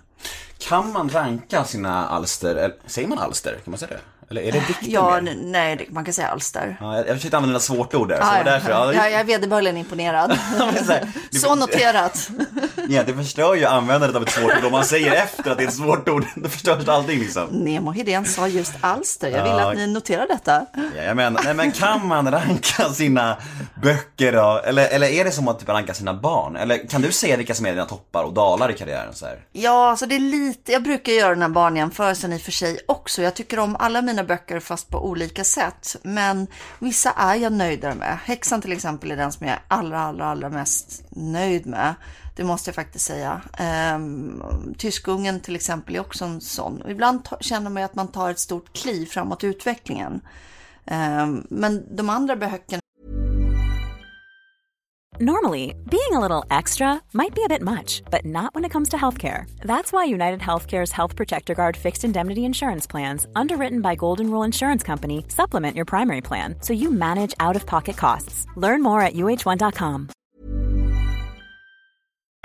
Kan 0.58 0.92
man 0.92 1.10
ranka 1.10 1.64
sina 1.64 2.08
alster, 2.08 2.56
eller, 2.56 2.76
säger 2.86 3.08
man 3.08 3.20
alster? 3.20 3.60
Kan 3.64 3.72
man 3.72 3.78
säga 3.78 3.92
det? 3.92 4.13
Eller 4.34 4.42
är 4.42 4.52
det 4.52 4.60
dikter 4.68 4.88
Ja, 4.90 5.22
mer? 5.22 5.32
n- 5.32 5.38
nej, 5.52 5.76
det- 5.76 5.86
man 5.94 6.06
kan 6.06 6.14
säga 6.14 6.28
alster. 6.28 6.78
Ja, 6.80 6.98
jag 6.98 7.08
jag 7.08 7.16
försökte 7.16 7.38
använda 7.38 7.60
svårt 7.60 7.94
ord 7.96 8.10
där, 8.10 8.16
så 8.16 8.22
Ja, 8.24 8.38
var 8.38 8.44
därför. 8.44 8.70
Ja, 8.70 8.94
ja, 8.94 9.10
jag 9.10 9.20
är 9.20 9.24
vederbörligen 9.24 9.78
imponerad. 9.78 10.38
men 10.58 10.86
så 10.86 10.92
här, 10.92 11.08
det- 11.32 11.38
Så 11.40 11.56
noterat. 11.56 12.30
Ja, 12.90 13.04
det 13.04 13.14
förstör 13.14 13.56
ju 13.56 13.66
användandet 13.66 14.16
av 14.16 14.24
ett 14.24 14.30
svårt 14.32 14.58
ord. 14.58 14.66
Om 14.66 14.72
man 14.72 14.86
säger 14.86 15.12
efter 15.12 15.52
att 15.52 15.58
det 15.58 15.64
är 15.64 15.68
ett 15.68 15.74
svårt 15.74 16.10
ord, 16.10 16.26
då 16.36 16.50
förstörs 16.50 16.88
allting 16.88 17.20
liksom. 17.20 17.48
Nemo 17.48 17.92
Hedén 17.92 18.26
sa 18.26 18.48
just 18.48 18.74
alster. 18.82 19.28
Jag 19.30 19.44
vill 19.44 19.52
Ja. 19.52 19.72
att 19.72 19.78
ni 19.78 19.88
noterar 19.88 20.28
detta. 20.28 20.66
Jajamän. 20.96 21.38
Nej 21.44 21.54
men 21.54 21.72
kan 21.72 22.08
man 22.08 22.32
ranka 22.32 22.90
sina 22.90 23.38
böcker 23.84 24.32
då? 24.32 24.62
Eller, 24.66 24.88
eller 24.88 25.08
är 25.08 25.24
det 25.24 25.32
som 25.32 25.48
att 25.48 25.60
typ 25.60 25.70
ranka 25.70 25.94
sina 25.94 26.14
barn? 26.14 26.56
Eller 26.56 26.88
kan 26.90 27.02
du 27.02 27.12
säga 27.12 27.38
vilka 27.38 27.56
som 27.56 27.66
är 27.66 27.70
dina 27.72 27.86
toppar 27.86 28.24
och 28.24 28.34
dalar 28.34 28.72
i 28.72 28.74
karriären 28.74 29.14
så 29.14 29.26
här? 29.26 29.38
Ja, 29.52 29.90
alltså 29.90 30.06
det 30.06 30.16
är 30.16 30.20
lite, 30.20 30.72
jag 30.72 30.84
brukar 30.84 31.12
göra 31.14 31.30
den 31.30 31.42
här 31.42 31.50
barnjämförelsen 31.50 32.34
i 32.34 32.38
och 32.38 32.42
för 32.42 32.52
sig 32.52 32.80
också. 32.88 33.22
Jag 33.22 33.34
tycker 33.36 33.60
om 33.60 33.76
alla 33.80 34.02
mina 34.02 34.23
böcker 34.24 34.60
fast 34.60 34.90
på 34.90 35.06
olika 35.06 35.44
sätt. 35.44 35.96
Men 36.04 36.48
vissa 36.80 37.12
är 37.12 37.36
jag 37.36 37.54
nöjdare 37.54 37.96
med. 37.96 38.18
Häxan 38.24 38.62
till 38.62 38.72
exempel 38.72 39.12
är 39.12 39.18
den 39.18 39.32
som 39.32 39.48
jag 39.48 39.56
är 39.56 39.62
allra, 39.68 40.00
allra, 40.00 40.26
allra 40.26 40.50
mest 40.50 41.04
nöjd 41.10 41.66
med. 41.66 41.94
Det 42.36 42.44
måste 42.44 42.70
jag 42.70 42.76
faktiskt 42.76 43.06
säga. 43.06 43.42
Ehm, 43.58 44.44
Tyskungen 44.78 45.40
till 45.40 45.56
exempel 45.56 45.96
är 45.96 46.00
också 46.00 46.26
en 46.26 46.42
sån. 46.42 46.82
Och 46.82 46.92
ibland 46.92 47.28
känner 47.40 47.70
man 47.70 47.84
att 47.84 47.96
man 47.96 48.08
tar 48.08 48.32
ett 48.32 48.40
stort 48.40 48.74
kliv 48.74 49.06
framåt 49.06 49.44
i 49.44 49.48
utvecklingen. 49.48 50.22
Ehm, 50.86 51.48
men 51.50 51.96
de 51.96 52.10
andra 52.10 52.36
böckerna 52.36 52.83
Normally, 55.20 55.76
being 55.92 56.14
a 56.14 56.20
little 56.20 56.44
extra 56.50 57.00
might 57.14 57.36
be 57.36 57.44
a 57.44 57.48
bit 57.48 57.62
much, 57.62 58.02
but 58.10 58.26
not 58.26 58.56
when 58.56 58.66
it 58.66 58.72
comes 58.72 58.90
to 58.90 58.98
healthcare. 58.98 59.46
That's 59.62 59.94
why 59.94 60.06
United 60.06 60.40
Healthcare's 60.40 60.92
Health 60.92 61.16
Protector 61.16 61.54
Guard 61.54 61.78
fixed 61.78 62.04
indemnity 62.04 62.46
insurance 62.46 62.88
plans, 62.88 63.28
underwritten 63.36 63.82
by 63.82 63.94
Golden 63.94 64.32
Rule 64.32 64.42
Insurance 64.42 64.82
Company, 64.82 65.24
supplement 65.28 65.76
your 65.76 65.86
primary 65.86 66.22
plan 66.22 66.56
so 66.62 66.74
you 66.74 66.90
manage 66.90 67.36
out 67.40 67.56
of 67.56 67.68
pocket 67.68 67.96
costs. 67.96 68.48
Learn 68.56 68.82
more 68.82 69.02
at 69.02 69.14
uh1.com. 69.14 70.10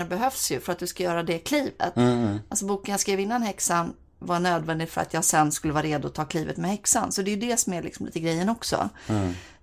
behövs 0.09 0.51
ju 0.51 0.61
för 0.61 0.73
att 0.73 0.79
du 0.79 0.87
ska 0.87 1.03
göra 1.03 1.23
det 1.23 1.39
klivet. 1.39 1.95
Mm-hmm. 1.95 2.39
Alltså 2.49 2.67
boken 2.67 2.93
jag 2.93 3.01
skrev 3.01 3.21
innan 3.21 3.43
häxan 3.43 3.95
var 4.19 4.41
nödvändig 4.41 4.89
för 4.89 5.01
att 5.01 5.15
jag 5.15 5.25
sen 5.25 5.53
skulle 5.53 5.73
vara 5.73 5.83
redo 5.83 6.09
att 6.09 6.15
ta 6.15 6.25
klivet 6.25 6.57
med 6.57 6.71
häxan. 6.71 7.13
Så 7.13 7.23
det 7.23 7.31
är 7.31 7.37
ju 7.37 7.49
det 7.49 7.57
som 7.57 7.73
är 7.73 7.83
liksom 7.83 8.07
lite 8.07 8.21
grejen 8.21 8.49
också. 8.49 8.89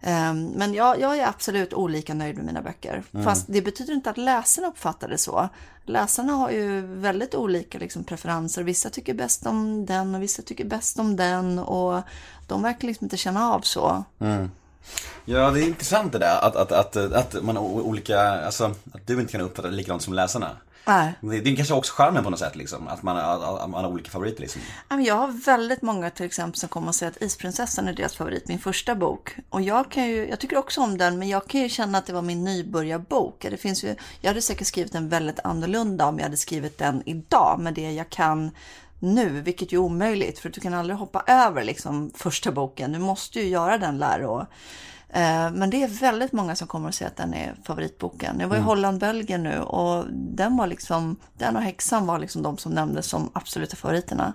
Ehm, 0.01 0.45
men 0.47 0.73
jag, 0.73 0.99
jag 0.99 1.17
är 1.17 1.27
absolut 1.27 1.73
olika 1.73 2.13
nöjd 2.13 2.35
med 2.35 2.45
mina 2.45 2.61
böcker. 2.61 3.03
Fast 3.23 3.45
det 3.47 3.61
betyder 3.61 3.93
inte 3.93 4.09
att 4.09 4.17
läsarna 4.17 4.67
uppfattar 4.67 5.07
det 5.07 5.17
så. 5.17 5.49
Läsarna 5.85 6.33
har 6.33 6.51
ju 6.51 6.81
väldigt 6.81 7.35
olika 7.35 7.77
liksom, 7.77 8.03
preferenser. 8.03 8.63
Vissa 8.63 8.89
tycker 8.89 9.13
bäst 9.13 9.45
om 9.45 9.85
den 9.85 10.15
och 10.15 10.21
vissa 10.21 10.41
tycker 10.41 10.65
bäst 10.65 10.99
om 10.99 11.15
den. 11.15 11.59
Och 11.59 12.01
de 12.47 12.61
verkar 12.61 12.87
liksom 12.87 13.05
inte 13.05 13.17
känna 13.17 13.53
av 13.53 13.61
så. 13.61 14.03
Ja, 15.25 15.51
det 15.51 15.61
är 15.61 15.67
intressant 15.67 16.11
det 16.11 16.19
där 16.19 16.39
att, 16.41 16.55
att, 16.55 16.71
att, 16.71 16.95
att 16.97 17.43
man 17.43 17.57
olika, 17.57 18.19
alltså 18.21 18.65
att 18.65 19.07
du 19.07 19.19
inte 19.19 19.31
kan 19.31 19.41
uppfatta 19.41 19.69
det 19.69 19.75
likadant 19.75 20.01
som 20.01 20.13
läsarna. 20.13 20.49
Nej. 20.87 21.13
Det, 21.21 21.39
det 21.39 21.51
är 21.51 21.55
kanske 21.55 21.73
också 21.73 21.93
charmen 21.93 22.23
på 22.23 22.29
något 22.29 22.39
sätt 22.39 22.55
liksom, 22.55 22.87
att 22.87 23.03
man, 23.03 23.17
att, 23.17 23.69
man 23.69 23.83
har 23.83 23.91
olika 23.91 24.11
favoriter 24.11 24.41
liksom. 24.41 24.61
Jag 25.05 25.15
har 25.15 25.27
väldigt 25.27 25.81
många 25.81 26.09
till 26.09 26.25
exempel 26.25 26.59
som 26.59 26.69
kommer 26.69 26.87
och 26.87 26.95
säger 26.95 27.11
att 27.11 27.21
Isprinsessan 27.21 27.87
är 27.87 27.93
deras 27.93 28.15
favorit, 28.15 28.47
min 28.47 28.59
första 28.59 28.95
bok. 28.95 29.35
Och 29.49 29.61
jag 29.61 29.91
kan 29.91 30.07
ju, 30.07 30.27
jag 30.27 30.39
tycker 30.39 30.57
också 30.57 30.81
om 30.81 30.97
den, 30.97 31.19
men 31.19 31.29
jag 31.29 31.47
kan 31.47 31.61
ju 31.61 31.69
känna 31.69 31.97
att 31.97 32.05
det 32.05 32.13
var 32.13 32.21
min 32.21 32.43
nybörjarbok. 32.43 33.45
Det 33.49 33.57
finns 33.57 33.83
ju, 33.83 33.95
jag 34.21 34.29
hade 34.29 34.41
säkert 34.41 34.67
skrivit 34.67 34.91
den 34.91 35.09
väldigt 35.09 35.39
annorlunda 35.43 36.05
om 36.05 36.17
jag 36.17 36.23
hade 36.23 36.37
skrivit 36.37 36.77
den 36.77 37.03
idag 37.05 37.59
med 37.59 37.73
det 37.73 37.91
jag 37.91 38.09
kan 38.09 38.51
nu, 38.99 39.41
vilket 39.41 39.71
ju 39.71 39.77
är 39.77 39.81
omöjligt, 39.81 40.39
för 40.39 40.49
du 40.49 40.61
kan 40.61 40.73
aldrig 40.73 40.97
hoppa 40.97 41.23
över 41.27 41.63
liksom 41.63 42.11
första 42.15 42.51
boken. 42.51 42.91
Du 42.91 42.99
måste 42.99 43.39
ju 43.39 43.47
göra 43.47 43.77
den 43.77 43.97
läro. 43.97 44.45
Eh, 45.15 45.51
Men 45.51 45.69
det 45.69 45.83
är 45.83 45.87
väldigt 45.87 46.31
många 46.31 46.55
som 46.55 46.67
kommer 46.67 46.89
att 46.89 46.95
säga 46.95 47.07
att 47.07 47.15
den 47.17 47.33
är 47.33 47.55
favoritboken. 47.63 48.39
Jag 48.39 48.47
var 48.47 48.57
i 48.57 48.59
Holland, 48.59 48.99
Belgien 48.99 49.43
nu 49.43 49.59
och 49.59 50.05
den 50.11 50.57
var 50.57 50.67
liksom, 50.67 51.15
den 51.37 51.55
och 51.55 51.61
Häxan 51.61 52.05
var 52.05 52.19
liksom 52.19 52.41
de 52.41 52.57
som 52.57 52.71
nämndes 52.71 53.05
som 53.05 53.29
absoluta 53.33 53.75
favoriterna. 53.75 54.33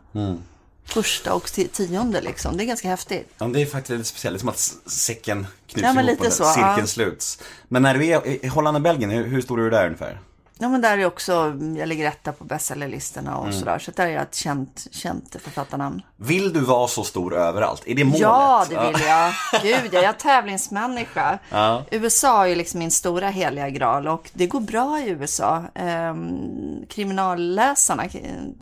Första 0.84 1.34
och 1.34 1.44
ti- 1.44 1.68
tionde 1.68 2.20
liksom, 2.20 2.56
det 2.56 2.64
är 2.64 2.66
ganska 2.66 2.88
häftigt. 2.88 3.32
Ja, 3.38 3.46
det 3.46 3.62
är 3.62 3.66
faktiskt 3.66 3.90
lite 3.90 4.04
speciellt, 4.04 4.34
det 4.34 4.38
är 4.38 4.40
som 4.40 4.48
att 4.48 4.56
s- 4.56 4.90
säcken 5.06 5.46
knyts 5.66 5.82
Ja, 5.86 5.92
men 5.92 6.04
ihop 6.08 6.18
lite 6.18 6.26
och 6.26 6.32
så, 6.32 6.44
cirkeln 6.44 6.74
ja. 6.78 6.86
sluts. 6.86 7.38
Men 7.68 7.82
när 7.82 7.94
du 7.94 8.06
är 8.06 8.44
i 8.44 8.48
Holland 8.48 8.76
och 8.76 8.82
Belgien, 8.82 9.10
hur, 9.10 9.26
hur 9.26 9.40
stor 9.42 9.60
är 9.60 9.64
du 9.64 9.70
där 9.70 9.86
ungefär? 9.86 10.18
Ja 10.62 10.68
men 10.68 10.80
där 10.80 10.98
är 10.98 11.06
också, 11.06 11.32
jag 11.78 11.88
ligger 11.88 12.08
etta 12.08 12.32
på 12.32 12.44
bestsellerlistorna 12.44 13.36
och 13.36 13.54
sådär. 13.54 13.78
Så 13.78 13.90
där 13.90 14.06
är 14.06 14.10
jag 14.10 14.22
ett 14.22 14.34
känt, 14.34 14.86
känt 14.90 15.36
författarnamn. 15.42 16.02
Vill 16.16 16.52
du 16.52 16.60
vara 16.60 16.88
så 16.88 17.04
stor 17.04 17.36
överallt? 17.36 17.82
Är 17.86 17.94
det 17.94 18.04
målet? 18.04 18.20
Ja, 18.20 18.66
det 18.68 18.86
vill 18.86 19.02
jag. 19.06 19.32
Gud, 19.62 19.94
jag 19.94 20.04
är 20.04 20.12
tävlingsmänniska. 20.12 21.38
Ja. 21.50 21.84
USA 21.90 22.48
är 22.48 22.56
liksom 22.56 22.78
min 22.78 22.90
stora 22.90 23.28
heliga 23.28 23.70
graal 23.70 24.08
och 24.08 24.30
det 24.32 24.46
går 24.46 24.60
bra 24.60 25.00
i 25.00 25.08
USA. 25.08 25.62
Ehm, 25.74 26.86
kriminalläsarna, 26.88 28.04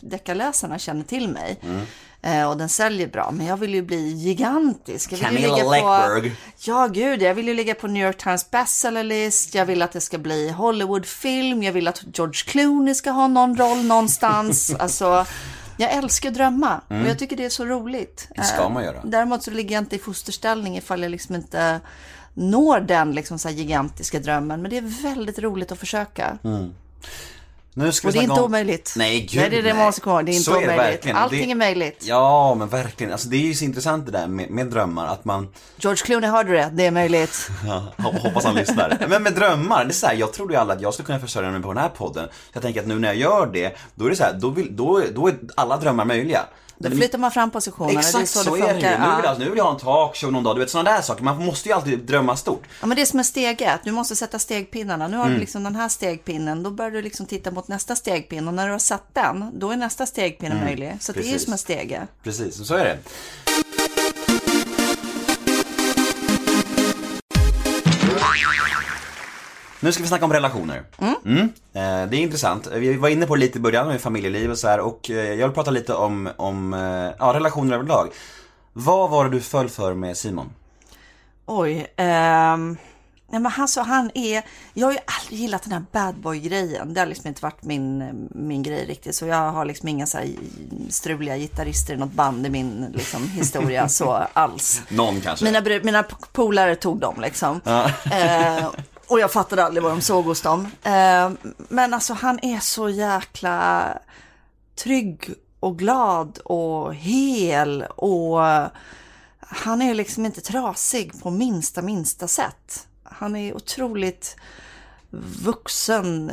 deckarläsarna 0.01 0.79
känner 0.79 1.05
till 1.05 1.29
mig. 1.29 1.59
Mm. 1.63 1.81
Eh, 2.23 2.49
och 2.51 2.57
den 2.57 2.69
säljer 2.69 3.07
bra, 3.09 3.31
men 3.31 3.47
jag 3.47 3.57
vill 3.57 3.75
ju 3.75 3.83
bli 3.83 4.12
gigantisk. 4.12 5.12
Jag 5.12 5.16
vill 5.16 5.27
Camilla 5.27 5.71
Läckberg. 5.71 6.33
Ja, 6.59 6.87
gud, 6.87 7.23
jag 7.23 7.35
vill 7.35 7.49
ju 7.49 7.55
ligga 7.55 7.75
på 7.75 7.87
New 7.87 8.07
York 8.07 8.16
Times 8.23 8.51
bestsellerlist. 8.51 9.55
Jag 9.55 9.66
vill 9.66 9.83
att 9.83 9.93
det 9.93 10.01
ska 10.01 10.19
bli 10.19 10.51
Hollywoodfilm. 10.51 11.62
Jag 11.62 11.73
vill 11.73 11.89
att 11.89 12.03
George 12.14 12.43
Clooney 12.47 12.95
ska 12.95 13.11
ha 13.11 13.29
någon 13.29 13.57
roll 13.57 13.85
någonstans. 13.85 14.75
alltså, 14.79 15.27
jag 15.77 15.93
älskar 15.93 16.29
att 16.29 16.35
drömma 16.35 16.81
och 16.89 17.09
jag 17.09 17.19
tycker 17.19 17.37
det 17.37 17.45
är 17.45 17.49
så 17.51 17.64
roligt. 17.64 18.29
Mm. 18.31 18.37
Det 18.37 18.45
ska 18.45 18.62
Eh, 18.62 18.71
man 18.71 18.85
göra. 18.85 19.01
Däremot 19.05 19.43
så 19.43 19.51
ligger 19.51 19.75
jag 19.75 19.81
inte 19.83 19.97
i 19.97 19.99
fosterställning 19.99 20.77
ifall 20.77 21.03
jag 21.03 21.11
liksom 21.11 21.35
inte 21.35 21.81
når 22.35 22.81
den 22.81 23.12
liksom 23.12 23.39
så 23.39 23.49
gigantiska 23.49 24.19
drömmen. 24.19 24.62
Men 24.62 24.71
det 24.71 24.77
är 24.77 25.03
väldigt 25.03 25.39
roligt 25.39 25.73
att 25.73 25.79
försöka. 25.79 26.39
Nu 27.79 27.93
ska 27.93 28.09
Och 28.09 28.12
det 28.12 28.18
är 28.18 28.22
inte 28.22 28.33
om- 28.35 28.45
omöjligt. 28.45 28.95
Nej, 28.97 29.20
gud 29.20 29.41
Nej, 29.41 29.51
det 29.51 29.59
är 29.59 29.62
det 29.62 29.68
ihåg. 30.11 30.24
Det 30.24 30.31
är 30.33 30.35
inte 30.35 30.45
Så 30.45 30.51
är 30.51 30.61
det 30.61 30.64
omöjligt. 30.64 30.85
verkligen. 30.95 31.16
Allting 31.16 31.47
Det- 31.47 31.51
är 31.53 31.55
möjligt. 31.55 32.05
Ja, 32.07 32.55
men 32.55 32.68
verkligen. 32.68 33.12
Alltså 33.12 33.29
det 33.29 33.37
är 33.37 33.41
ju 33.41 33.55
så 33.55 33.64
intressant 33.64 34.07
det 34.07 34.12
där 34.12 34.26
med, 34.26 34.51
med 34.51 34.66
drömmar, 34.66 35.07
att 35.07 35.24
man 35.24 35.49
George 35.76 36.05
Clooney, 36.05 36.31
hörde 36.31 36.53
det? 36.53 36.70
Det 36.72 36.87
är 36.87 36.91
möjligt. 36.91 37.49
Hoppas 38.22 38.45
han 38.45 38.55
lyssnar. 38.55 39.07
Men 39.09 39.22
med 39.22 39.33
drömmar, 39.35 39.85
det 39.85 39.91
är 39.91 39.95
så 39.95 40.07
här, 40.07 40.14
jag 40.14 40.33
trodde 40.33 40.55
ju 40.55 40.61
alla 40.61 40.74
att 40.74 40.81
jag 40.81 40.95
skulle 40.95 41.07
kunna 41.07 41.20
försörja 41.20 41.51
mig 41.51 41.62
på 41.62 41.72
den 41.72 41.83
här 41.83 41.89
podden. 41.89 42.24
Så 42.29 42.33
jag 42.53 42.62
tänker 42.62 42.81
att 42.81 42.87
nu 42.87 42.99
när 42.99 43.09
jag 43.09 43.16
gör 43.16 43.47
det, 43.53 43.76
då 43.95 44.05
är 44.07 44.11
det 44.11 44.16
så 44.16 44.22
här, 44.24 44.33
då, 44.41 44.51
vill, 44.51 44.76
då, 44.76 45.03
då 45.14 45.29
är 45.29 45.35
alla 45.57 45.76
drömmar 45.76 46.05
möjliga. 46.05 46.41
Då 46.81 46.91
flyttar 46.91 47.18
man 47.18 47.31
fram 47.31 47.51
positionerna. 47.51 48.01
Exakt 48.01 48.16
det 48.16 48.22
är 48.22 48.26
så, 48.26 48.45
så, 48.45 48.55
det 48.57 48.61
är 48.62 48.66
det 48.66 48.72
funkar. 48.74 48.91
Nu 48.91 49.16
vill, 49.16 49.24
Ja. 49.24 49.24
jag, 49.24 49.39
nu 49.39 49.49
vill 49.49 49.59
jag 49.59 49.64
ha 49.64 49.72
en 49.72 49.79
talkshow 49.79 50.33
någon 50.33 50.45
dag, 50.45 50.57
du 50.57 50.61
vet 50.61 50.70
sådana 50.70 50.91
där 50.91 51.03
saker. 51.03 51.24
Man 51.24 51.45
måste 51.47 51.68
ju 51.68 51.74
alltid 51.74 51.99
drömma 51.99 52.37
stort. 52.37 52.62
Ja, 52.81 52.87
men 52.87 52.97
det 52.97 53.03
är 53.03 53.07
som 53.07 53.18
en 53.18 53.24
stege. 53.24 53.79
Du 53.85 53.93
måste 53.93 54.16
sätta 54.16 54.39
stegpinnarna. 54.39 55.09
Nu 55.09 55.16
har 55.16 55.24
Mm. 55.24 55.35
du 55.35 55.41
liksom 55.41 55.64
den 55.64 55.76
här 55.76 55.89
stegpinnen. 55.89 56.62
Då 56.62 56.70
börjar 56.70 56.91
du 56.91 57.03
liksom 57.03 57.26
titta 57.26 57.51
mot 57.51 57.68
nästa 57.68 57.97
stegpinne. 57.97 58.49
Och 58.49 58.55
när 58.55 58.66
du 58.66 58.72
har 58.72 58.79
satt 58.79 59.14
den, 59.14 59.51
då 59.59 59.70
är 59.70 59.76
nästa 59.76 60.07
stegpinne 60.07 60.64
möjlig. 60.64 60.97
Så 61.01 61.12
det 61.12 61.18
är 61.20 61.22
ju 61.22 61.29
Mm. 61.29 61.39
Som 61.41 61.53
en 61.53 61.59
stege. 61.59 62.07
Precis, 62.22 62.66
så 62.66 62.74
är 62.74 62.85
det. 62.85 62.99
Nu 69.81 69.93
ska 69.93 70.03
vi 70.03 70.09
snacka 70.09 70.24
om 70.24 70.33
relationer. 70.33 70.83
Mm. 71.24 71.41
Eh, 71.72 72.11
Det 72.11 72.16
är 72.16 72.20
intressant. 72.20 72.66
Vi 72.66 72.95
var 72.97 73.09
inne 73.09 73.26
på 73.26 73.35
det 73.35 73.41
lite 73.41 73.59
i 73.59 73.61
början 73.61 73.89
med 73.89 74.01
familjeliv 74.01 74.51
och 74.51 74.59
så 74.59 74.68
här 74.68 74.81
och 74.81 75.11
eh, 75.11 75.16
jag 75.16 75.47
vill 75.49 75.55
prata 75.55 75.70
lite 75.70 75.95
om, 75.95 76.29
om 76.37 76.74
eh, 76.74 76.81
ja, 77.18 77.33
relationer 77.35 77.74
överlag. 77.74 78.09
Vad 78.72 79.11
var 79.11 79.24
det 79.24 79.31
du 79.31 79.41
föll 79.41 79.68
för 79.68 79.95
med 79.95 80.16
Simon? 80.16 80.51
Oj. 81.47 81.87
ehm, 81.97 82.76
nej, 83.31 83.41
men 83.41 83.53
alltså, 83.59 83.81
han 83.81 84.11
är... 84.14 84.43
Jag 84.74 84.87
har 84.87 84.93
ju 84.93 84.99
aldrig 85.20 85.41
gillat 85.41 85.62
den 85.62 85.72
här 85.72 85.83
bad 85.93 86.14
boy-grejen. 86.20 86.95
Det 86.95 87.01
har 87.01 87.07
liksom 87.07 87.29
inte 87.29 87.43
varit 87.43 87.62
min, 87.62 88.29
min 88.35 88.62
grej 88.62 88.87
riktigt. 88.87 89.14
Så 89.14 89.26
jag 89.26 89.53
har 89.53 89.64
liksom 89.64 89.89
inga 89.89 90.07
så 90.07 90.18
här 90.18 90.29
struliga 90.91 91.37
gitarrister 91.37 91.95
i 91.95 91.97
något 91.97 92.12
band 92.12 92.47
i 92.47 92.51
min 92.51 92.87
liksom, 92.95 93.29
historia 93.31 93.89
så 93.99 94.12
alls. 94.33 94.83
Någon 94.89 95.20
kanske? 95.20 95.45
Mina, 95.45 95.61
mina 95.83 96.03
polare 96.33 96.74
tog 96.76 96.99
dem 97.01 97.20
liksom. 97.20 97.61
Eh, 97.64 98.68
och 99.09 99.21
jag 99.21 99.33
fattade 99.33 99.65
aldrig 99.65 99.83
vad 99.83 99.93
de 99.93 100.01
såg 100.01 100.25
hos 100.25 100.43
dem. 100.43 100.69
Eh, 100.83 101.31
men 101.69 101.95
alltså 101.95 102.15
han 102.15 102.39
är 102.43 102.61
så 102.61 102.89
jäkla 102.89 103.89
trygg 104.77 105.35
och 105.61 105.79
glad 105.79 106.39
och 106.39 106.95
hel 106.95 107.83
och 107.83 108.41
han 109.39 109.83
är 109.83 109.95
liksom 109.95 110.27
inte 110.27 110.41
trasig 110.41 111.23
på 111.23 111.31
minsta, 111.31 111.83
minsta 111.83 112.29
sätt. 112.29 112.87
Han 113.03 113.37
är 113.37 113.57
otroligt 113.57 114.37
vuxen 115.43 116.33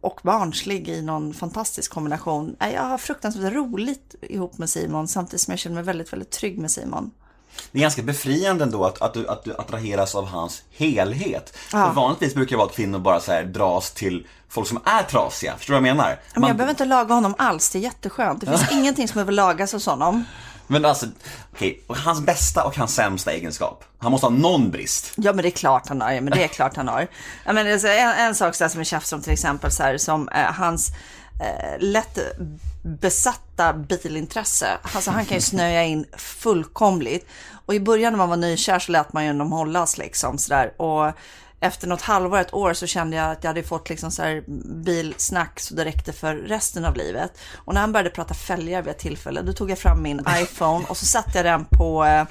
och 0.00 0.20
barnslig 0.22 0.88
i 0.88 1.02
någon 1.02 1.34
fantastisk 1.34 1.92
kombination. 1.92 2.56
Jag 2.60 2.82
har 2.82 2.98
fruktansvärt 2.98 3.52
roligt 3.52 4.14
ihop 4.22 4.58
med 4.58 4.70
Simon 4.70 5.08
samtidigt 5.08 5.40
som 5.40 5.52
jag 5.52 5.58
känner 5.58 5.74
mig 5.74 5.84
väldigt, 5.84 6.12
väldigt 6.12 6.30
trygg 6.30 6.58
med 6.58 6.70
Simon. 6.70 7.10
Det 7.72 7.78
är 7.78 7.82
ganska 7.82 8.02
befriande 8.02 8.64
ändå 8.64 8.84
att, 8.84 9.02
att, 9.02 9.14
du, 9.14 9.28
att 9.28 9.44
du 9.44 9.54
attraheras 9.56 10.14
av 10.14 10.26
hans 10.26 10.62
helhet. 10.76 11.56
Ja. 11.72 11.86
För 11.86 11.92
vanligtvis 11.92 12.34
brukar 12.34 12.50
det 12.50 12.56
vara 12.58 12.66
att 12.68 12.74
kvinnor 12.76 12.98
bara 12.98 13.20
så 13.20 13.42
dras 13.42 13.90
till 13.90 14.26
folk 14.48 14.68
som 14.68 14.80
är 14.84 15.02
trasiga. 15.02 15.54
Förstår 15.56 15.74
du 15.74 15.80
vad 15.80 15.88
jag 15.88 15.96
menar? 15.96 16.18
Men 16.34 16.40
Man- 16.40 16.48
jag 16.48 16.56
behöver 16.56 16.70
inte 16.70 16.84
laga 16.84 17.14
honom 17.14 17.34
alls, 17.38 17.70
det 17.70 17.78
är 17.78 17.82
jätteskönt. 17.82 18.40
Det 18.40 18.46
finns 18.46 18.64
ingenting 18.72 19.08
som 19.08 19.14
behöver 19.14 19.32
lagas 19.32 19.72
hos 19.72 19.86
honom. 19.86 20.24
Men 20.66 20.84
alltså, 20.84 21.06
okej, 21.52 21.82
och 21.86 21.96
hans 21.96 22.20
bästa 22.20 22.64
och 22.64 22.76
hans 22.76 22.94
sämsta 22.94 23.32
egenskap. 23.32 23.84
Han 23.98 24.10
måste 24.12 24.26
ha 24.26 24.30
någon 24.30 24.70
brist. 24.70 25.12
Ja 25.16 25.32
men 25.32 25.42
det 25.42 25.48
är 25.48 25.50
klart 25.50 25.88
han 25.88 26.00
har, 26.00 26.12
ja, 26.12 26.20
men 26.20 26.32
det 26.32 26.44
är 26.44 26.48
klart 26.48 26.76
han 26.76 26.88
har. 26.88 27.06
Ja, 27.44 27.52
men 27.52 27.66
det 27.66 27.72
är 27.72 27.78
så 27.78 27.86
en, 27.86 28.26
en 28.28 28.34
sak 28.34 28.54
så 28.54 28.68
som 28.68 28.78
vi 28.78 28.84
tjafsar 28.84 29.16
om 29.16 29.22
till 29.22 29.32
exempel 29.32 29.72
så 29.72 29.82
här, 29.82 29.98
som 29.98 30.28
eh, 30.28 30.52
hans 30.52 30.90
eh, 31.40 31.78
lätt 31.78 32.18
besatta 32.82 33.72
bilintresse. 33.72 34.68
Alltså 34.82 35.10
han 35.10 35.24
kan 35.24 35.36
ju 35.36 35.40
snöa 35.40 35.84
in 35.84 36.06
fullkomligt. 36.16 37.26
Och 37.66 37.74
i 37.74 37.80
början 37.80 38.12
när 38.12 38.18
man 38.18 38.28
var 38.28 38.36
nykär 38.36 38.78
så 38.78 38.92
lät 38.92 39.12
man 39.12 39.26
ju 39.26 39.32
dem 39.32 39.52
hållas 39.52 39.98
liksom 39.98 40.38
sådär. 40.38 40.82
Och 40.82 41.12
efter 41.60 41.88
något 41.88 42.02
halvår, 42.02 42.38
ett 42.38 42.54
år 42.54 42.74
så 42.74 42.86
kände 42.86 43.16
jag 43.16 43.30
att 43.30 43.44
jag 43.44 43.50
hade 43.50 43.62
fått 43.62 43.88
liksom 43.88 44.10
så 44.10 44.22
här 44.22 44.44
bilsnack 44.84 45.60
så 45.60 45.74
det 45.74 45.84
räckte 45.84 46.12
för 46.12 46.34
resten 46.34 46.84
av 46.84 46.96
livet. 46.96 47.38
Och 47.54 47.74
när 47.74 47.80
han 47.80 47.92
började 47.92 48.10
prata 48.10 48.34
fälgar 48.34 48.82
vid 48.82 48.90
ett 48.90 48.98
tillfälle, 48.98 49.42
då 49.42 49.52
tog 49.52 49.70
jag 49.70 49.78
fram 49.78 50.02
min 50.02 50.20
iPhone 50.42 50.84
och 50.88 50.96
så 50.96 51.06
satte 51.06 51.38
jag 51.38 51.44
den 51.44 51.64
på 51.64 52.04
eh, 52.04 52.26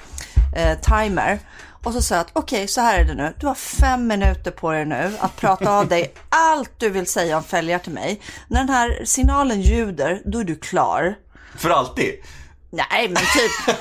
eh, 0.56 0.78
timer. 0.80 1.38
Och 1.86 1.92
så 1.92 2.02
sa 2.02 2.14
jag 2.14 2.20
att 2.22 2.30
okej, 2.32 2.68
så 2.68 2.80
här 2.80 3.00
är 3.00 3.04
det 3.04 3.14
nu. 3.14 3.34
Du 3.40 3.46
har 3.46 3.54
fem 3.54 4.06
minuter 4.06 4.50
på 4.50 4.72
dig 4.72 4.84
nu 4.84 5.16
att 5.20 5.36
prata 5.36 5.70
av 5.72 5.88
dig 5.88 6.14
allt 6.28 6.70
du 6.78 6.90
vill 6.90 7.06
säga 7.06 7.36
om 7.36 7.42
fälgar 7.44 7.78
till 7.78 7.92
mig. 7.92 8.20
När 8.48 8.60
den 8.60 8.68
här 8.68 9.04
signalen 9.04 9.60
ljuder, 9.60 10.22
då 10.24 10.38
är 10.38 10.44
du 10.44 10.56
klar. 10.56 11.14
För 11.58 11.70
alltid. 11.70 12.14
Nej, 12.70 13.08
men 13.08 13.16
typ. 13.16 13.76
I 13.76 13.78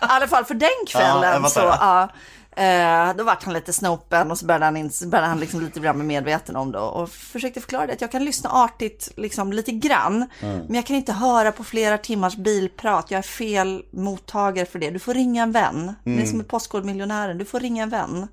alla 0.00 0.28
fall 0.28 0.44
för 0.44 0.54
den 0.54 0.68
Ja, 0.86 0.98
kvällen. 0.98 1.42
jag 1.42 1.50
så, 1.50 1.60
ja, 1.60 2.08
eh, 2.56 3.16
då 3.16 3.24
vart 3.24 3.42
han 3.42 3.54
lite 3.54 3.72
snopen 3.72 4.30
och 4.30 4.38
så 4.38 4.46
började 4.46 4.64
han, 4.64 4.76
in, 4.76 4.90
så 4.90 5.08
började 5.08 5.28
han 5.28 5.40
liksom 5.40 5.60
lite 5.60 5.80
grann 5.80 5.96
bli 5.96 6.06
medveten 6.06 6.56
om 6.56 6.72
det. 6.72 6.78
Och 6.78 7.10
försökte 7.10 7.60
förklara 7.60 7.86
det 7.86 7.92
att 7.92 8.00
jag 8.00 8.12
kan 8.12 8.24
lyssna 8.24 8.50
artigt 8.50 9.08
liksom 9.16 9.52
lite 9.52 9.72
grann. 9.72 10.28
Mm. 10.40 10.58
Men 10.58 10.74
jag 10.74 10.86
kan 10.86 10.96
inte 10.96 11.12
höra 11.12 11.52
på 11.52 11.64
flera 11.64 11.98
timmars 11.98 12.36
bilprat. 12.36 13.10
Jag 13.10 13.18
är 13.18 13.22
fel 13.22 13.82
mottagare 13.90 14.66
för 14.66 14.78
det. 14.78 14.90
Du 14.90 14.98
får 14.98 15.14
ringa 15.14 15.42
en 15.42 15.52
vän. 15.52 15.94
Det 16.04 16.22
är 16.22 16.26
som 16.26 16.38
med 16.38 16.48
Postkodmiljonären. 16.48 17.38
Du 17.38 17.44
får 17.44 17.60
ringa 17.60 17.82
en 17.82 17.90
vän. 17.90 18.28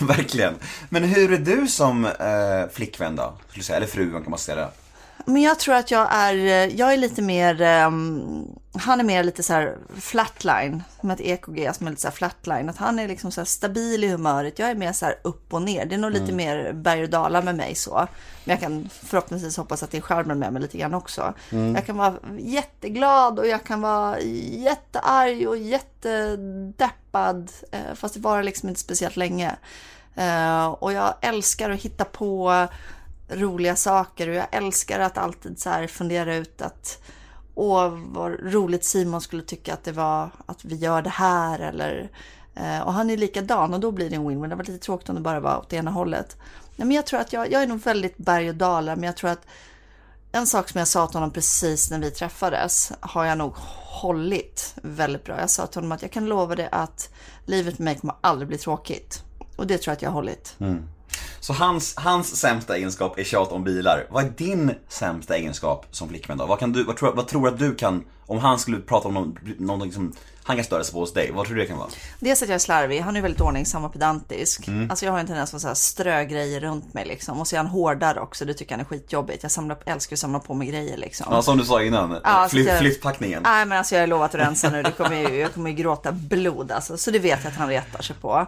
Verkligen. 0.00 0.54
Men 0.88 1.04
hur 1.04 1.32
är 1.32 1.38
du 1.38 1.66
som 1.66 2.04
eh, 2.04 2.72
flickvän 2.72 3.16
då? 3.16 3.32
Eller 3.70 3.86
fru 3.86 4.12
kan 4.12 4.30
man 4.30 4.38
säga 4.38 4.56
det. 4.56 4.68
Men 5.26 5.42
jag 5.42 5.58
tror 5.58 5.74
att 5.74 5.90
jag 5.90 6.08
är, 6.12 6.34
eh, 6.34 6.76
jag 6.76 6.92
är 6.92 6.96
lite 6.96 7.22
mer, 7.22 7.60
ehm, 7.62 8.44
han 8.78 9.00
är 9.00 9.04
mer 9.04 9.24
lite 9.24 9.42
så 9.42 9.52
här 9.52 9.76
flatline, 10.00 10.82
som 11.00 11.10
ett 11.10 11.20
EKG 11.20 11.70
som 11.74 11.86
är 11.86 11.90
lite 11.90 12.02
så 12.02 12.08
här 12.08 12.12
flatline. 12.14 12.68
Att 12.68 12.76
han 12.76 12.98
är 12.98 13.08
liksom 13.08 13.32
så 13.32 13.40
här 13.40 13.46
stabil 13.46 14.04
i 14.04 14.08
humöret. 14.08 14.58
Jag 14.58 14.70
är 14.70 14.74
mer 14.74 14.92
så 14.92 15.04
här 15.06 15.14
upp 15.24 15.54
och 15.54 15.62
ner. 15.62 15.84
Det 15.86 15.94
är 15.94 15.98
nog 15.98 16.10
lite 16.10 16.32
mer 16.32 16.72
berg 16.72 17.02
och 17.02 17.10
dalar 17.10 17.42
med 17.42 17.54
mig 17.56 17.74
så. 17.74 17.94
Men 18.44 18.50
jag 18.52 18.60
kan 18.60 18.88
förhoppningsvis 19.02 19.56
hoppas 19.56 19.82
att 19.82 19.90
det 19.90 19.96
är 19.98 20.02
charmen 20.02 20.38
med 20.38 20.52
mig 20.52 20.62
lite 20.62 20.78
grann 20.78 20.94
också. 20.94 21.34
Jag 21.74 21.86
kan 21.86 21.96
vara 21.96 22.14
jätteglad 22.38 23.38
och 23.38 23.46
jag 23.46 23.64
kan 23.64 23.80
vara 23.80 24.20
jättearg 24.20 25.48
och 25.48 25.56
jättedeppad. 25.58 27.50
eh, 27.72 27.94
Fast 27.94 28.14
det 28.14 28.20
varar 28.20 28.42
liksom 28.42 28.68
inte 28.68 28.80
speciellt 28.80 29.16
länge. 29.16 29.56
Eh, 30.14 30.66
Och 30.66 30.92
jag 30.92 31.14
älskar 31.20 31.70
att 31.70 31.80
hitta 31.80 32.04
på 32.04 32.66
roliga 33.30 33.76
saker 33.76 34.28
och 34.28 34.34
jag 34.34 34.46
älskar 34.52 35.00
att 35.00 35.18
alltid 35.18 35.60
så 35.60 35.70
här 35.70 35.86
fundera 35.86 36.36
ut 36.36 36.62
att 36.62 37.02
åh 37.54 37.98
vad 38.06 38.52
roligt 38.52 38.84
Simon 38.84 39.20
skulle 39.20 39.42
tycka 39.42 39.74
att 39.74 39.84
det 39.84 39.92
var 39.92 40.30
att 40.46 40.64
vi 40.64 40.74
gör 40.74 41.02
det 41.02 41.10
här 41.10 41.58
eller 41.58 42.10
eh, 42.54 42.80
och 42.80 42.92
han 42.92 43.10
är 43.10 43.16
likadan 43.16 43.74
och 43.74 43.80
då 43.80 43.90
blir 43.90 44.10
det 44.10 44.16
en 44.16 44.30
win-win. 44.30 44.48
Det 44.48 44.54
var 44.54 44.64
lite 44.64 44.84
tråkigt 44.84 45.08
om 45.08 45.14
det 45.14 45.20
bara 45.20 45.40
var 45.40 45.58
åt 45.58 45.72
ena 45.72 45.90
hållet. 45.90 46.36
Nej, 46.76 46.86
men 46.86 46.96
jag 46.96 47.06
tror 47.06 47.20
att 47.20 47.32
jag, 47.32 47.52
jag 47.52 47.62
är 47.62 47.66
nog 47.66 47.78
väldigt 47.78 48.16
berg 48.16 48.48
och 48.48 48.54
dalar 48.54 48.96
men 48.96 49.04
jag 49.04 49.16
tror 49.16 49.30
att 49.30 49.46
en 50.32 50.46
sak 50.46 50.68
som 50.68 50.78
jag 50.78 50.88
sa 50.88 51.06
till 51.06 51.16
honom 51.16 51.30
precis 51.30 51.90
när 51.90 51.98
vi 51.98 52.10
träffades 52.10 52.92
har 53.00 53.24
jag 53.24 53.38
nog 53.38 53.52
hållit 54.02 54.74
väldigt 54.82 55.24
bra. 55.24 55.40
Jag 55.40 55.50
sa 55.50 55.66
till 55.66 55.76
honom 55.76 55.92
att 55.92 56.02
jag 56.02 56.10
kan 56.10 56.26
lova 56.26 56.54
dig 56.54 56.68
att 56.72 57.10
livet 57.46 57.78
med 57.78 57.84
mig 57.84 57.98
kommer 57.98 58.14
aldrig 58.20 58.48
bli 58.48 58.58
tråkigt. 58.58 59.24
Och 59.56 59.66
det 59.66 59.78
tror 59.78 59.90
jag 59.90 59.96
att 59.96 60.02
jag 60.02 60.10
har 60.10 60.14
hållit. 60.14 60.56
Mm. 60.58 60.88
Så 61.40 61.52
hans, 61.52 61.94
hans 61.96 62.36
sämsta 62.36 62.76
egenskap 62.76 63.18
är 63.18 63.24
tjat 63.24 63.52
om 63.52 63.64
bilar. 63.64 64.06
Vad 64.10 64.24
är 64.24 64.28
din 64.36 64.74
sämsta 64.88 65.36
egenskap 65.36 65.86
som 65.90 66.08
flickvän 66.08 66.38
då? 66.38 66.46
Vad, 66.46 66.58
kan 66.58 66.72
du, 66.72 66.84
vad, 66.84 66.96
tror, 66.96 67.12
vad 67.14 67.28
tror 67.28 67.42
du 67.46 67.48
att 67.52 67.58
du 67.58 67.74
kan, 67.74 68.04
om 68.26 68.38
han 68.38 68.58
skulle 68.58 68.80
prata 68.80 69.08
om 69.08 69.14
någon, 69.14 69.38
någonting 69.58 69.92
som 69.92 70.12
han 70.42 70.56
kan 70.56 70.64
störa 70.64 70.84
sig 70.84 70.92
på 70.92 71.00
hos 71.00 71.12
dig, 71.12 71.30
vad 71.34 71.46
tror 71.46 71.56
du 71.56 71.62
det 71.62 71.66
kan 71.68 71.78
vara? 71.78 71.88
Dels 72.20 72.42
att 72.42 72.48
jag 72.48 72.54
är 72.54 72.58
slarvig, 72.58 73.00
han 73.00 73.16
är 73.16 73.20
väldigt 73.22 73.40
ordningsam 73.40 73.84
och 73.84 73.92
pedantisk. 73.92 74.68
Alltså 74.90 75.04
jag 75.04 75.12
har 75.12 75.18
en 75.18 75.26
tendens 75.26 75.54
att 75.54 75.60
så 75.60 75.68
här 75.68 75.74
strö 75.74 76.24
grejer 76.24 76.60
runt 76.60 76.94
mig 76.94 77.06
liksom. 77.06 77.40
Och 77.40 77.46
så 77.48 77.56
är 77.56 77.58
han 77.58 77.66
hårdare 77.66 78.20
också, 78.20 78.44
det 78.44 78.54
tycker 78.54 78.72
han 78.72 78.80
är 78.80 78.84
skitjobbigt. 78.84 79.42
Jag 79.42 79.52
samlar, 79.52 79.78
älskar 79.86 80.16
att 80.16 80.20
samla 80.20 80.38
på 80.38 80.54
mig 80.54 80.68
grejer 80.68 80.96
liksom. 80.96 81.26
Ja, 81.30 81.42
som 81.42 81.58
du 81.58 81.64
sa 81.64 81.82
innan, 81.82 82.20
Ja, 82.24 82.48
jag- 82.52 82.78
flyttpackningen. 82.78 83.42
Nej 83.42 83.66
men 83.66 83.78
alltså 83.78 83.94
jag 83.94 84.02
har 84.02 84.06
lovat 84.06 84.34
att 84.34 84.40
rensa 84.40 84.70
nu, 84.70 84.82
det 84.82 84.92
kommer 84.92 85.16
ju, 85.30 85.36
jag 85.38 85.54
kommer 85.54 85.70
ju 85.70 85.76
gråta 85.76 86.12
blod 86.12 86.72
alltså. 86.72 86.96
Så 86.96 87.10
det 87.10 87.18
vet 87.18 87.38
jag 87.44 87.50
att 87.50 87.58
han 87.58 87.68
retar 87.68 88.02
sig 88.02 88.16
på. 88.16 88.46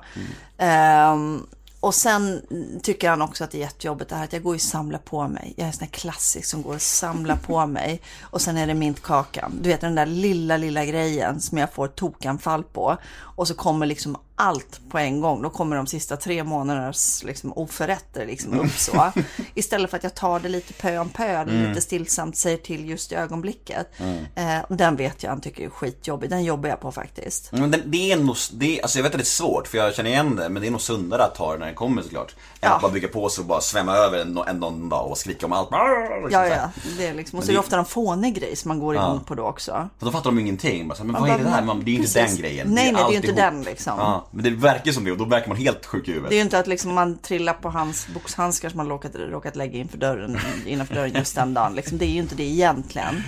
Ehm, 0.58 1.46
och 1.82 1.94
sen 1.94 2.42
tycker 2.82 3.10
han 3.10 3.22
också 3.22 3.44
att 3.44 3.50
det 3.50 3.58
är 3.58 3.60
jättejobbigt 3.60 4.10
det 4.10 4.16
här 4.16 4.24
att 4.24 4.32
jag 4.32 4.42
går 4.42 4.54
och 4.54 4.60
samlar 4.60 4.98
på 4.98 5.28
mig. 5.28 5.54
Jag 5.56 5.62
är 5.62 5.66
en 5.66 5.72
sån 5.72 5.84
här 5.84 5.92
klassisk 5.92 6.48
som 6.48 6.62
går 6.62 6.74
och 6.74 6.82
samlar 6.82 7.36
på 7.36 7.66
mig. 7.76 8.00
Och 8.22 8.40
sen 8.40 8.56
är 8.56 8.66
det 8.66 8.74
mintkakan. 8.74 9.58
Du 9.62 9.68
vet 9.68 9.80
den 9.80 9.94
där 9.94 10.06
lilla, 10.06 10.56
lilla 10.56 10.84
grejen 10.84 11.40
som 11.40 11.58
jag 11.58 11.72
får 11.72 11.88
tokanfall 11.88 12.62
på. 12.62 12.96
Och 13.14 13.48
så 13.48 13.54
kommer 13.54 13.86
liksom 13.86 14.16
allt 14.42 14.80
på 14.90 14.98
en 14.98 15.20
gång. 15.20 15.42
Då 15.42 15.50
kommer 15.50 15.76
de 15.76 15.86
sista 15.86 16.16
tre 16.16 16.44
månadernas 16.44 17.22
liksom, 17.24 17.52
oförrätter 17.52 18.26
liksom 18.26 18.60
upp 18.60 18.72
så. 18.78 19.12
Istället 19.54 19.90
för 19.90 19.96
att 19.96 20.02
jag 20.02 20.14
tar 20.14 20.40
det 20.40 20.48
lite 20.48 20.72
pö 20.72 20.98
om 20.98 21.08
pö, 21.08 21.44
lite 21.44 21.80
stillsamt 21.80 22.36
säger 22.36 22.56
till 22.56 22.88
just 22.88 23.12
i 23.12 23.14
ögonblicket. 23.14 23.86
Eh, 24.34 24.58
och 24.68 24.76
den 24.76 24.96
vet 24.96 25.22
jag 25.22 25.30
han 25.30 25.40
tycker 25.40 25.64
är 25.64 25.68
skitjobbig. 25.70 26.30
Den 26.30 26.44
jobbar 26.44 26.68
jag 26.68 26.80
på 26.80 26.92
faktiskt. 26.92 27.52
Men 27.52 27.70
det, 27.70 27.80
det 27.84 28.12
är 28.12 28.16
nog, 28.16 28.36
det, 28.52 28.82
alltså 28.82 28.98
jag 28.98 29.02
vet 29.02 29.12
att 29.12 29.18
det 29.18 29.22
är 29.22 29.26
svårt 29.26 29.68
för 29.68 29.78
jag 29.78 29.94
känner 29.94 30.10
igen 30.10 30.36
det, 30.36 30.48
men 30.48 30.62
det 30.62 30.68
är 30.68 30.70
nog 30.70 30.80
sundare 30.80 31.24
att 31.24 31.34
ta 31.34 31.52
det 31.52 31.58
när 31.58 31.66
det 31.66 31.74
kommer 31.74 32.02
såklart. 32.02 32.30
Än 32.30 32.36
Ja. 32.60 32.74
att 32.76 32.82
bara 32.82 32.92
bygga 32.92 33.08
på 33.08 33.28
sig 33.28 33.42
och 33.42 33.48
bara 33.48 33.60
svämma 33.60 33.96
över 33.96 34.18
en, 34.18 34.38
en, 34.38 34.56
någon 34.60 34.88
dag 34.88 35.10
och 35.10 35.18
skrika 35.18 35.46
om 35.46 35.52
allt. 35.52 35.70
Liksom 35.70 36.28
Ja, 36.30 36.38
här. 36.38 36.48
ja. 36.50 36.70
Det 36.98 37.06
är 37.06 37.14
liksom, 37.14 37.38
och 37.38 37.44
så 37.44 37.50
är 37.50 37.52
det 37.52 37.58
ofta 37.60 37.78
en 37.78 37.84
fånig 37.84 38.34
grej 38.34 38.56
som 38.56 38.68
man 38.68 38.78
går 38.80 38.94
igång 38.94 39.20
på 39.20 39.34
då 39.34 39.42
också. 39.46 39.88
För 39.98 40.06
då 40.06 40.12
fattar 40.12 40.30
de 40.30 40.38
ingenting. 40.38 40.88
Bara 40.88 40.94
här, 40.98 41.04
men 41.04 41.12
Man 41.12 41.22
vad 41.22 41.30
är 41.30 41.38
det? 41.38 41.66
Man, 41.66 41.84
det 41.84 41.90
är 41.90 41.92
ju 41.92 41.98
inte 41.98 42.22
den 42.22 42.36
grejen. 42.36 42.68
Nej, 42.70 42.92
nej, 42.92 43.02
det 43.02 43.08
är 43.08 43.10
ju 43.10 43.16
inte 43.28 43.42
den, 43.42 43.62
liksom. 43.62 43.92
Ja, 43.98 44.26
men 44.32 44.44
det 44.44 44.50
verkar 44.50 44.92
som 44.92 45.04
det 45.04 45.12
och 45.12 45.18
då 45.18 45.24
verkar 45.24 45.48
man 45.48 45.56
helt 45.56 45.86
sjuk 45.86 46.08
i 46.08 46.10
huvudet. 46.10 46.30
Det 46.30 46.34
är 46.34 46.38
ju 46.38 46.42
inte 46.42 46.58
att 46.58 46.66
liksom 46.66 46.94
man 46.94 47.18
trillar 47.18 47.52
på 47.52 47.70
hans 47.70 48.08
boxhandskar 48.14 48.68
som 48.68 48.76
man 48.76 48.88
råkat, 48.88 49.14
råkat 49.14 49.56
lägga 49.56 49.78
inför 49.78 49.98
dörren, 49.98 50.38
innanför 50.66 50.94
dörren 50.94 51.12
just 51.14 51.34
den 51.34 51.54
dagen. 51.54 51.74
Liksom, 51.74 51.98
det 51.98 52.04
är 52.04 52.10
ju 52.10 52.18
inte 52.18 52.34
det 52.34 52.42
egentligen. 52.42 53.22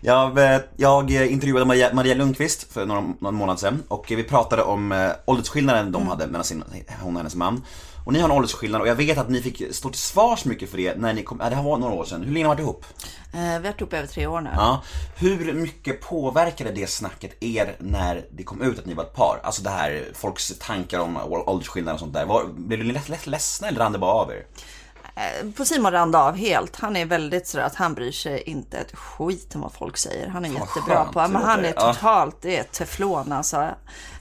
Jag, 0.00 0.38
eh, 0.38 0.60
jag 0.76 1.10
intervjuade 1.10 1.64
Maria, 1.64 1.94
Maria 1.94 2.14
Lundqvist 2.14 2.72
för 2.72 2.86
någon, 2.86 3.16
någon 3.18 3.34
månad 3.34 3.60
sedan 3.60 3.82
och 3.88 4.04
vi 4.08 4.24
pratade 4.24 4.62
om 4.62 4.92
eh, 4.92 5.10
åldersskillnaden 5.24 5.92
de 5.92 6.08
hade 6.08 6.26
mellan 6.26 6.44
sin, 6.44 6.64
hon 7.00 7.14
och 7.14 7.20
hennes 7.20 7.34
man. 7.34 7.62
Och 8.04 8.12
ni 8.12 8.18
har 8.18 8.28
en 8.28 8.36
åldersskillnad 8.36 8.80
och 8.80 8.88
jag 8.88 8.94
vet 8.94 9.18
att 9.18 9.28
ni 9.28 9.42
fick 9.42 9.74
stå 9.74 9.90
till 9.90 10.00
svars 10.00 10.44
mycket 10.44 10.70
för 10.70 10.76
det 10.76 10.96
när 10.98 11.12
ni 11.12 11.22
kom, 11.22 11.40
ja, 11.42 11.50
det 11.50 11.56
här 11.56 11.62
var 11.62 11.78
några 11.78 11.94
år 11.94 12.04
sedan. 12.04 12.22
Hur 12.22 12.32
länge 12.32 12.46
har 12.46 12.54
ni 12.54 12.62
varit 12.62 12.72
ihop? 12.72 12.84
Eh, 13.34 13.40
vi 13.40 13.46
har 13.48 13.60
varit 13.60 13.80
ihop 13.80 13.92
över 13.92 14.06
tre 14.06 14.26
år 14.26 14.40
nu. 14.40 14.50
Ja. 14.56 14.82
Hur 15.16 15.52
mycket 15.52 16.00
påverkade 16.00 16.70
det 16.70 16.90
snacket 16.90 17.42
er 17.42 17.76
när 17.78 18.24
det 18.30 18.42
kom 18.42 18.62
ut 18.62 18.78
att 18.78 18.86
ni 18.86 18.94
var 18.94 19.04
ett 19.04 19.14
par? 19.14 19.40
Alltså 19.42 19.62
det 19.62 19.70
här, 19.70 20.04
folks 20.14 20.58
tankar 20.58 20.98
om 20.98 21.18
åldersskillnad 21.46 21.94
och 21.94 22.00
sånt 22.00 22.14
där. 22.14 22.24
Var, 22.24 22.44
blev 22.44 22.78
ni 22.78 22.92
lätt, 22.92 23.08
lätt 23.08 23.26
ledsna 23.26 23.68
eller 23.68 23.80
rann 23.80 23.92
det 23.92 23.98
bara 23.98 24.12
av 24.12 24.30
er? 24.30 24.46
Eh, 25.16 25.50
På 25.50 25.64
Simon 25.64 25.92
rann 25.92 26.14
av 26.14 26.36
helt. 26.36 26.76
Han 26.76 26.96
är 26.96 27.06
väldigt 27.06 27.46
sådär 27.46 27.64
att 27.64 27.74
han 27.74 27.94
bryr 27.94 28.12
sig 28.12 28.42
inte 28.42 28.78
ett 28.78 28.96
skit 28.96 29.54
om 29.54 29.60
vad 29.60 29.72
folk 29.72 29.96
säger. 29.96 30.28
Han 30.28 30.44
är 30.44 30.50
vad 30.50 30.60
jättebra 30.60 30.96
skönt 30.96 31.12
på. 31.12 31.28
Men 31.28 31.42
han 31.42 31.64
är 31.64 31.72
totalt, 31.72 32.36
det 32.42 32.58
är 32.58 32.62
teflon 32.62 33.32
alltså. 33.32 33.68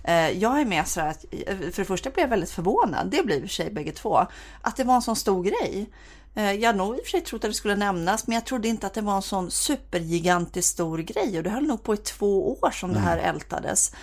Eh, 0.03 0.29
Jag 0.29 0.61
är 0.61 0.65
med 0.65 0.87
sådär 0.87 1.07
att, 1.07 1.25
eh, 1.31 1.57
för 1.57 1.81
det 1.81 1.85
första 1.85 2.09
blev 2.09 2.23
jag 2.23 2.29
väldigt 2.29 2.49
förvånad. 2.51 3.07
Det 3.11 3.23
blev 3.25 3.37
i 3.37 3.39
och 3.45 3.49
för 3.49 3.55
sig 3.55 3.71
bägge 3.71 3.91
två. 3.91 4.27
Att 4.61 4.75
det 4.77 4.83
var 4.83 4.95
en 4.95 5.01
sån 5.01 5.15
stor 5.15 5.43
grej. 5.43 5.89
Eh, 6.35 6.51
Jag 6.51 6.67
hade 6.67 6.77
nog 6.77 6.95
i 6.97 6.99
och 6.99 7.03
för 7.03 7.09
sig 7.11 7.21
trott 7.21 7.43
att 7.43 7.49
det 7.49 7.53
skulle 7.53 7.75
nämnas, 7.75 8.27
men 8.27 8.35
jag 8.35 8.45
trodde 8.45 8.67
inte 8.67 8.87
att 8.87 8.93
det 8.93 9.01
var 9.01 9.15
en 9.15 9.21
sån 9.21 9.51
supergigantisk 9.51 10.69
stor 10.69 10.97
grej. 10.97 11.37
Och 11.37 11.43
det 11.43 11.49
höll 11.49 11.63
nog 11.67 11.83
på 11.83 11.93
i 11.93 11.97
två 11.97 12.57
år 12.61 12.71
som 12.71 12.93
det 12.93 12.99
här 12.99 13.17
ältades. 13.17 13.93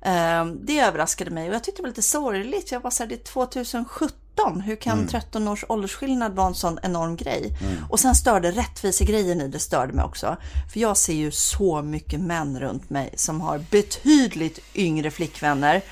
Eh, 0.00 0.46
Det 0.46 0.78
överraskade 0.80 1.30
mig 1.30 1.48
och 1.48 1.54
jag 1.54 1.64
tyckte 1.64 1.78
det 1.78 1.82
var 1.82 1.88
lite 1.88 2.02
sorgligt. 2.02 2.72
Jag 2.72 2.80
var 2.80 2.90
såhär, 2.90 3.08
det 3.08 3.14
är 3.14 3.24
2017. 3.24 4.18
Hur 4.60 4.76
kan 4.76 5.06
13 5.08 5.48
års 5.48 5.64
åldersskillnad 5.68 6.32
vara 6.32 6.46
en 6.46 6.54
sån 6.54 6.78
enorm 6.82 7.16
grej? 7.16 7.56
Och 7.90 8.00
sen 8.00 8.14
störde 8.14 8.50
rättvisegrejen 8.50 9.40
i 9.40 9.48
det 9.48 9.58
störde 9.58 9.92
mig 9.92 10.04
också. 10.04 10.36
För 10.72 10.80
jag 10.80 10.96
ser 10.96 11.14
ju 11.14 11.30
så 11.30 11.82
mycket 11.82 12.20
män 12.20 12.60
runt 12.60 12.90
mig 12.90 13.10
som 13.16 13.40
har 13.40 13.58
betydligt 13.70 14.58
yngre 14.74 15.10
flickvänner. 15.10 15.82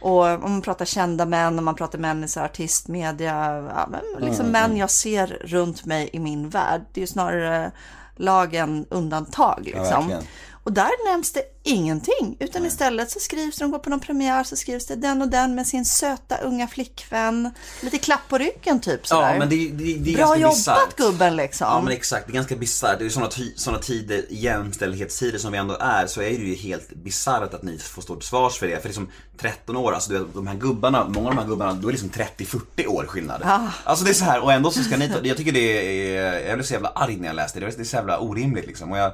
Och 0.00 0.24
om 0.24 0.52
man 0.52 0.62
pratar 0.62 0.84
kända 0.84 1.26
män, 1.26 1.58
om 1.58 1.64
man 1.64 1.74
pratar 1.74 1.98
män 1.98 2.24
i 2.24 2.28
så 2.28 2.40
här 2.40 2.46
artistmedia, 2.46 3.64
ja, 3.76 3.88
men 3.90 4.24
liksom 4.26 4.46
män 4.46 4.76
jag 4.76 4.90
ser 4.90 5.26
runt 5.44 5.84
mig 5.84 6.10
i 6.12 6.18
min 6.18 6.48
värld. 6.48 6.80
Det 6.92 7.00
är 7.00 7.02
ju 7.02 7.06
snarare 7.06 7.70
lag 8.16 8.54
än 8.54 8.86
undantag 8.90 9.60
liksom. 9.64 9.84
verkligen. 9.84 10.22
Och 10.70 10.74
där 10.74 11.12
nämns 11.12 11.32
det 11.32 11.42
ingenting, 11.62 12.36
utan 12.40 12.66
istället 12.66 13.10
så 13.10 13.20
skrivs 13.20 13.56
det, 13.56 13.64
de 13.64 13.70
går 13.70 13.78
på 13.78 13.90
någon 13.90 14.00
premiär 14.00 14.44
så 14.44 14.56
skrivs 14.56 14.86
det 14.86 14.96
den 14.96 15.22
och 15.22 15.28
den 15.28 15.54
med 15.54 15.66
sin 15.66 15.84
söta 15.84 16.36
unga 16.36 16.68
flickvän. 16.68 17.50
Lite 17.80 17.98
klapp 17.98 18.20
på 18.28 18.38
ryggen 18.38 18.80
typ 18.80 19.06
sådär. 19.06 19.32
Ja 19.32 19.38
men 19.38 19.48
det, 19.48 19.68
det, 19.68 19.94
det 19.94 20.12
är 20.12 20.16
Bra 20.16 20.36
jobbat 20.36 20.56
bisarrt. 20.56 20.96
gubben 20.96 21.36
liksom. 21.36 21.66
Ja 21.66 21.80
men 21.80 21.92
exakt, 21.92 22.26
det 22.26 22.32
är 22.32 22.34
ganska 22.34 22.56
bisarrt. 22.56 22.98
Det 22.98 23.04
är 23.04 23.08
sådana 23.08 23.30
såna 23.56 23.78
tider, 23.78 24.24
jämställdhetstider 24.30 25.38
som 25.38 25.52
vi 25.52 25.58
ändå 25.58 25.76
är, 25.80 26.06
så 26.06 26.20
är 26.22 26.30
det 26.30 26.44
ju 26.44 26.54
helt 26.54 26.90
bisarrt 26.94 27.54
att 27.54 27.62
ni 27.62 27.78
får 27.78 28.02
stå 28.02 28.16
till 28.16 28.28
svars 28.28 28.58
för 28.58 28.66
det. 28.66 28.80
För 28.80 28.88
liksom 28.88 29.10
13 29.38 29.76
år, 29.76 29.92
alltså 29.92 30.12
du 30.12 30.18
vet, 30.18 30.34
de 30.34 30.46
här 30.46 30.56
gubbarna, 30.56 31.08
många 31.08 31.28
av 31.28 31.34
de 31.34 31.40
här 31.40 31.48
gubbarna, 31.48 31.72
då 31.72 31.88
är 31.88 31.92
det 31.92 32.02
liksom 32.02 32.24
30-40 32.36 32.86
år 32.86 33.04
skillnad. 33.08 33.42
Alltså 33.84 34.04
det 34.04 34.10
är 34.10 34.14
så 34.14 34.24
här, 34.24 34.40
och 34.40 34.52
ändå 34.52 34.70
så 34.70 34.82
ska 34.82 34.96
ni 34.96 35.08
ta, 35.08 35.18
jag 35.22 35.36
tycker 35.36 35.52
det 35.52 36.16
är, 36.16 36.48
jag 36.48 36.54
blev 36.58 36.64
så 36.64 36.72
jävla 36.72 36.88
arg 36.88 37.16
när 37.16 37.26
jag 37.26 37.36
läste 37.36 37.60
det, 37.60 37.66
det 37.66 37.82
är 37.82 37.84
så 37.84 37.96
jävla 37.96 38.18
orimligt 38.18 38.66
liksom. 38.66 38.92
Och 38.92 38.98
jag, 38.98 39.12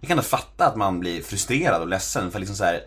jag 0.00 0.08
kan 0.08 0.18
ändå 0.18 0.28
fatta 0.28 0.66
att 0.66 0.76
man 0.76 1.00
blir 1.00 1.22
frustrerad 1.22 1.80
och 1.82 1.88
ledsen 1.88 2.30
för 2.32 2.38
liksom 2.38 2.56
så 2.56 2.64
här. 2.64 2.82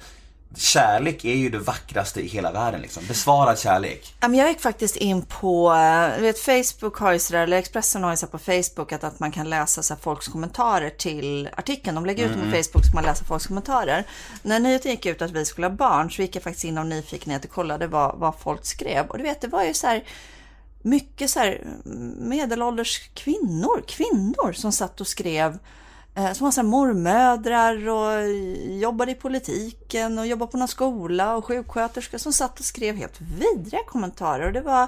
Kärlek 0.57 1.25
är 1.25 1.35
ju 1.35 1.49
det 1.49 1.59
vackraste 1.59 2.21
i 2.21 2.27
hela 2.27 2.51
världen 2.51 2.81
liksom. 2.81 3.03
Besvarad 3.07 3.59
kärlek. 3.59 4.15
Jag 4.21 4.33
gick 4.49 4.61
faktiskt 4.61 4.95
in 4.95 5.21
på, 5.21 5.73
eh, 5.73 6.15
du 6.17 6.21
vet 6.21 6.39
Facebook 6.39 6.97
har 6.97 7.13
ju 7.13 7.19
sådär, 7.19 7.43
eller 7.43 7.57
Expressen 7.57 8.03
har 8.03 8.11
ju 8.11 8.17
så 8.17 8.27
på 8.27 8.37
Facebook 8.39 8.91
att, 8.91 9.03
att 9.03 9.19
man 9.19 9.31
kan 9.31 9.49
läsa 9.49 9.83
så 9.83 9.95
folks 9.95 10.27
kommentarer 10.27 10.89
till 10.89 11.49
artikeln. 11.57 11.95
De 11.95 12.05
lägger 12.05 12.25
ut 12.25 12.31
Mm. 12.31 12.41
dem 12.41 12.51
på 12.51 12.57
Facebook 12.63 12.85
så 12.85 12.95
man 12.95 13.03
läser 13.03 13.25
folks 13.25 13.47
kommentarer. 13.47 14.07
När 14.41 14.59
nyheten 14.59 14.91
gick 14.91 15.05
ut 15.05 15.21
att 15.21 15.31
vi 15.31 15.45
skulle 15.45 15.67
ha 15.67 15.73
barn 15.75 16.11
så 16.11 16.21
gick 16.21 16.35
jag 16.35 16.43
faktiskt 16.43 16.65
in 16.65 16.77
av 16.77 16.85
nyfikenhet 16.85 17.45
och 17.45 17.51
kollade 17.51 17.87
vad, 17.87 18.15
vad 18.19 18.39
folk 18.39 18.65
skrev. 18.65 19.05
Och 19.07 19.17
du 19.17 19.23
vet, 19.23 19.41
det 19.41 19.47
var 19.47 19.63
ju 19.63 19.73
så 19.73 19.87
här 19.87 20.03
mycket 20.81 21.29
så 21.29 21.39
här 21.39 21.61
medelålders 22.17 22.99
kvinnor, 23.13 23.83
kvinnor 23.87 24.53
som 24.53 24.71
satt 24.71 25.01
och 25.01 25.07
skrev 25.07 25.57
som 26.15 26.45
var 26.45 26.51
så 26.51 26.63
mormödrar 26.63 27.89
och 27.89 28.29
jobbade 28.79 29.11
i 29.11 29.15
politiken 29.15 30.19
och 30.19 30.27
jobbade 30.27 30.51
på 30.51 30.57
någon 30.57 30.67
skola 30.67 31.35
och 31.35 31.45
sjuksköterskor 31.45 32.17
som 32.17 32.33
satt 32.33 32.59
och 32.59 32.65
skrev 32.65 32.95
helt 32.95 33.21
vidriga 33.21 33.83
kommentarer. 33.87 34.47
Och 34.47 34.53
det 34.53 34.61
var 34.61 34.87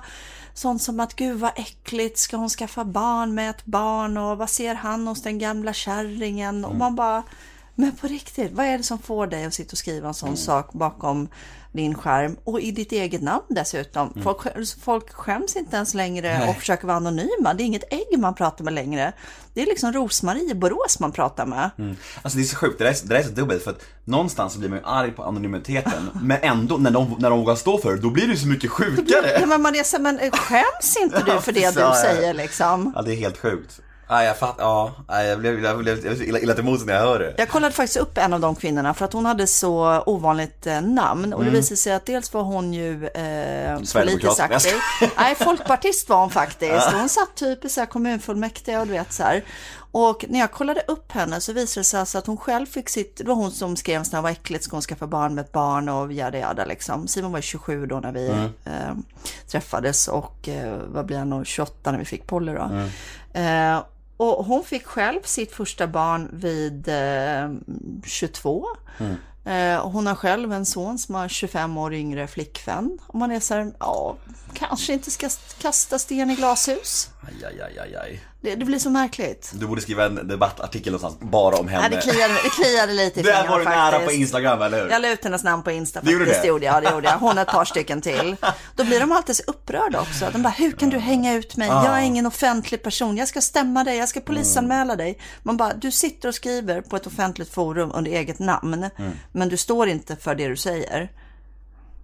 sånt 0.53 0.81
som 0.81 0.99
att 0.99 1.15
gud 1.15 1.39
vad 1.39 1.51
äckligt, 1.55 2.17
ska 2.17 2.37
hon 2.37 2.49
skaffa 2.49 2.85
barn 2.85 3.35
med 3.35 3.49
ett 3.49 3.65
barn 3.65 4.17
och 4.17 4.37
vad 4.37 4.49
ser 4.49 4.75
han 4.75 5.07
hos 5.07 5.21
den 5.23 5.39
gamla 5.39 5.73
kärringen? 5.73 6.65
Och 6.65 6.75
man 6.75 6.95
bara, 6.95 7.23
Men 7.75 7.91
på 7.91 8.07
riktigt, 8.07 8.51
vad 8.51 8.65
är 8.65 8.77
det 8.77 8.83
som 8.83 8.99
får 8.99 9.27
dig 9.27 9.45
att 9.45 9.53
sitta 9.53 9.71
och 9.71 9.77
skriva 9.77 10.07
en 10.07 10.13
sån 10.13 10.27
Mm. 10.29 10.37
sak 10.37 10.73
bakom 10.73 11.27
din 11.75 11.95
skärm 11.95 12.35
och 12.43 12.61
i 12.61 12.71
ditt 12.71 12.91
eget 12.91 13.21
namn 13.21 13.45
dessutom? 13.49 14.11
Mm. 14.11 14.23
Folk, 14.23 14.39
folk 14.83 15.13
skäms 15.13 15.55
inte 15.55 15.75
ens 15.75 15.93
längre 15.93 16.45
och 16.49 16.55
försöker 16.55 16.87
vara 16.87 16.97
anonyma. 16.97 17.53
Det 17.53 17.63
är 17.63 17.65
inget 17.65 17.93
ägg 17.93 18.19
man 18.19 18.35
pratar 18.35 18.63
med 18.63 18.73
längre. 18.73 19.13
Det 19.53 19.61
är 19.61 19.65
liksom 19.65 19.93
Rosmarie 19.93 20.51
i 20.51 20.55
Borås 20.55 20.99
man 20.99 21.11
pratar 21.11 21.45
med. 21.45 21.69
Alltså 22.21 22.37
det 22.37 22.43
är 22.43 22.45
så 22.45 22.55
sjukt, 22.55 22.77
det 22.77 22.83
där 22.83 22.91
är, 22.91 22.95
det 23.03 23.13
där 23.13 23.19
är 23.19 23.23
så 23.23 23.29
dubbelt 23.29 23.63
för 23.63 23.71
att 23.71 23.81
någonstans 24.03 24.53
så 24.53 24.59
blir 24.59 24.69
man 24.69 24.77
ju 24.77 24.85
arg 24.85 25.11
på 25.11 25.23
anonymiteten 25.23 26.09
Men 26.21 26.37
ändå, 26.41 26.77
när 26.77 26.91
de, 26.91 27.15
när 27.19 27.29
de 27.29 27.39
vågar 27.39 27.55
stå 27.55 27.77
för 27.77 27.91
det, 27.91 28.01
då 28.01 28.09
blir 28.09 28.27
det 28.27 28.33
ju 28.33 28.37
så 28.37 28.47
mycket 28.47 28.63
Ja, 28.63 28.69
sjukare 28.69 29.45
men 29.45 29.61
man 29.61 29.75
är 29.75 29.83
så, 29.83 30.01
men 30.01 30.19
skäms 30.31 30.97
inte 31.01 31.23
du 31.25 31.41
för 31.41 31.51
det 31.51 31.59
Ja, 31.65 31.71
du 31.71 31.79
ja. 31.79 31.95
säger 31.95 32.33
liksom? 32.33 32.91
Ja 32.95 33.01
det 33.01 33.13
är 33.13 33.15
helt 33.15 33.37
sjukt 33.37 33.81
Ja 34.07 34.23
jag 34.23 34.37
fattar, 34.37 34.63
ja, 34.63 34.93
jag 35.23 35.39
blev, 35.39 35.63
jag 35.63 35.77
blev, 35.77 36.21
illa, 36.21 36.39
illa 36.39 36.53
till 36.53 36.63
mods 36.63 36.85
när 36.85 36.93
jag 36.93 37.01
hör 37.01 37.19
det 37.19 37.33
Jag 37.37 37.49
kollade 37.49 37.73
faktiskt 37.73 37.97
upp 37.97 38.17
en 38.17 38.33
av 38.33 38.39
de 38.39 38.55
kvinnorna 38.55 38.93
för 38.93 39.05
att 39.05 39.13
hon 39.13 39.25
hade 39.25 39.47
så 39.47 40.03
ovanligt 40.05 40.67
eh, 40.67 40.81
namn 40.81 41.33
och 41.33 41.45
det 41.45 41.49
visade 41.49 41.77
sig 41.77 41.93
att 41.93 42.05
dels 42.05 42.33
var 42.33 42.41
hon 42.41 42.73
ju 42.73 43.07
eh, 43.07 43.77
politiskt 43.93 44.39
aktiv. 44.39 44.73
Nej, 45.17 45.35
folkpartist 45.35 46.09
var 46.09 46.19
hon 46.19 46.29
faktiskt. 46.29 46.91
Hon 46.93 47.09
satt 47.09 47.35
typ 47.35 47.65
i 47.65 47.69
så 47.69 47.81
här 47.81 47.87
kommunfullmäktige 47.87 48.77
och 48.77 48.87
du 48.87 48.93
vet 48.93 49.13
så 49.13 49.23
här. 49.23 49.43
Och 49.91 50.25
när 50.29 50.39
jag 50.39 50.51
kollade 50.51 50.81
upp 50.87 51.11
henne 51.11 51.41
så 51.41 51.53
visade 51.53 51.79
det 51.79 51.83
sig 51.83 51.99
alltså 51.99 52.17
att 52.17 52.27
hon 52.27 52.37
själv 52.37 52.65
fick 52.65 52.89
sitt, 52.89 53.17
det 53.17 53.23
var 53.23 53.35
hon 53.35 53.51
som 53.51 53.75
skrev 53.75 54.01
att 54.01 54.11
det 54.11 54.21
var 54.21 54.29
äckligt, 54.29 54.63
ska 54.63 54.75
hon 54.75 54.81
skaffa 54.81 55.07
barn 55.07 55.35
med 55.35 55.45
ett 55.45 55.51
barn 55.51 55.89
och 55.89 56.13
jada 56.13 56.37
jada 56.37 56.65
liksom. 56.65 57.07
Simon 57.07 57.31
var 57.31 57.39
ju 57.39 57.43
27 57.43 57.85
då 57.85 57.99
när 57.99 58.11
vi 58.11 58.27
eh, 58.65 58.93
träffades 59.47 60.07
och 60.07 60.49
eh, 60.49 60.77
vad 60.87 61.05
blir 61.05 61.17
han 61.17 61.29
då, 61.29 61.43
28 61.43 61.91
när 61.91 61.99
vi 61.99 62.05
fick 62.05 62.27
Polly 62.27 62.53
då. 62.53 62.71
Eh, 63.39 63.79
och 64.17 64.45
hon 64.45 64.63
fick 64.63 64.85
själv 64.85 65.21
sitt 65.23 65.51
första 65.51 65.87
barn 65.87 66.29
vid 66.33 66.87
eh, 66.87 67.49
22. 68.05 68.65
Eh, 69.45 69.87
hon 69.89 70.07
har 70.07 70.15
själv 70.15 70.53
en 70.53 70.65
son 70.65 70.97
som 70.97 71.15
har 71.15 71.27
25 71.27 71.77
år 71.77 71.93
yngre 71.93 72.27
flickvän. 72.27 72.97
Och 73.07 73.19
man 73.19 73.31
är 73.31 73.39
så 73.39 73.53
här, 73.53 73.73
ja, 73.79 74.15
kanske 74.53 74.93
inte 74.93 75.11
ska 75.11 75.29
kasta 75.61 75.99
sten 75.99 76.31
i 76.31 76.35
glashus. 76.35 77.09
Aj, 77.27 77.45
aj, 77.45 77.61
aj, 77.61 77.79
aj, 77.79 77.95
aj. 77.95 78.21
Det, 78.41 78.55
det 78.55 78.65
blir 78.65 78.79
så 78.79 78.89
märkligt. 78.89 79.51
Du 79.53 79.67
borde 79.67 79.81
skriva 79.81 80.05
en 80.05 80.27
debattartikel 80.27 80.93
någonstans 80.93 81.31
bara 81.31 81.55
om 81.55 81.65
Nej, 81.65 81.75
henne 81.75 81.95
det, 81.95 82.01
kliade, 82.01 82.33
det 82.43 82.49
kliade 82.49 82.93
lite 82.93 83.19
i 83.19 83.23
fingrarna 83.23 83.49
var 83.49 83.59
du 83.59 83.65
nära 83.65 83.99
på 83.99 84.11
Instagram, 84.11 84.61
eller 84.61 84.83
hur? 84.83 84.89
Jag 84.89 85.01
la 85.01 85.09
ut 85.09 85.23
hennes 85.23 85.43
namn 85.43 85.63
på 85.63 85.71
Insta 85.71 86.01
gjorde 86.03 86.17
faktiskt, 86.17 86.41
det? 86.41 86.41
det 86.41 86.47
gjorde 86.47 86.65
jag. 86.65 86.83
Det 86.83 86.91
gjorde 86.91 87.07
jag. 87.07 87.17
Hon 87.17 87.37
och 87.37 87.41
ett 87.41 87.47
par 87.47 87.65
stycken 87.65 88.01
till. 88.01 88.35
Då 88.75 88.83
blir 88.83 88.99
de 88.99 89.11
alltid 89.11 89.35
så 89.35 89.43
upprörda 89.47 90.01
också. 90.01 90.29
De 90.31 90.41
bara, 90.43 90.49
hur 90.49 90.71
kan 90.71 90.89
du 90.89 90.97
hänga 90.97 91.33
ut 91.33 91.57
mig? 91.57 91.67
Jag 91.67 91.97
är 91.99 92.01
ingen 92.01 92.25
offentlig 92.25 92.83
person. 92.83 93.17
Jag 93.17 93.27
ska 93.27 93.41
stämma 93.41 93.83
dig, 93.83 93.97
jag 93.97 94.09
ska 94.09 94.19
polisanmäla 94.19 94.95
dig. 94.95 95.19
Man 95.43 95.57
bara, 95.57 95.73
du 95.73 95.91
sitter 95.91 96.29
och 96.29 96.35
skriver 96.35 96.81
på 96.81 96.95
ett 96.95 97.07
offentligt 97.07 97.49
forum 97.53 97.91
under 97.93 98.11
eget 98.11 98.39
namn. 98.39 98.89
Men 99.31 99.49
du 99.49 99.57
står 99.57 99.87
inte 99.87 100.15
för 100.15 100.35
det 100.35 100.47
du 100.47 100.57
säger. 100.57 101.11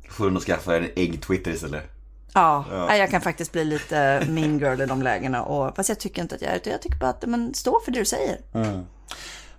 Får 0.10 0.26
du 0.26 0.32
nog 0.32 0.42
skaffa 0.42 0.78
en 0.78 0.90
ägg-twitter 0.96 1.52
istället 1.52 2.01
Ja, 2.34 2.66
nej, 2.88 3.00
jag 3.00 3.10
kan 3.10 3.22
faktiskt 3.22 3.52
bli 3.52 3.64
lite 3.64 4.26
mean 4.30 4.60
girl 4.60 4.82
i 4.82 4.86
de 4.86 5.02
lägena. 5.02 5.44
Och, 5.44 5.76
fast 5.76 5.90
jag 5.90 6.00
tycker 6.00 6.22
inte 6.22 6.36
att 6.36 6.42
jag 6.42 6.52
är 6.52 6.62
det. 6.64 6.70
Jag 6.70 6.82
tycker 6.82 6.98
bara 6.98 7.10
att, 7.10 7.26
men 7.28 7.54
stå 7.54 7.80
för 7.86 7.92
det 7.92 8.00
du 8.00 8.06
säger. 8.06 8.40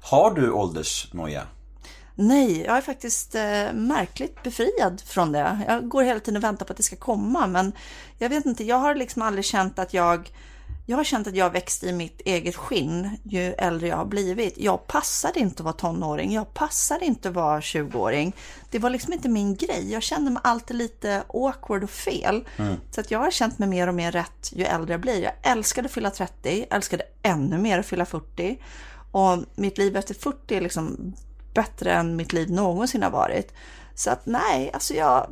Har 0.00 0.30
du 0.34 0.52
åldersnoja? 0.52 1.42
Nej, 2.14 2.64
jag 2.64 2.76
är 2.76 2.80
faktiskt 2.80 3.34
eh, 3.34 3.72
märkligt 3.72 4.42
befriad 4.42 5.00
från 5.06 5.32
det. 5.32 5.60
Jag 5.68 5.88
går 5.88 6.02
hela 6.02 6.20
tiden 6.20 6.36
och 6.36 6.44
väntar 6.44 6.66
på 6.66 6.72
att 6.72 6.76
det 6.76 6.82
ska 6.82 6.96
komma, 6.96 7.46
men 7.46 7.72
jag 8.18 8.28
vet 8.28 8.46
inte, 8.46 8.64
jag 8.64 8.76
har 8.76 8.94
liksom 8.94 9.22
aldrig 9.22 9.44
känt 9.44 9.78
att 9.78 9.94
jag 9.94 10.30
jag 10.86 10.96
har 10.96 11.04
känt 11.04 11.26
att 11.26 11.36
jag 11.36 11.50
växt 11.50 11.84
i 11.84 11.92
mitt 11.92 12.20
eget 12.20 12.56
skinn 12.56 13.18
ju 13.24 13.52
äldre 13.52 13.88
jag 13.88 13.96
har 13.96 14.04
blivit. 14.04 14.58
Jag 14.58 14.86
passade 14.86 15.40
inte 15.40 15.54
att 15.54 15.64
vara 15.64 15.72
tonåring, 15.72 16.32
jag 16.32 16.54
passade 16.54 17.04
inte 17.04 17.28
att 17.28 17.34
vara 17.34 17.60
20-åring. 17.60 18.36
Det 18.70 18.78
var 18.78 18.90
liksom 18.90 19.12
inte 19.12 19.28
min 19.28 19.56
grej. 19.56 19.92
Jag 19.92 20.02
kände 20.02 20.30
mig 20.30 20.40
alltid 20.44 20.76
lite 20.76 21.22
awkward 21.28 21.84
och 21.84 21.90
fel. 21.90 22.48
Så 22.90 23.00
att 23.00 23.10
jag 23.10 23.18
har 23.18 23.30
känt 23.30 23.58
mig 23.58 23.68
mer 23.68 23.88
och 23.88 23.94
mer 23.94 24.12
rätt 24.12 24.50
ju 24.52 24.64
äldre 24.64 24.94
jag 24.94 25.00
blir. 25.00 25.22
Jag 25.22 25.32
älskade 25.42 25.86
att 25.86 25.92
fylla 25.92 26.10
30, 26.10 26.66
älskade 26.70 27.04
ännu 27.22 27.58
mer 27.58 27.78
att 27.78 27.86
fylla 27.86 28.06
40. 28.06 28.58
Och 29.12 29.38
mitt 29.54 29.78
liv 29.78 29.96
efter 29.96 30.14
40 30.14 30.54
är 30.56 30.60
liksom 30.60 31.14
bättre 31.54 31.92
än 31.92 32.16
mitt 32.16 32.32
liv 32.32 32.50
någonsin 32.50 33.02
har 33.02 33.10
varit. 33.10 33.52
Så 33.94 34.10
att 34.10 34.26
nej, 34.26 34.70
alltså 34.74 34.94
jag 34.94 35.26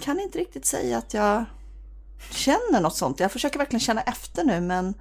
kan 0.00 0.20
inte 0.20 0.38
riktigt 0.38 0.66
säga 0.66 0.98
att 0.98 1.14
jag 1.14 1.44
känner 2.30 2.80
något 2.80 2.96
sånt. 2.96 3.20
Jag 3.20 3.32
försöker 3.32 3.58
verkligen 3.58 3.80
känna 3.80 4.02
efter 4.02 4.44
nu, 4.44 4.60
men 4.60 4.94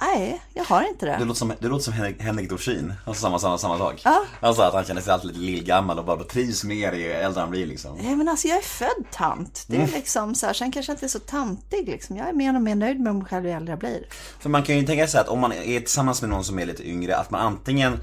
nej, 0.00 0.42
jag 0.54 0.64
har 0.64 0.82
inte 0.88 1.06
Det 1.06 1.12
det. 1.18 1.24
låter 1.24 1.38
som, 1.38 1.52
det 1.60 1.68
låter 1.68 1.84
som 1.84 1.92
Henrik, 1.92 2.20
Henrik 2.20 2.50
Dorsin, 2.50 2.92
alltså 3.04 3.22
samma, 3.22 3.38
samma, 3.38 3.58
samma 3.58 3.78
sak 3.78 4.00
Ja. 4.04 4.24
Alltså 4.40 4.62
att 4.62 4.74
han 4.74 4.84
känner 4.84 5.00
sig 5.00 5.12
alltid 5.12 5.28
lite 5.28 5.40
lillgammal 5.40 5.98
och 5.98 6.04
bara 6.04 6.24
trivs 6.24 6.64
mer 6.64 6.92
ju 6.92 7.12
äldre 7.12 7.40
han 7.40 7.50
blir 7.50 7.66
liksom 7.66 7.96
Nej, 7.96 8.16
men 8.16 8.28
alltså 8.28 8.48
jag 8.48 8.58
är 8.58 8.62
född 8.62 9.04
tant. 9.12 9.64
Det 9.66 9.76
är 9.76 9.86
liksom 9.86 10.34
så 10.34 10.46
här, 10.46 10.52
sen 10.52 10.72
kanske 10.72 10.92
jag 10.92 10.96
inte 10.96 11.06
är 11.06 11.08
så 11.08 11.18
tantig 11.18 11.88
liksom. 11.88 12.16
Jag 12.16 12.28
är 12.28 12.32
mer 12.32 12.54
och 12.56 12.62
mer 12.62 12.74
nöjd 12.74 13.00
med 13.00 13.14
mig 13.14 13.24
själv 13.24 13.44
ju 13.46 13.50
äldre 13.52 13.72
jag 13.72 13.78
blir. 13.78 14.06
För 14.40 14.48
man 14.48 14.62
kan 14.62 14.78
ju 14.78 14.86
tänka 14.86 15.06
sig 15.06 15.20
att 15.20 15.28
om 15.28 15.40
man 15.40 15.52
är 15.52 15.80
tillsammans 15.80 16.20
med 16.22 16.30
någon 16.30 16.44
som 16.44 16.58
är 16.58 16.66
lite 16.66 16.88
yngre, 16.88 17.16
att 17.16 17.30
man 17.30 17.40
antingen 17.40 17.98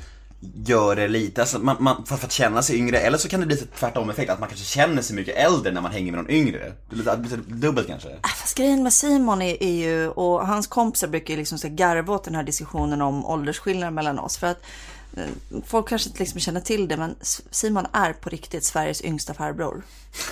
gör 0.66 0.96
det 0.96 1.08
lite, 1.08 1.42
alltså 1.42 1.60
man, 1.60 1.76
man, 1.80 2.06
för, 2.06 2.18
för 2.18 2.26
att 2.26 2.32
känna 2.32 2.62
sig 2.62 2.78
yngre, 2.78 3.00
eller 3.00 3.18
så 3.18 3.30
kan 3.30 3.40
det 3.40 3.46
bli 3.46 3.58
typ 3.58 3.76
tvärtom 3.76 4.10
effekt, 4.10 4.32
att 4.32 4.40
man 4.40 4.50
kanske 4.50 4.66
känner 4.66 5.02
sig 5.02 5.16
mycket 5.16 5.36
äldre 5.36 5.72
när 5.72 5.82
man 5.82 5.92
hänger 5.92 6.12
med 6.12 6.20
någon 6.20 6.32
yngre. 6.32 6.74
Det 6.90 6.96
blir 6.96 7.18
lite 7.18 7.36
typ 7.36 7.48
dubbelt 7.48 7.88
kanske. 7.88 8.10
Äh, 8.10 8.30
Fast 8.42 8.58
grejen 8.58 8.84
med 8.84 8.94
Simon 8.94 9.42
är, 9.42 9.64
är 9.64 9.72
ju, 9.72 10.08
och 10.08 10.48
hans 10.48 10.68
kompisar 10.68 11.08
brukar 11.08 11.34
ju 11.34 11.38
liksom 11.38 11.58
så 11.58 11.68
garva 11.70 12.14
åt 12.14 12.24
den 12.24 12.36
här 12.36 12.44
diskussionen 12.44 13.02
om 13.02 13.26
åldersskillnaden 13.26 13.94
mellan 13.94 14.20
oss. 14.20 14.38
För 14.38 14.48
att 14.48 14.64
folk 15.66 15.90
kanske 15.90 16.10
inte 16.10 16.20
liksom 16.20 16.40
känner 16.40 16.62
till 16.62 16.88
det, 16.88 16.98
men 16.98 17.16
Simon 17.52 17.88
är 17.94 18.14
på 18.14 18.30
riktigt 18.30 18.64
Sveriges 18.64 19.04
yngsta 19.04 19.34
farbror. 19.34 19.84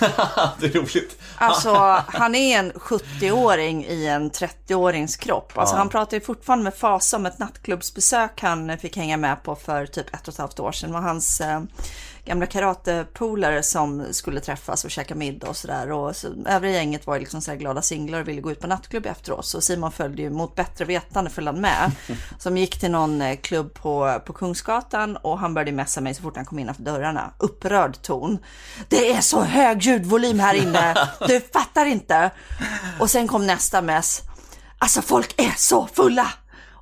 det 0.60 0.66
är 0.66 0.72
roligt. 0.72 1.18
Alltså, 1.36 1.74
han 2.08 2.34
är 2.34 2.58
en 2.58 2.72
70-åring 2.72 3.84
i 3.84 4.06
en 4.06 4.30
30-årings 4.30 5.20
kropp. 5.20 5.52
Alltså, 5.54 5.76
han 5.76 5.88
pratar 5.88 6.16
ju 6.16 6.20
fortfarande 6.20 6.64
med 6.64 6.74
fasa 6.74 7.16
om 7.16 7.26
ett 7.26 7.38
nattklubbsbesök 7.38 8.40
han 8.40 8.78
fick 8.78 8.96
hänga 8.96 9.16
med 9.16 9.42
på 9.42 9.56
för 9.56 9.86
typ 9.86 10.14
ett 10.14 10.28
och 10.28 10.34
ett 10.34 10.38
halvt 10.38 10.60
år 10.60 10.72
sedan. 10.72 10.92
Var 10.92 11.00
hans 11.00 11.40
eh, 11.40 11.60
gamla 12.24 12.46
karatepolare 12.46 13.62
som 13.62 14.06
skulle 14.10 14.40
träffas 14.40 14.84
och 14.84 14.90
käka 14.90 15.14
middag 15.14 15.48
och 15.48 15.56
sådär. 15.56 15.92
Och 15.92 16.16
så, 16.16 16.28
övriga 16.46 16.74
gänget 16.74 17.06
var 17.06 17.18
liksom 17.18 17.40
så 17.40 17.50
här 17.50 17.58
glada 17.58 17.82
singlar 17.82 18.20
och 18.20 18.28
ville 18.28 18.40
gå 18.40 18.50
ut 18.50 18.60
på 18.60 18.66
nattklubb 18.66 19.06
efteråt. 19.06 19.46
Så 19.46 19.60
Simon 19.60 19.92
följde 19.92 20.22
ju 20.22 20.30
mot 20.30 20.54
bättre 20.54 20.84
vetande 20.84 21.30
följde 21.30 21.52
han 21.52 21.60
med. 21.60 21.90
Som 22.38 22.56
gick 22.56 22.80
till 22.80 22.90
någon 22.90 23.22
eh, 23.22 23.36
klubb 23.36 23.74
på, 23.74 24.20
på 24.26 24.32
Kungsgatan 24.32 25.16
och 25.16 25.38
han 25.38 25.54
började 25.54 25.72
messa 25.72 26.00
mig 26.00 26.14
så 26.14 26.22
fort 26.22 26.36
han 26.36 26.44
kom 26.44 26.58
innanför 26.58 26.82
dörrarna. 26.82 27.30
Upprörd 27.38 28.02
ton. 28.02 28.38
Det 28.88 29.12
är 29.12 29.20
så 29.20 29.42
hög 29.42 29.82
ljudvolym 29.82 30.40
här 30.40 30.54
inne. 30.54 30.94
Du 31.28 31.40
fattar 31.40 31.86
inte. 31.86 32.30
Och 32.98 33.10
sen 33.10 33.28
kom 33.28 33.46
nästa 33.46 33.82
mess. 33.82 34.22
Alltså 34.78 35.02
folk 35.02 35.40
är 35.40 35.54
så 35.56 35.86
fulla. 35.86 36.26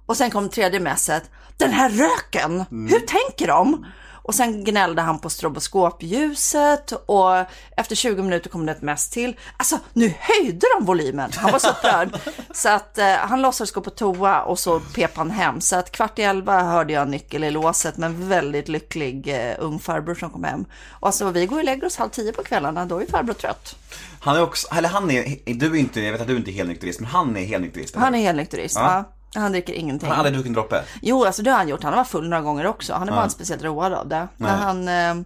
Och 0.07 0.16
sen 0.16 0.30
kom 0.30 0.49
tredje 0.49 0.80
mässet. 0.80 1.30
Den 1.57 1.72
här 1.72 1.91
röken, 1.91 2.64
hur 2.70 3.01
tänker 3.01 3.47
de? 3.47 3.86
Och 4.29 4.35
sen 4.35 4.64
gnällde 4.64 5.03
han 5.03 5.18
på 5.18 5.31
stroboskopljuset 5.31 6.93
och 7.07 7.45
efter 7.76 7.97
20 7.97 8.22
minuter 8.22 8.51
kom 8.51 8.66
det 8.66 8.72
ett 8.72 8.83
mess 8.83 9.09
till. 9.09 9.37
Alltså 9.57 9.79
nu 9.93 10.14
höjde 10.18 10.66
de 10.79 10.85
volymen. 10.85 11.31
Han 11.37 11.53
var 11.53 11.59
så 11.59 11.68
upprörd. 11.68 12.20
så 12.55 12.68
att 12.68 12.99
eh, 12.99 13.07
han 13.07 13.43
låtsades 13.43 13.70
gå 13.72 13.81
på 13.81 13.91
toa 13.91 14.43
och 14.43 14.59
så 14.59 14.81
pep 14.81 15.16
han 15.16 15.31
hem. 15.31 15.61
Så 15.61 15.76
att 15.76 15.93
kvart 15.93 16.18
i 16.18 16.22
elva 16.22 16.62
hörde 16.62 16.93
jag 16.93 17.09
nyckel 17.09 17.45
i 17.45 17.51
låset 17.51 17.97
med 17.97 18.07
en 18.07 18.29
väldigt 18.29 18.68
lycklig 18.68 19.29
eh, 19.29 19.55
ung 19.59 19.79
farbror 19.79 20.14
som 20.14 20.31
kom 20.31 20.45
hem. 20.45 20.64
Och 20.91 21.07
alltså 21.07 21.31
vi 21.31 21.47
går 21.47 21.59
och 21.59 21.64
lägger 21.64 21.87
oss 21.87 21.97
halv 21.97 22.11
tio 22.11 22.33
på 22.33 22.43
kvällarna, 22.43 22.87
då 22.87 23.01
är 23.03 23.07
farbror 23.07 23.35
trött. 23.35 23.76
Han 24.20 24.37
är 24.37 24.43
också, 24.43 24.68
eller 24.74 24.89
han 24.89 25.11
är, 25.11 25.37
du 25.55 25.66
är 25.66 25.74
inte, 25.74 26.01
jag 26.01 26.12
vet 26.12 26.20
att 26.20 26.26
du 26.26 26.37
inte 26.37 26.51
är 26.51 26.53
helnykterist, 26.53 27.01
men 27.01 27.11
han 27.11 27.37
är 27.37 27.45
helnykterist. 27.45 27.97
Han 27.97 28.14
är 28.14 28.18
helnykterist, 28.18 28.76
Ja. 28.76 28.93
ja. 28.93 29.14
Han 29.35 29.53
dricker 29.53 29.72
ingenting. 29.72 30.09
Han 30.09 30.16
har 30.18 30.24
aldrig 30.24 30.35
druckit 30.35 30.49
en 30.49 30.55
droppe. 30.55 30.83
Jo, 31.03 31.24
alltså 31.24 31.43
det 31.43 31.51
har 31.51 31.59
han 31.59 31.68
gjort. 31.68 31.83
Han 31.83 31.93
har 31.93 32.01
varit 32.01 32.09
full 32.09 32.29
några 32.29 32.43
gånger 32.43 32.66
också. 32.66 32.95
Han 32.95 33.09
är 33.09 33.12
bara 33.12 33.22
inte 33.22 33.35
speciellt 33.35 33.62
road 33.64 33.93
av 33.93 34.09
det. 34.09 34.29
När 34.37 34.57
han 34.57 34.89
eh, 34.89 35.24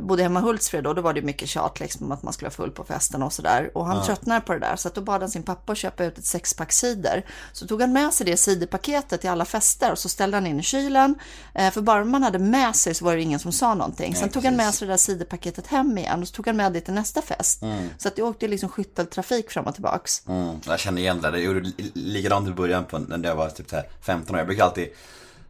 bodde 0.00 0.22
hemma 0.22 0.40
i 0.40 0.42
Hultsfred 0.42 0.84
då, 0.84 0.92
då 0.92 1.02
var 1.02 1.12
det 1.12 1.22
mycket 1.22 1.48
tjat 1.48 1.80
liksom 1.80 2.06
om 2.06 2.12
att 2.12 2.22
man 2.22 2.32
skulle 2.32 2.46
vara 2.48 2.54
full 2.54 2.70
på 2.70 2.84
festen 2.84 3.22
och 3.22 3.32
sådär. 3.32 3.70
Och 3.74 3.86
han 3.86 3.96
tröttnade 4.04 4.40
på 4.40 4.52
det 4.52 4.58
där, 4.58 4.76
så 4.76 4.88
att 4.88 4.94
då 4.94 5.00
bad 5.00 5.20
han 5.20 5.30
sin 5.30 5.42
pappa 5.42 5.72
att 5.72 5.78
köpa 5.78 6.04
ut 6.04 6.18
ett 6.18 6.24
sexpack 6.26 6.72
cider. 6.72 7.26
Så 7.52 7.66
tog 7.66 7.80
han 7.80 7.92
med 7.92 8.12
sig 8.14 8.26
det 8.26 8.36
ciderpaketet 8.36 9.20
till 9.20 9.30
alla 9.30 9.44
fester 9.44 9.92
och 9.92 9.98
så 9.98 10.08
ställde 10.08 10.36
han 10.36 10.46
in 10.46 10.60
i 10.60 10.62
kylen. 10.62 11.14
Eh, 11.54 11.70
för 11.70 11.80
bara 11.80 12.04
man 12.04 12.22
hade 12.22 12.38
med 12.38 12.76
sig 12.76 12.94
så 12.94 13.04
var 13.04 13.16
det 13.16 13.22
ingen 13.22 13.38
som 13.38 13.52
sa 13.52 13.74
någonting. 13.74 14.14
Sen 14.14 14.28
tog 14.28 14.44
han 14.44 14.56
med 14.56 14.74
sig 14.74 14.86
det 14.88 14.92
där 14.92 14.98
ciderpaketet 14.98 15.66
hem 15.66 15.98
igen 15.98 16.22
och 16.22 16.28
så 16.28 16.34
tog 16.34 16.46
han 16.46 16.56
med 16.56 16.72
det 16.72 16.80
till 16.80 16.94
nästa 16.94 17.22
fest. 17.22 17.60
Så 17.98 18.08
att 18.08 18.16
det 18.16 18.22
åkte 18.22 18.48
liksom 18.48 18.68
skytteltrafik 18.68 19.50
fram 19.50 19.64
och 19.66 19.74
tillbaks. 19.74 20.22
Mm, 20.28 20.56
jag 20.66 20.78
känner 20.80 21.02
igen 21.02 21.20
det. 21.20 21.28
Jag 21.28 21.40
gjorde 21.40 21.60
li- 21.60 21.92
likadant 21.94 22.48
i 22.48 22.52
början 22.52 22.84
på, 22.84 22.98
när 22.98 23.28
jag 23.28 23.36
var 23.36 23.48
typ 23.48 23.70
så 23.70 23.76
här 23.76 23.84
15 24.00 24.34
år. 24.34 24.38
Jag 24.40 24.46
brukar 24.46 24.64
alltid 24.64 24.88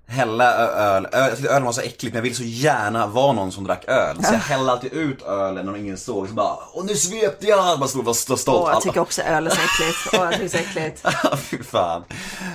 hälla 0.07 0.55
öl. 0.55 1.07
öl. 1.07 1.09
Jag 1.13 1.37
tyckte 1.37 1.53
ölen 1.53 1.65
var 1.65 1.73
så 1.73 1.81
äckligt 1.81 2.15
men 2.15 2.15
jag 2.15 2.23
ville 2.23 2.35
så 2.35 2.43
gärna 2.43 3.07
vara 3.07 3.33
någon 3.33 3.53
som 3.53 3.65
drack 3.65 3.85
öl. 3.89 4.25
Så 4.25 4.33
jag 4.33 4.41
hällde 4.41 4.73
alltid 4.73 4.93
ut 4.93 5.23
ölen 5.23 5.67
när 5.67 5.77
ingen 5.77 5.97
såg. 5.99 6.29
Så 6.29 6.35
bara, 6.35 6.57
åh 6.73 6.85
nu 6.85 6.95
svepte 6.95 7.47
jag! 7.47 7.79
Bara 7.79 7.89
stod 7.89 8.01
och 8.01 8.07
var 8.07 8.15
så 8.15 8.37
stolt. 8.37 8.63
Åh, 8.63 8.71
jag 8.71 8.83
tycker 8.83 9.01
också 9.01 9.23
öl 9.23 9.47
är 9.47 9.51
så 9.51 9.61
äckligt. 9.61 9.99
Åh, 10.13 10.21
jag 10.21 10.33
tycker 10.33 10.49
så 10.49 10.57
äckligt. 10.57 11.07
Fy 11.39 11.63
fan. 11.63 12.05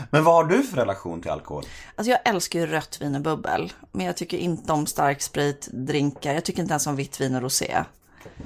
Men 0.10 0.24
vad 0.24 0.36
har 0.36 0.44
du 0.44 0.64
för 0.64 0.78
relation 0.78 1.22
till 1.22 1.32
alkohol? 1.32 1.64
Alltså 1.96 2.12
jag 2.12 2.20
älskar 2.26 2.60
ju 2.60 2.66
rött 2.66 2.98
vin 3.02 3.16
och 3.16 3.22
bubbel. 3.22 3.74
Men 3.92 4.06
jag 4.06 4.18
tycker 4.18 4.38
inte 4.38 4.74
om 4.74 4.88
stark 4.88 5.22
sprit, 5.22 5.68
drinkar. 5.72 6.34
Jag 6.34 6.46
tycker 6.46 6.62
inte 6.62 6.72
ens 6.72 6.88
om 6.88 6.96
vitt 6.96 7.22
vin 7.22 7.36
och 7.36 7.42
rosé. 7.42 7.84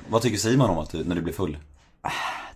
Vad 0.10 0.22
tycker 0.22 0.38
Simon 0.38 0.70
om 0.70 0.80
att 0.80 0.90
du, 0.92 1.04
när 1.04 1.16
du 1.16 1.22
blir 1.22 1.34
full? 1.34 1.58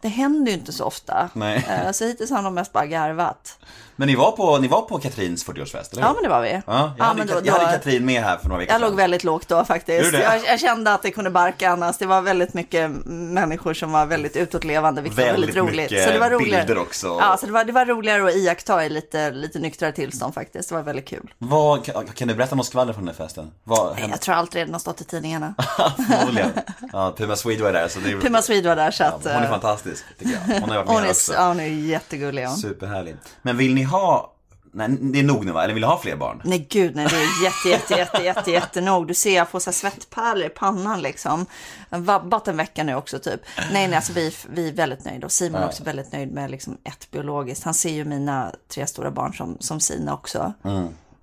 Det 0.01 0.07
händer 0.07 0.51
ju 0.51 0.57
inte 0.57 0.73
så 0.73 0.83
ofta. 0.83 1.29
Nej. 1.33 1.65
Eh, 1.85 1.91
Så 1.91 2.03
hittills 2.05 2.31
har 2.31 2.41
nog 2.41 2.53
mest 2.53 2.73
bara 2.73 2.85
garvat. 2.85 3.57
Men 3.99 4.07
ni 4.07 4.15
var 4.15 4.31
på, 4.31 4.57
ni 4.57 4.67
var 4.67 4.81
på 4.81 4.99
Katrins 4.99 5.45
40-årsfest, 5.47 5.91
eller 5.91 6.01
hur? 6.01 6.09
Ja, 6.09 6.13
men 6.13 6.23
det 6.23 6.29
var 6.29 6.41
vi. 6.41 6.49
Ja, 6.49 6.61
jag, 6.65 6.91
Ja, 6.97 7.03
hade, 7.03 7.17
men 7.17 7.27
då- 7.27 7.41
jag 7.43 7.53
hade 7.53 7.65
Katrin 7.77 8.05
med 8.05 8.23
här 8.23 8.37
för 8.37 8.47
några 8.47 8.59
veckor 8.59 8.73
Jag 8.73 8.81
sedan. 8.81 8.89
låg 8.89 8.97
väldigt 8.97 9.23
lågt 9.23 9.47
då 9.47 9.65
faktiskt. 9.65 10.13
Jag, 10.13 10.45
jag 10.45 10.59
kände 10.59 10.93
att 10.93 11.01
det 11.01 11.11
kunde 11.11 11.29
barka 11.29 11.69
annars. 11.69 11.97
Det 11.97 12.05
var 12.05 12.21
väldigt 12.21 12.53
mycket 12.53 12.91
människor 13.05 13.73
som 13.73 13.91
var 13.91 14.05
väldigt 14.05 14.35
utåtlevande, 14.35 15.01
vilket 15.01 15.17
var 15.19 15.25
Väldigt 15.25 15.55
väldigt 15.55 15.73
roligt. 15.73 16.03
Så 16.03 16.11
det 16.11 16.19
var 16.19 16.29
roligare. 16.29 16.65
bilder 16.65 16.81
också. 16.81 17.07
Ja, 17.07 17.37
så 17.39 17.45
det 17.45 17.51
var, 17.51 17.63
det 17.65 17.71
var 17.71 17.85
roligare 17.85 18.27
att 18.27 18.35
iaktta 18.35 18.85
i 18.85 18.89
lite, 18.89 19.31
lite 19.31 19.59
nyktrare 19.59 19.91
tillstånd 19.91 20.33
faktiskt. 20.33 20.69
Det 20.69 20.75
var 20.75 20.81
väldigt 20.81 21.07
kul. 21.07 21.33
Vad, 21.37 21.85
kan, 22.15 22.27
du 22.27 22.35
berätta 22.35 22.55
något 22.55 22.65
skvaller 22.65 22.93
från 22.93 23.05
den 23.05 23.15
här 23.17 23.25
festen? 23.25 23.51
Vad 23.63 23.95
hände? 23.95 24.13
Jag 24.13 24.21
tror 24.21 24.35
allt 24.35 24.55
redan 24.55 24.73
har 24.73 24.79
stått 24.79 25.01
i 25.01 25.03
tidningarna. 25.03 25.53
Förmodligen. 26.09 26.51
Ja, 26.93 27.13
Puma 27.17 27.35
Swede 27.35 27.63
var 27.63 27.73
där 27.73 27.87
så 27.87 27.99
det. 27.99 28.11
Puma 28.21 28.41
Swede 28.41 28.69
var 28.69 28.75
där 28.75 28.91
så 28.91 29.03
ja, 29.03 29.07
att... 29.09 29.23
Hon 29.23 29.31
är 29.31 29.43
eh, 29.43 29.49
fantastisk, 29.87 30.17
tycker 30.19 30.33
jag. 30.33 30.59
Hon 30.59 30.69
har 30.69 30.77
varit 30.77 30.87
med 30.87 30.95
hon 30.95 31.03
är, 31.03 31.09
också. 31.09 31.33
ja, 31.33 31.47
hon 31.47 31.59
är 31.59 31.65
jättegullig. 31.65 32.43
Ja. 32.43 32.55
Superhärlig. 32.55 33.15
Men 33.41 33.57
vill 33.57 33.73
ni 33.73 33.83
ha, 33.83 34.33
nej 34.71 34.89
det 34.89 35.19
är 35.19 35.23
nog 35.23 35.45
nu 35.45 35.51
va? 35.51 35.63
Eller 35.63 35.73
vill 35.73 35.81
ni 35.81 35.87
ha 35.87 35.99
fler 35.99 36.15
barn? 36.15 36.41
Nej 36.45 36.67
gud 36.69 36.95
nej, 36.95 37.07
det 37.09 37.15
är 37.15 37.43
jätte, 37.43 37.69
jätte, 37.69 37.93
jätte, 37.93 38.23
jätte, 38.23 38.51
jätte 38.51 38.81
nog. 38.81 39.07
Du 39.07 39.13
ser 39.13 39.35
jag 39.35 39.49
får 39.49 39.59
så 39.59 39.71
svettpärlor 39.71 40.45
i 40.45 40.49
pannan 40.49 41.01
liksom. 41.01 41.45
Vabbat 41.89 42.47
en 42.47 42.57
vecka 42.57 42.83
nu 42.83 42.95
också 42.95 43.19
typ. 43.19 43.41
Nej 43.71 43.87
nej, 43.87 43.95
alltså 43.95 44.13
vi, 44.13 44.33
vi 44.49 44.67
är 44.67 44.73
väldigt 44.73 45.05
nöjda 45.05 45.25
och 45.25 45.31
Simon 45.31 45.61
är 45.61 45.65
också 45.65 45.83
väldigt 45.83 46.11
nöjd 46.11 46.31
med 46.31 46.51
liksom 46.51 46.77
ett 46.83 47.11
biologiskt. 47.11 47.63
Han 47.63 47.73
ser 47.73 47.91
ju 47.91 48.05
mina 48.05 48.51
tre 48.67 48.87
stora 48.87 49.11
barn 49.11 49.33
som, 49.33 49.57
som 49.59 49.79
sina 49.79 50.13
också. 50.13 50.53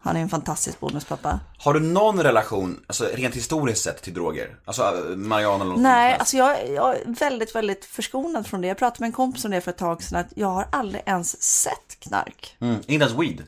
Han 0.04 0.16
är 0.16 0.20
en 0.20 0.28
fantastisk 0.28 0.80
bonuspappa. 0.80 1.40
Har 1.58 1.74
du 1.74 1.80
någon 1.80 2.22
relation, 2.22 2.84
alltså 2.86 3.04
rent 3.14 3.34
historiskt 3.34 3.84
sett, 3.84 4.02
till 4.02 4.14
droger? 4.14 4.56
Alltså 4.64 4.82
äh, 4.82 5.16
Mariana 5.16 5.64
eller 5.64 5.72
något 5.72 5.80
Nej, 5.80 6.12
sånt 6.12 6.20
alltså 6.20 6.36
jag, 6.36 6.70
jag 6.70 6.96
är 6.96 7.02
väldigt, 7.06 7.54
väldigt 7.54 7.84
förskonad 7.84 8.46
från 8.46 8.60
det. 8.60 8.68
Jag 8.68 8.78
pratade 8.78 9.00
med 9.00 9.06
en 9.06 9.12
kompis 9.12 9.44
om 9.44 9.50
det 9.50 9.60
för 9.60 9.70
ett 9.70 9.78
tag 9.78 10.02
sedan, 10.02 10.20
att 10.20 10.32
jag 10.34 10.48
har 10.48 10.66
aldrig 10.72 11.02
ens 11.06 11.42
sett 11.42 12.00
knark. 12.00 12.56
mm. 12.60 12.76
Inte 12.86 13.04
ens 13.04 13.12
weed? 13.18 13.42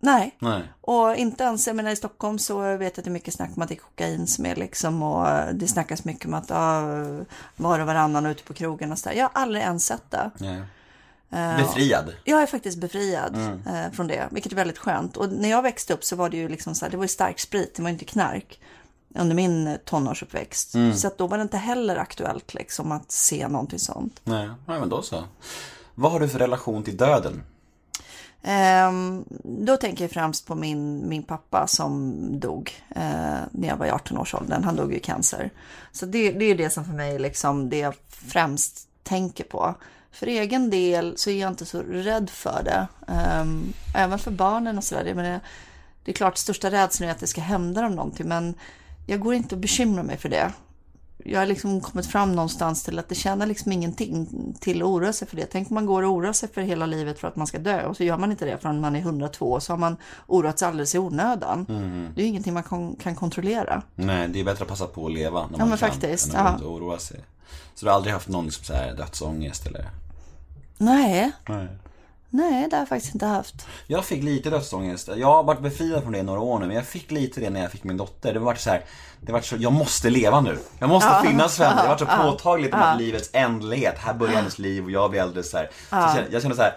Nej. 0.00 0.36
Nej. 0.38 0.62
Och 0.80 1.16
inte 1.16 1.44
ens, 1.44 1.66
jag 1.66 1.76
menar 1.76 1.90
i 1.90 1.96
Stockholm 1.96 2.38
så 2.38 2.60
vet 2.60 2.80
jag 2.80 2.88
att 2.88 3.04
det 3.04 3.08
är 3.08 3.10
mycket 3.10 3.34
snack 3.34 3.50
om 3.56 3.62
att 3.62 3.68
det 3.68 3.74
är 3.74 3.76
kokain 3.76 4.26
som 4.26 4.46
är 4.46 4.56
liksom 4.56 5.02
och 5.02 5.54
det 5.54 5.68
snackas 5.68 6.04
mycket 6.04 6.26
om 6.26 6.34
att 6.34 6.50
ja, 6.50 6.82
var 7.56 7.80
och 7.80 7.86
varannan 7.86 8.26
ute 8.26 8.42
på 8.42 8.54
krogen 8.54 8.92
och 8.92 8.98
sådär. 8.98 9.16
Jag 9.16 9.24
har 9.24 9.42
aldrig 9.42 9.62
ens 9.62 9.86
sett 9.86 10.10
det. 10.10 10.30
Nej. 10.38 10.62
Befriad? 11.30 12.12
Jag 12.24 12.42
är 12.42 12.46
faktiskt 12.46 12.78
befriad 12.78 13.36
eh, 13.66 13.92
från 13.92 14.06
det, 14.06 14.28
vilket 14.30 14.52
är 14.52 14.56
väldigt 14.56 14.78
skönt. 14.78 15.16
Och 15.16 15.32
när 15.32 15.50
jag 15.50 15.62
växte 15.62 15.94
upp 15.94 16.04
så 16.04 16.16
var 16.16 16.28
det 16.28 16.36
ju 16.36 16.48
liksom 16.48 16.74
så 16.74 16.84
här, 16.84 16.90
det 16.90 16.96
var 16.96 17.04
ju 17.04 17.08
stark 17.08 17.40
sprit, 17.40 17.74
det 17.74 17.82
var 17.82 17.90
inte 17.90 18.04
knark. 18.04 18.60
Under 19.14 19.36
min 19.36 19.66
eh, 19.66 19.76
tonårsuppväxt. 19.76 20.74
Så 20.94 21.06
att 21.06 21.18
då 21.18 21.26
var 21.26 21.36
det 21.38 21.42
inte 21.42 21.56
heller 21.56 21.96
aktuellt 21.96 22.54
liksom 22.54 22.92
att 22.92 23.12
se 23.12 23.48
någonting 23.48 23.78
sånt. 23.78 24.20
Nej, 24.24 24.50
Nej 24.66 24.80
men 24.80 24.88
då 24.88 25.02
så. 25.02 25.24
Vad 25.94 26.12
har 26.12 26.20
du 26.20 26.28
för 26.28 26.38
relation 26.38 26.82
till 26.82 26.96
döden? 26.96 27.42
Ehm, 28.42 29.24
då 29.44 29.76
tänker 29.76 30.04
jag 30.04 30.10
främst 30.10 30.46
på 30.46 30.54
min, 30.54 31.08
min 31.08 31.22
pappa 31.22 31.66
som 31.66 32.14
dog 32.40 32.72
eh, 32.88 33.02
när 33.50 33.68
jag 33.68 33.76
var 33.76 33.86
i 33.86 33.90
18-årsåldern. 33.90 34.64
Han 34.64 34.76
dog 34.76 34.92
ju 34.92 34.96
i 34.96 35.00
cancer. 35.00 35.50
Så 35.92 36.06
det, 36.06 36.32
det 36.32 36.44
är 36.44 36.54
det 36.54 36.70
som 36.70 36.84
för 36.84 36.92
mig 36.92 37.18
liksom 37.18 37.68
det 37.68 37.78
jag 37.78 37.94
främst 38.08 38.88
tänker 39.02 39.44
på. 39.44 39.74
För 40.12 40.26
egen 40.26 40.70
del 40.70 41.18
så 41.18 41.30
är 41.30 41.40
jag 41.40 41.50
inte 41.50 41.66
så 41.66 41.82
rädd 41.82 42.30
för 42.30 42.62
det. 42.62 42.86
Ehm, 43.08 43.72
även 43.96 44.18
för 44.18 44.30
barnen 44.30 44.78
och 44.78 44.84
sådär. 44.84 45.04
Det, 45.04 45.40
det 46.04 46.10
är 46.10 46.14
klart, 46.14 46.38
största 46.38 46.70
rädslan 46.70 47.08
är 47.08 47.12
att 47.12 47.20
det 47.20 47.26
ska 47.26 47.40
hända 47.40 47.82
dem 47.82 47.94
någonting. 47.94 48.28
Men 48.28 48.54
jag 49.06 49.20
går 49.20 49.34
inte 49.34 49.54
och 49.54 49.60
bekymrar 49.60 50.02
mig 50.02 50.16
för 50.16 50.28
det. 50.28 50.52
Jag 51.24 51.38
har 51.38 51.46
liksom 51.46 51.80
kommit 51.80 52.06
fram 52.06 52.32
någonstans 52.32 52.82
till 52.82 52.98
att 52.98 53.08
det 53.08 53.14
tjänar 53.14 53.46
liksom 53.46 53.72
ingenting 53.72 54.28
till 54.60 54.82
att 54.82 54.88
oroa 54.88 55.12
sig 55.12 55.28
för 55.28 55.36
det. 55.36 55.46
Tänk 55.46 55.70
om 55.70 55.74
man 55.74 55.86
går 55.86 56.02
och 56.02 56.10
oroar 56.10 56.32
sig 56.32 56.48
för 56.48 56.60
hela 56.60 56.86
livet 56.86 57.18
för 57.18 57.28
att 57.28 57.36
man 57.36 57.46
ska 57.46 57.58
dö 57.58 57.86
och 57.86 57.96
så 57.96 58.04
gör 58.04 58.18
man 58.18 58.30
inte 58.30 58.44
det 58.44 58.58
förrän 58.58 58.80
man 58.80 58.96
är 58.96 59.00
102 59.00 59.52
och 59.52 59.62
så 59.62 59.72
har 59.72 59.78
man 59.78 59.96
oroat 60.26 60.58
sig 60.58 60.68
alldeles 60.68 60.94
i 60.94 60.98
onödan. 60.98 61.64
Det 62.14 62.20
är 62.20 62.24
ju 62.24 62.28
ingenting 62.28 62.54
man 62.54 62.62
kon- 62.62 62.96
kan 62.96 63.14
kontrollera. 63.14 63.82
Nej, 63.94 64.28
det 64.28 64.40
är 64.40 64.44
bättre 64.44 64.62
att 64.62 64.68
passa 64.68 64.86
på 64.86 65.06
att 65.06 65.12
leva 65.12 65.40
när 65.40 65.58
man 65.58 65.68
men 65.68 65.78
kan 65.78 65.90
faktiskt, 65.90 66.34
än 66.34 66.46
att 66.46 66.60
ja. 66.60 66.66
oroa 66.66 66.98
sig. 66.98 67.20
Så 67.74 67.84
du 67.86 67.90
har 67.90 67.96
aldrig 67.96 68.14
haft 68.14 68.28
någon 68.28 68.44
liksom 68.44 68.64
så 68.64 68.72
här 68.72 68.94
dödsångest 68.96 69.66
eller? 69.66 69.90
Nej, 70.78 71.32
Nej. 71.48 71.68
Nej 72.30 72.68
det 72.70 72.76
har 72.76 72.80
jag 72.80 72.88
faktiskt 72.88 73.14
inte 73.14 73.26
haft. 73.26 73.66
Jag 73.86 74.04
fick 74.04 74.22
lite 74.22 74.50
dödsångest. 74.50 75.08
Jag 75.16 75.26
har 75.26 75.42
varit 75.42 75.60
befriad 75.60 76.02
från 76.02 76.12
det 76.12 76.18
i 76.18 76.22
några 76.22 76.40
år 76.40 76.58
nu, 76.58 76.66
men 76.66 76.76
jag 76.76 76.86
fick 76.86 77.10
lite 77.10 77.40
det 77.40 77.50
när 77.50 77.60
jag 77.60 77.70
fick 77.70 77.84
min 77.84 77.96
dotter. 77.96 78.32
Det 78.32 78.38
var 78.38 78.54
så 78.54 78.70
här, 78.70 78.84
det 79.20 79.32
var 79.32 79.40
så, 79.40 79.56
jag 79.58 79.72
måste 79.72 80.10
leva 80.10 80.40
nu. 80.40 80.58
Jag 80.78 80.88
måste 80.88 81.20
finnas 81.24 81.56
för 81.56 81.64
henne. 81.64 81.82
Det 81.82 81.88
var 81.88 81.98
så 81.98 82.06
påtagligt 82.06 82.72
med 82.72 82.98
livets 82.98 83.30
ändlighet. 83.32 83.98
Här 83.98 84.14
börjar 84.14 84.34
hennes 84.34 84.58
liv 84.58 84.84
och 84.84 84.90
jag 84.90 85.10
blir 85.10 85.20
äldre 85.20 85.42
så 85.42 85.56
här. 85.56 85.70
Så 85.88 85.96
jag, 85.96 86.14
kände, 86.14 86.30
jag 86.32 86.42
kände 86.42 86.56
så 86.56 86.62
här, 86.62 86.76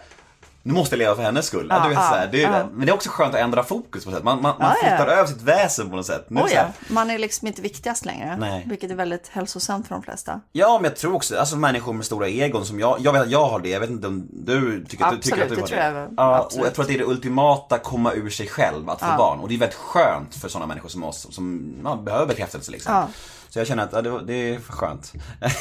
nu 0.65 0.73
måste 0.73 0.95
jag 0.95 0.97
leva 0.97 1.15
för 1.15 1.23
hennes 1.23 1.45
skull. 1.45 1.67
Ja, 1.69 1.79
du 1.83 1.89
vet, 1.89 1.97
så 1.97 2.03
här, 2.03 2.27
det 2.31 2.43
är, 2.43 2.67
Men 2.73 2.85
det 2.85 2.91
är 2.91 2.93
också 2.93 3.09
skönt 3.09 3.33
att 3.35 3.39
ändra 3.41 3.63
fokus 3.63 4.03
på 4.03 4.09
något 4.09 4.17
sätt. 4.17 4.25
Man, 4.25 4.41
man, 4.41 4.55
man 4.59 4.71
Ja, 4.71 4.75
ja. 4.83 4.87
flyttar 4.89 5.07
över 5.07 5.25
sitt 5.25 5.41
väsen 5.41 5.89
på 5.89 5.95
något 5.95 6.05
sätt. 6.05 6.25
Nu, 6.29 6.41
Oh, 6.41 6.47
så 6.47 6.55
ja. 6.55 6.65
Man 6.87 7.09
är 7.09 7.17
liksom 7.19 7.47
inte 7.47 7.61
viktigast 7.61 8.05
längre. 8.05 8.37
Nej. 8.39 8.63
Vilket 8.69 8.91
är 8.91 8.95
väldigt 8.95 9.27
hälsosamt 9.27 9.87
för 9.87 9.95
de 9.95 10.03
flesta. 10.03 10.41
Ja, 10.51 10.79
men 10.81 10.89
jag 10.91 10.95
tror 10.97 11.15
också, 11.15 11.37
alltså 11.39 11.55
människor 11.55 11.93
med 11.93 12.05
stora 12.05 12.27
egon 12.27 12.65
som 12.65 12.79
jag, 12.79 12.97
jag 12.99 13.13
vet 13.13 13.21
att 13.21 13.29
jag 13.31 13.45
har 13.45 13.59
det, 13.59 13.69
jag 13.69 13.79
vet 13.79 13.89
inte 13.89 14.07
om 14.07 14.27
du 14.31 14.85
tycker, 14.85 15.11
du 15.11 15.17
tycker 15.17 15.43
Absolut, 15.43 15.43
att 15.43 15.49
du 15.49 15.55
det 15.55 15.61
har 15.61 15.67
tror 15.67 15.77
det. 15.77 15.99
jag. 15.99 16.13
Ja, 16.17 16.29
och 16.39 16.45
Absolut. 16.45 16.65
jag 16.65 16.73
tror 16.73 16.83
att 16.83 16.87
det 16.89 16.95
är 16.95 16.99
det 16.99 17.05
ultimata, 17.05 17.77
komma 17.79 18.13
ur 18.13 18.29
sig 18.29 18.47
själv, 18.47 18.89
att 18.89 18.99
få 18.99 19.17
barn. 19.17 19.39
Och 19.39 19.47
det 19.49 19.55
är 19.55 19.59
väldigt 19.59 19.77
skönt 19.77 20.35
för 20.35 20.47
sådana 20.49 20.67
människor 20.67 20.89
som 20.89 21.03
oss, 21.03 21.27
som 21.31 21.73
ja, 21.83 21.95
behöver 21.95 22.25
bekräftelse 22.25 22.71
liksom. 22.71 22.93
Så 23.53 23.59
jag 23.59 23.67
känner 23.67 23.83
att 23.83 23.93
ja, 23.93 24.01
det, 24.01 24.21
det 24.25 24.33
är 24.33 24.59
skönt. 24.59 25.13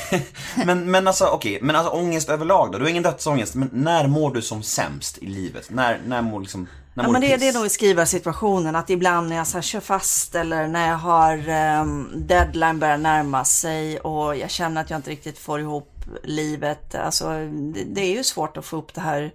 men, 0.66 0.90
men 0.90 1.07
alltså, 1.07 1.26
okej, 1.26 1.59
men 1.62 1.76
alltså 1.76 1.93
ångest 1.93 2.28
överlag 2.28 2.72
då? 2.72 2.78
Du 2.78 2.84
har 2.84 2.90
ingen 2.90 3.03
dödsångest, 3.03 3.55
men 3.55 3.70
när 3.72 4.07
mår 4.07 4.34
du 4.34 4.43
som 4.43 4.62
sämst 4.62 5.18
i 5.18 5.26
livet? 5.26 5.70
När, 5.70 6.01
när 6.07 6.22
mår 6.22 6.40
liksom, 6.40 6.68
Ja, 6.95 7.09
men 7.09 7.20
det, 7.20 7.36
det 7.36 7.49
är 7.49 7.53
nog 7.53 7.66
i 7.66 7.68
skrivarsituationen 7.68 8.76
att 8.76 8.90
ibland 8.90 9.28
när 9.28 9.36
jag 9.36 9.47
så 9.47 9.57
här 9.57 9.62
kör 9.62 9.80
fast 9.80 10.34
eller 10.34 10.68
när 10.68 10.88
jag 10.88 10.97
har 10.97 11.49
um, 11.80 12.11
deadline 12.14 12.78
börjar 12.78 12.99
närma 12.99 13.45
sig 13.45 14.01
och 14.01 14.36
jag 14.36 14.51
känner 14.51 14.80
att 14.80 14.90
jag 14.90 14.99
inte 14.99 15.11
riktigt 15.11 15.38
får 15.38 15.61
ihop 15.61 16.05
livet. 16.24 16.95
Alltså, 16.95 17.28
det, 17.51 17.84
det 17.84 18.01
är 18.01 18.16
ju 18.16 18.24
svårt 18.24 18.57
att 18.57 18.64
få 18.64 18.76
upp 18.76 18.95
det 18.95 19.01
här 19.01 19.32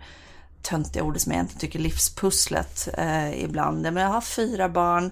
töntiga 0.62 1.04
ordet 1.04 1.22
som 1.22 1.32
jag 1.32 1.42
inte 1.42 1.58
tycker 1.58 1.80
livspusslet 1.80 2.88
eh, 2.98 3.44
ibland. 3.44 3.82
Men 3.82 3.98
jag 3.98 4.10
har 4.10 4.22
fyra 4.22 4.70
barn. 4.70 5.12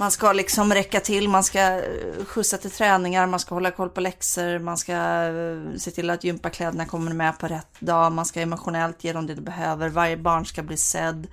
Man 0.00 0.10
ska 0.10 0.32
liksom 0.32 0.74
räcka 0.74 1.00
till, 1.00 1.28
man 1.28 1.44
ska 1.44 1.60
eh, 1.60 2.24
skjutsa 2.26 2.58
till 2.58 2.70
träningar, 2.70 3.26
man 3.26 3.40
ska 3.40 3.54
hålla 3.54 3.70
koll 3.70 3.88
på 3.90 4.00
läxor, 4.00 4.58
man 4.58 4.78
ska 4.78 4.92
eh, 4.92 5.78
se 5.78 5.90
till 5.90 6.10
att 6.10 6.24
gympakläderna 6.24 6.86
kommer 6.86 7.12
med 7.12 7.38
på 7.38 7.46
rätt 7.46 7.80
dag, 7.80 8.12
man 8.12 8.24
ska 8.24 8.40
emotionellt 8.40 9.04
ge 9.04 9.12
dem 9.12 9.26
det 9.26 9.34
de 9.34 9.40
behöver, 9.40 9.88
varje 9.88 10.16
barn 10.16 10.46
ska 10.46 10.62
bli 10.62 10.76
sedd. 10.76 11.26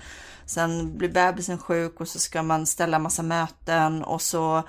Sen 0.45 0.97
blir 0.97 1.09
bebisen 1.09 1.57
sjuk 1.57 2.01
och 2.01 2.07
så 2.07 2.19
ska 2.19 2.43
man 2.43 2.65
ställa 2.65 2.99
massa 2.99 3.23
möten 3.23 4.03
och 4.03 4.21
så 4.21 4.63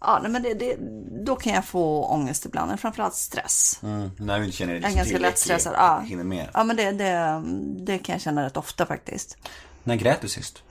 Ja, 0.00 0.18
nej, 0.22 0.30
men 0.30 0.42
det, 0.42 0.54
det, 0.54 0.76
då 1.24 1.36
kan 1.36 1.54
jag 1.54 1.64
få 1.64 2.04
ångest 2.04 2.46
ibland, 2.46 2.80
framförallt 2.80 3.14
stress. 3.14 3.80
Mm, 3.82 4.10
när 4.18 4.38
du 4.38 4.44
inte 4.44 4.56
känner 4.56 4.72
dig 4.72 4.80
liksom 4.80 4.96
ganska 4.96 5.14
tillräcklig, 5.14 5.28
lättstressad. 5.28 5.74
Ja. 5.76 5.98
hinner 5.98 6.24
med. 6.24 6.48
Ja, 6.54 6.64
men 6.64 6.76
det, 6.76 6.92
det, 6.92 7.42
det 7.78 7.98
kan 7.98 8.12
jag 8.12 8.22
känna 8.22 8.46
rätt 8.46 8.56
ofta 8.56 8.86
faktiskt. 8.86 9.36
När 9.84 9.96
grät 9.96 10.20
du 10.20 10.28
sist? 10.28 10.62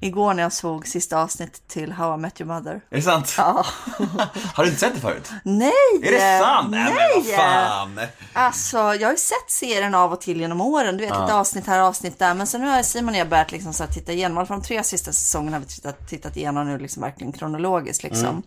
Igår 0.00 0.34
när 0.34 0.42
jag 0.42 0.52
såg 0.52 0.86
sista 0.86 1.18
avsnittet 1.22 1.68
till 1.68 1.92
How 1.92 2.14
I 2.14 2.16
Met 2.16 2.40
Your 2.40 2.54
Mother. 2.54 2.80
Är 2.90 2.96
det 2.96 3.02
sant? 3.02 3.34
Ja. 3.38 3.66
har 4.54 4.64
du 4.64 4.68
inte 4.70 4.80
sett 4.80 4.94
det 4.94 5.00
förut? 5.00 5.30
Nej! 5.42 5.72
Är 6.02 6.12
det 6.12 6.44
sant? 6.44 6.70
Nej! 6.70 6.84
Nej 6.84 6.94
men 6.94 7.24
vad 7.24 7.34
fan! 7.34 8.00
Alltså, 8.32 8.76
jag 8.76 9.06
har 9.06 9.12
ju 9.12 9.18
sett 9.18 9.50
serien 9.50 9.94
av 9.94 10.12
och 10.12 10.20
till 10.20 10.40
genom 10.40 10.60
åren. 10.60 10.96
Du 10.96 11.04
vet, 11.04 11.12
ett 11.12 11.30
avsnitt 11.30 11.66
här, 11.66 11.80
avsnitt 11.80 12.18
där. 12.18 12.34
Men 12.34 12.46
sen 12.46 12.60
nu 12.60 12.68
har 12.68 12.82
Simon 12.82 13.14
och 13.14 13.20
jag 13.20 13.28
börjat 13.28 13.52
liksom 13.52 13.72
så 13.72 13.86
titta 13.86 14.12
igenom. 14.12 14.38
Alla 14.38 14.46
de 14.46 14.62
tre 14.62 14.84
sista 14.84 15.12
säsongerna 15.12 15.56
har 15.56 15.60
vi 15.60 15.66
tittat, 15.66 16.08
tittat 16.08 16.36
igenom 16.36 16.66
nu 16.66 16.78
liksom 16.78 17.02
verkligen 17.02 17.32
kronologiskt 17.32 18.02
liksom. 18.02 18.42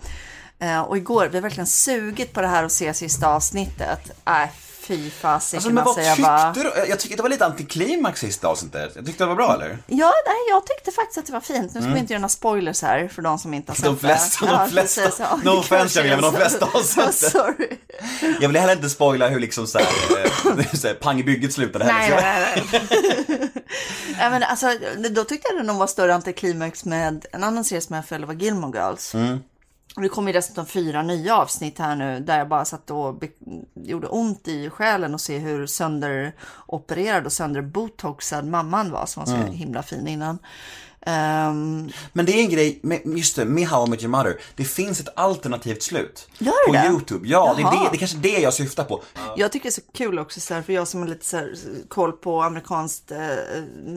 Eh, 0.60 0.82
och 0.82 0.98
igår, 0.98 1.28
vi 1.32 1.38
har 1.38 1.42
verkligen 1.42 1.68
sugit 1.68 2.34
på 2.34 2.42
det 2.42 2.48
här 2.48 2.64
att 2.64 2.72
se 2.72 2.94
sista 2.94 3.28
avsnittet. 3.28 4.12
Äh, 4.26 4.50
fy 4.90 5.10
fasiken 5.10 5.58
Alltså, 5.58 5.70
men 5.74 5.84
vad 5.84 5.98
jag 6.04 6.16
tyckte 6.16 6.22
bara... 6.22 6.54
du? 6.54 6.72
Jag- 6.90 7.00
tyckte 7.00 7.16
det 7.18 7.22
var 7.24 7.30
lite 7.30 7.46
antiklimax 7.46 8.20
sista 8.20 8.48
avsnittet. 8.48 8.92
Jag 8.96 9.06
tyckte 9.06 9.24
det 9.24 9.28
var 9.28 9.36
bra 9.36 9.54
eller? 9.54 9.78
Ja, 9.88 10.14
nej, 10.26 10.36
jag 10.50 10.66
tyckte 10.66 10.92
faktiskt 10.92 11.18
att 11.18 11.26
det 11.26 11.32
var 11.34 11.40
fint. 11.42 11.74
Nu 11.74 11.82
ska 11.82 11.90
vi 11.92 12.00
inte 12.00 12.14
göra 12.14 12.22
några 12.22 12.30
spoilers 12.30 12.82
här 12.82 13.08
för 13.08 13.22
de 13.22 13.40
som 13.40 13.54
inte 13.54 13.72
har 13.72 13.76
sett 13.76 13.86
Mm. 13.86 13.98
De 14.02 14.08
flesta- 14.08 14.46
det. 14.46 14.52
de 14.52 14.70
flesta- 14.70 15.12
ja. 15.20 15.40
no 15.44 15.50
offense, 15.60 16.04
men 16.04 16.22
de 16.22 16.32
så. 16.32 16.38
flesta 16.38 16.66
har 16.66 16.82
sett 16.82 17.06
det. 17.22 17.30
Sorry. 17.30 17.78
Jag 18.42 18.48
vill 18.50 18.58
heller 18.58 18.74
inte 18.76 18.90
spoila 18.90 19.28
hur 19.28 19.40
liksom 19.40 19.68
såhär, 19.68 19.88
eh, 20.58 20.74
så 20.74 20.88
här, 20.88 20.94
pang 20.94 21.20
i 21.20 21.24
bygget 21.24 21.54
slutade 21.54 21.86
Nej, 21.86 21.96
heller. 21.96 22.22
nej, 22.22 22.64
nej. 22.72 22.82
nej. 23.28 23.50
nej 24.18 24.30
men 24.32 24.44
alltså, 24.44 24.68
då 25.10 25.24
tyckte 25.24 25.48
jag 25.54 25.58
det 25.62 25.68
nog 25.68 25.78
var 25.78 25.88
större 25.88 26.16
antiklimax 26.16 26.86
med 26.86 27.26
en 27.34 27.44
annan 27.44 27.66
serie 27.66 27.82
som 27.82 27.96
jag 27.96 28.06
följde 28.06 28.28
var 28.28 28.34
Gilmore 28.34 28.80
Girls. 28.80 29.16
Och 29.96 30.02
det 30.02 30.10
kommer 30.10 30.30
ju 30.30 30.34
dessutom 30.34 30.66
fyra 30.66 31.02
nya 31.02 31.38
avsnitt 31.38 31.80
här 31.80 31.96
nu 31.96 32.20
där 32.20 32.38
jag 32.38 32.48
bara 32.48 32.66
satt 32.66 32.92
och 32.92 33.24
gjorde 33.74 34.08
ont 34.08 34.48
i 34.48 34.70
själen 34.70 35.14
och 35.14 35.22
se 35.22 35.38
hur 35.38 35.68
sönderopererad 35.68 37.26
och 37.26 37.32
sönderbotoxad 37.32 38.46
mamman 38.48 38.92
var 38.92 39.06
som 39.06 39.26
var 39.26 39.28
så 39.28 39.52
himla 39.52 39.84
fin 39.84 40.08
innan. 40.08 40.40
Ehm, 41.14 41.90
Men 42.14 42.26
det 42.26 42.32
är 42.32 42.44
en 42.44 42.50
grej, 42.50 42.82
just 43.06 43.36
det, 43.36 43.46
med 43.46 43.68
How 43.68 43.88
I 43.88 43.90
Met 43.90 44.02
Your 44.04 44.12
Mother. 44.12 44.38
Det 44.56 44.64
finns 44.64 45.00
ett 45.00 45.10
alternativt 45.16 45.84
slut. 45.84 46.28
Gör 46.38 46.68
På 46.68 46.74
det? 46.74 46.88
YouTube. 46.92 47.28
Ja, 47.28 47.54
det 47.58 47.62
är, 47.62 47.72
det, 47.72 47.90
det 47.92 47.96
är 47.96 48.00
kanske 48.00 48.18
det 48.18 48.40
jag 48.40 48.54
syftar 48.54 48.84
på. 48.84 49.04
Jag 49.38 49.52
tycker 49.52 49.64
det 49.64 49.70
är 49.70 49.72
så 49.72 49.82
kul 49.94 50.20
också, 50.20 50.40
så 50.40 50.54
här, 50.54 50.62
för 50.62 50.74
jag 50.74 50.88
som 50.88 51.00
har 51.02 51.08
lite 51.08 51.26
så 51.26 51.38
här, 51.38 51.54
koll 51.88 52.12
på 52.12 52.42
amerikanskt 52.42 53.12
eh, 53.12 53.18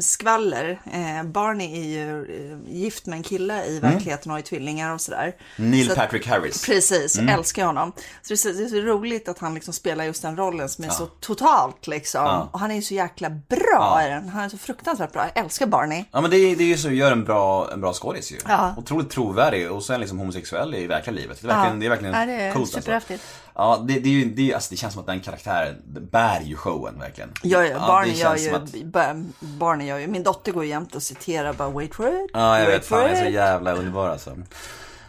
skvaller. 0.00 0.80
Eh, 0.92 1.24
Barney 1.24 1.80
är 1.80 1.84
ju 1.88 2.20
eh, 2.50 2.74
gift 2.74 3.06
med 3.06 3.16
en 3.16 3.22
kille 3.22 3.64
i 3.66 3.78
verkligheten 3.78 4.30
och 4.32 4.36
har 4.38 4.42
tvillingar 4.42 4.94
och 4.94 5.00
sådär. 5.00 5.32
Neil 5.56 5.86
Så 5.86 5.92
att- 5.92 5.98
Patrick 5.98 6.26
Harris. 6.26 6.66
Precis, 6.66 7.18
älskar 7.18 7.66
honom. 7.66 7.92
Så 8.22 8.28
det 8.28 8.34
är, 8.34 8.36
så 8.36 8.48
det 8.48 8.64
är 8.64 8.68
så 8.68 8.76
roligt 8.76 9.28
att 9.28 9.38
han 9.38 9.54
liksom 9.54 9.74
spelar 9.74 10.04
just 10.04 10.22
den 10.22 10.36
rollen 10.36 10.68
som 10.68 10.84
är 10.84 10.88
så 10.88 11.06
totalt 11.06 11.86
liksom. 11.86 12.48
Och 12.52 12.60
han 12.60 12.70
är 12.70 12.74
ju 12.74 12.82
så 12.82 12.94
jäkla 12.94 13.30
bra 13.30 14.02
i 14.06 14.08
den. 14.08 14.28
Han 14.28 14.44
är 14.44 14.48
så 14.48 14.58
fruktansvärt 14.58 15.12
bra. 15.12 15.30
Jag 15.34 15.44
älskar 15.44 15.66
Barney. 15.66 16.04
Ja 16.12 16.20
men 16.20 16.30
det 16.30 16.36
är, 16.36 16.56
det 16.56 16.64
är 16.64 16.68
ju 16.68 16.76
så 16.78 16.90
göra 17.02 17.12
en 17.12 17.24
bra, 17.24 17.70
en 17.72 17.80
bra 17.80 17.92
skådis 17.92 18.32
ju. 18.32 18.38
Ja. 18.48 18.74
Otroligt 18.76 19.10
trovärdig 19.10 19.70
och 19.72 19.82
sen 19.84 20.00
liksom 20.00 20.18
homosexuell 20.18 20.74
i 20.74 20.86
verkliga 20.86 21.16
livet. 21.16 21.38
Det 21.42 21.46
är 21.48 21.54
verkligen, 21.54 21.80
det 21.80 21.86
är 21.86 21.90
verkligen 21.90 22.14
Ja, 22.14 22.26
det 22.26 22.32
är 22.32 22.52
coolt 22.52 22.70
superhäftigt. 22.72 23.24
Alltså. 23.54 23.82
Ja, 23.88 23.94
det, 23.94 24.00
det, 24.00 24.08
är 24.08 24.12
ju, 24.12 24.24
det, 24.24 24.54
alltså, 24.54 24.70
det 24.70 24.76
känns 24.76 24.92
som 24.92 25.00
att 25.00 25.06
den 25.06 25.20
karaktären 25.20 25.74
bär 26.10 26.40
ju 26.40 26.56
showen 26.56 26.98
verkligen. 26.98 27.30
Ja, 27.42 27.64
ja, 27.66 27.78
Barney 27.78 28.12
det 28.12 28.18
gör 28.18 28.54
att- 28.56 28.72
Bar- 28.84 29.24
Barney 29.40 29.86
gör 29.86 29.98
ju, 29.98 30.06
min 30.06 30.22
dotter 30.22 30.52
går 30.52 30.64
ju 30.64 30.70
jämt 30.70 30.94
och 30.94 31.02
citerar 31.02 31.52
bara 31.52 31.68
wait 31.68 31.94
for 31.94 32.06
it. 32.24 32.30
Ja, 32.32 32.58
jag 32.58 32.66
wait 32.66 32.78
vet. 32.78 32.86
Fan, 32.86 33.02
jag 33.02 33.10
är 33.10 33.20
så 33.22 33.26
it." 33.28 33.34
jävla 33.34 33.72
underbar 33.74 34.08
alltså. 34.08 34.36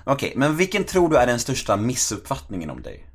Okej, 0.03 0.33
men 0.35 0.57
vilken 0.57 0.83
tror 0.83 1.09
du 1.09 1.17
är 1.17 1.27
den 1.27 1.39
största 1.39 1.75
missuppfattningen 1.75 2.69
om 2.69 2.81
dig? 2.81 3.05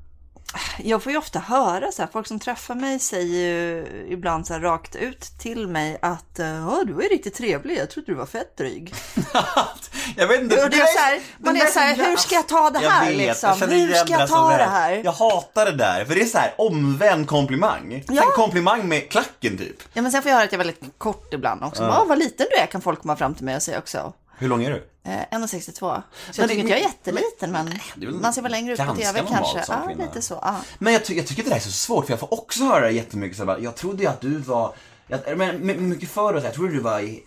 Jag 0.78 1.02
får 1.02 1.12
ju 1.12 1.18
ofta 1.18 1.38
höra 1.38 1.92
så 1.92 2.02
här, 2.02 2.08
folk 2.12 2.26
som 2.26 2.38
träffar 2.40 2.74
mig 2.74 2.98
säger 2.98 3.48
ju 3.48 3.86
ibland 4.08 4.46
så 4.46 4.52
här 4.52 4.60
rakt 4.60 4.96
ut 4.96 5.20
till 5.20 5.68
mig 5.68 5.98
att 6.02 6.24
"Ja, 6.38 6.82
du 6.86 6.92
är 7.04 7.08
riktigt 7.08 7.34
trevlig, 7.34 7.78
jag 7.78 7.90
trodde 7.90 8.12
du 8.12 8.14
var 8.14 8.26
fett 8.26 8.56
dryg. 8.56 8.94
jag 10.16 10.28
vet 10.28 10.40
inte. 10.40 10.64
Och 10.64 10.70
det 10.70 10.76
är 10.80 10.86
så 10.86 10.98
här, 10.98 11.20
man 11.38 11.56
är 11.56 11.66
så 11.66 11.78
här, 11.78 11.94
hur 11.96 12.16
ska 12.16 12.34
jag 12.34 12.48
ta 12.48 12.70
det 12.70 12.78
här, 12.78 13.12
liksom? 13.12 13.50
Hur 13.70 13.94
ska 13.94 14.12
jag 14.12 14.28
ta 14.28 14.56
det 14.56 14.64
här? 14.64 15.00
Jag 15.04 15.12
hatar 15.12 15.64
det 15.66 15.76
där, 15.76 16.04
för 16.04 16.14
det 16.14 16.20
är 16.22 16.26
så 16.26 16.38
här 16.38 16.54
omvänd 16.58 17.28
komplimang. 17.28 18.04
Ja. 18.08 18.22
En 18.22 18.30
komplimang 18.34 18.88
med 18.88 19.10
klacken 19.10 19.58
typ. 19.58 19.82
Ja 19.92 20.02
men 20.02 20.12
sen 20.12 20.22
får 20.22 20.28
jag 20.30 20.36
höra 20.36 20.44
att 20.44 20.52
jag 20.52 20.60
är 20.60 20.64
väldigt 20.64 20.98
kort 20.98 21.34
ibland 21.34 21.64
också. 21.64 21.82
Ja. 21.82 22.04
vad 22.08 22.18
liten 22.18 22.46
du 22.50 22.56
är 22.56 22.66
kan 22.66 22.80
folk 22.80 23.00
komma 23.02 23.16
fram 23.16 23.34
till 23.34 23.44
mig 23.44 23.56
och 23.56 23.62
säga 23.62 23.78
också. 23.78 24.12
Hur 24.38 24.48
lång 24.48 24.64
är 24.64 24.70
du? 24.70 24.88
Eh, 25.04 25.38
1,62. 25.38 25.72
Så 25.72 25.84
jag 25.86 26.02
Men 26.38 26.48
tycker 26.48 26.60
inte 26.60 26.72
jag 26.72 26.80
är 26.80 26.84
jätteliten 26.84 27.52
men 27.52 27.66
väl 27.96 28.10
man 28.10 28.32
ser 28.32 28.42
väl 28.42 28.52
längre 28.52 28.72
ut 28.72 28.78
på 28.78 28.94
tv 28.94 29.22
kanske. 29.28 29.62
som 29.64 29.74
Ja, 29.98 30.04
lite 30.04 30.22
så. 30.22 30.38
Ja. 30.42 30.56
Men 30.78 30.92
jag, 30.92 31.04
ty- 31.04 31.14
jag 31.16 31.26
tycker 31.26 31.42
det 31.42 31.48
där 31.50 31.56
är 31.56 31.60
så 31.60 31.70
svårt 31.70 32.04
för 32.06 32.12
jag 32.12 32.20
får 32.20 32.34
också 32.34 32.64
höra 32.64 32.90
jättemycket 32.90 33.38
så 33.38 33.44
här, 33.44 33.58
jag 33.58 33.74
trodde 33.76 34.02
ju 34.02 34.08
att 34.08 34.20
du 34.20 34.38
var, 34.38 34.74
jag, 35.06 35.38
men 35.38 35.66
my- 35.66 35.76
mycket 35.76 36.08
förr 36.10 36.22
och 36.22 36.30
så 36.30 36.38
här, 36.38 36.44
jag 36.44 36.54
trodde 36.54 36.72
du 36.72 36.80
var 36.80 37.00
i, 37.00 37.24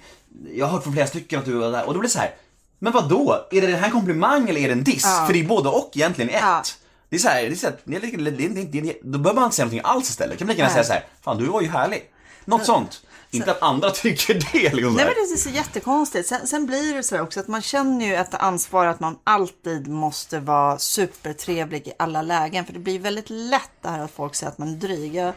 jag 0.53 0.65
har 0.65 0.73
hört 0.73 0.83
från 0.83 0.93
flera 0.93 1.07
stycken 1.07 1.39
att 1.39 1.45
du 1.45 1.53
var 1.53 1.71
där 1.71 1.85
och 1.87 1.93
då 1.93 1.99
blir 1.99 2.07
det 2.09 2.13
så 2.13 2.19
här, 2.19 2.35
men 2.79 2.93
vad 2.93 3.09
då? 3.09 3.47
Är 3.51 3.61
det 3.61 3.67
den 3.67 3.79
här 3.79 3.89
komplimang 3.89 4.49
eller 4.49 4.61
är 4.61 4.67
det 4.67 4.73
en 4.73 4.83
diss? 4.83 5.03
För 5.03 5.33
det 5.33 5.39
är 5.39 5.47
både 5.47 5.69
och 5.69 5.91
egentligen 5.93 6.29
ett. 6.29 6.41
Ja. 6.41 6.63
Det 7.09 7.15
är 7.15 7.19
så 7.19 7.27
här, 7.27 7.41
det 7.43 7.47
är 7.47 7.55
så 7.55 7.67
här, 7.67 7.75
det 7.83 7.95
är, 7.95 7.99
det 8.01 8.07
är, 8.07 8.49
det 8.49 8.61
är, 8.61 8.65
det 8.81 8.89
är, 8.89 8.95
då 9.03 9.19
behöver 9.19 9.39
man 9.41 9.43
inte 9.47 9.55
säga 9.55 9.65
någonting 9.65 9.81
alls 9.91 10.09
istället. 10.09 10.37
kan 10.37 10.47
man 10.47 10.53
lika 10.55 10.61
gärna 10.61 10.73
säga 10.73 10.83
så 10.83 10.93
här, 10.93 11.05
fan 11.21 11.37
du 11.37 11.45
var 11.45 11.61
ju 11.61 11.67
härlig. 11.69 12.11
Något 12.45 12.65
sånt. 12.65 13.01
Inte 13.31 13.51
att 13.51 13.61
andra 13.61 13.89
tycker 13.91 14.33
det 14.33 14.73
liksom. 14.73 14.93
Nej 14.93 15.05
men 15.05 15.13
det 15.13 15.33
är 15.33 15.37
så 15.37 15.49
jättekonstigt. 15.49 16.27
Sen, 16.27 16.47
sen 16.47 16.65
blir 16.65 16.95
det 16.95 17.03
så 17.03 17.21
också 17.21 17.39
att 17.39 17.47
man 17.47 17.61
känner 17.61 18.05
ju 18.05 18.15
ett 18.15 18.33
ansvar 18.33 18.85
att 18.85 18.99
man 18.99 19.17
alltid 19.23 19.87
måste 19.87 20.39
vara 20.39 20.79
supertrevlig 20.79 21.87
i 21.87 21.91
alla 21.99 22.21
lägen. 22.21 22.65
För 22.65 22.73
det 22.73 22.79
blir 22.79 22.99
väldigt 22.99 23.29
lätt 23.29 23.71
det 23.81 23.89
här 23.89 23.99
att 23.99 24.11
folk 24.11 24.35
säger 24.35 24.51
att 24.51 24.57
man 24.57 24.69
är 24.69 24.75
dryg. 24.75 25.15
Jag 25.15 25.33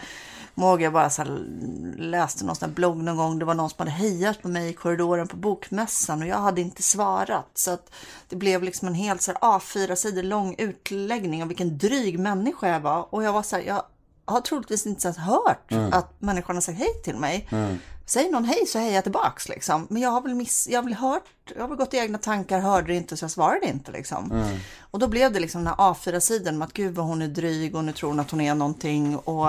ihåg 0.56 0.82
jag 0.82 0.92
bara 0.92 1.10
så 1.10 1.22
här, 1.22 1.44
läste 1.98 2.44
någon 2.44 2.56
sån 2.56 2.68
här 2.68 2.74
blogg 2.74 2.96
någon 2.96 3.16
gång. 3.16 3.38
Det 3.38 3.44
var 3.44 3.54
någon 3.54 3.70
som 3.70 3.78
hade 3.78 3.90
hejat 3.90 4.42
på 4.42 4.48
mig 4.48 4.68
i 4.68 4.72
korridoren 4.72 5.28
på 5.28 5.36
bokmässan 5.36 6.22
och 6.22 6.28
jag 6.28 6.38
hade 6.38 6.60
inte 6.60 6.82
svarat. 6.82 7.50
Så 7.54 7.70
att 7.70 7.90
det 8.28 8.36
blev 8.36 8.62
liksom 8.62 8.88
en 8.88 8.94
helt 8.94 9.22
så 9.22 9.32
här 9.32 9.58
A4 9.58 9.94
sidor 9.94 10.22
lång 10.22 10.54
utläggning 10.58 11.42
om 11.42 11.48
vilken 11.48 11.78
dryg 11.78 12.18
människa 12.18 12.68
jag 12.68 12.80
var. 12.80 13.14
Och 13.14 13.24
jag 13.24 13.32
var 13.32 13.42
så 13.42 13.56
här, 13.56 13.62
jag 13.62 13.82
har 14.24 14.40
troligtvis 14.40 14.86
inte 14.86 15.06
ens 15.06 15.18
hört 15.18 15.72
att 15.92 16.20
människan 16.20 16.56
har 16.56 16.60
sagt 16.60 16.78
hej 16.78 17.02
till 17.04 17.16
mig. 17.16 17.48
Säger 18.06 18.30
någon 18.30 18.44
hej 18.44 18.66
så 18.66 18.78
hejar 18.78 18.94
jag 18.94 19.02
tillbaks 19.02 19.48
liksom. 19.48 19.86
Men 19.90 20.02
jag 20.02 20.10
har 20.10 20.20
väl 20.20 20.34
miss, 20.34 20.68
jag 20.70 20.78
har 20.78 20.84
väl 20.84 20.94
hört, 20.94 21.22
jag 21.54 21.60
har 21.60 21.68
väl 21.68 21.76
gått 21.78 21.94
i 21.94 21.96
egna 21.96 22.18
tankar, 22.18 22.60
hörde 22.60 22.86
det 22.86 22.96
inte 22.96 23.16
så 23.16 23.24
jag 23.24 23.30
svarade 23.30 23.66
inte 23.66 23.92
liksom. 23.92 24.44
Och 24.80 24.98
då 24.98 25.08
blev 25.08 25.32
det 25.32 25.40
liksom 25.40 25.64
den 25.64 25.74
här 25.78 25.92
A4-sidan 25.92 26.58
med 26.58 26.66
att 26.66 26.72
gud 26.72 26.94
vad 26.94 27.06
hon 27.06 27.22
är 27.22 27.28
dryg 27.28 27.74
och 27.74 27.84
nu 27.84 27.92
tror 27.92 28.10
hon 28.10 28.20
att 28.20 28.30
hon 28.30 28.40
är 28.40 28.54
någonting. 28.54 29.16
Och 29.16 29.48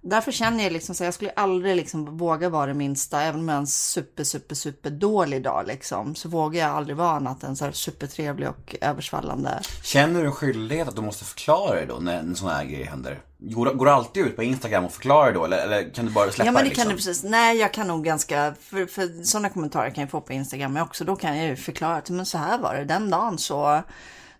därför 0.00 0.32
känner 0.32 0.64
jag 0.64 0.72
liksom 0.72 0.94
så 0.94 1.04
jag 1.04 1.14
skulle 1.14 1.30
aldrig 1.30 1.76
liksom 1.76 2.18
våga 2.18 2.48
vara 2.48 2.66
det 2.66 2.74
minsta, 2.74 3.22
även 3.22 3.40
om 3.40 3.48
jag 3.48 3.54
är 3.56 3.60
en 3.60 3.66
super, 3.66 4.24
super, 4.24 4.54
super 4.54 4.90
dålig 4.90 5.42
dag 5.42 5.66
liksom. 5.66 6.14
Så 6.14 6.28
vågar 6.28 6.60
jag 6.60 6.76
aldrig 6.76 6.96
vara 6.96 7.10
annat 7.10 7.42
än 7.42 7.56
så 7.56 7.64
här 7.64 7.72
supertrevlig 7.72 8.48
och 8.48 8.76
översvallande. 8.80 9.60
Känner 9.82 10.20
du 10.20 10.26
en 10.26 10.32
skyldighet 10.32 10.88
att 10.88 10.96
du 10.96 11.02
måste 11.02 11.24
förklara 11.24 11.74
dig 11.74 11.86
då 11.86 11.94
när 11.94 12.18
en 12.18 12.36
sån 12.36 12.48
här 12.48 12.64
grej 12.64 12.84
händer? 12.84 13.20
Går, 13.40 13.74
går 13.74 13.86
du 13.86 13.92
alltid 13.92 14.26
ut 14.26 14.36
på 14.36 14.42
Instagram 14.42 14.84
och 14.84 14.92
förklarar 14.92 15.32
då 15.32 15.44
eller, 15.44 15.58
eller 15.58 15.94
kan 15.94 16.06
du 16.06 16.12
bara 16.12 16.30
släppa 16.30 16.46
Ja 16.46 16.52
men 16.52 16.62
det 16.62 16.68
liksom? 16.68 16.82
kan 16.82 16.90
du 16.90 16.96
precis. 16.96 17.22
Nej 17.22 17.56
jag 17.56 17.72
kan 17.72 17.88
nog 17.88 18.04
ganska, 18.04 18.54
för, 18.60 18.86
för 18.86 19.24
sådana 19.24 19.48
kommentarer 19.48 19.90
kan 19.90 20.02
jag 20.02 20.10
få 20.10 20.20
på 20.20 20.32
Instagram 20.32 20.76
också. 20.76 21.04
Då 21.04 21.16
kan 21.16 21.38
jag 21.38 21.46
ju 21.46 21.56
förklara 21.56 21.96
att 21.96 22.10
men 22.10 22.26
så 22.26 22.38
här 22.38 22.58
var 22.58 22.74
det 22.74 22.84
den 22.84 23.10
dagen 23.10 23.38
så. 23.38 23.82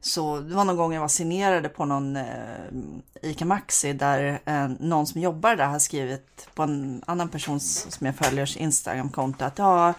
Så 0.01 0.41
det 0.41 0.55
var 0.55 0.65
någon 0.65 0.77
gång 0.77 0.95
jag 0.95 1.01
var 1.01 1.09
signerade 1.09 1.69
på 1.69 1.85
någon 1.85 2.17
eh, 2.17 2.25
ICA 3.23 3.45
Maxi 3.45 3.93
där 3.93 4.41
eh, 4.45 4.69
någon 4.81 5.07
som 5.07 5.21
jobbar 5.21 5.57
där 5.57 5.67
har 5.67 5.79
skrivit 5.79 6.49
på 6.55 6.63
en 6.63 7.03
annan 7.07 7.29
persons 7.29 7.87
som 7.91 8.07
jag 8.07 8.17
följers 8.17 8.57
Instagramkonto 8.57 9.45
att 9.45 9.59
ja, 9.59 9.95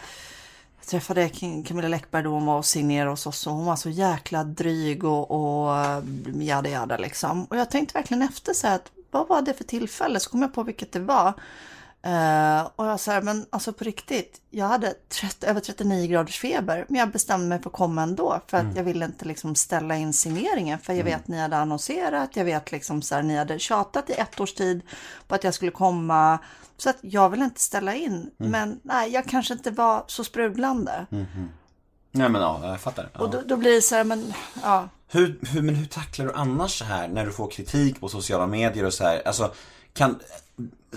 träffade 0.89 1.29
Camilla 1.65 1.87
Läckberg 1.87 2.23
då 2.23 2.29
hon 2.29 2.45
var 2.45 2.57
och 2.57 2.65
signerade 2.65 3.09
hos 3.09 3.27
oss 3.27 3.47
och 3.47 3.53
hon 3.53 3.65
var 3.65 3.75
så 3.75 3.89
jäkla 3.89 4.43
dryg 4.43 5.03
och, 5.03 5.31
och 5.31 5.77
eh, 5.77 6.03
jada 6.41 6.69
jada 6.69 6.97
liksom. 6.97 7.45
Och 7.45 7.57
jag 7.57 7.71
tänkte 7.71 7.93
verkligen 7.93 8.21
efter 8.21 8.53
så 8.53 8.67
här 8.67 8.75
att 8.75 8.91
vad 9.11 9.27
var 9.27 9.41
det 9.41 9.53
för 9.53 9.63
tillfälle? 9.63 10.19
Så 10.19 10.29
kom 10.29 10.41
jag 10.41 10.53
på 10.53 10.63
vilket 10.63 10.91
det 10.91 10.99
var. 10.99 11.33
Eh, 12.01 12.67
och 12.75 12.85
jag 12.85 12.99
sa, 12.99 13.21
men 13.21 13.45
alltså 13.49 13.73
på 13.73 13.83
riktigt, 13.83 14.41
jag 14.49 14.65
hade 14.65 14.93
30, 15.09 15.45
över 15.45 15.61
39 15.61 16.07
graders 16.07 16.39
feber, 16.39 16.85
men 16.89 16.99
jag 16.99 17.11
bestämde 17.11 17.47
mig 17.47 17.61
för 17.61 17.69
att 17.69 17.75
komma 17.75 18.03
ändå, 18.03 18.41
för 18.47 18.57
att 18.57 18.75
jag 18.75 18.83
ville 18.83 19.05
inte 19.05 19.25
liksom 19.25 19.55
ställa 19.55 19.95
in 19.95 20.13
signeringen, 20.13 20.79
för 20.79 20.93
jag 20.93 21.03
vet 21.03 21.15
att 21.15 21.27
ni 21.27 21.39
hade 21.39 21.57
annonserat, 21.57 22.35
jag 22.35 22.45
vet 22.45 22.71
liksom 22.71 23.01
så 23.01 23.15
här, 23.15 23.23
ni 23.23 23.37
hade 23.37 23.59
tjatat 23.59 24.09
i 24.09 24.13
ett 24.13 24.39
års 24.39 24.53
tid 24.53 24.81
på 25.27 25.35
att 25.35 25.43
jag 25.43 25.53
skulle 25.53 25.71
komma, 25.71 26.39
så 26.77 26.89
att 26.89 26.97
jag 27.01 27.29
vill 27.29 27.41
inte 27.41 27.61
ställa 27.61 27.95
in, 27.95 28.31
men 28.37 28.79
nej, 28.83 29.11
jag 29.11 29.25
kanske 29.25 29.53
inte 29.53 29.71
var 29.71 30.03
så 30.07 30.23
sprudlande. 30.23 31.05
Nej 32.11 32.29
men 32.29 32.41
ja, 32.41 32.59
jag 32.63 32.81
fattar. 32.81 33.09
Ja. 33.13 33.19
Och 33.19 33.29
då, 33.29 33.41
då 33.45 33.57
blir 33.57 33.71
det 33.71 33.81
så 33.81 33.95
här, 33.95 34.03
men 34.03 34.33
ja, 34.63 34.89
Hur, 35.11 35.39
hur, 35.41 35.61
men 35.61 35.75
hur 35.75 35.85
tacklar 35.85 36.25
du 36.25 36.33
annars 36.33 36.79
så 36.79 36.85
här 36.85 37.07
när 37.07 37.25
du 37.25 37.31
får 37.31 37.51
kritik 37.51 37.99
på 37.99 38.09
sociala 38.09 38.47
medier 38.47 38.85
och 38.85 38.93
så 38.93 39.03
här? 39.03 39.21
Alltså, 39.27 39.51
kan, 39.99 40.19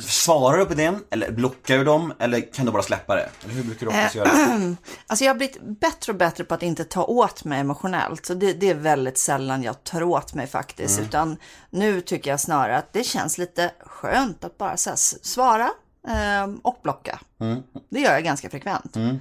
svarar 0.00 0.58
du 0.58 0.64
på 0.64 0.74
den? 0.74 1.04
Eller 1.10 1.30
blockar 1.30 1.78
du 1.78 1.84
dem? 1.84 2.12
Eller 2.18 2.52
kan 2.52 2.66
du 2.66 2.72
bara 2.72 2.82
släppa 2.82 3.14
det? 3.14 3.28
Eller 3.44 3.54
hur 3.54 3.62
brukar 3.62 3.86
du 3.86 3.92
oftast 3.92 4.14
göra? 4.14 4.28
Alltså 5.06 5.24
jag 5.24 5.32
har 5.32 5.38
blivit 5.38 5.62
bättre 5.62 6.12
och 6.12 6.18
bättre 6.18 6.44
på 6.44 6.54
att 6.54 6.62
inte 6.62 6.84
ta 6.84 7.04
åt 7.04 7.44
mig 7.44 7.60
emotionellt. 7.60 8.26
Så 8.26 8.34
det, 8.34 8.52
det 8.52 8.70
är 8.70 8.74
väldigt 8.74 9.18
sällan 9.18 9.62
jag 9.62 9.84
tar 9.84 10.02
åt 10.02 10.34
mig 10.34 10.46
faktiskt. 10.46 11.00
Utan 11.00 11.36
nu 11.70 12.00
tycker 12.00 12.30
jag 12.30 12.40
snarare 12.40 12.76
att 12.78 12.92
det 12.92 13.04
känns 13.04 13.38
lite 13.38 13.70
skönt 13.80 14.44
att 14.44 14.58
bara 14.58 14.76
så 14.76 14.92
svara 15.22 15.70
eh, 16.08 16.54
och 16.62 16.80
blocka. 16.82 17.20
Det 17.88 18.00
gör 18.00 18.12
jag 18.12 18.24
ganska 18.24 18.50
frekvent. 18.50 18.96
Ehm, 18.96 19.20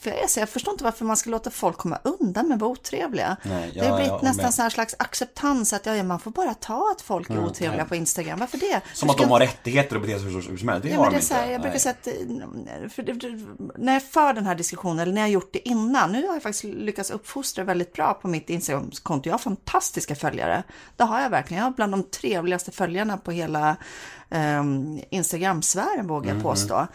för 0.00 0.10
jag, 0.10 0.30
så- 0.30 0.40
jag 0.40 0.48
förstår 0.48 0.72
inte 0.72 0.84
varför 0.84 1.04
man 1.04 1.16
ska 1.16 1.30
låta 1.30 1.50
folk 1.50 1.76
komma 1.76 1.98
undan 2.04 2.48
med 2.48 2.54
att 2.54 2.60
vara 2.60 2.70
otrevliga. 2.70 3.36
Nej, 3.42 3.70
det 3.74 3.80
har 3.80 3.86
ja, 3.86 3.94
blivit 3.96 4.12
håller 4.12 4.24
nästan 4.24 4.52
här 4.62 4.70
slags 4.70 4.94
acceptans 4.98 5.72
att 5.72 5.86
ja, 5.86 5.96
ja, 5.96 6.02
man 6.02 6.20
får 6.20 6.30
bara 6.30 6.54
ta 6.54 6.92
att 6.96 7.02
folk 7.02 7.30
är 7.30 7.44
otrevliga 7.44 7.84
på 7.84 7.94
Instagram. 7.96 8.38
Varför 8.38 8.58
det? 8.58 8.80
Som 8.94 9.06
Du 9.06 9.12
att 9.12 9.18
de 9.18 9.24
ska- 9.24 9.32
har 9.32 9.40
rättigheter 9.40 9.96
att 9.96 10.02
bete 10.02 10.18
sig 10.20 10.30
hur 10.32 10.56
som 10.56 10.68
helst. 10.68 10.82
Det 10.82 10.88
Ja, 10.90 10.96
har 10.96 11.04
men 11.04 11.12
de 11.12 11.18
det 11.18 11.24
så 11.24 11.34
här, 11.34 11.40
inte. 11.42 11.52
jag 11.52 11.60
brukar 11.60 11.72
Nej. 11.72 11.80
säga 11.80 11.94
att 12.00 12.06
eh, 12.82 12.88
för 12.88 13.78
när 13.78 13.92
jag 13.92 14.02
för 14.02 14.32
den 14.32 14.46
här 14.46 14.54
diskussionen, 14.54 14.98
eller 14.98 15.12
när 15.12 15.20
jag 15.20 15.30
gjort 15.30 15.52
det 15.52 15.68
innan, 15.68 16.12
nu 16.12 16.26
har 16.26 16.34
jag 16.34 16.42
faktiskt 16.42 16.64
lyckats 16.64 17.10
uppfostra 17.10 17.64
väldigt 17.64 17.92
bra 17.92 18.14
på 18.14 18.28
mitt 18.28 18.50
Instagramkonto. 18.50 19.28
Jag 19.28 19.34
har 19.34 19.38
fantastiska 19.38 20.14
följare. 20.14 20.62
Det 20.96 21.04
har 21.04 21.20
jag 21.20 21.30
verkligen. 21.30 21.58
Jag 21.62 21.70
har 21.70 21.74
bland 21.76 21.92
de 21.92 22.02
trevligaste 22.02 22.70
följarna 22.70 23.16
på 23.18 23.30
hela 23.30 23.76
um, 24.30 25.00
Instagram-sfären, 25.10 26.06
vågar 26.06 26.34
jag 26.34 26.42
påstå. 26.42 26.86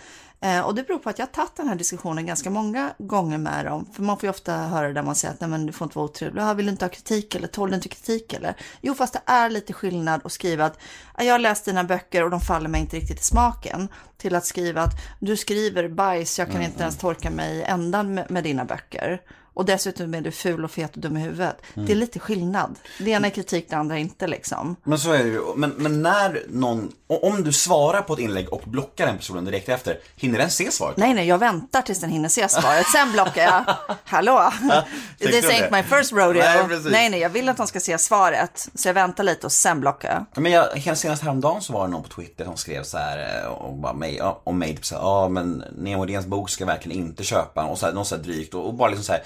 Eh, 0.43 0.61
och 0.61 0.75
det 0.75 0.83
beror 0.83 0.99
på 0.99 1.09
att 1.09 1.19
jag 1.19 1.25
har 1.25 1.31
tagit 1.31 1.55
den 1.55 1.67
här 1.67 1.75
diskussionen 1.75 2.25
ganska 2.25 2.49
många 2.49 2.93
gånger 2.97 3.37
med 3.37 3.65
dem. 3.65 3.87
För 3.93 4.03
man 4.03 4.17
får 4.17 4.27
ju 4.27 4.29
ofta 4.29 4.53
höra 4.53 4.87
det 4.87 4.93
där 4.93 5.03
man 5.03 5.15
säger 5.15 5.33
att 5.33 5.41
Nej, 5.41 5.49
men 5.49 5.65
du 5.65 5.73
får 5.73 5.85
inte 5.85 5.97
vara 5.97 6.05
otrevlig. 6.05 6.55
Vill 6.55 6.65
du 6.65 6.71
inte 6.71 6.85
ha 6.85 6.89
kritik 6.89 7.35
eller 7.35 7.47
tål 7.47 7.69
du 7.69 7.75
inte 7.75 7.89
kritik 7.89 8.33
eller? 8.33 8.55
Jo, 8.81 8.93
fast 8.93 9.13
det 9.13 9.21
är 9.25 9.49
lite 9.49 9.73
skillnad 9.73 10.21
att 10.25 10.31
skriva 10.31 10.65
att 10.65 10.77
"Ah, 11.13 11.23
jag 11.23 11.33
har 11.33 11.39
läst 11.39 11.65
dina 11.65 11.83
böcker 11.83 12.23
och 12.23 12.29
de 12.29 12.41
faller 12.41 12.69
mig 12.69 12.81
inte 12.81 12.95
riktigt 12.97 13.19
i 13.19 13.23
smaken. 13.23 13.87
Till 14.17 14.35
att 14.35 14.45
skriva 14.45 14.81
att 14.81 14.93
du 15.19 15.37
skriver 15.37 15.87
bajs, 15.89 16.39
jag 16.39 16.51
kan 16.51 16.61
inte 16.61 16.81
ens 16.83 16.97
torka 16.97 17.29
mig 17.29 17.63
ändan 17.63 18.13
med, 18.13 18.31
med 18.31 18.43
dina 18.43 18.65
böcker. 18.65 19.21
Och 19.53 19.65
dessutom 19.65 20.13
är 20.13 20.21
du 20.21 20.31
ful 20.31 20.63
och 20.63 20.71
fet 20.71 20.95
och 20.95 21.01
dum 21.01 21.17
i 21.17 21.19
huvudet. 21.19 21.57
Det 21.73 21.91
är 21.91 21.95
lite 21.95 22.19
skillnad. 22.19 22.75
Det 22.99 23.11
ena 23.11 23.27
är 23.27 23.31
kritik, 23.31 23.69
det 23.69 23.75
andra 23.75 23.97
inte 23.97 24.27
liksom. 24.27 24.75
Men 24.83 24.99
så 24.99 25.11
är 25.11 25.23
det 25.23 25.29
ju. 25.29 25.41
Men, 25.55 25.69
men 25.69 26.01
när 26.01 26.43
någon, 26.49 26.91
om 27.07 27.43
du 27.43 27.53
svarar 27.53 28.01
på 28.01 28.13
ett 28.13 28.19
inlägg 28.19 28.53
och 28.53 28.61
blockar 28.65 29.05
den 29.05 29.17
personen 29.17 29.45
direkt 29.45 29.69
efter, 29.69 29.99
hinner 30.15 30.39
den 30.39 30.49
se 30.49 30.71
svaret? 30.71 30.97
Nej, 30.97 31.13
nej, 31.13 31.27
jag 31.27 31.37
väntar 31.37 31.81
tills 31.81 31.99
den 31.99 32.09
hinner 32.09 32.29
se 32.29 32.49
svaret. 32.49 32.85
Sen 32.87 33.11
blockar 33.11 33.43
jag. 33.43 33.75
Hallå? 34.03 34.51
This 35.19 35.45
ain't 35.45 35.69
det? 35.69 35.69
my 35.71 35.83
first 35.83 36.11
rodeo. 36.11 36.43
Nej, 36.43 36.67
precis. 36.67 36.91
nej, 36.91 37.09
nej, 37.09 37.19
jag 37.19 37.29
vill 37.29 37.49
att 37.49 37.57
de 37.57 37.67
ska 37.67 37.79
se 37.79 37.97
svaret. 37.97 38.69
Så 38.75 38.87
jag 38.89 38.93
väntar 38.93 39.23
lite 39.23 39.45
och 39.45 39.51
sen 39.51 39.79
blockar 39.79 40.25
jag. 40.33 40.43
Men 40.43 40.51
jag, 40.51 40.97
senast 40.97 41.23
häromdagen 41.23 41.61
så 41.61 41.73
var 41.73 41.85
det 41.85 41.91
någon 41.91 42.03
på 42.03 42.09
Twitter 42.09 42.45
som 42.45 42.57
skrev 42.57 42.83
så 42.83 42.97
här 42.97 43.43
eh, 43.43 43.47
och 43.47 43.73
bara 43.73 43.93
mig, 43.93 44.21
om 44.43 44.59
mig, 44.59 44.75
typ 44.75 44.85
så 44.85 44.95
här, 44.95 45.01
ja 45.01 45.29
men 45.29 45.63
Nemo 45.77 46.05
Hedéns 46.05 46.25
bok 46.25 46.49
ska 46.49 46.61
jag 46.61 46.67
verkligen 46.67 46.97
inte 46.97 47.23
köpa 47.23 47.63
och 47.63 47.77
så 47.77 47.85
här, 47.85 47.93
något 47.93 48.07
så 48.07 48.15
här 48.15 48.23
drygt 48.23 48.53
och, 48.53 48.67
och 48.67 48.73
bara 48.73 48.89
liksom 48.89 49.03
så 49.03 49.11
här. 49.11 49.23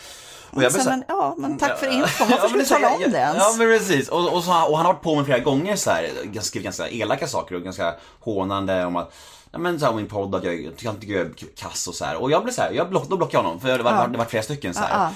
Och 0.52 0.64
jag 0.64 0.72
så 0.72 0.80
här, 0.80 0.86
men, 0.90 1.04
ja, 1.08 1.36
men 1.38 1.58
tack 1.58 1.80
för 1.80 1.88
info. 1.88 2.24
Ja, 2.24 2.28
Varför 2.32 2.48
skulle 2.48 2.64
du 2.64 2.70
tala 2.70 2.90
om 2.90 3.00
det 3.12 3.18
ens? 3.18 3.38
Ja 3.38 3.56
men 3.58 3.68
precis. 3.80 4.10
Och, 4.10 4.34
och, 4.34 4.44
så, 4.44 4.52
och 4.52 4.78
han 4.78 4.86
har 4.86 4.94
varit 4.94 5.02
på 5.04 5.16
mig 5.16 5.26
flera 5.26 5.40
gånger 5.40 5.76
så 5.76 5.92
här, 5.92 6.10
ganska- 6.24 6.42
skrivit 6.42 6.64
ganska 6.64 6.90
elaka 6.90 7.28
saker 7.28 7.56
och 7.56 7.62
ganska 7.62 7.96
hånande 8.20 8.86
om 8.86 8.96
att 8.96 9.14
Ja 9.52 9.58
men 9.60 9.80
så 9.80 9.86
här, 9.86 9.92
om 9.92 9.98
min 9.98 10.08
podd 10.08 10.36
att 10.36 10.44
jag 10.44 10.54
tycker 10.56 10.88
han 10.88 11.00
tycker 11.00 11.14
jag 11.14 11.26
är 11.26 11.32
kass 11.56 11.88
och 11.88 11.96
så 11.96 12.06
här. 12.06 12.16
Och 12.22 12.32
jag 12.32 12.44
blev 12.44 12.54
så 12.54 12.62
här, 12.62 12.72
jag 12.72 12.90
block, 12.90 13.10
då 13.10 13.18
blockade 13.18 13.38
jag 13.38 13.44
honom 13.44 13.60
för 13.62 13.78
det 13.78 13.84
var, 13.84 14.08
det 14.08 14.18
var 14.18 14.26
flera 14.26 14.44
stycken 14.44 14.74
så 14.74 14.80
här. 14.80 14.90
Ja, 15.04 15.12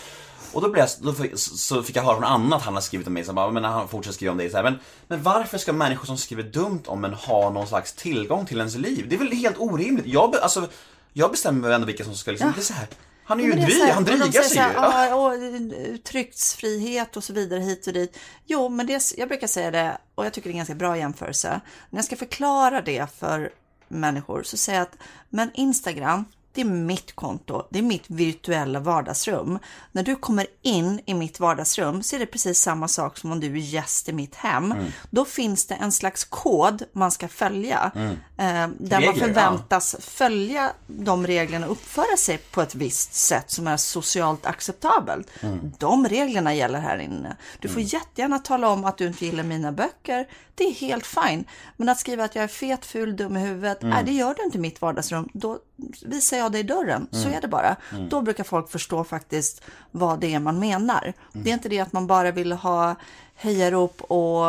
Och 0.54 0.62
då, 0.62 0.70
blev 0.70 0.86
jag, 0.86 0.90
då 1.00 1.14
fick, 1.14 1.32
så 1.40 1.84
fick 1.84 1.96
jag 1.96 2.04
höra 2.04 2.16
från 2.16 2.24
annat 2.24 2.62
han 2.62 2.74
har 2.74 2.82
skrivit 2.82 3.08
om 3.08 3.14
mig, 3.14 3.24
så 3.26 3.34
bara, 3.34 3.52
men 3.52 3.64
han 3.64 3.88
fortsätter 3.88 4.14
skriva 4.16 4.32
om 4.32 4.38
dig 4.38 4.50
så 4.50 4.56
här, 4.58 4.64
men, 4.64 4.80
men 5.08 5.24
varför 5.24 5.58
ska 5.58 5.74
människor 5.74 6.06
som 6.06 6.18
skriver 6.18 6.44
dumt 6.44 6.82
om 6.88 7.06
en 7.06 7.14
ha 7.14 7.50
någon 7.50 7.68
slags 7.68 7.94
tillgång 7.94 8.46
till 8.46 8.58
ens 8.58 8.76
liv? 8.76 9.06
Det 9.10 9.16
är 9.16 9.20
väl 9.20 9.32
helt 9.32 9.58
orimligt? 9.60 10.06
Jag, 10.06 10.36
alltså, 10.36 10.68
jag 11.14 11.32
bestämmer 11.32 11.70
ändå 11.70 11.88
vilka 11.88 12.04
som 12.04 12.16
ska 12.16 12.32
liksom, 12.32 12.52
det 12.56 12.62
är 12.62 12.64
så 12.64 12.74
här. 12.74 12.88
Han 13.24 13.40
är 13.40 13.44
ju 13.44 13.50
Ja, 13.50 13.56
dryg, 13.66 13.82
han 13.94 14.04
drygar 14.04 14.42
sig 14.42 14.58
ju. 14.58 14.64
"Ja, 14.74 15.16
och, 15.16 15.34
eh, 15.34 15.98
Trycksfrihet 15.98 17.18
och 17.18 17.24
så 17.24 17.34
vidare 17.34 17.60
hit 17.60 17.88
och 17.88 17.94
dit. 17.94 18.18
Jo, 18.46 18.70
men 18.70 18.86
det, 18.88 19.14
jag 19.18 19.28
brukar 19.28 19.48
säga 19.48 19.72
det, 19.72 19.98
och 20.16 20.26
jag 20.26 20.34
tycker 20.34 20.50
det 20.50 20.52
är 20.52 20.54
en 20.54 20.58
ganska 20.58 20.76
bra 20.76 20.98
jämförelse. 20.98 21.62
När 21.90 21.98
jag 21.98 22.06
ska 22.06 22.16
förklara 22.16 22.82
det 22.82 23.08
för 23.20 23.52
människor 23.88 24.44
så 24.44 24.58
säger 24.58 24.80
jag 24.80 24.84
att, 24.84 24.98
men 25.30 25.52
Instagram, 25.54 26.26
det 26.54 26.62
är 26.62 26.66
mitt 26.66 27.16
konto, 27.16 27.68
det 27.70 27.80
är 27.80 27.84
mitt 27.84 28.04
virtuella 28.08 28.80
vardagsrum. 28.80 29.60
När 29.92 30.04
du 30.04 30.16
kommer 30.16 30.48
in 30.62 31.02
i 31.06 31.14
mitt 31.14 31.40
vardagsrum 31.40 32.04
så 32.04 32.16
är 32.16 32.20
det 32.20 32.26
precis 32.26 32.60
samma 32.60 32.88
sak 32.88 33.18
som 33.18 33.32
om 33.32 33.40
du 33.40 33.48
är 33.48 33.58
gäst 33.58 34.10
i 34.10 34.14
mitt 34.14 34.36
hem. 34.36 34.72
Mm. 34.72 34.86
Då 35.10 35.26
finns 35.26 35.66
det 35.66 35.76
en 35.76 35.92
slags 35.92 36.24
kod 36.24 36.84
man 36.94 37.12
ska 37.12 37.28
följa. 37.28 37.92
Eh, 37.96 38.68
där 38.78 39.00
man 39.00 39.02
Mm. 39.02 39.14
Regler, 39.14 39.28
ja. 39.28 39.34
förväntas 39.34 39.96
följa 40.00 40.72
de 40.88 41.28
reglerna 41.28 41.66
och 41.66 41.72
uppföra 41.72 42.18
sig 42.18 42.38
på 42.38 42.62
ett 42.62 42.76
visst 42.76 43.14
sätt 43.14 43.52
som 43.52 43.68
är 43.68 43.78
socialt 43.78 44.46
acceptabelt. 44.46 45.28
Mm. 45.42 45.72
De 45.78 46.08
reglerna 46.08 46.54
gäller 46.54 46.80
här 46.80 46.98
inne. 46.98 47.38
Du 47.60 47.70
får 47.70 47.82
jättegärna 47.82 48.40
tala 48.40 48.70
om 48.70 48.86
att 48.86 48.98
du 48.98 49.08
inte 49.08 49.26
gillar 49.26 49.44
mina 49.44 49.72
böcker. 49.72 50.28
Det 50.62 50.66
är 50.68 50.74
helt 50.74 51.06
fine. 51.06 51.46
Men 51.78 51.90
att 51.90 52.00
skriva 52.00 52.24
att 52.24 52.36
jag 52.36 52.44
är 52.44 52.48
fet, 52.48 52.86
ful, 52.86 53.16
dum 53.16 53.38
i 53.38 53.40
huvudet. 53.40 53.84
Mm. 53.84 53.96
Nej, 53.96 54.04
det 54.06 54.12
gör 54.12 54.34
du 54.34 54.44
inte 54.44 54.58
i 54.58 54.62
mitt 54.62 54.82
vardagsrum. 54.82 55.30
Då 55.34 55.60
visar 56.06 56.38
jag 56.38 56.52
dig 56.52 56.64
dörren. 56.64 57.08
Så 57.12 57.18
Mm. 57.28 57.34
är 57.38 57.42
det 57.42 57.48
bara. 57.48 57.76
Då 58.10 58.22
brukar 58.22 58.44
folk 58.44 58.70
förstå 58.72 59.04
faktiskt 59.04 59.62
vad 59.92 60.20
det 60.20 60.34
är 60.34 60.40
man 60.40 60.60
menar. 60.60 61.14
Det 61.34 61.50
är 61.50 61.54
inte 61.54 61.70
det 61.70 61.80
att 61.80 61.94
man 61.94 62.08
bara 62.08 62.32
vill 62.32 62.52
ha 62.52 62.96
hejarop 63.36 64.02
och 64.02 64.46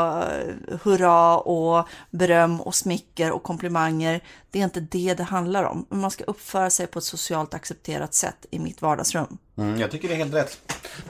hurra 0.82 1.38
och 1.38 1.88
beröm 2.10 2.60
och 2.60 2.74
smicker 2.74 3.30
och 3.32 3.42
komplimanger. 3.42 4.20
Det 4.50 4.60
är 4.60 4.64
inte 4.64 4.80
det 4.80 5.14
det 5.14 5.22
handlar 5.22 5.64
om. 5.64 5.86
Man 5.88 6.10
ska 6.10 6.24
uppföra 6.24 6.70
sig 6.70 6.86
på 6.86 6.98
ett 6.98 7.04
socialt 7.04 7.54
accepterat 7.54 8.14
sätt 8.14 8.46
i 8.50 8.58
mitt 8.58 8.82
vardagsrum. 8.82 9.38
Mm, 9.56 9.80
jag 9.80 9.90
tycker 9.90 10.08
det 10.08 10.14
är 10.14 10.18
helt 10.18 10.34
rätt. 10.34 10.58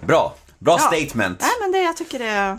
Bra, 0.00 0.34
bra 0.58 0.76
Ja. 0.80 0.96
statement. 0.96 1.40
Nej, 1.40 1.50
men 1.60 1.72
det 1.72 1.78
jag 1.82 1.96
tycker 1.96 2.18
det 2.18 2.28
är... 2.28 2.58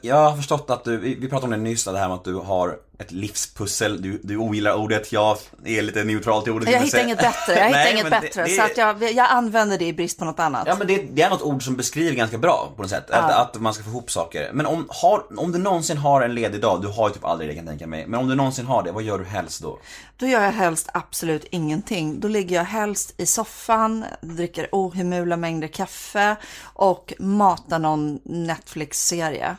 Jag 0.00 0.16
har 0.30 0.36
förstått 0.36 0.70
att 0.70 0.84
du, 0.84 0.96
vi 0.96 1.28
pratade 1.28 1.44
om 1.44 1.50
det 1.50 1.70
nyss, 1.70 1.84
det 1.84 1.98
här 1.98 2.08
med 2.08 2.14
att 2.14 2.24
du 2.24 2.34
har 2.34 2.76
ett 2.98 3.12
livspussel, 3.12 4.02
du, 4.02 4.20
du 4.22 4.36
ogillar 4.36 4.74
ordet, 4.74 5.12
jag 5.12 5.36
är 5.64 5.82
lite 5.82 6.04
neutral 6.04 6.42
till 6.42 6.52
ordet. 6.52 6.70
Jag 6.70 6.80
hittar 6.80 7.04
inget 7.04 7.18
bättre. 7.18 7.54
Jag 7.54 7.54
hittar 7.66 7.70
Nej, 7.70 7.92
inget 7.92 8.02
men 8.02 8.12
det- 8.12 8.20
bättre. 8.20 8.44
det- 8.44 8.48
Så 8.56 8.62
att 8.62 8.76
jag, 8.76 9.12
jag 9.12 9.30
använder 9.30 9.78
det 9.78 9.84
i 9.84 9.92
brist 9.92 10.18
på 10.18 10.24
något 10.24 10.40
annat. 10.40 10.62
Ja 10.66 10.76
men 10.78 10.86
det, 10.86 11.02
det 11.12 11.22
är 11.22 11.30
något 11.30 11.42
ord 11.42 11.64
som 11.64 11.76
beskriver 11.76 12.16
ganska 12.16 12.38
bra 12.38 12.72
på 12.76 12.82
något 12.82 12.90
sätt, 12.90 13.10
att, 13.10 13.30
att 13.54 13.60
man 13.60 13.74
ska 13.74 13.84
få 13.84 13.90
ihop 13.90 14.10
saker. 14.10 14.50
Men 14.52 14.66
om, 14.66 14.86
har, 14.88 15.22
om 15.40 15.52
du 15.52 15.58
någonsin 15.58 15.96
har 15.98 16.22
en 16.22 16.34
ledig 16.34 16.60
dag, 16.60 16.82
du 16.82 16.88
har 16.88 17.08
ju 17.08 17.14
typ 17.14 17.24
aldrig 17.24 17.50
det 17.50 17.54
kan 17.54 17.64
jag 17.64 17.70
tänka 17.72 17.86
mig, 17.86 18.06
men 18.06 18.20
om 18.20 18.28
du 18.28 18.34
någonsin 18.34 18.66
har 18.66 18.82
det, 18.82 18.92
vad 18.92 19.02
gör 19.02 19.18
du 19.18 19.24
helst 19.24 19.62
då? 19.62 19.78
Då 20.16 20.26
gör 20.26 20.42
jag 20.44 20.52
helst 20.52 20.88
absolut 20.94 21.44
ingenting. 21.50 22.20
Då 22.20 22.28
ligger 22.28 22.56
jag 22.56 22.64
helst 22.64 23.14
i 23.16 23.26
soffan, 23.26 24.04
dricker 24.20 24.68
ohemula 24.72 25.36
mängder 25.36 25.68
kaffe 25.68 26.36
och 26.62 27.12
matar 27.18 27.78
någon 27.78 28.18
Netflix-serie. 28.24 29.56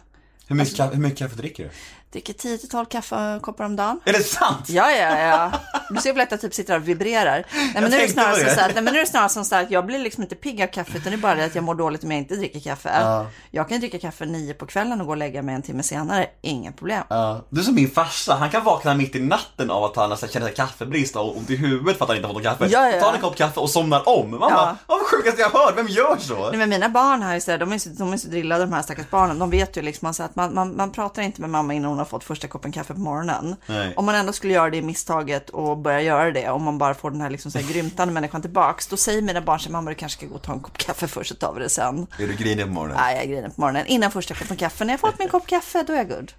Hur 0.48 0.56
mycket, 0.56 0.78
kaffe, 0.78 0.96
hur 0.96 1.02
mycket 1.02 1.20
kaffe 1.20 1.36
dricker 1.36 1.64
du? 1.64 1.70
Dricker 2.16 2.34
10-12 2.34 2.86
kaffekoppar 2.86 3.66
om 3.66 3.76
dagen. 3.76 4.00
Är 4.06 4.14
det 4.14 4.24
sant? 4.24 4.70
Ja, 4.70 4.92
ja, 4.92 5.20
ja. 5.20 5.52
Du 5.90 6.02
ser 6.02 6.14
väl 6.14 6.22
att 6.22 6.32
jag 6.32 6.42
typ 6.42 6.54
sitter 6.54 6.74
där 6.74 6.80
och 6.80 6.88
vibrerar. 6.88 7.46
Nej, 7.54 7.72
men 7.74 7.92
nu 7.92 7.98
är 7.98 8.02
det 8.02 8.14
snarare 8.14 8.36
så, 8.36 8.44
det. 8.44 8.56
så, 8.56 8.62
att, 8.62 8.74
nej, 8.74 8.84
men 8.84 8.94
nu 8.94 9.00
är 9.00 9.04
det 9.04 9.10
snarare 9.10 9.30
som 9.30 9.46
så 9.46 9.56
här 9.56 9.64
att 9.64 9.72
jag 9.72 9.86
blir 9.86 10.00
liksom 10.00 10.24
inte 10.24 10.36
pigg 10.36 10.62
av 10.62 10.68
kaffe, 10.68 10.98
utan 10.98 11.12
det 11.12 11.18
är 11.18 11.22
bara 11.22 11.36
det 11.36 11.46
att 11.46 11.56
jag 11.56 11.64
mår 11.64 11.76
dåligt 11.76 12.04
om 12.04 12.12
jag 12.12 12.18
inte 12.18 12.36
dricker 12.36 12.60
kaffe. 12.60 13.26
Jag 13.52 13.70
kan 13.70 13.80
dricka 13.80 14.00
kaffe 14.00 14.26
nio 14.26 14.54
på 14.54 14.66
kvällen 14.66 15.02
och 15.02 15.08
gå 15.08 15.12
och 15.14 15.18
lägga 15.18 15.42
mig 15.42 15.56
en 15.56 15.62
timme 15.62 15.84
senare. 15.84 16.28
Inga 16.42 16.72
problem. 16.72 17.04
Ja. 17.10 17.42
Du 17.50 17.60
är 17.62 17.66
som 17.66 17.76
min 17.76 17.90
farsa, 17.92 18.36
han 18.36 18.50
kan 18.50 18.64
vakna 18.64 18.94
mitt 18.96 19.16
i 19.16 19.20
natten 19.20 19.72
av 19.72 19.84
att 19.84 19.96
han 19.96 20.10
nästan 20.10 20.30
känner 20.30 20.50
kaffebrist 20.50 21.16
och 21.16 21.38
ont 21.38 21.50
i 21.50 21.56
huvudet 21.56 21.98
för 21.98 22.06
att 22.06 22.10
han 22.10 22.18
inte 22.18 22.28
har 22.28 22.34
fått 22.34 22.44
någon 22.44 22.52
kaffe. 22.58 22.68
Ja, 22.72 22.90
ja. 22.90 23.02
Tar 23.02 23.14
en 23.14 23.22
kopp 23.22 23.36
kaffe 23.36 23.60
och 23.60 23.70
somnar 23.70 24.10
om. 24.10 24.32
Man 24.32 24.50
Ja. 24.52 24.76
vad 24.88 25.00
sjukaste 25.02 25.42
jag 25.42 25.50
hört, 25.50 25.78
vem 25.78 25.88
gör 25.88 26.18
så? 26.20 26.50
Nej, 26.50 26.58
men 26.58 26.70
mina 26.70 26.90
barn 26.90 27.22
här, 27.22 27.40
så 27.40 27.52
här, 27.52 27.58
de, 27.58 27.72
är 27.74 27.78
så, 27.78 27.90
de 27.90 28.14
är 28.14 28.18
så 28.18 28.28
drillade 28.28 28.64
de 28.66 28.74
här 28.74 28.82
stackars 28.82 29.10
barnen. 29.10 29.40
De 29.40 29.50
vet 29.50 29.78
ju 29.78 29.82
liksom 29.82 30.08
alltså 30.08 30.24
att 30.24 30.36
man, 30.36 30.54
man, 30.54 30.76
man 30.76 30.92
pratar 30.92 31.22
inte 31.22 31.42
med 31.42 31.50
mamma 31.50 31.74
innan 31.74 31.90
hon 31.90 31.98
har 31.98 32.05
fått 32.06 32.24
första 32.24 32.48
koppen 32.48 32.72
kaffe 32.72 32.94
på 32.94 33.00
morgonen. 33.00 33.56
Nej. 33.66 33.94
Om 33.96 34.06
man 34.06 34.16
ändå 34.16 34.34
skulle 34.34 34.54
göra 34.54 34.70
det 34.70 34.82
misstaget 34.82 35.50
och 35.50 35.78
börja 35.78 36.02
göra 36.02 36.32
det, 36.32 36.50
om 36.50 36.64
man 36.64 36.78
bara 36.78 36.94
får 36.94 37.12
den 37.12 37.22
här 37.22 37.30
liksom 37.30 37.52
så 37.52 37.60
här 37.60 37.68
grymtande 37.74 38.14
människan 38.14 38.42
tillbaks, 38.42 38.88
då 38.88 38.98
säger 38.98 39.22
mina 39.22 39.42
barn 39.42 39.60
så 39.60 39.72
mamma 39.72 39.90
du 39.90 39.96
kanske 39.96 40.18
ska 40.18 40.28
gå 40.28 40.36
och 40.36 40.42
ta 40.42 40.54
en 40.54 40.60
kopp 40.60 40.78
kaffe 40.78 41.08
först 41.08 41.32
och 41.32 41.40
tar 41.40 41.54
vi 41.54 41.60
det 41.60 41.70
sen. 41.70 42.08
Är 42.20 42.28
du 42.28 42.36
grinig 42.36 42.66
på 42.66 42.72
morgonen? 42.72 42.98
Nej, 43.00 43.18
jag 43.18 43.28
griner 43.28 43.50
på 43.50 43.62
morgonen. 43.62 43.88
Innan 43.88 44.12
första 44.12 44.34
koppen 44.34 44.58
kaffe. 44.58 44.86
När 44.86 44.94
jag 44.94 45.00
fått 45.00 45.20
min 45.20 45.30
kopp 45.30 45.48
kaffe, 45.48 45.84
då 45.88 45.94
är 45.94 45.98
jag 45.98 46.10
good. 46.10 46.32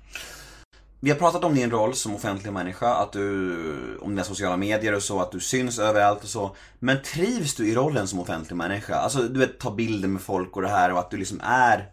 Vi 1.01 1.11
har 1.11 1.19
pratat 1.19 1.45
om 1.45 1.55
din 1.55 1.71
roll 1.71 1.95
som 1.95 2.15
offentlig 2.15 2.53
människa, 2.53 2.95
att 2.95 3.13
du, 3.13 3.99
om 4.01 4.11
dina 4.11 4.25
sociala 4.25 4.57
medier 4.57 4.95
och 4.95 5.03
så, 5.03 5.21
att 5.21 5.33
du 5.33 5.41
syns 5.41 5.79
överallt 5.79 6.23
och 6.23 6.29
så. 6.29 6.57
Men 6.79 7.03
trivs 7.03 7.55
du 7.55 7.69
i 7.69 7.75
rollen 7.75 8.09
som 8.09 8.21
offentlig 8.21 8.57
människa? 8.57 8.95
Alltså 8.95 9.23
du 9.23 9.41
vet, 9.41 9.59
ta 9.59 9.71
bilder 9.71 10.09
med 10.09 10.23
folk 10.23 10.57
och 10.57 10.63
det 10.63 10.69
här 10.69 10.93
och 10.93 10.99
att 10.99 11.11
du 11.11 11.17
liksom 11.17 11.41
är 11.45 11.89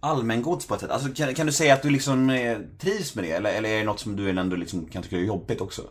allmängods 0.00 0.66
på 0.66 0.74
ett 0.74 0.80
sätt. 0.80 0.90
Alltså 0.90 1.08
kan, 1.14 1.34
kan 1.34 1.46
du 1.46 1.52
säga 1.52 1.74
att 1.74 1.82
du 1.82 1.90
liksom 1.90 2.30
eh, 2.30 2.58
trivs 2.78 3.14
med 3.14 3.24
det? 3.24 3.30
Eller, 3.30 3.50
eller 3.50 3.68
är 3.68 3.78
det 3.78 3.84
något 3.84 4.00
som 4.00 4.16
du 4.16 4.30
ändå 4.30 4.56
liksom 4.56 4.86
kan 4.86 5.02
tycka 5.02 5.16
är 5.16 5.20
jobbigt 5.20 5.60
också? 5.60 5.82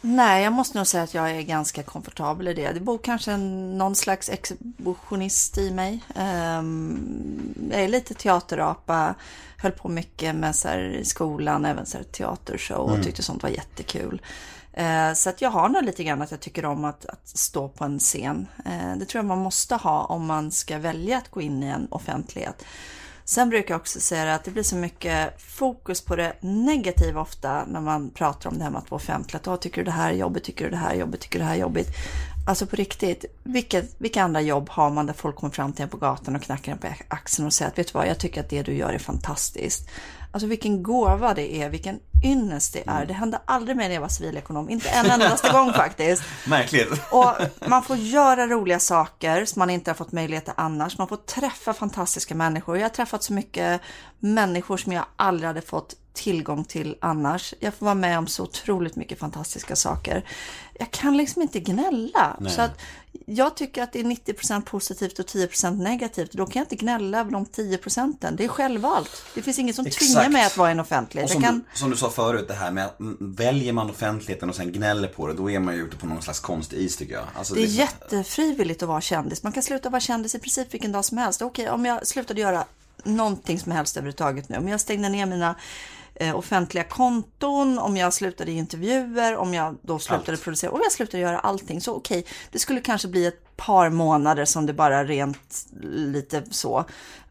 Nej, 0.00 0.44
jag 0.44 0.52
måste 0.52 0.78
nog 0.78 0.86
säga 0.86 1.02
att 1.02 1.14
jag 1.14 1.30
är 1.30 1.42
ganska 1.42 1.82
komfortabel 1.82 2.48
i 2.48 2.54
det. 2.54 2.72
Det 2.72 2.80
bor 2.80 2.98
kanske 2.98 3.32
en, 3.32 3.78
någon 3.78 3.94
slags 3.94 4.28
exhibitionist 4.28 5.58
i 5.58 5.70
mig. 5.70 6.04
Ehm, 6.14 7.54
jag 7.70 7.80
är 7.80 7.88
lite 7.88 8.14
teaterapa, 8.14 9.14
höll 9.56 9.72
på 9.72 9.88
mycket 9.88 10.34
med 10.34 10.56
så 10.56 10.68
här, 10.68 10.78
i 10.78 11.04
skolan, 11.04 11.64
även 11.64 11.86
så 11.86 11.96
här, 11.96 12.04
teatershow 12.04 12.90
och 12.90 13.04
tyckte 13.04 13.22
sånt 13.22 13.42
var 13.42 13.50
jättekul. 13.50 14.22
Eh, 14.78 15.12
så 15.14 15.30
att 15.30 15.42
jag 15.42 15.50
har 15.50 15.68
nog 15.68 15.84
lite 15.84 16.04
grann 16.04 16.22
att 16.22 16.30
jag 16.30 16.40
tycker 16.40 16.64
om 16.64 16.84
att, 16.84 17.06
att 17.06 17.28
stå 17.28 17.68
på 17.68 17.84
en 17.84 17.98
scen. 17.98 18.46
Eh, 18.64 18.96
det 18.96 19.04
tror 19.04 19.18
jag 19.18 19.24
man 19.24 19.38
måste 19.38 19.74
ha 19.74 20.04
om 20.04 20.26
man 20.26 20.50
ska 20.50 20.78
välja 20.78 21.18
att 21.18 21.30
gå 21.30 21.40
in 21.40 21.62
i 21.62 21.66
en 21.66 21.88
offentlighet. 21.90 22.64
Sen 23.24 23.48
brukar 23.48 23.74
jag 23.74 23.80
också 23.80 24.00
säga 24.00 24.34
att 24.34 24.44
det 24.44 24.50
blir 24.50 24.62
så 24.62 24.76
mycket 24.76 25.42
fokus 25.42 26.00
på 26.00 26.16
det 26.16 26.32
negativa 26.40 27.20
ofta 27.20 27.64
när 27.66 27.80
man 27.80 28.10
pratar 28.10 28.50
om 28.50 28.58
det 28.58 28.64
här 28.64 28.70
med 28.70 28.78
att 28.78 28.90
vara 28.90 28.96
offentlig. 28.96 29.40
Att, 29.44 29.60
tycker 29.62 29.80
du 29.80 29.84
det 29.84 29.90
här 29.90 30.10
är 30.10 30.16
jobbigt? 30.16 30.44
Tycker 30.44 30.64
du 30.64 30.70
det 30.70 30.76
här 30.76 30.90
är 30.90 30.98
jobbigt? 30.98 31.20
Tycker 31.20 31.38
du 31.38 31.42
det 31.42 31.48
här 31.48 31.56
är 31.56 31.60
jobbigt? 31.60 31.88
Alltså 32.48 32.66
på 32.66 32.76
riktigt, 32.76 33.24
vilket, 33.42 33.94
vilka 33.98 34.22
andra 34.22 34.40
jobb 34.40 34.68
har 34.70 34.90
man 34.90 35.06
där 35.06 35.14
folk 35.14 35.36
kommer 35.36 35.54
fram 35.54 35.72
till 35.72 35.82
en 35.82 35.88
på 35.88 35.96
gatan 35.96 36.36
och 36.36 36.42
knackar 36.42 36.72
en 36.72 36.78
på 36.78 36.88
axeln 37.08 37.46
och 37.46 37.52
säger 37.52 37.70
att 37.70 37.78
vet 37.78 37.86
du 37.86 37.92
vad, 37.92 38.08
jag 38.08 38.18
tycker 38.18 38.40
att 38.40 38.50
det 38.50 38.62
du 38.62 38.74
gör 38.74 38.92
är 38.92 38.98
fantastiskt. 38.98 39.88
Alltså 40.32 40.46
vilken 40.46 40.82
gåva 40.82 41.34
det 41.34 41.54
är, 41.54 41.68
vilken 41.68 42.00
ynnest 42.24 42.72
det 42.72 42.82
är. 42.86 43.06
Det 43.06 43.14
hände 43.14 43.40
aldrig 43.44 43.76
mer 43.76 43.88
när 43.88 43.94
jag 43.94 44.00
var 44.00 44.08
civilekonom, 44.08 44.70
inte 44.70 44.88
en 44.88 45.10
endaste 45.10 45.52
gång 45.52 45.72
faktiskt. 45.72 46.22
Märkligt. 46.46 46.88
Och 47.10 47.34
man 47.68 47.82
får 47.82 47.96
göra 47.96 48.46
roliga 48.46 48.78
saker 48.78 49.44
som 49.44 49.60
man 49.60 49.70
inte 49.70 49.90
har 49.90 49.94
fått 49.94 50.12
möjlighet 50.12 50.44
till 50.44 50.54
annars. 50.56 50.98
Man 50.98 51.08
får 51.08 51.16
träffa 51.16 51.72
fantastiska 51.72 52.34
människor. 52.34 52.76
Jag 52.76 52.84
har 52.84 52.90
träffat 52.90 53.22
så 53.22 53.32
mycket 53.32 53.80
människor 54.18 54.76
som 54.76 54.92
jag 54.92 55.04
aldrig 55.16 55.46
hade 55.46 55.62
fått 55.62 55.94
tillgång 56.18 56.64
till 56.64 56.96
annars. 57.00 57.54
Jag 57.60 57.74
får 57.74 57.86
vara 57.86 57.94
med 57.94 58.18
om 58.18 58.26
så 58.26 58.42
otroligt 58.42 58.96
mycket 58.96 59.18
fantastiska 59.18 59.76
saker. 59.76 60.24
Jag 60.78 60.90
kan 60.90 61.16
liksom 61.16 61.42
inte 61.42 61.60
gnälla. 61.60 62.36
Så 62.48 62.60
att 62.60 62.80
jag 63.26 63.56
tycker 63.56 63.82
att 63.82 63.92
det 63.92 64.00
är 64.00 64.04
90% 64.04 64.62
positivt 64.62 65.18
och 65.18 65.26
10% 65.26 65.82
negativt. 65.82 66.32
Då 66.32 66.46
kan 66.46 66.60
jag 66.60 66.64
inte 66.64 66.76
gnälla 66.76 67.20
över 67.20 67.30
de 67.30 67.46
10 67.46 67.78
procenten. 67.78 68.36
Det 68.36 68.44
är 68.44 68.48
självvalt. 68.48 69.10
Det 69.34 69.42
finns 69.42 69.58
ingen 69.58 69.74
som 69.74 69.84
tvingar 69.84 70.20
Exakt. 70.20 70.32
mig 70.32 70.46
att 70.46 70.56
vara 70.56 70.70
en 70.70 70.80
offentlig. 70.80 71.24
Och 71.24 71.30
Jag 71.30 71.32
som, 71.32 71.42
kan... 71.42 71.64
du, 71.72 71.78
som 71.78 71.90
du 71.90 71.96
sa 71.96 72.10
förut, 72.10 72.48
det 72.48 72.54
här 72.54 72.70
med 72.70 72.84
att 72.84 72.96
väljer 73.20 73.72
man 73.72 73.90
offentligheten 73.90 74.48
och 74.48 74.56
sen 74.56 74.72
gnäller 74.72 75.08
på 75.08 75.26
det, 75.26 75.34
då 75.34 75.50
är 75.50 75.58
man 75.58 75.74
ju 75.74 75.80
ute 75.80 75.96
på 75.96 76.06
någon 76.06 76.22
slags 76.22 76.40
konstig 76.40 76.78
is 76.78 76.96
tycker 76.96 77.14
jag. 77.14 77.24
Alltså, 77.34 77.54
Det 77.54 77.62
är 77.62 77.66
jättefrivilligt 77.66 78.82
att 78.82 78.88
vara 78.88 79.00
kändis. 79.00 79.42
Man 79.42 79.52
kan 79.52 79.62
sluta 79.62 79.90
vara 79.90 80.00
kändis 80.00 80.34
i 80.34 80.38
princip 80.38 80.74
vilken 80.74 80.92
dag 80.92 81.04
som 81.04 81.18
helst. 81.18 81.42
Okej, 81.42 81.70
om 81.70 81.84
jag 81.84 82.06
slutade 82.06 82.40
göra 82.40 82.64
någonting 83.04 83.60
som 83.60 83.72
helst 83.72 83.96
överhuvudtaget 83.96 84.48
nu. 84.48 84.56
Om 84.56 84.68
jag 84.68 84.80
stängde 84.80 85.08
ner 85.08 85.26
mina 85.26 85.54
eh, 86.20 86.36
offentliga 86.36 86.84
konton, 86.84 87.78
om 87.78 87.96
jag 87.96 88.12
slutade 88.14 88.50
i 88.50 88.54
intervjuer, 88.56 89.36
om 89.36 89.54
jag 89.54 89.76
då 89.82 89.98
slutade 89.98 90.32
Allt. 90.32 90.42
producera, 90.42 90.70
om 90.70 90.80
jag 90.82 90.92
slutade 90.92 91.22
göra 91.22 91.38
allting. 91.38 91.80
Så 91.80 91.94
okej, 91.94 92.26
det 92.52 92.58
skulle 92.58 92.80
kanske 92.80 93.08
bli 93.08 93.26
ett 93.26 93.56
par 93.56 93.90
månader 93.90 94.44
som 94.44 94.66
det 94.66 94.72
bara 94.72 95.04
rent 95.04 95.66
lite 95.82 96.42
så 96.50 96.84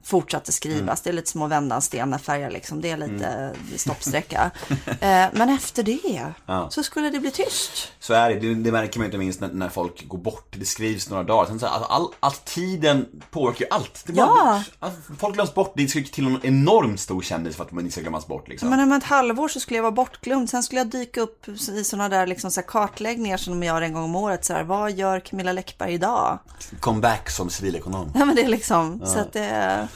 fortsatte 0.08 0.52
skrivas. 0.52 0.82
Mm. 0.82 0.98
Det 1.04 1.10
är 1.10 1.14
lite 1.14 1.30
små 1.30 1.48
vändan 1.48 1.82
stenar 1.82 2.18
färger 2.18 2.52
liksom. 2.52 2.82
Det 2.82 2.92
är 2.92 2.98
lite 2.98 3.54
stoppsträcka. 3.76 4.52
eh, 4.86 5.26
men 5.34 5.50
efter 5.50 5.84
det 5.84 6.34
så 6.70 6.84
skulle 6.84 7.10
det 7.10 7.20
bli 7.20 7.32
tyst. 7.32 7.92
Så 8.00 8.14
är 8.14 8.30
det, 8.30 8.40
det, 8.40 8.56
det 8.56 8.72
märker 8.72 9.00
man 9.00 9.06
inte 9.06 9.18
minst 9.18 9.42
när, 9.42 9.48
när 9.48 9.70
folk 9.70 10.08
går 10.08 10.18
bort, 10.18 10.56
det 10.58 10.66
skrivs 10.66 11.10
några 11.10 11.24
dagar. 11.24 11.46
Sen 11.46 11.60
så, 11.60 11.66
alltså, 11.66 11.90
all, 11.92 12.08
all 12.20 12.32
tiden 12.32 13.06
påverkar 13.32 13.66
ju 13.66 13.72
allt. 13.72 14.04
Det 14.06 14.14
bara, 14.14 14.26
Ja. 14.26 14.64
alltså, 14.80 15.02
folk 15.20 15.36
glöms 15.36 15.54
bort, 15.54 15.74
det 15.76 15.88
ska 15.88 16.04
till 16.04 16.28
en 16.28 16.40
enormt 16.44 17.00
stor 17.00 17.22
kändis 17.22 17.56
för 17.56 17.64
att 17.64 17.72
man 17.72 17.84
inte 17.84 17.92
ska 17.92 18.02
glömmas 18.02 18.28
bort 18.28 18.48
liksom. 18.48 18.70
Men 18.70 18.80
om 18.80 18.92
ett 18.92 19.04
halvår 19.04 19.48
så 19.48 19.60
skulle 19.60 19.78
jag 19.78 19.84
vara 19.84 19.92
bortglömd. 19.92 20.50
Sen 20.50 20.64
skulle 20.64 20.82
jag 20.82 20.88
dyka 20.88 21.22
upp 21.22 21.48
i 21.48 21.84
sådana 21.84 22.10
där 22.10 22.28
liksom 22.28 22.52
så 22.52 22.62
kartläggningar 22.62 23.38
som 23.38 23.60
de 23.60 23.66
gör 23.66 23.82
en 23.82 23.94
gång 23.94 24.04
om 24.04 24.16
året. 24.16 24.46
Så 24.46 24.54
här, 24.54 24.64
vad 24.64 24.92
gör 24.92 25.20
Camilla 25.20 25.52
Läckberg 25.52 25.94
idag? 25.94 26.40
Comeback 26.80 27.30
som 27.30 27.50
civilekonom. 27.50 28.12
Ja 28.16 28.26
men 28.26 28.36
det 28.36 28.42
är 28.42 28.48
liksom, 28.48 29.02
så 29.06 29.20
att 29.20 29.34
det... 29.34 29.88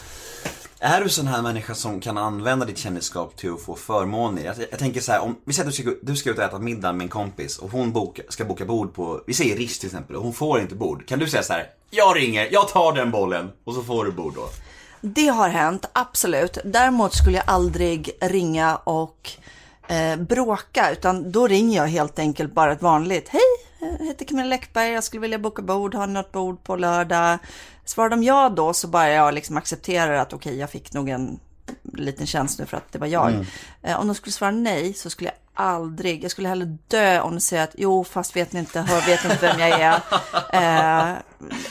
Är 0.84 1.02
du 1.02 1.10
sån 1.10 1.28
här 1.28 1.42
människa 1.42 1.76
som 1.76 2.00
kan 2.00 2.18
använda 2.18 2.66
ditt 2.66 2.78
kändisskap 2.78 3.38
till 3.38 3.54
att 3.54 3.62
få 3.62 3.76
förmåner? 3.76 4.44
Jag, 4.44 4.56
jag 4.72 4.80
tänker 4.80 5.02
så 5.02 5.12
här, 5.12 5.22
om 5.22 5.36
vi 5.46 5.54
säger 5.54 5.70
att 5.70 5.76
du 5.76 5.82
ska, 5.82 5.94
du 6.02 6.16
ska 6.16 6.30
ut 6.30 6.38
och 6.38 6.44
äta 6.44 6.60
middag 6.60 6.94
med 6.94 7.04
en 7.04 7.10
kompis 7.10 7.58
och 7.58 7.72
hon 7.72 7.92
boka, 7.92 8.22
ska 8.30 8.46
boka 8.46 8.66
bord 8.66 8.94
på, 8.94 9.22
vi 9.28 9.34
säger 9.34 9.58
Rish 9.58 9.80
till 9.80 9.88
exempel, 9.88 10.16
och 10.16 10.24
hon 10.24 10.34
får 10.34 10.60
inte 10.60 10.76
bord. 10.76 11.08
Kan 11.08 11.20
du 11.20 11.28
säga 11.28 11.44
så 11.44 11.54
här, 11.54 11.70
jag 11.90 12.18
ringer, 12.18 12.48
jag 12.52 12.68
tar 12.68 12.94
den 12.94 13.12
bollen 13.12 13.52
och 13.64 13.74
så 13.74 13.84
får 13.84 14.06
du 14.06 14.12
bord 14.12 14.34
då? 14.36 14.50
Det 15.02 15.28
har 15.28 15.50
hänt, 15.50 15.86
absolut. 15.94 16.58
Däremot 16.66 17.14
skulle 17.14 17.38
jag 17.38 17.46
aldrig 17.48 18.12
ringa 18.22 18.76
och 18.76 19.32
eh, 19.88 20.16
bråka, 20.16 20.92
utan 20.92 21.32
då 21.32 21.48
ringer 21.48 21.78
jag 21.78 21.88
helt 21.88 22.20
enkelt 22.20 22.54
bara 22.54 22.72
ett 22.72 22.82
vanligt. 22.82 23.30
Hej, 23.30 23.42
jag 24.00 24.06
heter 24.06 24.26
Camilla 24.26 24.50
Läckberg, 24.50 24.92
jag 24.92 25.04
skulle 25.04 25.22
vilja 25.22 25.40
boka 25.40 25.62
bord, 25.62 25.96
har 25.96 26.08
ni 26.08 26.14
något 26.14 26.32
bord 26.32 26.64
på 26.64 26.76
lördag? 26.76 27.40
Svarar 27.86 28.10
de 28.10 28.24
ja 28.24 28.50
då 28.50 28.74
så 28.74 28.88
bara 28.88 29.10
jag 29.10 29.34
liksom 29.34 29.58
accepterar 29.58 30.14
att 30.14 30.34
okej, 30.34 30.58
jag 30.58 30.70
fick 30.70 30.94
nog 30.94 31.10
en 31.10 31.40
liten 31.94 32.28
chans 32.28 32.60
nu 32.60 32.66
för 32.66 32.78
att 32.78 32.92
det 32.92 33.00
var 33.00 33.08
jag. 33.08 33.46
Eh, 33.82 34.00
om 34.00 34.08
de 34.08 34.16
skulle 34.16 34.34
svara 34.34 34.52
nej 34.52 34.94
så 34.94 35.10
skulle 35.10 35.30
jag 35.30 35.66
aldrig, 35.66 36.24
jag 36.24 36.32
skulle 36.32 36.48
hellre 36.48 36.78
dö 36.88 37.22
om 37.22 37.34
de 37.34 37.42
säger 37.42 37.64
att 37.64 37.76
jo, 37.78 38.04
fast 38.04 38.36
vet 38.36 38.52
ni 38.54 38.60
inte, 38.60 38.82
hör, 38.82 39.02
vet 39.02 39.24
inte 39.24 39.38
vem 39.42 39.60
jag 39.60 39.70
är. 39.70 40.00
Eh, 40.54 41.12
alltså, 41.12 41.22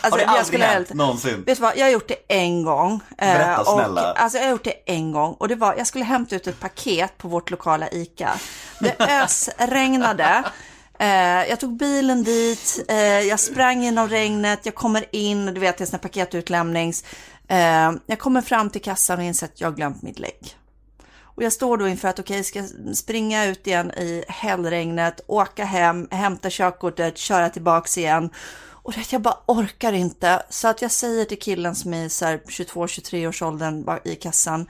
Har 0.02 0.18
det 0.18 0.22
jag 0.22 0.28
aldrig 0.28 0.46
skulle 0.46 0.64
hänt 0.64 0.94
någonsin? 0.94 1.44
Vet 1.46 1.58
du 1.58 1.62
vad, 1.62 1.76
jag 1.76 1.84
har 1.84 1.90
gjort 1.90 2.08
det 2.08 2.16
en 2.28 2.64
gång. 2.64 3.00
Eh, 3.18 3.32
Berätta, 3.32 3.60
och, 3.60 3.80
snälla. 3.80 4.12
Alltså 4.12 4.38
jag 4.38 4.44
har 4.44 4.50
gjort 4.50 4.64
det 4.64 4.74
en 4.86 5.12
gång 5.12 5.34
och 5.34 5.48
det 5.48 5.54
var, 5.54 5.74
jag 5.78 5.86
skulle 5.86 6.04
hämta 6.04 6.36
ut 6.36 6.46
ett 6.46 6.60
paket 6.60 7.18
på 7.18 7.28
vårt 7.28 7.50
lokala 7.50 7.88
ICA. 7.90 8.30
Det 8.80 8.96
ösregnade. 9.24 10.44
Eh, 11.00 11.48
jag 11.48 11.60
tog 11.60 11.76
bilen 11.76 12.22
dit, 12.22 12.84
eh, 12.88 13.20
jag 13.20 13.40
sprang 13.40 13.82
genom 13.82 14.08
regnet, 14.08 14.60
jag 14.62 14.74
kommer 14.74 15.04
in, 15.12 15.46
du 15.46 15.60
vet 15.60 15.78
det 15.78 15.84
är 15.84 15.86
sån 15.86 15.92
här 15.92 16.08
paketutlämnings. 16.08 17.04
Eh, 17.48 17.92
jag 18.06 18.18
kommer 18.18 18.42
fram 18.42 18.70
till 18.70 18.82
kassan 18.82 19.18
och 19.18 19.24
inser 19.24 19.46
att 19.46 19.60
jag 19.60 19.68
har 19.68 19.76
glömt 19.76 20.02
mitt 20.02 20.18
lägg. 20.18 20.56
Och 21.22 21.42
jag 21.42 21.52
står 21.52 21.76
då 21.76 21.88
inför 21.88 22.08
att 22.08 22.18
okej, 22.18 22.44
ska 22.44 22.58
jag 22.58 22.96
springa 22.96 23.46
ut 23.46 23.66
igen 23.66 23.90
i 23.90 24.24
hällregnet, 24.28 25.20
åka 25.26 25.64
hem, 25.64 26.08
hämta 26.10 26.50
körkortet, 26.50 27.18
köra 27.18 27.50
tillbaks 27.50 27.98
igen. 27.98 28.30
Och 28.82 28.92
det, 28.92 29.12
jag 29.12 29.22
bara 29.22 29.38
orkar 29.46 29.92
inte. 29.92 30.42
Så 30.50 30.68
att 30.68 30.82
jag 30.82 30.90
säger 30.90 31.24
till 31.24 31.38
killen 31.38 31.74
som 31.74 31.94
är 31.94 32.04
i 32.04 32.10
så 32.10 32.24
22-23 32.24 33.28
års 33.28 33.42
åldern 33.42 33.98
i 34.04 34.14
kassan. 34.14 34.66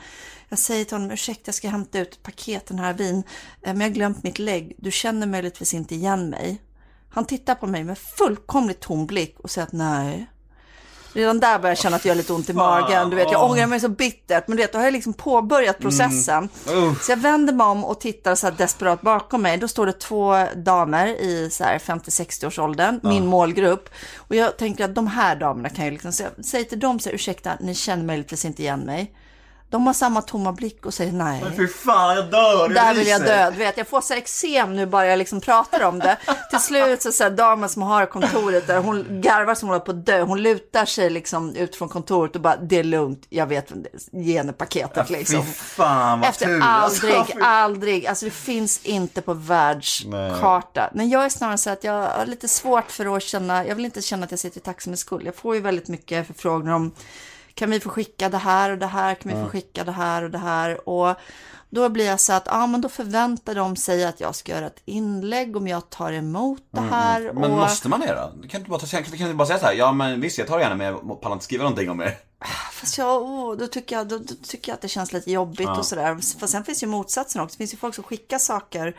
Jag 0.52 0.58
säger 0.58 0.84
till 0.84 0.94
honom, 0.94 1.10
ursäkta 1.10 1.42
jag 1.44 1.54
ska 1.54 1.68
hämta 1.68 1.98
ut 1.98 2.12
ett 2.12 2.22
paket 2.22 2.66
den 2.66 2.78
här 2.78 2.92
vin. 2.92 3.18
eh, 3.62 3.72
Men 3.72 3.80
jag 3.80 3.88
har 3.88 3.94
glömt 3.94 4.22
mitt 4.22 4.38
lägg. 4.38 4.74
Du 4.78 4.90
känner 4.90 5.26
möjligtvis 5.26 5.74
inte 5.74 5.94
igen 5.94 6.30
mig. 6.30 6.62
Han 7.10 7.24
tittar 7.24 7.54
på 7.54 7.66
mig 7.66 7.84
med 7.84 7.98
fullkomligt 7.98 8.80
tom 8.80 9.06
blick 9.06 9.36
och 9.40 9.50
säger 9.50 9.66
att 9.66 9.72
nej. 9.72 10.26
Redan 11.12 11.40
där 11.40 11.58
börjar 11.58 11.70
jag 11.70 11.78
känna 11.78 11.96
att 11.96 12.04
jag 12.04 12.12
har 12.12 12.16
lite 12.16 12.32
ont 12.32 12.50
i 12.50 12.52
magen. 12.52 13.10
Du 13.10 13.16
vet, 13.16 13.32
jag 13.32 13.50
ångrar 13.50 13.66
mig 13.66 13.80
så 13.80 13.88
bittert. 13.88 14.48
Men 14.48 14.56
du 14.56 14.62
vet, 14.62 14.72
då 14.72 14.78
har 14.78 14.84
jag 14.84 14.92
liksom 14.92 15.12
påbörjat 15.12 15.78
processen. 15.78 16.48
Så 17.02 17.12
jag 17.12 17.16
vänder 17.16 17.52
mig 17.52 17.66
om 17.66 17.84
och 17.84 18.00
tittar 18.00 18.34
så 18.34 18.46
här 18.46 18.54
desperat 18.58 19.00
bakom 19.02 19.42
mig. 19.42 19.56
Då 19.58 19.68
står 19.68 19.86
det 19.86 19.92
två 19.92 20.46
damer 20.56 21.06
i 21.06 21.50
så 21.50 21.64
här 21.64 21.78
50-60 21.78 22.46
års 22.46 22.58
åldern, 22.58 23.00
min 23.02 23.26
målgrupp. 23.26 23.88
Och 24.16 24.34
jag 24.34 24.56
tänker 24.58 24.84
att 24.84 24.94
de 24.94 25.06
här 25.06 25.36
damerna 25.36 25.68
kan 25.68 25.84
ju 25.84 25.90
liksom, 25.90 26.12
så 26.12 26.22
jag 26.36 26.44
säger 26.44 26.64
till 26.64 26.80
dem 26.80 26.98
så 27.00 27.08
här, 27.08 27.14
ursäkta, 27.14 27.52
ni 27.60 27.74
känner 27.74 28.04
möjligtvis 28.04 28.44
inte 28.44 28.62
igen 28.62 28.80
mig. 28.80 29.14
De 29.70 29.86
har 29.86 29.94
samma 29.94 30.22
tomma 30.22 30.52
blick 30.52 30.86
och 30.86 30.94
säger 30.94 31.12
nej. 31.12 31.44
Fy 31.56 31.68
fan, 31.68 32.16
jag 32.16 32.30
dör! 32.30 32.68
Där 32.68 32.94
vill 32.94 33.06
jag 33.06 33.20
dö. 33.22 33.50
Vet, 33.50 33.76
jag 33.76 33.88
får 33.88 34.00
så 34.00 34.14
eksem 34.14 34.76
nu 34.76 34.86
bara 34.86 35.06
jag 35.06 35.18
liksom 35.18 35.40
pratar 35.40 35.84
om 35.84 35.98
det. 35.98 36.16
Till 36.50 36.58
slut 36.58 37.02
så, 37.02 37.12
så 37.12 37.22
här, 37.24 37.30
damen 37.30 37.68
som 37.68 37.82
har 37.82 38.06
kontoret 38.06 38.66
där, 38.66 38.78
hon 38.78 39.06
garvar 39.20 39.54
som 39.54 39.68
hon 39.68 39.74
håller 39.74 39.84
på 39.84 39.90
att 39.90 40.06
dö. 40.06 40.22
Hon 40.22 40.42
lutar 40.42 40.84
sig 40.84 41.10
liksom 41.10 41.56
ut 41.56 41.76
från 41.76 41.88
kontoret 41.88 42.34
och 42.36 42.40
bara, 42.42 42.56
det 42.56 42.78
är 42.78 42.84
lugnt, 42.84 43.26
jag 43.28 43.46
vet. 43.46 43.72
Ge 44.12 44.36
henne 44.38 44.52
paketet 44.52 45.10
liksom. 45.10 45.44
Fy 45.44 45.52
fan 45.52 46.20
vad 46.20 46.28
Efter 46.28 46.46
tur. 46.46 46.60
aldrig, 46.62 47.14
Alltså, 47.14 47.38
aldrig, 47.40 48.06
alltså 48.06 48.24
det 48.24 48.30
finns 48.30 48.80
inte 48.82 49.22
på 49.22 49.34
världskarta. 49.34 50.90
Men 50.94 51.08
jag 51.08 51.24
är 51.24 51.28
snarare 51.28 51.58
så 51.58 51.70
att 51.70 51.84
jag 51.84 51.92
har 51.92 52.26
lite 52.26 52.48
svårt 52.48 52.90
för 52.90 53.16
att 53.16 53.22
känna, 53.22 53.66
jag 53.66 53.74
vill 53.74 53.84
inte 53.84 54.02
känna 54.02 54.24
att 54.24 54.30
jag 54.30 54.40
sitter 54.40 54.58
i 54.58 54.62
taxi 54.62 54.90
med 54.90 54.98
skuld. 54.98 55.26
Jag 55.26 55.34
får 55.36 55.54
ju 55.54 55.60
väldigt 55.60 55.88
mycket 55.88 56.26
förfrågningar 56.26 56.74
om, 56.74 56.92
kan 57.60 57.70
vi 57.70 57.80
få 57.80 57.88
skicka 57.88 58.28
det 58.28 58.38
här 58.38 58.70
och 58.70 58.78
det 58.78 58.86
här, 58.86 59.14
kan 59.14 59.34
vi 59.34 59.44
få 59.44 59.48
skicka 59.48 59.84
det 59.84 59.92
här 59.92 60.22
och 60.22 60.30
det 60.30 60.38
här. 60.38 60.88
Och 60.88 61.16
då 61.70 61.88
blir 61.88 62.06
jag 62.06 62.20
så 62.20 62.32
att, 62.32 62.46
ja 62.46 62.66
men 62.66 62.80
då 62.80 62.88
förväntar 62.88 63.54
de 63.54 63.76
sig 63.76 64.04
att 64.04 64.20
jag 64.20 64.34
ska 64.34 64.52
göra 64.52 64.66
ett 64.66 64.82
inlägg 64.84 65.56
om 65.56 65.68
jag 65.68 65.90
tar 65.90 66.12
emot 66.12 66.62
det 66.70 66.80
här. 66.80 67.20
Mm, 67.20 67.34
Men 67.34 67.50
och... 67.50 67.58
måste 67.58 67.88
man 67.88 68.00
det 68.00 68.06
då? 68.06 68.30
Kan 68.30 68.48
du 68.50 68.56
inte 68.56 68.70
bara, 68.70 68.80
ta, 68.80 68.86
kan, 68.86 69.04
kan 69.04 69.28
du 69.28 69.34
bara 69.34 69.46
säga 69.46 69.58
så 69.58 69.66
här, 69.66 69.72
ja 69.72 69.92
men 69.92 70.20
visst 70.20 70.38
jag 70.38 70.46
tar 70.46 70.60
gärna 70.60 70.74
med, 70.74 70.86
jag 70.86 71.20
pallar 71.20 71.36
inte 71.36 71.44
skriva 71.44 71.62
någonting 71.64 71.90
om 71.90 71.98
det. 71.98 72.16
Fast 72.72 72.98
jag, 72.98 73.22
åh, 73.22 73.56
då, 73.56 73.66
tycker 73.66 73.96
jag, 73.96 74.08
då, 74.08 74.18
då 74.18 74.34
tycker 74.42 74.72
jag 74.72 74.74
att 74.74 74.82
det 74.82 74.88
känns 74.88 75.12
lite 75.12 75.30
jobbigt 75.30 75.68
och 75.68 75.86
sådär. 75.86 76.38
För 76.38 76.46
sen 76.46 76.64
finns 76.64 76.82
ju 76.82 76.86
motsatsen 76.86 77.42
också. 77.42 77.54
Det 77.54 77.58
finns 77.58 77.72
ju 77.72 77.78
folk 77.78 77.94
som 77.94 78.04
skickar 78.04 78.38
saker 78.38 78.96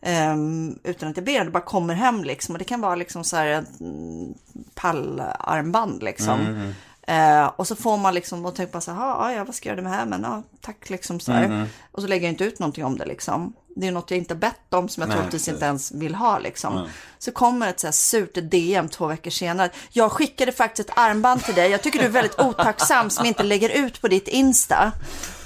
ehm, 0.00 0.78
utan 0.84 1.08
att 1.08 1.16
jag 1.16 1.24
ber. 1.24 1.44
Det 1.44 1.50
bara 1.50 1.62
kommer 1.62 1.94
hem 1.94 2.24
liksom. 2.24 2.54
Och 2.54 2.58
det 2.58 2.64
kan 2.64 2.80
vara 2.80 2.94
liksom 2.94 3.24
så 3.24 3.36
här 3.36 3.46
ett 3.46 3.80
mm, 3.80 4.34
pallarmband 4.74 6.02
liksom. 6.02 6.72
Eh, 7.10 7.46
och 7.56 7.66
så 7.66 7.76
får 7.76 7.96
man 7.96 8.14
liksom 8.14 8.46
och 8.46 8.54
tänker 8.54 8.72
bara 8.72 8.80
så 8.80 8.92
här, 8.92 9.30
"Ja, 9.32 9.44
vad 9.44 9.54
ska 9.54 9.68
jag 9.68 9.72
göra 9.72 9.82
det 9.84 9.88
med 9.88 9.98
här? 9.98 10.06
Men 10.06 10.22
ja, 10.22 10.42
tack 10.60 10.90
liksom 10.90 11.20
så 11.20 11.32
här. 11.32 11.66
Och 11.92 12.02
så 12.02 12.08
lägger 12.08 12.26
jag 12.26 12.32
inte 12.32 12.44
ut 12.44 12.58
någonting 12.58 12.84
om 12.84 12.98
det 12.98 13.06
liksom. 13.06 13.52
Det 13.76 13.86
är 13.86 13.92
något 13.92 14.10
jag 14.10 14.18
inte 14.18 14.34
bett 14.34 14.74
om 14.74 14.88
som 14.88 15.00
jag 15.00 15.08
Nej, 15.08 15.16
troligtvis 15.16 15.48
inte 15.48 15.64
ens 15.64 15.92
vill 15.92 16.14
ha 16.14 16.38
liksom. 16.38 16.88
Så 17.18 17.32
kommer 17.32 17.68
ett 17.68 17.80
så 17.80 17.86
här 17.86 17.92
surt 17.92 18.34
DM 18.34 18.88
två 18.88 19.06
veckor 19.06 19.30
senare. 19.30 19.70
Jag 19.90 20.12
skickade 20.12 20.52
faktiskt 20.52 20.90
ett 20.90 20.98
armband 20.98 21.44
till 21.44 21.54
dig. 21.54 21.70
Jag 21.70 21.82
tycker 21.82 21.98
du 21.98 22.04
är 22.04 22.08
väldigt 22.08 22.40
otacksam 22.40 23.10
som 23.10 23.26
inte 23.26 23.42
lägger 23.42 23.68
ut 23.68 24.00
på 24.00 24.08
ditt 24.08 24.28
Insta. 24.28 24.92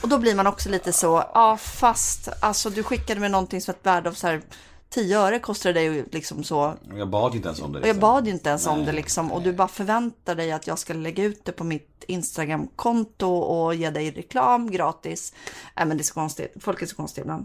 Och 0.02 0.08
då 0.08 0.18
blir 0.18 0.34
man 0.34 0.46
också 0.46 0.68
lite 0.68 0.92
så, 0.92 1.24
ja 1.34 1.56
fast 1.56 2.28
alltså 2.40 2.70
du 2.70 2.82
skickade 2.82 3.20
mig 3.20 3.28
någonting 3.28 3.60
som 3.60 3.74
ett 3.74 3.86
värde 3.86 4.08
av 4.08 4.12
så 4.14 4.26
här 4.26 4.40
10 4.90 5.18
öre 5.18 5.38
kostar 5.38 5.72
det 5.72 5.82
ju 5.82 6.04
liksom 6.12 6.44
så. 6.44 6.74
Jag 6.94 7.08
bad 7.08 7.34
inte 7.34 7.48
ens 7.48 7.60
om 7.60 7.72
det. 7.72 7.78
Och 7.78 7.86
jag 7.86 7.94
liksom. 7.94 8.00
bad 8.00 8.26
ju 8.26 8.32
inte 8.32 8.48
ens 8.48 8.66
om 8.66 8.76
Nej, 8.76 8.86
det 8.86 8.92
liksom. 8.92 9.32
Och 9.32 9.42
du 9.42 9.52
bara 9.52 9.68
förväntar 9.68 10.34
dig 10.34 10.52
att 10.52 10.66
jag 10.66 10.78
ska 10.78 10.94
lägga 10.94 11.24
ut 11.24 11.44
det 11.44 11.52
på 11.52 11.64
mitt 11.64 12.04
Instagram-konto 12.08 13.28
och 13.28 13.74
ge 13.74 13.90
dig 13.90 14.10
reklam 14.10 14.70
gratis. 14.70 15.32
Nej 15.76 15.86
men 15.86 15.96
det 15.96 16.02
är 16.02 16.04
så 16.04 16.14
konstigt. 16.14 16.54
Folk 16.60 16.82
är 16.82 16.86
så 16.86 16.96
konstiga 16.96 17.22
ibland. 17.22 17.44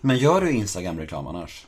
Men 0.00 0.16
gör 0.16 0.40
du 0.40 0.50
Instagram-reklam 0.50 1.26
annars? 1.26 1.66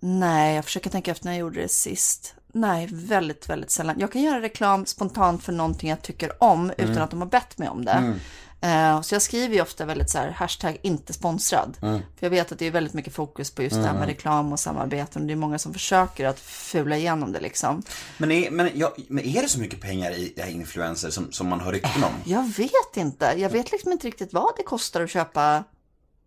Nej, 0.00 0.54
jag 0.54 0.64
försöker 0.64 0.90
tänka 0.90 1.10
efter 1.10 1.24
när 1.24 1.32
jag 1.32 1.40
gjorde 1.40 1.60
det 1.60 1.68
sist. 1.68 2.34
Nej, 2.52 2.88
väldigt, 2.92 3.48
väldigt 3.48 3.70
sällan. 3.70 4.00
Jag 4.00 4.12
kan 4.12 4.22
göra 4.22 4.40
reklam 4.40 4.86
spontant 4.86 5.42
för 5.42 5.52
någonting 5.52 5.90
jag 5.90 6.02
tycker 6.02 6.42
om 6.42 6.72
utan 6.78 6.98
att 6.98 7.10
de 7.10 7.20
har 7.20 7.28
bett 7.28 7.58
mig 7.58 7.68
om 7.68 7.84
det. 7.84 8.14
Eh, 8.62 9.00
så 9.00 9.14
jag 9.14 9.22
skriver 9.22 9.54
ju 9.54 9.62
ofta 9.62 9.84
väldigt 9.84 10.10
så 10.10 10.18
här, 10.18 10.30
hashtag 10.30 10.78
inte 10.82 11.12
sponsrad. 11.12 11.76
För 11.80 12.26
jag 12.26 12.30
vet 12.30 12.52
att 12.52 12.58
det 12.58 12.66
är 12.66 12.70
väldigt 12.70 12.94
mycket 12.94 13.14
fokus 13.14 13.50
på 13.50 13.62
just 13.62 13.76
det 13.76 13.82
här 13.82 13.94
med 13.94 14.08
reklam 14.08 14.52
och 14.52 14.60
samarbeten. 14.60 15.22
Och 15.22 15.28
det 15.28 15.34
är 15.34 15.36
många 15.36 15.58
som 15.58 15.72
försöker 15.72 16.26
att 16.26 16.40
fula 16.40 16.96
igenom 16.96 17.32
det 17.32 17.40
liksom. 17.40 17.82
Men 18.18 18.30
är, 18.30 18.50
men, 18.50 18.70
ja, 18.74 18.94
men 19.08 19.24
är 19.24 19.42
det 19.42 19.48
så 19.48 19.60
mycket 19.60 19.80
pengar 19.80 20.10
i 20.10 20.32
det 20.36 20.42
här 20.42 20.50
influencer 20.50 21.10
som, 21.10 21.32
som 21.32 21.48
man 21.48 21.60
har 21.60 21.72
rykten 21.72 22.04
om? 22.04 22.12
Jag 22.24 22.42
vet 22.56 22.96
inte. 22.96 23.34
Jag 23.36 23.50
vet 23.50 23.72
liksom 23.72 23.92
inte 23.92 24.06
riktigt 24.06 24.32
vad 24.32 24.52
det 24.56 24.62
kostar 24.62 25.02
att 25.02 25.10
köpa 25.10 25.64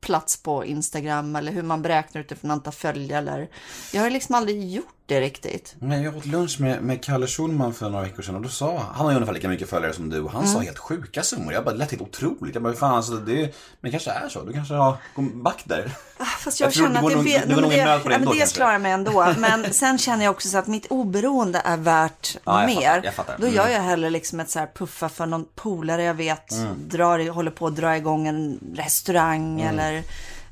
plats 0.01 0.43
på 0.43 0.65
Instagram 0.65 1.35
eller 1.35 1.51
hur 1.51 1.63
man 1.63 1.81
beräknar 1.81 2.21
utifrån 2.21 2.51
antal 2.51 2.73
följare. 2.73 3.47
Jag 3.93 4.01
har 4.01 4.09
liksom 4.09 4.35
aldrig 4.35 4.71
gjort 4.71 4.94
det 5.07 5.21
riktigt. 5.21 5.75
Men 5.79 6.03
jag 6.03 6.17
åt 6.17 6.25
lunch 6.25 6.59
med, 6.59 6.81
med 6.83 7.03
Kalle 7.03 7.27
Schulman 7.27 7.73
för 7.73 7.89
några 7.89 8.03
veckor 8.05 8.23
sedan 8.23 8.35
och 8.35 8.41
då 8.41 8.49
sa 8.49 8.77
han, 8.77 8.85
han 8.95 9.05
har 9.05 9.11
ju 9.11 9.15
ungefär 9.15 9.33
lika 9.33 9.49
mycket 9.49 9.69
följare 9.69 9.93
som 9.93 10.09
du 10.09 10.21
och 10.21 10.31
han 10.31 10.41
Mm. 10.41 10.53
sa 10.53 10.59
helt 10.59 10.77
sjuka 10.77 11.23
summor. 11.23 11.53
Jag 11.53 11.63
bara, 11.63 11.71
det 11.71 11.77
lät 11.77 11.91
helt 11.91 12.01
otroligt. 12.03 12.53
Jag 12.55 12.63
bara, 12.63 12.73
fan 12.73 12.95
alltså 12.95 13.13
det, 13.13 13.35
men 13.41 13.51
det 13.81 13.91
kanske 13.91 14.11
är 14.11 14.29
så. 14.29 14.43
Du 14.43 14.53
kanske 14.53 14.73
har 14.73 14.97
gått 15.15 15.33
back 15.33 15.61
där. 15.65 15.91
Fast 16.39 16.59
jag, 16.59 16.67
Jag 16.67 16.73
känner 16.73 17.03
att 17.03 17.09
det, 17.09 17.15
vet, 17.15 17.49
det 17.49 17.55
på 17.55 17.61
det 17.61 17.75
ja, 17.77 17.99
men 18.03 18.11
ändå, 18.13 18.31
det 18.31 18.37
kanske. 18.37 18.55
klarar 18.55 18.79
mig 18.79 18.91
ändå. 18.91 19.33
Men 19.37 19.73
sen 19.73 19.97
känner 19.97 20.25
jag 20.25 20.31
också 20.31 20.47
så 20.49 20.57
att 20.57 20.67
mitt 20.67 20.85
oberoende 20.89 21.61
är 21.65 21.77
värt 21.77 22.37
Ja, 22.43 22.65
mer. 22.65 22.95
fattar, 22.95 23.11
fattar. 23.11 23.35
Då 23.39 23.43
Mm. 23.47 23.55
gör 23.55 23.67
jag 23.67 23.81
hellre 23.81 24.09
liksom 24.09 24.39
ett 24.39 24.49
så 24.49 24.59
här 24.59 24.69
puffa 24.75 25.09
för 25.09 25.25
någon 25.25 25.45
polare 25.55 26.03
jag 26.03 26.13
vet 26.13 26.53
drar, 26.77 27.19
i- 27.19 27.27
håller 27.27 27.51
på 27.51 27.67
att 27.67 27.75
dra 27.75 27.97
igång 27.97 28.27
en 28.27 28.59
restaurang 28.75 29.61
Mm. 29.61 29.79
eller 29.79 30.03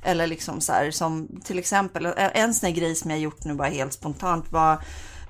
eller 0.04 0.28
liksom 0.28 0.62
så 0.62 0.74
här 0.74 0.92
som 0.92 1.28
till 1.44 1.60
exempel 1.60 2.06
en 2.16 2.54
sån 2.54 2.68
här 2.68 2.76
grej 2.76 2.96
som 2.96 3.12
jag 3.12 3.20
gjort 3.20 3.44
nu 3.44 3.54
bara 3.54 3.68
helt 3.68 3.94
spontant 3.94 4.52
var 4.52 4.84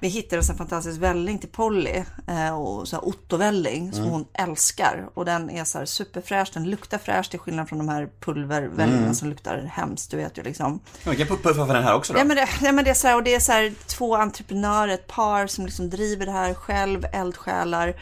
vi 0.04 0.10
hittade 0.10 0.38
en 0.38 0.44
sån 0.44 0.54
här 0.54 0.58
fantastisk 0.58 1.02
välling 1.02 1.40
till 1.40 1.50
Polly 1.50 2.04
eh, 2.28 2.60
och 2.60 2.88
så 2.88 2.96
här 2.96 3.08
Otto-välling 3.08 3.94
som 3.94 4.06
hon 4.06 4.26
älskar 4.34 5.10
och 5.14 5.26
den 5.26 5.50
är 5.50 5.64
så 5.64 5.78
här 5.78 5.86
superfräsch, 5.86 6.52
den 6.54 6.70
luktar 6.70 6.98
fräscht 6.98 7.32
till 7.32 7.40
skillnad 7.40 7.70
från 7.70 7.80
de 7.80 7.90
här 7.90 8.10
pulvervällingarna 8.20 9.14
som 9.14 9.30
luktar 9.30 9.58
hemskt, 9.58 10.12
du 10.12 10.18
vet 10.18 10.38
ju 10.38 10.44
liksom. 10.44 10.80
Vi 11.04 11.16
kan 11.16 11.28
puffa 11.28 11.54
för 11.54 11.74
den 11.74 11.84
här 11.84 11.96
också 11.96 12.14
då. 12.14 12.20
Ja 12.20 12.24
men, 12.24 12.38
det, 12.38 12.50
ja, 12.62 12.72
men 12.72 12.86
det 12.86 12.90
är 12.90 12.96
så 12.96 13.08
här, 13.08 13.16
och 13.16 13.24
det 13.24 13.36
är 13.36 13.40
så 13.40 13.52
här 13.52 13.74
två 13.88 14.16
entreprenörer, 14.16 14.94
ett 14.94 15.08
par 15.08 15.48
som 15.48 15.66
liksom 15.66 15.90
driver 15.90 16.26
det 16.26 16.32
här 16.32 16.54
själv, 16.54 17.06
eldsjälar. 17.14 17.96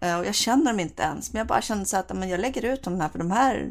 Eh, 0.00 0.18
och 0.18 0.26
jag 0.26 0.34
känner 0.34 0.72
dem 0.72 0.80
inte 0.80 1.02
ens, 1.02 1.32
men 1.32 1.38
jag 1.38 1.46
bara 1.46 1.62
känner 1.62 1.84
så 1.84 1.96
att 1.96 2.16
men 2.16 2.28
jag 2.28 2.40
lägger 2.40 2.64
ut 2.64 2.82
de 2.82 3.00
här 3.00 3.08
för 3.08 3.18
de 3.18 3.30
här 3.30 3.68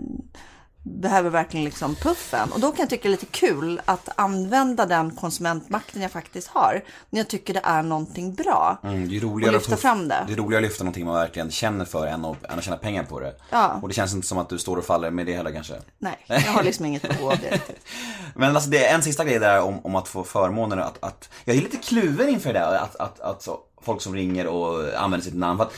behöver 0.85 1.29
verkligen 1.29 1.63
liksom 1.63 1.95
puffen. 1.95 2.51
Och 2.51 2.59
då 2.59 2.71
kan 2.71 2.79
jag 2.79 2.89
tycka 2.89 3.03
det 3.03 3.09
är 3.09 3.11
lite 3.11 3.25
kul 3.25 3.81
att 3.85 4.09
använda 4.15 4.85
den 4.85 5.11
konsumentmakten 5.11 6.01
jag 6.01 6.11
faktiskt 6.11 6.47
har 6.47 6.83
när 7.09 7.19
jag 7.19 7.27
tycker 7.27 7.53
det 7.53 7.61
är 7.63 7.83
någonting 7.83 8.33
bra. 8.33 8.77
Mm, 8.83 9.09
det 9.09 9.17
är 9.17 9.19
roligare 9.19 9.55
och 9.55 9.61
lyfta 9.61 9.73
att 9.73 9.81
fram 9.81 10.07
det. 10.07 10.23
Det 10.27 10.33
är 10.33 10.37
roligare 10.37 10.65
att 10.65 10.69
lyfta 10.69 10.83
någonting 10.83 11.05
man 11.05 11.15
verkligen 11.15 11.51
känner 11.51 11.85
för 11.85 12.07
än 12.07 12.25
att, 12.25 12.43
än 12.43 12.57
att 12.57 12.63
tjäna 12.63 12.77
pengar 12.77 13.03
på 13.03 13.19
det. 13.19 13.35
Ja. 13.49 13.79
Och 13.81 13.87
det 13.87 13.93
känns 13.93 14.13
inte 14.13 14.27
som 14.27 14.37
att 14.37 14.49
du 14.49 14.59
står 14.59 14.77
och 14.77 14.85
faller 14.85 15.11
med 15.11 15.25
det 15.25 15.33
heller 15.33 15.51
kanske. 15.51 15.73
Nej, 15.97 16.17
jag 16.27 16.39
har 16.39 16.63
liksom 16.63 16.85
inget 16.85 17.01
behov 17.01 17.31
av 17.31 17.37
det. 17.37 17.59
Men 18.35 18.55
alltså 18.55 18.69
det 18.69 18.85
är 18.85 18.95
en 18.95 19.03
sista 19.03 19.23
grej 19.23 19.39
där 19.39 19.61
om, 19.61 19.85
om 19.85 19.95
att 19.95 20.07
få 20.07 20.23
förmånen 20.23 20.79
att, 20.79 21.03
att 21.03 21.29
jag 21.45 21.55
är 21.55 21.61
lite 21.61 21.77
kluven 21.77 22.29
inför 22.29 22.53
det 22.53 22.59
där 22.59 22.75
att, 22.75 22.95
att, 22.95 23.19
att 23.19 23.41
så, 23.43 23.59
folk 23.81 24.01
som 24.01 24.15
ringer 24.15 24.47
och 24.47 25.03
använder 25.03 25.25
sitt 25.25 25.35
namn. 25.35 25.57
För 25.57 25.65
att 25.65 25.73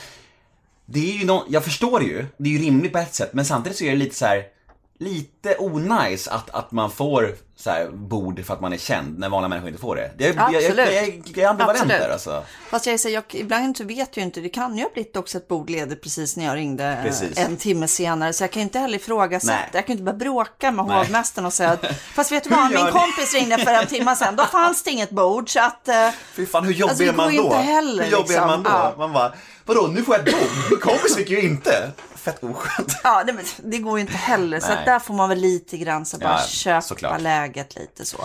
det 0.86 1.10
är 1.10 1.18
ju 1.18 1.26
nå 1.26 1.44
jag 1.48 1.64
förstår 1.64 2.02
ju, 2.02 2.26
det 2.36 2.48
är 2.48 2.52
ju 2.52 2.58
rimligt 2.58 2.92
på 2.92 2.98
ett 2.98 3.14
sätt, 3.14 3.32
men 3.32 3.44
samtidigt 3.44 3.78
så 3.78 3.84
är 3.84 3.90
det 3.90 3.96
lite 3.96 4.16
så 4.16 4.26
här 4.26 4.57
lite 4.98 5.56
onajs 5.58 6.28
att, 6.28 6.50
att 6.50 6.72
man 6.72 6.90
får 6.90 7.34
så 7.56 7.70
här, 7.70 7.88
bord 7.92 8.44
för 8.44 8.54
att 8.54 8.60
man 8.60 8.72
är 8.72 8.78
känd 8.78 9.18
när 9.18 9.28
vanliga 9.28 9.48
människor 9.48 9.68
inte 9.68 9.80
får 9.80 9.96
det. 9.96 10.10
det 10.18 10.24
är, 10.24 10.34
jag, 10.34 10.54
Absolut. 10.56 10.78
jag, 10.78 10.94
jag, 10.94 11.22
jag 11.34 11.38
är 11.38 11.48
ambivalent 11.48 11.82
Absolut. 11.82 12.02
där 12.02 12.10
alltså. 12.10 12.44
Fast 12.70 12.86
jag 12.86 13.00
säger, 13.00 13.14
jag, 13.14 13.24
ibland 13.40 13.76
så 13.76 13.84
vet 13.84 13.98
jag 13.98 14.16
ju 14.16 14.22
inte, 14.22 14.40
det 14.40 14.48
kan 14.48 14.76
ju 14.76 14.82
ha 14.82 14.90
blivit 14.94 15.16
också 15.16 15.38
ett 15.38 15.48
bord 15.48 15.70
ledigt 15.70 16.02
precis 16.02 16.36
när 16.36 16.44
jag 16.44 16.56
ringde 16.56 16.84
eh, 16.84 17.02
Precis. 17.02 17.38
en 17.38 17.56
timme 17.56 17.88
senare. 17.88 18.32
Så 18.32 18.42
jag 18.44 18.50
kan 18.50 18.60
ju 18.60 18.64
inte 18.64 18.78
heller 18.78 18.96
ifrågasätta, 18.96 19.54
Nej. 19.54 19.70
jag 19.72 19.86
kan 19.86 19.96
ju 19.96 20.00
inte 20.00 20.12
börja 20.12 20.32
bråka 20.32 20.70
med 20.70 20.84
hovmästaren 20.84 21.46
och 21.46 21.52
säga 21.52 21.70
att, 21.70 21.84
fast 22.14 22.32
vet 22.32 22.44
du 22.44 22.50
vad, 22.50 22.70
min 22.70 22.92
kompis 22.92 23.34
ringde 23.34 23.58
för 23.58 23.70
en 23.70 23.86
timme 23.86 24.16
sedan, 24.16 24.36
då 24.36 24.44
fanns 24.44 24.82
det 24.82 24.90
inget 24.90 25.10
bord 25.10 25.50
så 25.52 25.60
att 25.60 25.88
eh, 25.88 26.10
Fy 26.34 26.46
fan 26.46 26.64
hur 26.64 26.72
jobbig 26.72 26.90
Alltså, 26.90 27.04
är 27.04 27.12
man 27.12 27.36
då? 27.36 27.42
inte 27.42 27.56
heller, 27.56 28.04
hur 28.04 28.10
jobbig 28.10 28.34
är 28.34 28.40
liksom. 28.40 28.46
man 28.46 28.62
då? 28.62 28.70
Ja. 28.70 28.94
Man 28.98 29.12
bara, 29.12 29.32
vadå 29.64 29.86
nu 29.86 30.02
får 30.02 30.14
jag 30.14 30.28
ett 30.28 30.34
bord? 30.34 30.50
Min 30.70 30.80
kompis 30.80 31.16
fick 31.16 31.30
ju 31.30 31.40
inte. 31.40 31.92
Fett 32.18 32.44
oskönt. 32.44 32.92
ja, 33.04 33.24
det, 33.24 33.36
det 33.64 33.78
går 33.78 33.98
ju 33.98 34.00
inte 34.00 34.16
heller. 34.16 34.60
Så 34.60 34.66
där 34.66 34.98
får 34.98 35.14
man 35.14 35.28
väl 35.28 35.38
lite 35.38 35.76
grann 35.78 36.06
så 36.06 36.18
bara 36.18 36.32
Ja, 36.40 36.46
köpa 36.46 36.80
såklart. 36.82 37.20
läget 37.20 37.76
lite 37.76 38.04
så. 38.04 38.18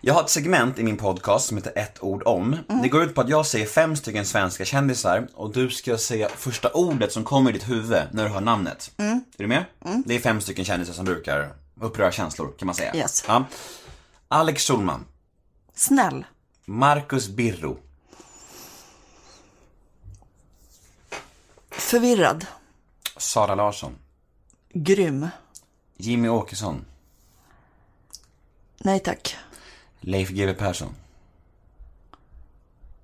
Jag 0.00 0.14
har 0.14 0.22
ett 0.22 0.30
segment 0.30 0.78
i 0.78 0.82
min 0.82 0.96
podcast 0.96 1.48
som 1.48 1.56
heter 1.56 1.72
ett 1.76 2.02
ord 2.02 2.22
om. 2.26 2.56
Mm. 2.68 2.82
Det 2.82 2.88
går 2.88 3.02
ut 3.02 3.14
på 3.14 3.20
att 3.20 3.28
jag 3.28 3.46
säger 3.46 3.66
fem 3.66 3.96
stycken 3.96 4.26
svenska 4.26 4.64
kändisar 4.64 5.28
och 5.34 5.52
du 5.52 5.70
ska 5.70 5.98
säga 5.98 6.28
första 6.36 6.68
ordet 6.72 7.12
som 7.12 7.24
kommer 7.24 7.50
i 7.50 7.52
ditt 7.52 7.68
huvud 7.68 8.02
när 8.12 8.24
du 8.24 8.30
hör 8.30 8.40
namnet. 8.40 8.90
Mm. 8.96 9.12
Är 9.38 9.42
du 9.42 9.46
med? 9.46 9.64
Det 10.04 10.14
är 10.14 10.20
fem 10.20 10.40
stycken 10.40 10.64
kändisar 10.64 10.92
som 10.92 11.04
brukar 11.04 11.52
uppröra 11.80 12.12
känslor 12.12 12.52
kan 12.58 12.66
man 12.66 12.74
säga. 12.74 12.96
Yes. 12.96 13.24
Ja. 13.28 13.44
Alex 14.28 14.66
Schulman, 14.66 15.04
Snäll, 15.74 16.26
Marcus 16.64 17.28
Birro, 17.28 17.78
förvirrad, 21.70 22.46
Sara 23.18 23.54
Larsson, 23.54 23.92
grym, 24.72 25.28
Jimmy 25.96 26.28
Åkesson, 26.28 26.84
nej 28.78 29.00
tack, 29.00 29.36
Leif 30.00 30.28
GW 30.30 30.52
Persson. 30.54 30.94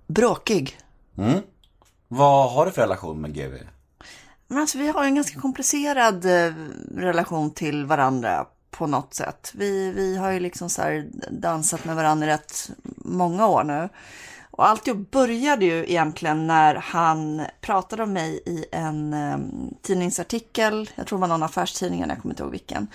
bråkig. 0.07 0.78
Vad 2.09 2.53
har 2.53 2.66
du 2.66 2.73
för 2.73 2.82
relation 2.82 3.20
med 3.20 3.35
GW? 3.35 3.59
Men 4.49 4.59
alltså, 4.59 4.78
vi 4.78 4.89
har 4.89 5.05
en 5.05 5.15
ganska 5.15 5.41
komplicerad 5.41 6.24
eh, 6.24 6.53
relation 6.97 7.51
till 7.51 7.85
varandra 7.85 8.47
på 8.70 8.86
något 8.86 9.15
sätt. 9.15 9.53
Vi, 9.55 9.93
vi 9.93 10.16
har 10.16 10.31
ju 10.31 10.41
liksom 10.41 10.70
så 10.70 11.03
dansat 11.31 11.85
med 11.85 11.97
varandra 11.97 12.27
rätt 12.27 12.70
många 12.97 13.47
år 13.47 13.65
nu. 13.65 13.89
Och 14.56 14.68
alltihop 14.68 15.10
började 15.10 15.64
ju 15.64 15.85
egentligen 15.85 16.47
när 16.47 16.74
han 16.74 17.43
pratade 17.60 18.02
om 18.02 18.12
mig 18.12 18.43
i 18.47 18.64
en 18.72 19.14
eh, 19.14 19.39
tidningsartikel. 19.82 20.90
Jag 20.94 21.06
tror 21.06 21.18
det 21.18 21.20
var 21.20 21.28
någon 21.28 21.43
affärstidning, 21.43 22.01
jag 22.01 22.22
kommer 22.22 22.32
inte 22.32 22.43
ihåg 22.43 22.52
vilken. 22.52 22.89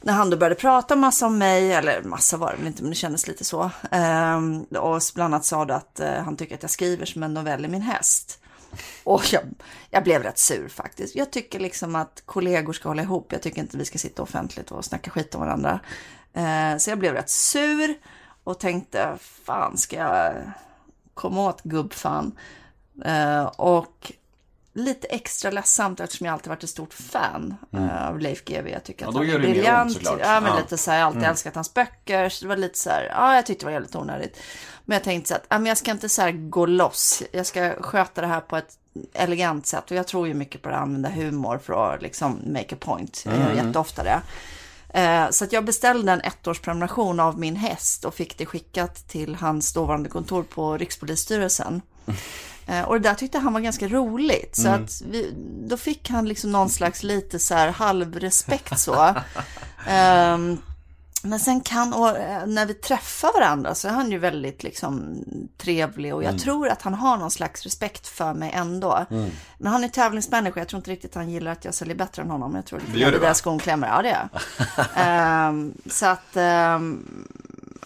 När 0.00 0.12
han 0.12 0.30
då 0.30 0.36
började 0.36 0.54
prata 0.54 0.96
massa 0.96 1.26
om 1.26 1.38
mig, 1.38 1.72
eller 1.72 2.02
massa 2.02 2.36
var 2.36 2.50
det 2.50 2.56
väl 2.56 2.66
inte, 2.66 2.82
men 2.82 2.90
det 2.90 2.96
kändes 2.96 3.28
lite 3.28 3.44
så. 3.44 3.70
Ehm, 3.90 4.62
och 4.62 5.00
bland 5.14 5.34
annat 5.34 5.44
sa 5.44 5.64
du 5.64 5.74
att 5.74 6.00
eh, 6.00 6.12
han 6.12 6.36
tycker 6.36 6.54
att 6.54 6.62
jag 6.62 6.70
skriver 6.70 7.06
som 7.06 7.22
en 7.22 7.34
novell 7.34 7.64
i 7.64 7.68
min 7.68 7.82
häst. 7.82 8.38
Och 9.04 9.32
jag, 9.32 9.42
jag 9.90 10.04
blev 10.04 10.22
rätt 10.22 10.38
sur 10.38 10.68
faktiskt. 10.68 11.16
Jag 11.16 11.30
tycker 11.30 11.60
liksom 11.60 11.96
att 11.96 12.22
kollegor 12.26 12.72
ska 12.72 12.88
hålla 12.88 13.02
ihop. 13.02 13.32
Jag 13.32 13.42
tycker 13.42 13.62
inte 13.62 13.78
vi 13.78 13.84
ska 13.84 13.98
sitta 13.98 14.22
offentligt 14.22 14.70
och 14.70 14.84
snacka 14.84 15.10
skit 15.10 15.34
om 15.34 15.40
varandra. 15.40 15.80
Eh, 16.32 16.76
så 16.78 16.90
jag 16.90 16.98
blev 16.98 17.14
rätt 17.14 17.30
sur 17.30 17.94
och 18.44 18.58
tänkte, 18.58 19.18
fan 19.20 19.78
ska 19.78 19.96
jag 19.96 20.34
komma 21.16 21.48
åt 21.48 21.62
gubbfan? 21.62 22.32
Eh, 23.04 23.44
och 23.46 24.12
lite 24.72 25.06
extra 25.06 25.50
ledsamt 25.50 26.00
eftersom 26.00 26.26
jag 26.26 26.32
alltid 26.32 26.48
varit 26.48 26.62
ett 26.64 26.70
stort 26.70 26.94
fan 26.94 27.54
eh, 27.72 28.08
av 28.08 28.20
Leif 28.20 28.44
GW. 28.44 28.70
Jag 28.70 28.84
tycker 28.84 29.04
Ja, 29.04 29.08
att 29.08 29.14
då 29.14 29.20
han 29.20 29.30
är 29.30 29.38
briljant. 29.38 29.98
Ja, 30.02 30.40
men 30.40 30.44
Ja. 30.52 30.56
lite 30.58 30.78
så 30.78 30.90
här, 30.90 30.98
jag 30.98 31.04
har 31.04 31.10
alltid 31.10 31.22
älskat 31.22 31.54
hans 31.54 31.74
böcker. 31.74 32.28
Så 32.28 32.44
det 32.44 32.48
var 32.48 32.56
lite 32.56 32.78
så 32.78 32.90
här, 32.90 33.08
ja, 33.14 33.34
jag 33.34 33.46
tyckte 33.46 33.62
det 33.62 33.66
var 33.66 33.72
jävligt 33.72 33.96
onödigt. 33.96 34.40
Men 34.84 34.94
jag 34.94 35.04
tänkte 35.04 35.28
så 35.28 35.34
att, 35.34 35.46
ja, 35.48 35.58
men 35.58 35.66
jag 35.66 35.78
ska 35.78 35.90
inte 35.90 36.08
så 36.08 36.22
här 36.22 36.30
gå 36.32 36.66
loss. 36.66 37.22
Jag 37.32 37.46
ska 37.46 37.74
sköta 37.82 38.20
det 38.20 38.26
här 38.26 38.40
på 38.40 38.56
ett 38.56 38.78
elegant 39.12 39.66
sätt. 39.66 39.90
Och 39.90 39.96
jag 39.96 40.06
tror 40.06 40.28
ju 40.28 40.34
mycket 40.34 40.62
på 40.62 40.68
att 40.68 40.74
använda 40.74 41.08
humor 41.08 41.58
för 41.58 41.94
att 41.94 42.02
liksom 42.02 42.40
make 42.46 42.74
a 42.74 42.78
point. 42.80 43.22
Jag 43.24 43.38
gör 43.38 43.52
jätteofta 43.66 44.02
det. 44.04 44.20
Eh, 44.88 45.30
Så 45.30 45.44
att 45.44 45.52
jag 45.52 45.64
beställde 45.64 46.12
en 46.12 46.20
ettårsprenumeration 46.20 47.20
av 47.20 47.38
min 47.38 47.56
häst 47.56 48.04
och 48.04 48.14
fick 48.14 48.38
det 48.38 48.46
skickat 48.46 49.08
till 49.08 49.34
hans 49.34 49.72
dåvarande 49.72 50.08
kontor 50.08 50.42
på 50.42 50.76
Rikspolisstyrelsen. 50.76 51.82
Eh, 52.68 52.82
Och 52.82 52.94
det 52.94 53.08
där 53.08 53.14
tyckte 53.14 53.38
han 53.38 53.52
var 53.52 53.60
ganska 53.60 53.88
roligt. 53.88 54.56
Så 54.56 54.68
att 54.68 55.02
vi, 55.10 55.32
då 55.68 55.76
fick 55.76 56.10
han 56.10 56.28
liksom 56.28 56.52
någon 56.52 56.70
slags 56.70 57.02
lite 57.02 57.38
så 57.38 57.54
här 57.54 57.68
halvrespekt 57.68 58.78
så. 58.80 59.14
Ehm, 59.86 60.58
men 61.28 61.40
sen 61.40 61.60
kan, 61.60 61.92
och 61.92 62.08
eh, 62.18 62.46
när 62.46 62.66
vi 62.66 62.74
träffar 62.74 63.32
varandra 63.32 63.74
så 63.74 63.88
är 63.88 63.92
han 63.92 64.10
ju 64.10 64.18
väldigt 64.18 64.62
liksom 64.62 65.24
trevlig 65.58 66.14
och 66.14 66.22
jag 66.22 66.28
Mm. 66.28 66.38
tror 66.40 66.68
att 66.68 66.82
han 66.82 66.94
har 66.94 67.16
någon 67.16 67.30
slags 67.30 67.62
respekt 67.62 68.06
för 68.06 68.34
mig 68.34 68.50
ändå. 68.54 69.06
Mm. 69.10 69.30
Men 69.58 69.72
han 69.72 69.84
är 69.84 69.88
tävlingsmänniska, 69.88 70.60
jag 70.60 70.68
tror 70.68 70.78
inte 70.78 70.90
riktigt 70.90 71.14
han 71.14 71.30
gillar 71.30 71.52
att 71.52 71.64
jag 71.64 71.74
säljer 71.74 71.96
bättre 71.96 72.22
än 72.22 72.30
honom. 72.30 72.54
Jag 72.54 72.66
tror 72.66 72.80
Det 72.94 73.04
det 73.04 73.10
du, 73.10 73.18
där 73.18 73.32
skon 73.34 73.58
klämmer, 73.58 73.88
ja 73.88 74.02
det 74.02 74.10
är 74.10 74.28
jag. 74.32 74.40
Ehm, 74.94 75.74
Så 75.90 76.06
att, 76.06 76.36
ehm, 76.36 77.06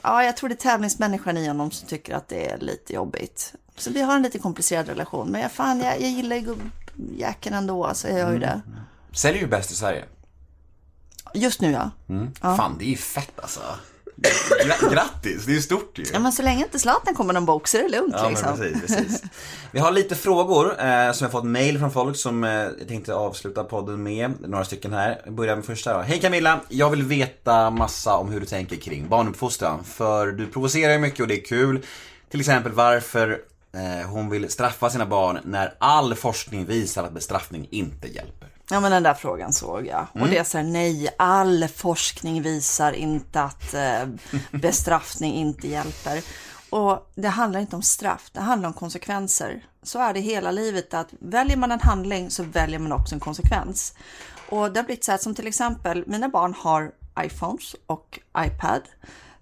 ja, 0.03 0.25
jag 0.25 0.37
tror 0.37 0.49
det 0.49 0.55
är 0.55 0.57
tävlingsmänniskan 0.71 1.37
i 1.37 1.49
honom 1.49 1.71
som 1.71 1.89
tycker 1.89 2.15
att 2.15 2.29
det 2.29 2.51
är 2.51 2.59
lite 2.59 2.93
jobbigt. 2.93 3.55
Så 3.77 3.91
vi 3.91 4.03
har 4.03 4.17
en 4.17 4.23
lite 4.23 4.39
komplicerad 4.39 4.89
relation. 4.89 5.29
Men 5.29 5.41
jag, 5.41 5.53
fan, 5.53 5.81
jag, 5.81 6.01
jag 6.01 6.11
gillar 6.11 6.37
ju 6.37 6.43
gubbjäkeln 6.43 7.55
ändå, 7.57 7.91
så 7.95 8.09
jag 8.09 8.19
gör 8.19 8.33
ju 8.33 8.39
det. 8.39 8.61
Säljer 9.13 9.41
ju 9.43 9.47
bäst 9.49 9.71
i 9.71 9.75
Sverige. 9.75 10.05
Just 11.35 11.61
nu 11.61 11.71
ja. 11.71 11.91
Fan, 12.57 12.77
det 12.79 12.85
är 12.85 12.89
ju 12.89 12.97
fett 12.97 13.41
alltså. 13.41 13.61
Gra- 14.65 14.93
grattis, 14.93 15.45
det 15.47 15.53
är 15.53 15.55
ju 15.55 15.63
stort 15.63 15.99
ju. 15.99 16.05
Ja, 16.13 16.19
men 16.19 16.33
så 16.33 16.43
länge 16.43 16.65
inte 16.65 16.79
Zlatan 16.79 17.15
kommer 17.15 17.33
någon 17.35 17.45
bok 17.47 17.69
så 17.69 17.77
är 17.79 17.83
det 17.83 17.89
lugnt 17.89 18.15
Ja, 18.19 18.29
liksom. 18.29 18.57
precis, 18.59 18.81
precis. 18.81 19.23
Vi 19.73 19.79
har 19.79 19.93
lite 19.93 20.15
frågor 20.17 20.81
eh, 20.85 21.13
som 21.13 21.25
jag 21.25 21.33
fått 21.33 21.45
mail 21.45 21.79
från 21.79 21.91
folk 21.93 22.17
som 22.17 22.45
eh, 22.45 22.51
jag 22.51 22.89
tänkte 22.89 23.15
avsluta 23.15 23.65
podden 23.65 24.03
med. 24.03 24.33
Några 24.41 24.65
stycken 24.65 24.93
här. 24.93 25.21
Jag 25.25 25.35
börjar 25.35 25.57
med 25.57 25.65
första 25.65 25.93
då. 25.95 26.01
Hej 26.01 26.21
Camilla, 26.21 26.61
jag 26.69 26.91
vill 26.91 27.03
veta 27.03 27.71
massa 27.71 28.15
om 28.17 28.29
hur 28.31 28.41
du 28.41 28.47
tänker 28.47 28.77
kring 28.77 29.09
barnuppfostran. 29.09 29.85
För 29.85 30.27
du 30.27 30.47
provocerar 30.47 30.93
ju 30.93 30.99
mycket 30.99 31.21
och 31.21 31.29
det 31.29 31.41
är 31.41 31.45
kul. 31.45 31.85
Till 32.31 32.41
exempel 32.41 32.73
varför 32.73 33.39
eh, 33.75 34.09
hon 34.11 34.31
vill 34.31 34.51
straffa 34.51 34.91
sina 34.91 35.07
barn 35.07 35.39
när 35.45 35.75
all 35.79 36.15
forskning 36.15 36.67
visar 36.67 37.05
att 37.05 37.13
bestraffning 37.13 37.69
inte 37.71 38.09
hjälper. 38.09 38.49
Ja 38.71 38.81
men 38.81 38.91
den 38.91 39.03
där 39.03 39.15
frågan 39.15 39.53
såg 39.53 39.87
jag. 39.87 40.07
Och 40.13 40.29
det 40.29 40.39
är 40.39 40.45
så 40.45 40.59
här, 40.59 40.65
nej, 40.65 41.09
all 41.19 41.69
forskning 41.69 42.43
visar 42.43 42.93
inte 42.93 43.43
att 43.43 43.75
eh, 43.75 44.07
bestraffning 44.61 45.35
inte 45.35 45.69
hjälper. 45.69 46.23
Och 46.71 47.11
det 47.15 47.29
handlar 47.29 47.61
inte 47.61 47.77
om 47.77 47.83
straff, 47.83 48.31
det 48.33 48.41
handlar 48.41 48.69
om 48.69 48.73
konsekvenser. 48.73 49.65
Så 49.83 49.99
är 49.99 50.15
det 50.15 50.21
hela 50.21 50.51
livet, 50.51 50.95
att 50.95 51.09
väljer 51.19 51.57
man 51.57 51.73
en 51.73 51.81
handling 51.81 52.31
så 52.31 52.43
väljer 52.43 52.79
man 52.79 52.93
också 52.93 53.15
en 53.15 53.21
konsekvens. 53.21 53.95
Och 54.49 54.73
det 54.73 54.81
har 54.81 54.85
blivit 54.85 55.05
så 55.05 55.11
här 55.11 55.19
som 55.19 55.35
till 55.35 55.47
exempel, 55.47 56.05
mina 56.07 56.29
barn 56.29 56.55
har 56.59 56.93
iPhones 57.21 57.77
och 57.87 58.21
iPad. 58.39 58.83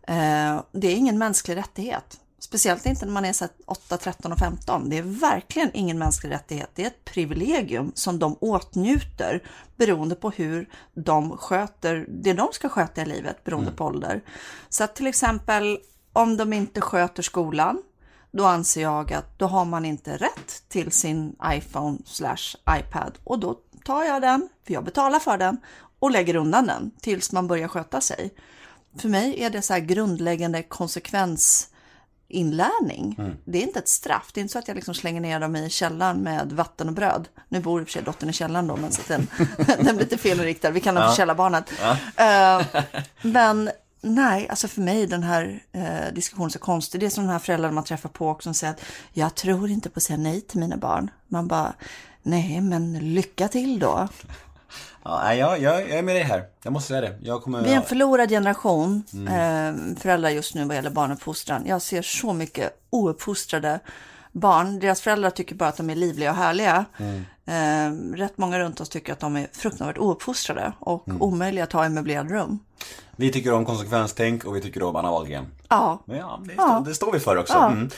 Eh, 0.02 0.62
det 0.72 0.86
är 0.88 0.96
ingen 0.96 1.18
mänsklig 1.18 1.56
rättighet. 1.56 2.20
Speciellt 2.38 2.86
inte 2.86 3.06
när 3.06 3.12
man 3.12 3.24
är 3.24 3.32
så 3.32 3.44
här 3.44 3.52
8, 3.66 3.96
13 3.96 4.32
och 4.32 4.38
15. 4.38 4.88
Det 4.90 4.98
är 4.98 5.02
verkligen 5.02 5.70
ingen 5.74 5.98
mänsklig 5.98 6.30
rättighet. 6.30 6.70
Det 6.74 6.82
är 6.82 6.86
ett 6.86 7.04
privilegium 7.04 7.92
som 7.94 8.18
de 8.18 8.36
åtnjuter 8.40 9.42
beroende 9.76 10.14
på 10.14 10.30
hur 10.30 10.68
de 10.94 11.36
sköter 11.36 12.06
det 12.08 12.32
de 12.32 12.48
ska 12.52 12.68
sköta 12.68 13.02
i 13.02 13.06
livet 13.06 13.44
beroende 13.44 13.72
på 13.72 13.84
ålder. 13.84 14.22
Så 14.68 14.84
att 14.84 14.94
till 14.96 15.06
exempel 15.06 15.78
om 16.12 16.36
de 16.36 16.52
inte 16.52 16.80
sköter 16.80 17.22
skolan, 17.22 17.82
då 18.30 18.44
anser 18.44 18.82
jag 18.82 19.12
att 19.12 19.38
då 19.38 19.46
har 19.46 19.64
man 19.64 19.84
inte 19.84 20.16
rätt 20.16 20.62
till 20.68 20.92
sin 20.92 21.36
iPhone 21.44 21.98
slash 22.04 22.56
iPad 22.78 23.12
och 23.24 23.38
då 23.38 23.58
tar 23.84 24.04
jag 24.04 24.22
den, 24.22 24.48
för 24.66 24.74
jag 24.74 24.84
betalar 24.84 25.18
för 25.18 25.38
den, 25.38 25.60
och 25.98 26.10
lägger 26.10 26.36
undan 26.36 26.66
den 26.66 26.90
tills 27.00 27.32
man 27.32 27.46
börjar 27.46 27.68
sköta 27.68 28.00
sig. 28.00 28.34
För 28.98 29.08
mig 29.08 29.42
är 29.42 29.50
det 29.50 29.62
så 29.62 29.72
här 29.72 29.80
grundläggande 29.80 30.62
konsekvensinlärning. 32.28 33.36
Det 33.44 33.58
är 33.58 33.62
inte 33.62 33.78
ett 33.78 33.88
straff. 33.88 34.30
Det 34.32 34.40
är 34.40 34.42
inte 34.42 34.52
så 34.52 34.58
att 34.58 34.68
jag 34.68 34.74
liksom 34.74 34.94
slänger 34.94 35.20
ner 35.20 35.40
dem 35.40 35.56
i 35.56 35.70
källaren 35.70 36.22
med 36.22 36.52
vatten 36.52 36.88
och 36.88 36.94
bröd. 36.94 37.28
Nu 37.48 37.60
bor 37.60 37.80
i 37.80 37.84
och 37.84 37.88
för 37.88 37.92
sig 37.92 38.02
dottern 38.02 38.30
i 38.30 38.32
källaren 38.32 38.66
då, 38.66 38.76
men 38.76 38.92
så 38.92 39.02
den, 39.08 39.26
den 39.66 39.96
blir 39.96 39.98
lite 39.98 40.18
felinriktad. 40.18 40.70
Vi 40.70 40.80
kallar 40.80 41.00
den 41.00 41.10
för 41.10 41.16
källarbarnet. 41.16 41.72
Eh, 42.16 42.82
men 43.22 43.70
nej, 44.00 44.48
alltså 44.48 44.68
för 44.68 44.80
mig 44.80 45.06
den 45.06 45.22
här 45.22 45.62
eh, 45.72 46.14
diskussionen 46.14 46.50
så 46.50 46.58
konstig. 46.58 47.00
Det 47.00 47.06
är 47.06 47.10
som 47.10 47.26
de 47.26 47.32
här 47.32 47.38
föräldrarna 47.38 47.74
man 47.74 47.84
träffar 47.84 48.08
på 48.08 48.28
också 48.28 48.46
som 48.46 48.54
säger 48.54 48.72
att 48.72 48.82
jag 49.12 49.34
tror 49.34 49.70
inte 49.70 49.90
på 49.90 49.98
att 49.98 50.02
säga 50.02 50.16
nej 50.16 50.40
till 50.40 50.60
mina 50.60 50.76
barn. 50.76 51.10
Man 51.28 51.48
bara, 51.48 51.74
nej 52.22 52.60
men 52.60 53.14
lycka 53.14 53.48
till 53.48 53.78
då. 53.78 54.08
Ja, 55.08 55.34
jag, 55.34 55.60
jag, 55.60 55.80
jag 55.80 55.90
är 55.90 56.02
med 56.02 56.16
dig 56.16 56.22
här. 56.22 56.44
Jag 56.62 56.72
måste 56.72 56.88
säga 56.88 57.00
det. 57.00 57.18
Jag 57.22 57.42
kommer... 57.42 57.62
Vi 57.62 57.72
är 57.72 57.76
en 57.76 57.82
förlorad 57.82 58.28
generation 58.28 59.02
eh, 59.12 60.00
föräldrar 60.00 60.30
just 60.30 60.54
nu 60.54 60.64
vad 60.64 60.76
gäller 60.76 60.90
barnuppfostran. 60.90 61.62
Jag 61.66 61.82
ser 61.82 62.02
så 62.02 62.32
mycket 62.32 62.80
ouppfostrade 62.90 63.80
barn. 64.32 64.78
Deras 64.80 65.00
föräldrar 65.00 65.30
tycker 65.30 65.54
bara 65.54 65.68
att 65.68 65.76
de 65.76 65.90
är 65.90 65.94
livliga 65.94 66.30
och 66.30 66.36
härliga. 66.36 66.84
Eh, 67.46 68.16
rätt 68.16 68.38
många 68.38 68.58
runt 68.58 68.80
oss 68.80 68.88
tycker 68.88 69.12
att 69.12 69.20
de 69.20 69.36
är 69.36 69.48
fruktansvärt 69.52 69.98
ouppfostrade 69.98 70.72
och 70.80 71.08
omöjliga 71.20 71.64
att 71.64 71.72
ha 71.72 71.86
i 71.86 71.88
möblerade 71.88 72.34
rum. 72.34 72.58
Vi 73.16 73.32
tycker 73.32 73.52
om 73.52 73.64
konsekvenstänk 73.64 74.44
och 74.44 74.56
vi 74.56 74.60
tycker 74.60 74.82
om 74.82 74.96
Anna 74.96 75.10
Wahlgren. 75.10 75.46
Ja, 75.68 76.02
Men 76.04 76.16
ja, 76.16 76.40
det, 76.44 76.52
Står, 76.52 76.84
det 76.84 76.94
står 76.94 77.12
vi 77.12 77.20
för 77.20 77.36
också. 77.36 77.58
Mm. 77.58 77.90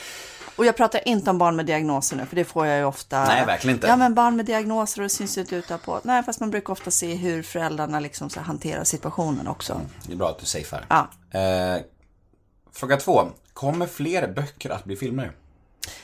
Och 0.61 0.67
jag 0.67 0.77
pratar 0.77 1.09
inte 1.09 1.31
om 1.31 1.39
barn 1.39 1.57
med 1.57 1.67
diagnoser 1.67 2.17
nu, 2.17 2.27
för 2.27 2.37
det 2.37 2.45
får 2.45 2.67
jag 2.67 2.79
ju 2.79 2.85
ofta. 2.85 3.25
Nej, 3.25 3.47
verkligen 3.47 3.77
inte. 3.77 3.87
Ja, 3.87 3.97
men 3.97 4.15
barn 4.15 4.37
med 4.37 4.47
diagnoser 4.47 5.01
och 5.01 5.05
det 5.05 5.09
syns 5.09 5.39
inte 5.39 5.57
ut 5.57 5.73
på. 5.85 6.01
Nej, 6.05 6.23
fast 6.23 6.41
man 6.41 6.51
brukar 6.51 6.73
ofta 6.73 6.91
se 6.91 7.15
hur 7.15 7.43
föräldrarna 7.43 8.01
liksom 8.01 8.31
så 8.31 8.41
hanterar 8.41 8.85
situationen 8.85 9.49
också. 9.49 9.81
Det 10.07 10.13
är 10.13 10.17
bra 10.17 10.29
att 10.29 10.39
du 10.39 10.47
safear. 10.47 10.87
Ja. 10.89 11.09
Eh, 11.41 11.81
fråga 12.73 12.97
två. 12.97 13.23
Kommer 13.53 13.87
fler 13.87 14.29
böcker 14.29 14.71
att 14.71 14.85
bli 14.85 14.97
filmer? 14.97 15.33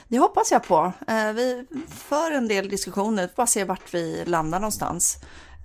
Det 0.08 0.18
hoppas 0.18 0.50
jag 0.52 0.62
på. 0.64 0.92
Eh, 1.08 1.32
Vi 1.32 1.66
för 1.88 2.30
en 2.30 2.48
del 2.48 2.68
diskussioner, 2.68 3.22
vi 3.22 3.28
får 3.28 3.36
bara 3.36 3.46
se 3.46 3.64
vart 3.64 3.94
vi 3.94 4.24
landar 4.26 4.60
någonstans. 4.60 5.16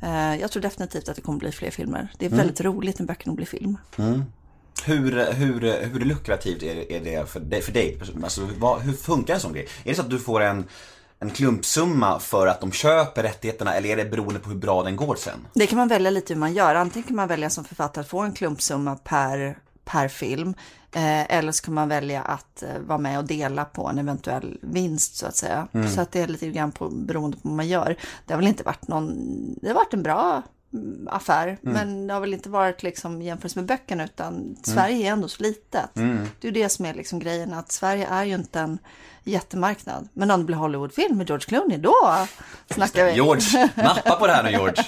Eh, 0.03 0.35
Jag 0.35 0.51
tror 0.51 0.61
definitivt 0.63 1.09
att 1.09 1.15
det 1.15 1.21
kommer 1.21 1.39
bli 1.39 1.51
fler 1.51 1.71
filmer. 1.71 2.13
Det 2.17 2.25
är 2.25 2.29
väldigt 2.29 2.61
roligt 2.61 2.99
när 2.99 3.05
böckerna 3.05 3.33
blir 3.35 3.45
film. 3.45 3.77
Hur, 4.85 5.33
hur, 5.33 5.83
hur 5.83 5.99
lukrativt 5.99 6.63
är 6.63 6.75
det, 6.75 6.95
är 6.95 6.99
det 6.99 7.29
för 7.29 7.39
dig? 7.39 7.61
För 7.61 7.71
dig? 7.71 7.99
Alltså, 8.23 8.47
vad, 8.57 8.81
hur 8.81 8.93
funkar 8.93 9.33
en 9.33 9.39
sån 9.39 9.53
grej? 9.53 9.67
Är 9.83 9.89
det 9.89 9.95
så 9.95 10.01
att 10.01 10.09
du 10.09 10.19
får 10.19 10.41
en, 10.41 10.65
en 11.19 11.29
klumpsumma 11.29 12.19
för 12.19 12.47
att 12.47 12.61
de 12.61 12.71
köper 12.71 13.23
rättigheterna 13.23 13.73
eller 13.73 13.89
är 13.89 13.97
det 13.97 14.05
beroende 14.05 14.39
på 14.39 14.49
hur 14.49 14.57
bra 14.57 14.83
den 14.83 14.95
går 14.95 15.15
sen? 15.15 15.47
Det 15.53 15.67
kan 15.67 15.77
man 15.77 15.87
välja 15.87 16.11
lite 16.11 16.33
hur 16.33 16.39
man 16.39 16.53
gör. 16.53 16.75
Antingen 16.75 17.07
kan 17.07 17.15
man 17.15 17.27
välja 17.27 17.49
som 17.49 17.63
författare 17.63 18.01
att 18.01 18.09
få 18.09 18.19
en 18.19 18.33
klumpsumma 18.33 18.95
per, 18.95 19.57
per 19.85 20.07
film. 20.07 20.53
Eh, 20.95 21.35
eller 21.37 21.51
så 21.51 21.63
kan 21.63 21.73
man 21.73 21.89
välja 21.89 22.21
att 22.21 22.63
eh, 22.63 22.79
vara 22.87 22.97
med 22.97 23.17
och 23.19 23.25
dela 23.25 23.65
på 23.65 23.87
en 23.87 23.97
eventuell 23.97 24.57
vinst 24.61 25.15
så 25.15 25.25
att 25.25 25.35
säga. 25.35 25.67
Så 25.95 26.01
att 26.01 26.11
det 26.11 26.21
är 26.21 26.27
lite 26.27 26.49
grann 26.49 26.71
på, 26.71 26.89
beroende 26.89 27.37
på 27.37 27.41
vad 27.47 27.55
man 27.55 27.67
gör. 27.67 27.95
Det 28.25 28.33
har 28.33 28.39
väl 28.39 28.47
inte 28.47 28.63
varit 28.63 28.87
någon, 28.87 29.15
det 29.61 29.67
har 29.67 29.75
varit 29.75 29.93
en 29.93 30.03
bra 30.03 30.43
mm, 30.73 31.07
affär. 31.11 31.57
Men 31.61 32.07
det 32.07 32.13
har 32.13 32.21
väl 32.21 32.33
inte 32.33 32.49
varit 32.49 32.83
liksom 32.83 33.21
jämfört 33.21 33.55
med 33.55 33.65
böckerna 33.65 34.03
utan 34.03 34.55
Sverige 34.63 35.07
är 35.07 35.11
ändå 35.11 35.27
så 35.27 35.43
litet. 35.43 35.89
Det 35.93 36.47
är 36.47 36.51
ju 36.51 36.51
det 36.51 36.69
som 36.69 36.85
är 36.85 36.93
liksom 36.93 37.19
grejen 37.19 37.53
att 37.53 37.71
Sverige 37.71 38.07
är 38.07 38.23
ju 38.23 38.35
inte 38.35 38.59
en 38.59 38.79
jättemarknad. 39.23 40.09
Men 40.13 40.31
om 40.31 40.39
det 40.39 40.45
blir 40.45 40.55
Hollywoodfilm 40.55 41.17
med 41.17 41.29
George 41.29 41.45
Clooney 41.45 41.77
då 41.77 41.95
snackar 42.69 43.05
vi. 43.05 43.13
George, 43.13 43.69
nappa 43.75 44.15
på 44.15 44.27
det 44.27 44.33
här 44.33 44.43
nu 44.43 44.49
George. 44.49 44.85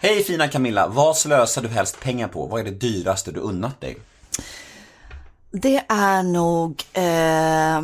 Hej 0.00 0.22
fina 0.22 0.48
Camilla, 0.48 0.88
vad 0.88 1.16
slösar 1.16 1.62
du 1.62 1.68
helst 1.68 2.00
pengar 2.00 2.28
på? 2.28 2.46
Vad 2.46 2.60
är 2.60 2.64
det 2.64 2.70
dyraste 2.70 3.32
du 3.32 3.40
unnat 3.40 3.80
dig? 3.80 3.96
Det 5.50 5.84
är 5.88 6.22
nog 6.22 6.84
eh, 6.92 7.82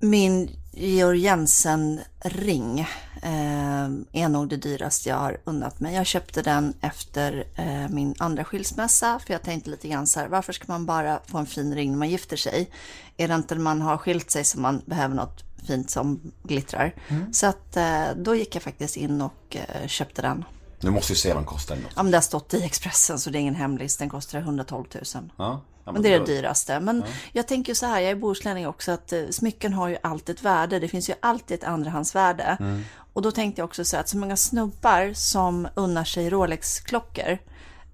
min 0.00 0.57
Georg 0.80 1.18
Jensen-ring. 1.18 2.80
Eh, 3.22 3.84
är 4.12 4.28
nog 4.28 4.48
det 4.48 4.56
dyraste 4.56 5.08
jag 5.08 5.16
har 5.16 5.36
unnat 5.44 5.80
mig. 5.80 5.94
Jag 5.94 6.06
köpte 6.06 6.42
den 6.42 6.74
efter 6.80 7.44
eh, 7.54 7.88
min 7.88 8.14
andra 8.18 8.44
skilsmässa. 8.44 9.18
För 9.26 9.32
jag 9.34 9.42
tänkte 9.42 9.70
lite 9.70 9.88
grann 9.88 10.06
så 10.06 10.20
här, 10.20 10.28
varför 10.28 10.52
ska 10.52 10.64
man 10.68 10.86
bara 10.86 11.20
få 11.26 11.38
en 11.38 11.46
fin 11.46 11.74
ring 11.74 11.90
när 11.90 11.98
man 11.98 12.10
gifter 12.10 12.36
sig? 12.36 12.70
Är 13.16 13.28
det 13.28 13.34
inte 13.34 13.54
när 13.54 13.62
man 13.62 13.82
har 13.82 13.96
skilt 13.96 14.30
sig 14.30 14.44
som 14.44 14.62
man 14.62 14.82
behöver 14.86 15.14
något 15.14 15.44
fint 15.66 15.90
som 15.90 16.32
glittrar? 16.42 16.94
Så 17.32 17.46
att 17.46 17.76
eh, 17.76 18.04
då 18.16 18.34
gick 18.34 18.54
jag 18.54 18.62
faktiskt 18.62 18.96
in 18.96 19.22
och 19.22 19.56
eh, 19.56 19.86
köpte 19.86 20.22
den. 20.22 20.44
Du 20.80 20.90
måste 20.90 21.12
ju 21.12 21.16
se 21.16 21.28
vad 21.28 21.36
den 21.36 21.46
kostar. 21.46 21.78
Ja, 21.96 22.02
men 22.02 22.10
det 22.10 22.16
har 22.16 22.22
stått 22.22 22.54
i 22.54 22.62
Expressen 22.62 23.18
så 23.18 23.30
det 23.30 23.38
är 23.38 23.40
ingen 23.40 23.54
hemlis. 23.54 23.96
Den 23.96 24.08
kostar 24.08 24.38
112 24.38 24.84
000. 24.94 25.04
Ja, 25.14 25.30
ja, 25.36 25.60
Men 25.92 26.02
det 26.02 26.14
är 26.14 26.20
det 26.20 26.26
dyraste. 26.26 26.80
Men 26.80 27.04
jag 27.32 27.48
tänker 27.48 27.74
så 27.74 27.86
här, 27.86 28.00
jag 28.00 28.10
är 28.10 28.14
bohuslänning 28.14 28.66
också, 28.66 28.92
att 28.92 29.12
eh, 29.12 29.22
smycken 29.30 29.72
har 29.72 29.88
ju 29.88 29.96
alltid 30.02 30.36
ett 30.36 30.42
värde. 30.42 30.78
Det 30.78 30.88
finns 30.88 31.10
ju 31.10 31.14
alltid 31.20 31.58
ett 31.58 31.64
andrahandsvärde. 31.64 32.56
Mm. 32.60 32.82
Och 33.12 33.22
då 33.22 33.30
tänkte 33.30 33.60
jag 33.60 33.64
också 33.66 33.84
så 33.84 33.96
att 33.96 34.08
så 34.08 34.16
många 34.16 34.36
snubbar 34.36 35.12
som 35.14 35.68
unnar 35.74 36.04
sig 36.04 36.30
Rolex-klockor, 36.30 37.38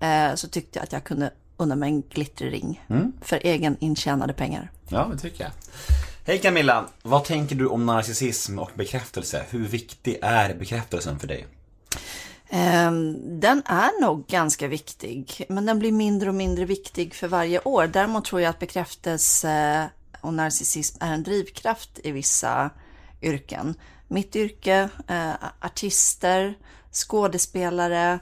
eh, 0.01 0.35
så 0.35 0.49
tyckte 0.49 0.79
jag 0.79 0.85
att 0.85 0.93
jag 0.93 1.05
kunde 1.05 1.31
unna 1.57 1.77
mig 1.77 1.89
en 1.89 2.03
glitterring 2.03 2.85
Mm. 2.89 3.13
för 3.21 3.41
egen 3.43 3.77
intjänade 3.81 4.33
pengar. 4.33 4.71
Ja, 4.89 5.09
det 5.13 5.19
tycker 5.19 5.45
jag. 5.45 5.53
Hej 6.27 6.39
Camilla, 6.39 6.85
vad 7.03 7.25
tänker 7.25 7.57
du 7.57 7.67
om 7.67 7.87
narcissism 7.87 8.59
och 8.59 8.71
bekräftelse? 8.75 9.45
Hur 9.51 9.69
viktig 9.69 10.19
är 10.23 10.55
bekräftelsen 10.55 11.19
för 11.19 11.27
dig? 11.27 11.47
Ehm, 12.57 13.41
den 13.41 13.63
är 13.67 14.01
nog 14.01 14.27
ganska 14.27 14.69
viktig, 14.69 15.47
men 15.49 15.67
den 15.67 15.79
blir 15.79 15.93
mindre 15.93 16.29
och 16.29 16.35
mindre 16.35 16.65
viktig 16.65 17.15
för 17.15 17.29
varje 17.29 17.61
år. 17.61 17.87
Däremot 17.87 18.25
tror 18.25 18.41
jag 18.41 18.51
att 18.51 18.59
bekräftelse 18.59 19.89
och 20.21 20.35
narcissism 20.35 20.99
är 21.01 21.13
en 21.13 21.23
drivkraft 21.23 22.01
i 22.05 22.11
vissa 22.11 22.71
yrken. 23.23 23.75
Mitt 24.09 24.37
yrke, 24.37 24.89
eh, 25.09 25.33
artister, 25.61 26.59
skådespelare. 26.93 28.19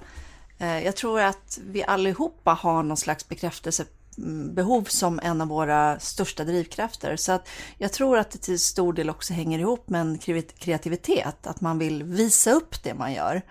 Eh, 0.59 0.84
jag 0.84 0.96
tror 0.96 1.20
att 1.20 1.59
vi 1.62 1.84
allihopa 1.84 2.50
har 2.50 2.82
någon 2.82 2.96
slags 2.96 3.28
bekräftelsebehov 3.28 4.84
som 4.84 5.20
en 5.22 5.40
av 5.40 5.48
våra 5.48 6.00
största 6.00 6.44
drivkrafter. 6.44 7.16
Så 7.16 7.32
att 7.32 7.48
jag 7.78 7.92
tror 7.92 8.18
att 8.18 8.30
det 8.30 8.38
till 8.38 8.60
stor 8.60 8.92
del 8.92 9.10
också 9.10 9.32
hänger 9.32 9.59
ihop 9.59 9.88
med 9.88 10.00
en 10.00 10.18
kreativitet, 10.59 11.46
att 11.46 11.60
man 11.60 11.78
vill 11.78 12.02
visa 12.02 12.50
upp 12.52 12.82
det 12.82 12.94
man 12.94 13.12
gör. 13.12 13.42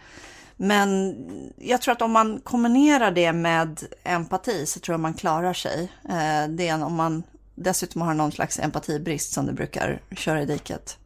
Men 0.63 1.15
jag 1.57 1.81
tror 1.81 1.91
att 1.91 2.01
om 2.01 2.11
man 2.11 2.39
kombinerar 2.43 3.11
det 3.11 3.33
med 3.33 3.83
empati 4.03 4.65
så 4.65 4.79
tror 4.79 4.93
jag 4.93 4.99
man 4.99 5.13
klarar 5.13 5.53
sig. 5.53 5.91
Eh, 6.09 6.49
det 6.49 6.67
är 6.67 6.83
om 6.83 6.95
man 6.95 7.23
dessutom 7.55 8.01
har 8.01 8.13
någon 8.13 8.31
slags 8.31 8.59
empatibrist 8.59 9.33
som 9.33 9.45
du 9.45 9.53
brukar 9.53 10.01
köra 10.11 10.41
i 10.41 10.45
diket. 10.45 10.97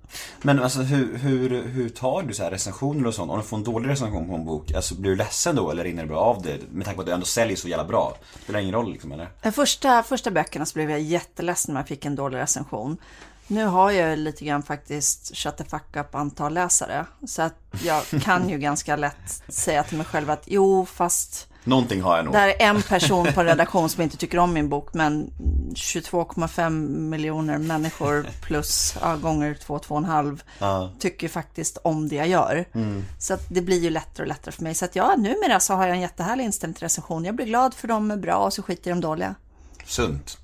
Men 0.42 0.60
alltså 0.60 0.80
hur, 0.80 1.18
hur, 1.18 1.64
hur 1.64 1.90
tar 1.90 2.22
du 2.22 2.34
så 2.34 2.44
här 2.44 2.52
recensioner 2.52 3.08
och 3.08 3.14
sånt? 3.14 3.32
Om 3.32 3.38
du 3.38 3.44
får 3.44 3.58
en 3.58 3.64
dålig 3.64 3.90
recension 3.90 4.28
på 4.28 4.36
en 4.36 4.46
bok, 4.46 4.72
alltså 4.72 4.96
blir 4.96 5.12
du 5.12 5.18
ledsen 5.18 5.56
då 5.56 5.72
eller 5.72 5.84
rinner 5.84 6.04
det 6.04 6.10
bra 6.10 6.20
av 6.20 6.42
det? 6.42 6.58
Med 6.72 6.86
tanke 6.86 6.96
på 6.96 7.02
att 7.02 7.08
du 7.08 7.14
ändå 7.14 7.26
säljer 7.26 7.58
så 7.58 7.68
jävla 7.68 7.86
bra. 7.86 8.18
Spelar 8.44 8.60
det 8.60 8.64
ingen 8.64 8.76
roll 8.76 8.92
liksom 8.92 9.12
eller? 9.12 9.52
Första, 9.52 10.04
första 10.04 10.32
böckerna 10.32 10.66
så 10.66 10.74
blev 10.74 10.92
jag 10.92 11.02
jätteledsen 11.02 11.74
när 11.74 11.82
jag 11.82 11.88
fick 11.88 12.06
en 12.06 12.16
dålig 12.16 12.38
recension. 12.38 12.98
Nu 13.48 13.66
har 13.66 13.92
jag 13.92 14.20
lite 14.20 14.46
grann 14.46 14.64
faktiskt 14.64 15.36
shut 15.38 15.58
the 15.58 15.64
fuck 15.64 15.96
up 15.96 16.16
antal 16.16 16.54
läsare. 16.54 17.06
Så 17.28 17.42
att 17.42 17.54
jag 17.84 18.04
kan 18.24 18.50
ju 18.50 18.58
ganska 18.58 18.96
lätt 18.96 19.44
säga 19.48 19.84
till 19.84 19.98
mig 19.98 20.06
själv 20.06 20.30
att 20.30 20.44
jo, 20.46 20.86
fast 20.86 21.48
Någonting 21.64 22.02
har 22.02 22.16
jag 22.16 22.26
nog. 22.26 22.34
det 22.34 22.40
är 22.64 22.70
en 22.70 22.82
person 22.82 23.28
på 23.34 23.40
en 23.42 23.46
redaktion 23.46 23.90
som 23.90 24.02
inte 24.04 24.18
tycker 24.18 24.38
om 24.38 24.54
min 24.54 24.70
bok, 24.70 24.94
men 24.94 25.32
22,5 25.74 26.70
miljoner 27.00 27.58
människor 27.58 28.26
plus 28.42 28.96
ja, 29.02 29.16
gånger 29.16 29.54
2, 29.54 29.78
2,5 29.78 30.40
Ja. 30.60 30.92
tycker 31.00 31.28
faktiskt 31.28 31.78
om 31.84 32.08
det 32.10 32.16
jag 32.16 32.28
gör. 32.28 32.66
Så 33.20 33.34
att 33.34 33.46
det 33.50 33.62
blir 33.62 33.80
ju 33.80 33.90
lättare 33.90 34.24
och 34.24 34.28
lättare 34.28 34.52
för 34.52 34.64
mig. 34.64 34.76
Så 34.76 34.86
att 34.86 34.96
ja, 34.96 35.16
numera 35.18 35.60
så 35.60 35.74
har 35.74 35.88
jag 35.88 35.96
en 35.96 36.02
jättehärlig 36.02 36.44
inställning 36.44 36.74
till 36.74 36.84
recension. 36.84 37.26
Jag 37.26 37.36
blir 37.36 37.46
glad 37.46 37.74
för 37.74 37.88
de 37.88 38.12
är 38.12 38.18
bra 38.18 38.36
och 38.36 38.54
så 38.54 38.62
skiter 38.64 38.90
i 38.90 38.94
de 38.94 39.02
dåliga. 39.02 39.36
Sunt. 39.86 40.38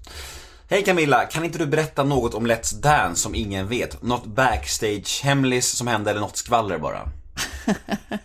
Hej 0.71 0.83
Camilla, 0.83 1.25
kan 1.25 1.45
inte 1.45 1.57
du 1.57 1.65
berätta 1.65 2.03
något 2.03 2.33
om 2.33 2.47
Let's 2.47 2.81
Dance 2.81 3.21
som 3.21 3.35
ingen 3.35 3.67
vet? 3.67 4.01
Något 4.01 4.25
backstage-hemlis 4.25 5.75
som 5.75 5.87
hände 5.87 6.09
eller 6.09 6.21
något 6.21 6.37
skvaller 6.37 6.77
bara? 6.77 6.99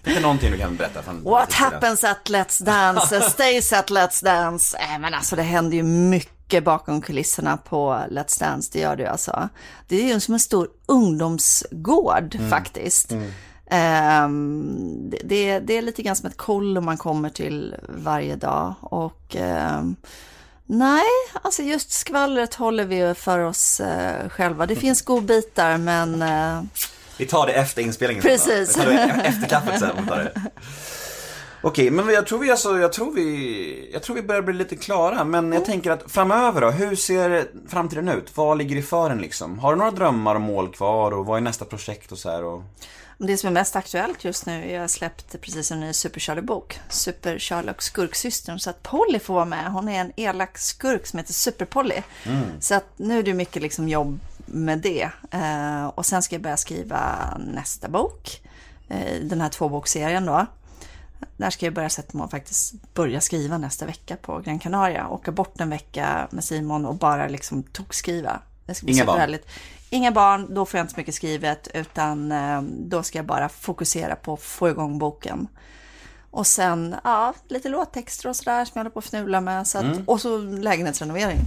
Finns 0.03 0.17
det 0.17 0.21
någonting 0.21 0.51
du 0.51 0.59
kan 0.59 0.77
berätta 0.77 1.03
från 1.03 1.23
What 1.23 1.53
happens 1.53 2.05
at 2.05 2.29
Let's 2.29 2.65
Dance 2.65 3.21
stays 3.21 3.73
at 3.73 3.91
Let's 3.91 4.25
Dance. 4.25 4.79
Äh, 4.79 4.99
men 4.99 5.15
alltså 5.15 5.37
det 5.37 5.43
händer 5.43 5.77
ju 5.77 5.83
mycket 5.83 6.65
bakom 6.65 7.03
kulisserna 7.03 7.57
på 7.57 8.01
Let's 8.11 8.41
Dance, 8.41 8.71
det 8.73 8.81
gör 8.81 8.97
det 8.97 9.03
ju 9.03 9.09
alltså. 9.09 9.49
Det 9.89 9.97
är 9.97 10.15
ju 10.15 10.21
som 10.21 10.35
en 10.35 10.41
stor 10.41 10.69
ungdomsgård 10.87 12.37
faktiskt. 12.51 13.13
Ehm, 13.71 15.11
det, 15.11 15.19
det, 15.25 15.59
det 15.59 15.79
är 15.79 15.83
lite 15.83 16.03
grann 16.03 16.17
som 16.17 16.31
ett 16.31 16.37
kollo 16.37 16.81
man 16.81 16.97
kommer 16.97 17.31
till 17.31 17.75
varje 17.89 18.37
dag. 18.37 18.75
Och 18.81 19.37
ehm, 19.37 19.97
nej, 20.67 21.05
alltså 21.43 21.63
just 21.63 21.91
skvallret 21.91 22.55
håller 22.55 22.85
vi 22.85 22.97
ju 22.97 23.15
för 23.15 23.39
oss 23.39 23.81
eh, 23.81 24.29
själva. 24.29 24.67
Det 24.67 24.77
finns 24.77 25.03
godbitar 25.03 25.79
men 25.79 26.23
eh, 26.23 26.63
Vi 27.17 27.27
tar 27.27 27.47
det 27.47 27.53
efter 27.53 27.83
inspelningen. 27.83 28.23
Precis. 28.23 28.75
då. 28.75 28.81
Vi 28.81 28.97
tar 28.97 29.07
det 29.07 29.23
efter 29.29 29.49
kaffet 29.49 29.81
sen. 29.81 30.07
tar 30.07 30.17
det. 30.17 30.33
Okej, 31.61 31.91
men 31.91 32.09
jag 32.09 32.27
tror 32.27 32.39
vi 32.39 32.51
alltså, 32.51 32.79
jag 32.79 32.93
tror 32.93 33.13
vi, 33.13 33.91
jag 33.93 34.03
tror 34.03 34.17
vi 34.17 34.23
börjar 34.23 34.43
bli 34.43 34.55
lite 34.55 34.77
klara. 34.77 35.25
Men 35.25 35.53
jag 35.53 35.65
tänker 35.65 35.91
att 35.91 36.13
framöver 36.13 36.61
då, 36.61 36.71
hur 36.71 36.97
ser 36.97 37.49
framtiden 37.69 38.09
ut? 38.09 38.37
Vad 38.37 38.59
ligger 38.59 38.77
i 38.77 38.83
fören 38.83 39.19
liksom? 39.19 39.59
Har 39.59 39.73
du 39.73 39.79
några 39.79 39.91
drömmar 39.91 40.35
och 40.35 40.41
mål 40.41 40.73
kvar 40.73 41.13
och 41.13 41.27
vad 41.27 41.37
är 41.37 41.41
nästa 41.41 41.65
projekt 41.65 42.13
och 42.13 42.19
så 42.19 42.31
här? 42.31 42.45
Och... 42.45 42.63
Det 43.19 43.37
som 43.37 43.47
är 43.47 43.53
mest 43.53 43.77
aktuellt 43.77 44.25
just 44.25 44.47
nu, 44.47 44.73
jag 44.73 44.81
har 44.81 44.89
släppt 44.89 45.41
precis 45.41 45.71
en 45.71 45.81
ny 45.81 45.93
Super 45.93 46.21
Charlie-bok. 46.21 46.81
Super 46.89 47.39
Charlie 47.39 47.71
och 47.71 47.83
skurksystern. 47.83 48.59
Så 48.59 48.71
att 48.71 48.83
Polly 48.83 49.19
får 49.19 49.35
vara 49.35 49.45
med. 49.45 49.73
Hon 49.73 49.89
är 49.89 50.01
en 50.01 50.13
elak 50.17 50.59
skurk 50.59 51.07
som 51.07 51.19
heter 51.19 51.33
Super 51.33 51.65
Polly. 51.65 52.03
Så 52.61 52.75
att 52.75 52.85
nu 52.97 53.19
är 53.19 53.23
det 53.23 53.35
mycket 53.35 53.63
liksom 53.63 53.89
jobb 53.89 54.21
med 54.47 54.79
det. 54.79 55.11
Eh, 55.31 55.87
och 55.87 56.07
sen 56.07 56.23
ska 56.23 56.35
jag 56.35 56.43
börja 56.43 56.57
skriva 56.57 57.17
nästa 57.39 57.89
bok. 57.89 58.41
Eh, 58.89 59.21
den 59.23 59.41
här 59.41 59.49
tvåboksserien 59.49 60.27
då. 60.27 60.47
Där 61.37 61.51
ska 61.51 61.67
jag 61.67 61.75
börja 61.75 61.89
sätta 61.89 62.19
mig 62.19 62.25
och 62.25 62.31
faktiskt 62.31 62.95
börja 62.95 63.21
skriva 63.21 63.59
nästa 63.59 63.87
vecka 63.87 64.17
på 64.17 64.39
Gran 64.39 64.59
Canaria. 64.59 65.09
Åka 65.09 65.33
bort 65.33 65.61
en 65.61 65.71
vecka 65.71 66.29
med 66.31 66.45
Simon 66.45 66.87
och 66.87 66.95
bara 66.95 67.29
liksom 67.29 67.63
tokskriva. 67.63 68.41
Det 68.67 68.75
ska 68.75 68.85
bli 68.85 68.95
Inga 68.95 69.05
barn? 69.05 69.37
Inga 69.91 70.13
barn, 70.13 70.55
då 70.55 70.67
får 70.67 70.79
jag 70.79 70.85
inte 70.85 70.95
så 70.95 71.01
mycket 71.01 71.15
skrivet 71.15 71.69
utan 71.75 72.33
eh, 72.33 72.63
då 72.63 73.03
ska 73.03 73.19
jag 73.19 73.27
bara 73.27 73.49
fokusera 73.49 74.17
på 74.17 74.33
att 74.33 74.43
få 74.43 74.69
igång 74.69 74.99
boken. 74.99 75.49
Och 76.31 76.47
sen, 76.47 76.95
ja, 77.05 77.35
lite 77.49 77.69
låttexter 77.69 78.29
och 78.29 78.37
sådär 78.37 78.65
som 78.65 78.73
jag 78.75 78.81
håller 78.81 78.91
på 78.91 78.99
att 78.99 79.05
fnula 79.05 79.41
med. 79.41 79.67
Så 79.67 79.79
att, 79.79 79.85
Mm. 79.85 80.03
Och 80.07 80.21
så 80.21 80.39
lägenhetsrenovering. 80.39 81.39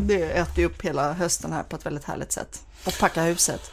Det 0.00 0.22
äter 0.22 0.58
ju 0.58 0.64
upp 0.66 0.82
hela 0.82 1.12
hösten 1.12 1.52
här 1.52 1.62
på 1.62 1.76
ett 1.76 1.86
väldigt 1.86 2.04
härligt 2.04 2.32
sätt. 2.32 2.62
Och 2.86 2.98
packa 3.00 3.22
huset. 3.22 3.70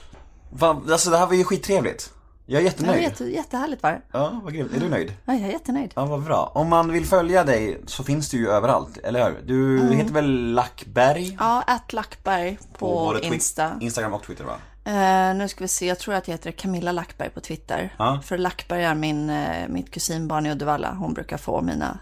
Va, 0.49 0.81
alltså 0.91 1.09
det 1.09 1.17
här 1.17 1.25
var 1.25 1.33
ju 1.33 1.43
skittrevligt. 1.43 2.13
Jag 2.51 2.61
är 2.61 2.65
jättenöjd. 2.65 3.03
jätte, 3.03 3.23
jättehärligt 3.23 3.83
var 3.83 3.91
det. 3.91 4.01
Ja, 4.11 4.41
vad 4.43 4.53
grymt. 4.53 4.73
Är 4.75 4.79
du 4.79 4.89
nöjd? 4.89 5.13
Ja, 5.25 5.33
jag 5.33 5.41
är 5.41 5.51
jättenöjd. 5.51 5.91
Ja, 5.95 6.05
vad 6.05 6.23
bra. 6.23 6.51
Om 6.55 6.69
man 6.69 6.91
vill 6.91 7.05
följa 7.05 7.43
dig 7.43 7.81
så 7.85 8.03
finns 8.03 8.29
du 8.29 8.37
ju 8.37 8.49
överallt, 8.49 8.97
eller 8.97 9.25
hur? 9.29 9.41
Du 9.45 9.95
heter 9.95 10.13
väl 10.13 10.53
Lackberg? 10.53 11.37
Ja, 11.39 11.63
att 11.67 11.93
Lackberg 11.93 12.57
på, 12.77 12.87
både 12.87 13.19
Twi- 13.19 13.33
Insta. 13.33 13.71
Instagram 13.81 14.13
och 14.13 14.23
Twitter 14.23 14.43
va? 14.43 14.55
Eh, 14.85 15.35
nu 15.35 15.47
ska 15.47 15.63
vi 15.63 15.67
se, 15.67 15.85
jag 15.85 15.99
tror 15.99 16.15
att 16.15 16.27
jag 16.27 16.33
heter 16.33 16.51
Camilla 16.51 16.91
Lackberg 16.91 17.29
på 17.29 17.39
Twitter. 17.39 17.93
Ja. 17.97 18.19
För 18.23 18.37
Lackberg 18.37 18.83
är 18.83 18.95
min, 18.95 19.29
eh, 19.29 19.67
mitt 19.67 19.91
kusinbarn 19.91 20.45
i 20.45 20.51
Uddevalla. 20.51 20.93
Hon 20.93 21.13
brukar 21.13 21.37
få 21.37 21.61
mina 21.61 21.99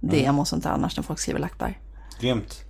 DM 0.00 0.38
och 0.38 0.48
sånt 0.48 0.62
där 0.62 0.70
annars 0.70 0.96
när 0.96 1.04
folk 1.04 1.18
skriver 1.20 1.40
Lackberg. 1.40 1.80
Grymt. 2.20 2.64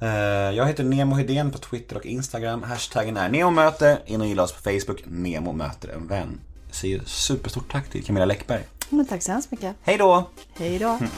Eh, 0.00 0.08
Jag 0.56 0.66
heter 0.66 0.84
Nemo 0.84 1.14
Hedén 1.16 1.50
på 1.50 1.58
Twitter 1.58 1.96
och 1.96 2.06
Instagram. 2.06 2.62
Hashtaggen 2.62 3.16
är 3.16 3.28
NEMOMÖTE. 3.28 3.98
In 4.06 4.20
och 4.20 4.26
gilla 4.26 4.42
oss 4.42 4.52
på 4.52 4.62
Facebook. 4.62 5.02
Nemo 5.06 5.52
möter 5.52 5.88
en 5.88 6.06
vän. 6.06 6.40
Jag 6.66 6.74
säger 6.74 7.02
superstort 7.06 7.72
tack 7.72 7.88
till 7.90 8.04
Camilla 8.04 8.24
Läckberg. 8.26 8.62
Men 8.90 9.06
tack 9.06 9.22
så 9.22 9.32
hemskt 9.32 9.50
mycket. 9.50 9.76
Hej 9.82 9.98
då! 9.98 10.30
Hej 10.58 10.78
då. 10.78 10.98